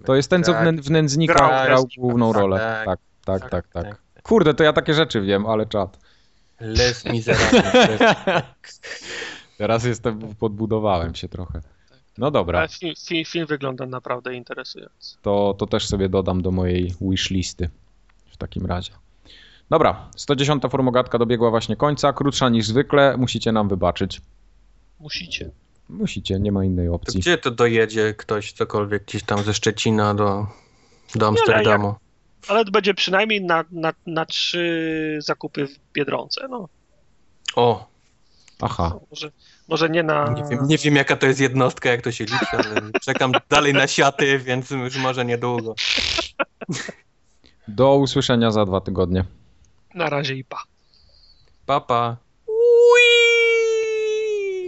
To 0.05 0.15
jest 0.15 0.29
ten, 0.29 0.43
co 0.43 0.51
w, 0.51 0.55
Tak. 0.55 0.65
nę- 0.65 0.81
w 0.81 0.89
Nędznikach 0.91 1.37
Grał 1.37 1.65
grał 1.65 1.87
główną 1.97 2.33
tak, 2.33 2.41
rolę. 2.41 2.57
tak, 2.59 2.85
Tak, 2.85 2.99
tak, 3.27 3.41
tak, 3.41 3.67
tak, 3.67 3.67
tak. 3.83 3.83
tak. 4.13 4.23
Kurde, 4.23 4.53
to 4.53 4.63
ja 4.63 4.73
takie 4.73 4.93
rzeczy 4.93 5.21
wiem, 5.21 5.45
ale 5.45 5.65
czad. 5.65 5.99
Les 6.59 7.05
Miserables. 7.05 7.99
Teraz 9.57 9.83
jestem, 9.83 10.19
podbudowałem 10.39 11.15
się 11.15 11.29
trochę. 11.29 11.61
No 12.17 12.31
dobra, 12.31 12.59
Ale 12.59 12.67
film, 12.67 12.93
film, 13.07 13.25
film 13.25 13.45
wygląda 13.47 13.85
naprawdę 13.85 14.35
interesująco. 14.35 15.17
to, 15.21 15.55
to 15.57 15.65
też 15.67 15.87
sobie 15.87 16.09
dodam 16.09 16.41
do 16.41 16.51
mojej 16.51 16.93
wishlisty 17.01 17.69
w 18.31 18.37
takim 18.37 18.65
razie. 18.65 18.91
Dobra, 19.69 20.09
110. 20.15 20.63
formogatka 20.71 21.17
dobiegła 21.17 21.49
właśnie 21.49 21.75
końca, 21.75 22.13
krótsza 22.13 22.49
niż 22.49 22.67
zwykle, 22.67 23.17
musicie 23.17 23.51
nam 23.51 23.69
wybaczyć. 23.69 24.21
Musicie. 24.99 25.51
Musicie, 25.89 26.39
nie 26.39 26.51
ma 26.51 26.65
innej 26.65 26.87
To 26.87 26.93
opcji. 26.93 27.19
gdzie 27.19 27.37
to 27.37 27.51
dojedzie 27.51 28.13
ktoś, 28.13 28.51
cokolwiek 28.51 29.05
gdzieś 29.05 29.23
tam 29.23 29.43
ze 29.43 29.53
Szczecina 29.53 30.13
do, 30.13 30.47
do 31.15 31.27
Amsterdamu? 31.27 31.95
Ale 32.47 32.65
to 32.65 32.71
będzie 32.71 32.93
przynajmniej 32.93 33.41
na, 33.45 33.63
na, 33.71 33.93
na 34.05 34.25
trzy 34.25 35.17
zakupy 35.21 35.67
w 35.67 35.79
Biedronce. 35.93 36.47
No, 36.49 36.69
O, 37.55 37.87
Aha, 38.61 38.99
może, 39.11 39.31
może 39.67 39.89
nie 39.89 40.03
na... 40.03 40.27
nie 40.29 40.43
wiem, 40.49 40.67
nie 40.67 40.77
wiem 40.77 40.95
jaka 40.95 41.15
to 41.17 41.25
jest 41.27 41.39
jednostka, 41.39 41.89
jak 41.89 42.01
to 42.01 42.11
się 42.11 42.23
liczy, 42.23 42.57
ale 42.57 42.81
czekam 43.05 43.31
dalej 43.49 43.73
na 43.73 43.87
siaty, 43.87 44.39
więc 44.39 44.69
już 44.71 44.97
może 44.97 45.25
niedługo. 45.25 45.75
do 47.67 47.95
usłyszenia 47.95 48.51
za 48.51 48.65
dwa 48.65 48.81
tygodnie. 48.81 49.25
Na 49.95 50.09
razie 50.09 50.35
i 50.35 50.43
pa. 50.43 50.63
Papa. 51.65 52.17
Ui, 52.47 52.61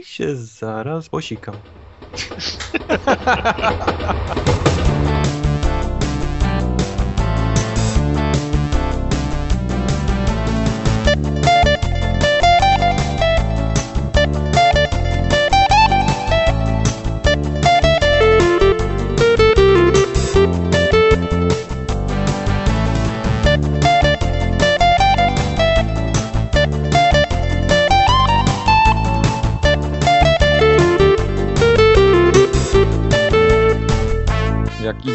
się 0.05 0.35
zaraz 0.35 1.09
posikam. 1.09 1.61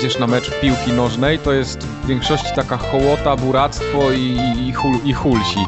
idziesz 0.05 0.19
na 0.19 0.27
mecz 0.27 0.51
piłki 0.61 0.93
nożnej, 0.93 1.39
to 1.39 1.53
jest 1.53 1.85
w 1.85 2.07
większości 2.07 2.55
taka 2.57 2.77
hołota, 2.77 3.37
buractwo 3.37 4.13
i, 4.13 4.39
i, 4.67 4.73
hul, 4.73 4.99
i 5.05 5.13
hulsi. 5.13 5.67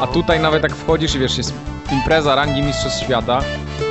A 0.00 0.06
tutaj 0.06 0.40
nawet 0.40 0.62
jak 0.62 0.76
wchodzisz 0.76 1.14
i 1.14 1.18
wiesz, 1.18 1.38
jest 1.38 1.54
impreza 1.92 2.34
rangi 2.34 2.62
Mistrzostw 2.62 3.04
Świata, 3.04 3.40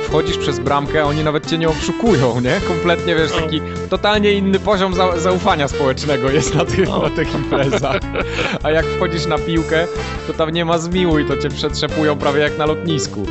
wchodzisz 0.04 0.38
przez 0.38 0.58
bramkę, 0.58 1.04
oni 1.04 1.24
nawet 1.24 1.46
cię 1.46 1.58
nie 1.58 1.68
obszukują, 1.68 2.40
nie? 2.40 2.60
Kompletnie, 2.68 3.14
wiesz, 3.14 3.32
taki 3.32 3.60
totalnie 3.90 4.32
inny 4.32 4.60
poziom 4.60 4.94
za, 4.94 5.20
zaufania 5.20 5.68
społecznego 5.68 6.30
jest 6.30 6.54
na 6.54 6.64
tych, 6.64 6.88
na 6.88 7.10
tych 7.10 7.34
imprezach. 7.34 8.00
A 8.62 8.70
jak 8.70 8.86
wchodzisz 8.86 9.26
na 9.26 9.38
piłkę, 9.38 9.86
to 10.26 10.32
tam 10.32 10.50
nie 10.50 10.64
ma 10.64 10.78
zmiłuj, 10.78 11.24
to 11.24 11.36
cię 11.36 11.48
przetrzepują 11.48 12.18
prawie 12.18 12.40
jak 12.40 12.58
na 12.58 12.66
lotnisku. 12.66 13.26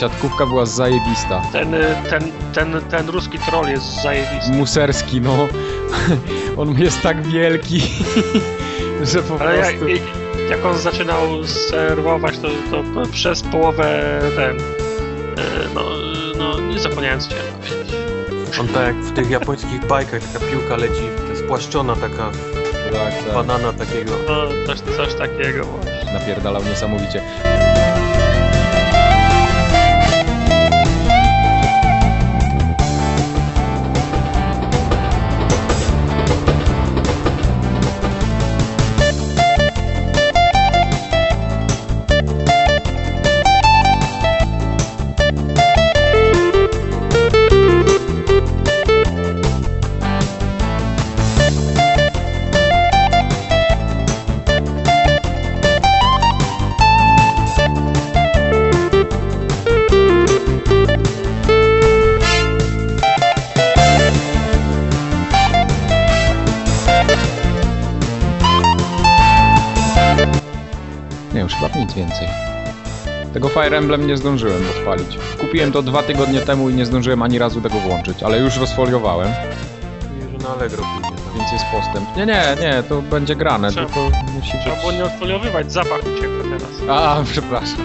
Siatkówka 0.00 0.46
była 0.46 0.66
zajebista. 0.66 1.42
Ten, 1.52 1.74
y, 1.74 1.86
ten, 2.10 2.22
ten, 2.54 2.80
ten 2.90 3.08
ruski 3.08 3.38
troll 3.38 3.68
jest 3.68 4.02
zajebisty. 4.02 4.52
Muserski, 4.52 5.20
no. 5.20 5.48
On 6.56 6.78
jest 6.78 7.02
tak 7.02 7.26
wielki, 7.26 7.82
że 9.12 9.22
po 9.22 9.40
Ale 9.40 9.56
jak, 9.56 9.78
prostu... 9.78 9.86
jak 10.50 10.64
on 10.64 10.78
zaczynał 10.78 11.44
serwować, 11.44 12.38
to, 12.38 12.48
to 12.70 13.08
przez 13.12 13.42
połowę 13.42 14.20
ten... 14.36 14.56
y, 14.60 15.68
No, 15.74 15.82
no 16.38 16.60
nie 16.60 16.78
zapomniałem 16.78 17.20
co 17.20 17.26
chciałem 17.30 17.46
powiedzieć. 17.54 17.96
On 18.60 18.68
tak 18.68 18.86
jak 18.86 18.96
w 18.96 19.12
tych 19.12 19.30
japońskich 19.30 19.86
bajkach, 19.86 20.22
taka 20.32 20.44
piłka 20.46 20.76
leci, 20.76 21.02
to 21.18 21.30
jest 21.30 21.44
spłaszczona 21.44 21.96
taka 21.96 22.30
Tak, 22.92 23.24
tak. 23.24 23.34
banana 23.34 23.72
takiego. 23.72 24.12
No, 24.28 24.34
coś, 24.66 24.80
coś 24.96 25.14
takiego 25.14 25.64
właśnie. 25.64 26.12
Napierdalał 26.12 26.62
niesamowicie. 26.64 27.22
Fire 73.66 73.78
Emblem 73.78 74.06
nie 74.06 74.16
zdążyłem 74.16 74.62
odpalić. 74.78 75.18
Kupiłem 75.40 75.72
to 75.72 75.82
dwa 75.82 76.02
tygodnie 76.02 76.40
temu 76.40 76.70
i 76.70 76.74
nie 76.74 76.86
zdążyłem 76.86 77.22
ani 77.22 77.38
razu 77.38 77.60
tego 77.60 77.74
włączyć, 77.80 78.22
ale 78.22 78.38
już 78.38 78.56
rozfoliowałem, 78.56 79.28
Że 80.32 80.38
na 80.48 80.54
Allegro 80.54 80.82
pójdzie 80.94 81.16
tam. 81.24 81.38
więc 81.38 81.52
jest 81.52 81.64
postęp. 81.72 82.16
Nie, 82.16 82.26
nie, 82.26 82.42
nie, 82.60 82.82
to 82.88 83.02
będzie 83.02 83.36
grane, 83.36 83.70
Trzeba- 83.70 83.86
tylko 83.86 84.00
musi 84.34 84.52
Trzeba 84.62 84.76
było 84.76 84.92
nie 84.92 85.04
odfoliowywać, 85.04 85.72
zapach 85.72 86.00
uciekł 86.00 86.32
teraz. 86.50 86.72
A, 86.90 87.22
przepraszam. 87.32 87.76